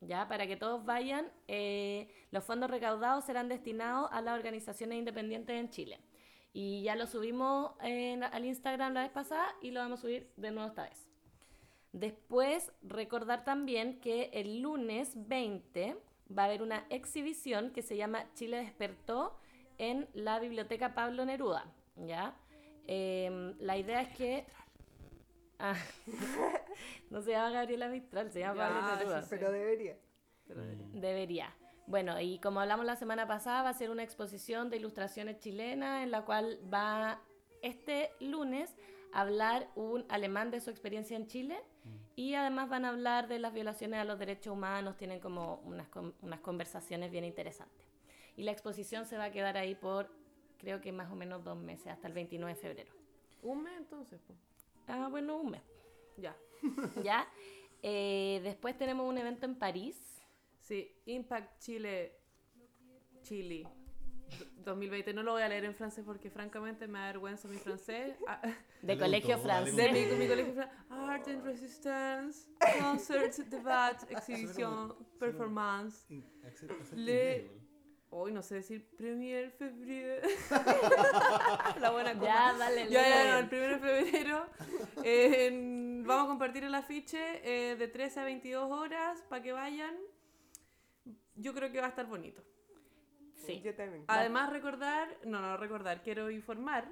Ya, 0.02 0.28
para 0.28 0.46
que 0.46 0.56
todos 0.58 0.86
vayan, 0.86 1.32
eh, 1.48 2.10
los 2.32 2.44
fondos 2.44 2.70
recaudados 2.70 3.26
serán 3.26 3.48
destinados 3.50 4.10
a 4.12 4.22
las 4.22 4.38
organizaciones 4.38 4.98
independientes 5.00 5.56
en 5.56 5.70
Chile. 5.70 6.00
Y 6.54 6.84
ya 6.84 6.96
lo 6.96 7.08
subimos 7.08 7.72
en- 7.82 8.24
al 8.24 8.46
Instagram 8.46 8.94
la 8.94 9.02
vez 9.02 9.12
pasada 9.12 9.48
y 9.62 9.72
lo 9.72 9.80
vamos 9.80 10.00
a 10.00 10.02
subir 10.04 10.32
de 10.38 10.52
nuevo 10.52 10.70
esta 10.70 10.84
vez. 10.84 11.10
Después, 11.92 12.72
recordar 12.82 13.46
también 13.46 14.00
que 14.02 14.30
el 14.34 14.62
lunes 14.62 15.14
20 15.16 15.98
va 16.38 16.44
a 16.44 16.46
haber 16.46 16.62
una 16.62 16.86
exhibición 16.90 17.72
que 17.72 17.82
se 17.82 17.96
llama 17.98 18.26
Chile 18.34 18.58
despertó 18.58 19.38
en 19.78 20.08
la 20.14 20.40
Biblioteca 20.40 20.94
Pablo 20.94 21.26
Neruda. 21.26 21.66
¿ya? 21.96 22.36
Em, 22.88 23.56
la 23.60 23.78
idea 23.78 24.02
es 24.02 24.10
que... 24.18 24.46
Ah, 25.72 25.76
no 27.10 27.22
se 27.22 27.32
llama 27.32 27.50
Gabriela 27.52 27.88
Mistral, 27.88 28.32
se 28.32 28.40
llama 28.40 28.56
Ya, 28.56 28.70
Pablo 28.70 28.98
Neruda. 28.98 29.22
sí, 29.22 29.28
Pero 29.30 29.52
debería. 29.52 29.98
Debería. 30.94 31.56
Bueno, 31.88 32.20
y 32.20 32.40
como 32.40 32.60
hablamos 32.60 32.86
la 32.86 32.96
semana 32.96 33.28
pasada, 33.28 33.64
va 33.64 33.70
a 33.70 33.74
ser 33.74 33.90
una 33.90 34.04
exposición 34.04 34.70
de 34.70 34.78
ilustraciones 34.78 35.40
chilenas 35.40 36.04
en 36.04 36.12
la 36.12 36.24
cual 36.24 36.60
va 36.72 37.20
este 37.62 38.12
lunes 38.20 38.76
a 39.14 39.22
hablar 39.22 39.70
un 39.76 40.06
alemán 40.10 40.52
de 40.52 40.60
su 40.60 40.70
experiencia 40.70 41.16
en 41.16 41.28
Chile 41.28 41.58
y 42.16 42.34
además 42.36 42.70
van 42.70 42.86
a 42.86 42.90
hablar 42.90 43.28
de 43.28 43.40
las 43.40 43.54
violaciones 43.54 44.00
a 44.00 44.04
los 44.04 44.20
derechos 44.20 44.54
humanos, 44.54 44.98
tienen 44.98 45.20
como 45.20 45.62
unas, 45.66 45.88
unas 46.22 46.40
conversaciones 46.42 47.12
bien 47.12 47.24
interesantes. 47.24 47.88
Y 48.36 48.44
la 48.44 48.52
exposición 48.52 49.06
se 49.06 49.18
va 49.18 49.26
a 49.26 49.32
quedar 49.32 49.58
ahí 49.58 49.76
por 49.76 50.10
creo 50.58 50.82
que 50.82 50.92
más 50.92 51.12
o 51.12 51.16
menos 51.16 51.44
dos 51.44 51.58
meses, 51.58 51.88
hasta 51.88 52.08
el 52.08 52.14
29 52.14 52.56
de 52.56 52.60
febrero. 52.60 52.94
Un 53.44 53.64
mes 53.64 53.74
entonces, 53.78 54.20
pues. 54.26 54.40
Ah, 54.88 55.08
bueno, 55.10 55.38
un 55.38 55.52
mes. 55.52 55.62
Ya. 56.18 56.36
¿Ya? 57.04 57.28
Eh, 57.82 58.40
después 58.44 58.78
tenemos 58.78 59.08
un 59.08 59.18
evento 59.18 59.46
en 59.46 59.56
París. 59.56 59.98
Sí, 60.60 60.92
Impact 61.06 61.60
Chile. 61.60 62.14
Chile. 63.24 63.64
do- 64.64 64.72
2020. 64.72 65.14
No 65.14 65.22
lo 65.24 65.34
voy 65.34 65.44
a 65.44 65.48
leer 65.50 65.66
en 65.66 65.76
francés 65.76 66.04
porque 66.06 66.30
francamente 66.32 66.88
me 66.88 66.98
da 67.00 67.06
vergüenza 67.08 67.48
mi 67.48 67.58
francés. 67.58 68.16
Ah, 68.28 68.42
De 68.82 68.98
colegio 68.98 69.38
francés. 69.40 69.76
De 69.76 69.92
mi, 69.92 70.06
mi 70.16 70.28
colegio 70.28 70.54
fran- 70.56 70.72
Art 70.90 71.28
and 71.28 71.44
Resistance, 71.44 72.50
Concert, 72.82 73.34
Debate, 73.50 74.12
Exhibición, 74.14 74.96
Performance. 75.20 76.06
Le- 76.96 77.65
Hoy 78.18 78.32
no 78.32 78.42
sé 78.42 78.56
decir 78.56 78.88
Premier 78.96 79.52
Febrero. 79.52 80.26
La 81.82 81.92
buena 81.92 82.14
cosa. 82.14 82.26
Ya, 82.26 82.54
dale, 82.58 82.90
Ya, 82.90 83.02
dale. 83.02 83.26
ya, 83.26 83.32
no, 83.34 83.38
el 83.40 83.46
1 83.46 83.68
de 83.68 83.78
febrero 83.80 84.46
eh, 85.04 85.48
en- 85.48 86.04
vamos 86.08 86.24
a 86.24 86.28
compartir 86.30 86.64
el 86.64 86.74
afiche 86.76 87.42
eh, 87.44 87.76
de 87.76 87.88
13 87.90 88.22
a 88.22 88.24
22 88.24 88.72
horas 88.72 89.22
para 89.28 89.44
que 89.44 89.52
vayan. 89.52 89.94
Yo 91.36 91.54
creo 91.54 91.70
que 91.74 91.82
va 91.82 91.88
a 91.88 91.90
estar 91.90 92.06
bonito. 92.06 92.42
Sí. 93.46 93.60
Yo 93.62 93.76
también. 93.76 94.06
Además 94.08 94.50
recordar, 94.50 95.10
no, 95.26 95.42
no 95.42 95.58
recordar, 95.58 96.02
quiero 96.02 96.32
informar 96.32 96.88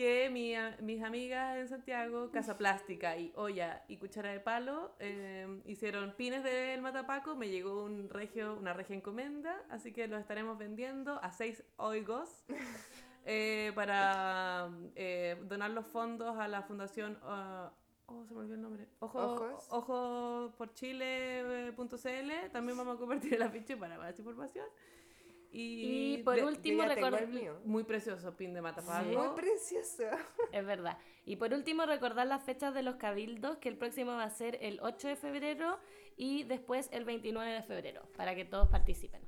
que 0.00 0.30
mi 0.30 0.54
mis 0.80 1.02
amigas 1.02 1.58
en 1.58 1.68
Santiago, 1.68 2.30
Casa 2.30 2.56
Plástica 2.56 3.18
y 3.18 3.34
Olla 3.36 3.84
y 3.86 3.98
Cuchara 3.98 4.30
de 4.30 4.40
Palo 4.40 4.92
eh, 4.98 5.60
hicieron 5.66 6.14
pines 6.16 6.42
del 6.42 6.80
Matapaco, 6.80 7.36
me 7.36 7.50
llegó 7.50 7.84
un 7.84 8.08
regio, 8.08 8.56
una 8.58 8.72
regia 8.72 8.96
encomenda, 8.96 9.62
así 9.68 9.92
que 9.92 10.08
los 10.08 10.18
estaremos 10.18 10.56
vendiendo 10.56 11.22
a 11.22 11.32
6 11.32 11.62
oigos 11.76 12.46
eh, 13.26 13.72
para 13.74 14.70
eh, 14.94 15.36
donar 15.46 15.70
los 15.70 15.86
fondos 15.86 16.38
a 16.38 16.48
la 16.48 16.62
fundación... 16.62 17.18
ah, 17.22 17.70
Oh, 18.12 18.24
se 18.26 18.34
me 18.34 18.40
olvidó 18.40 18.54
el 18.56 18.62
nombre. 18.62 18.88
Ojo, 18.98 19.20
Ojos. 19.20 19.68
ojo 19.70 20.52
por 20.58 20.74
Chile.cl. 20.74 22.50
También 22.50 22.76
vamos 22.76 22.96
a 22.96 22.98
compartir 22.98 23.34
el 23.34 23.42
afiche 23.42 23.76
para 23.76 23.98
más 23.98 24.18
información. 24.18 24.66
Y, 25.52 26.14
Y 26.14 26.22
por 26.22 26.36
de- 26.36 26.44
último, 26.44 26.82
Yo 26.84 26.88
ya 26.88 26.94
tengo 26.94 27.08
recor- 27.08 27.22
el 27.22 27.28
mío. 27.28 27.60
muy 27.64 27.82
precioso 27.84 28.36
pin 28.36 28.54
de 28.54 28.62
Matapaco. 28.62 29.04
Muy 29.08 29.28
precioso. 29.34 30.04
Es 30.52 30.64
verdad. 30.64 30.96
Y 31.24 31.36
por 31.36 31.52
último, 31.52 31.86
recordar 31.86 32.26
las 32.26 32.42
fechas 32.44 32.72
de 32.74 32.82
los 32.82 32.96
cabildos, 32.96 33.56
que 33.58 33.68
el 33.68 33.76
próximo 33.76 34.12
va 34.12 34.24
a 34.24 34.30
ser 34.30 34.58
el 34.62 34.78
8 34.80 35.08
de 35.08 35.16
febrero 35.16 35.78
y 36.16 36.44
después 36.44 36.88
el 36.92 37.04
29 37.04 37.50
de 37.52 37.62
febrero, 37.62 38.02
para 38.16 38.34
que 38.34 38.44
todos 38.44 38.68
participen. 38.68 39.22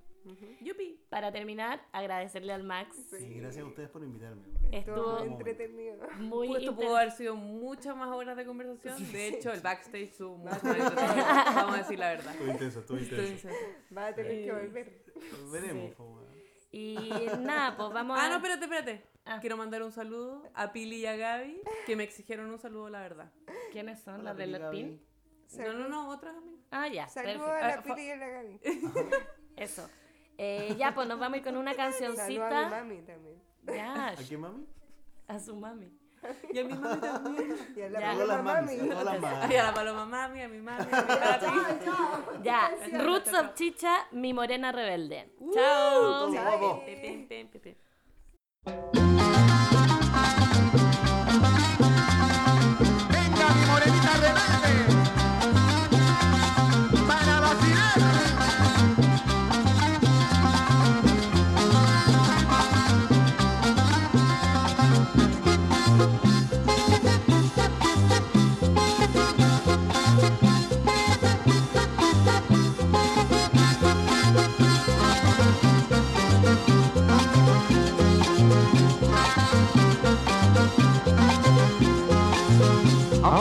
Yupi. 0.61 1.01
Para 1.09 1.32
terminar, 1.32 1.85
agradecerle 1.93 2.53
al 2.53 2.62
Max. 2.62 2.97
Sí, 3.11 3.35
gracias 3.40 3.65
a 3.65 3.69
ustedes 3.69 3.89
por 3.90 4.03
invitarme. 4.03 4.43
Estuvo 4.70 5.19
muy 5.19 5.28
muy 5.28 5.28
entretenido. 5.32 6.09
muy 6.19 6.57
Esto 6.57 6.74
pudo 6.77 6.97
haber 6.97 7.11
sido 7.11 7.35
muchas 7.36 7.97
más 7.97 8.09
horas 8.09 8.36
de 8.36 8.44
conversación. 8.44 9.12
De 9.12 9.28
hecho, 9.28 9.53
el 9.53 9.61
backstage 9.61 10.11
estuvo 10.11 10.36
entretenido. 10.36 10.93
Vamos 11.55 11.74
a 11.74 11.78
decir 11.78 11.99
la 11.99 12.09
verdad. 12.11 12.32
Estuvo 12.32 12.51
intenso, 12.53 12.81
estuvo 12.81 12.99
intenso. 12.99 13.49
Va 13.97 14.07
a 14.07 14.15
tener 14.15 14.44
que 14.44 14.53
volver. 14.53 15.03
Veremos. 15.53 15.93
Y 16.70 16.97
nada, 17.40 17.77
pues 17.77 17.90
vamos 17.93 18.19
a... 18.19 18.24
Ah, 18.24 18.28
no, 18.31 18.36
espérate, 18.36 18.65
espérate. 18.65 19.05
Ah. 19.24 19.39
Quiero 19.40 19.57
mandar 19.57 19.82
un 19.82 19.93
saludo 19.93 20.43
a 20.55 20.73
Pili 20.73 20.97
y 20.97 21.07
a 21.07 21.16
Gaby, 21.16 21.61
que 21.86 21.97
me 21.97 22.03
exigieron 22.05 22.51
un 22.51 22.59
saludo, 22.59 22.89
la 22.89 23.01
verdad. 23.03 23.31
¿Quiénes 23.70 24.01
son? 24.01 24.20
Hola, 24.20 24.32
¿Las 24.35 24.39
Gaby. 24.39 24.53
latín? 24.53 25.07
No, 25.59 25.73
no, 25.74 25.89
no, 25.89 26.09
otras 26.09 26.35
amigas. 26.35 26.65
Ah, 26.70 26.89
ya. 26.89 27.07
Saludos 27.09 27.49
a 27.51 27.61
la 27.69 27.74
Ah, 27.74 27.82
Pili 27.82 28.07
y 28.07 28.11
a 28.11 28.16
la 28.16 28.28
Gaby. 28.28 28.61
Eso. 29.57 29.89
Eh, 30.38 30.74
ya, 30.78 30.94
pues 30.94 31.06
nos 31.09 31.18
vamos 31.18 31.34
a 31.34 31.38
ir 31.38 31.44
con 31.44 31.56
una 31.56 31.72
Saludos 31.74 32.00
a 32.00 32.26
mi 32.28 32.36
cancioncita. 32.38 32.68
mami 32.70 33.02
también. 33.02 33.42
Ya, 33.66 34.09
¿A 34.09 34.14
quién, 34.16 34.40
mami? 34.40 34.66
A 35.28 35.38
su 35.38 35.54
mami. 35.56 35.88
Y 36.52 36.59
a 36.59 36.64
mi 36.64 36.74
mami 36.74 37.00
también. 37.00 37.56
Y 37.76 37.80
a 37.82 37.88
la 37.90 38.00
Ya. 38.00 38.12
Paloma 38.18 38.42
mami. 38.42 38.72
a. 38.90 39.42
Ay, 39.44 39.56
a 39.56 39.62
la 39.64 39.74
paloma 39.74 40.06
mami, 40.06 40.42
a 40.42 40.48
mi 40.48 40.60
mami, 40.60 40.82
a 40.82 40.84
mi 40.84 40.90
papi. 40.90 41.46
Ya, 42.42 42.70
Roots 43.04 43.32
of 43.34 43.54
Chicha, 43.54 44.06
mi 44.12 44.32
morena 44.32 44.72
rebelde. 44.72 45.32
Chao. 45.52 46.32
Chao. 48.64 49.02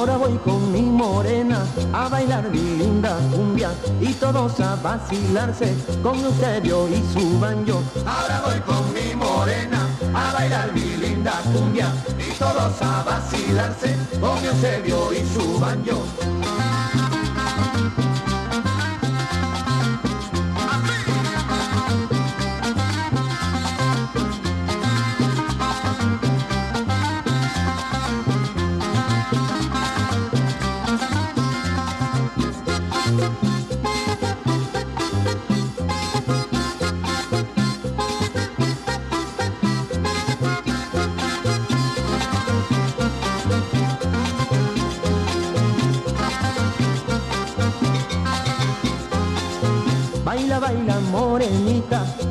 Ahora 0.02 0.18
voy 0.18 0.36
con 0.40 0.72
mi 0.72 0.82
morena 0.82 1.64
a 1.94 2.10
bailar 2.10 2.50
mi 2.50 2.76
linda 2.76 3.20
cumbia 3.32 3.70
y 4.00 4.12
todos 4.14 4.60
a 4.60 4.76
vacilarse 4.78 5.76
con 6.02 6.18
Eusebio 6.18 6.90
y 6.90 7.04
su 7.14 7.40
banjo. 7.40 7.84
Ahora 8.04 8.42
voy 8.44 8.60
con 8.62 8.94
mi 8.96 9.14
morena 9.16 9.88
a 10.16 10.34
bailar 10.34 10.74
mi 10.74 10.98
linda 10.98 11.34
cumbia 11.54 11.94
y 12.18 12.34
todos 12.34 12.82
a 12.82 13.04
vacilarse 13.04 13.96
con 14.20 14.44
Eusebio 14.44 15.14
y 15.14 15.24
su 15.24 15.60
banjo. 15.60 16.02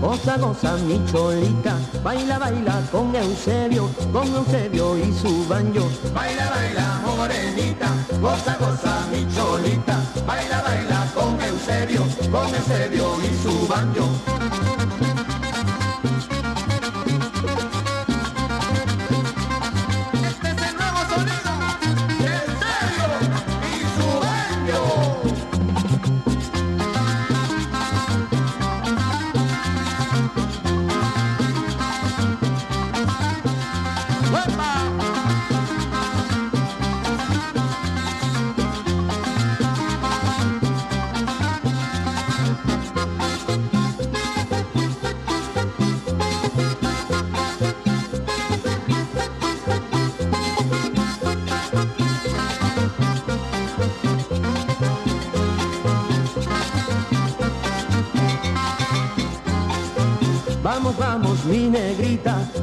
Goza, 0.00 0.36
goza 0.38 0.76
mi 0.86 1.00
cholita. 1.10 1.76
Baila, 2.02 2.38
baila 2.38 2.82
con 2.90 3.14
Eusebio, 3.14 3.88
con 4.12 4.26
Eusebio 4.34 4.98
y 4.98 5.12
su 5.12 5.46
banjo. 5.46 5.88
Baila, 6.14 6.48
baila 6.50 7.00
morenita, 7.04 7.88
goza, 8.20 8.56
goza 8.58 9.06
mi 9.10 9.26
cholita. 9.34 9.96
Baila, 10.26 10.62
baila 10.62 11.06
con 11.14 11.40
Eusebio, 11.40 12.02
con 12.30 12.54
Eusebio 12.54 13.06
y 13.22 13.42
su 13.42 13.68
banjo. 13.68 14.49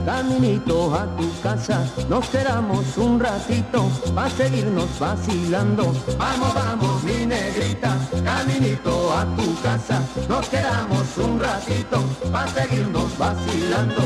Caminito 0.07 0.95
a 0.95 1.05
tu 1.17 1.27
casa. 1.43 1.85
Nos 2.07 2.29
quedamos 2.29 2.97
un 2.97 3.19
ratito 3.19 3.91
para 4.15 4.29
seguirnos 4.29 4.87
vacilando. 4.97 5.83
Vamos, 6.17 6.53
vamos, 6.53 7.03
mi 7.03 7.25
negrita, 7.25 7.91
caminito 8.23 9.11
a 9.11 9.25
tu 9.35 9.47
casa. 9.61 10.01
Nos 10.29 10.47
quedamos 10.47 11.05
un 11.17 11.37
ratito 11.41 12.01
para 12.31 12.47
seguirnos 12.47 13.17
vacilando. 13.17 14.03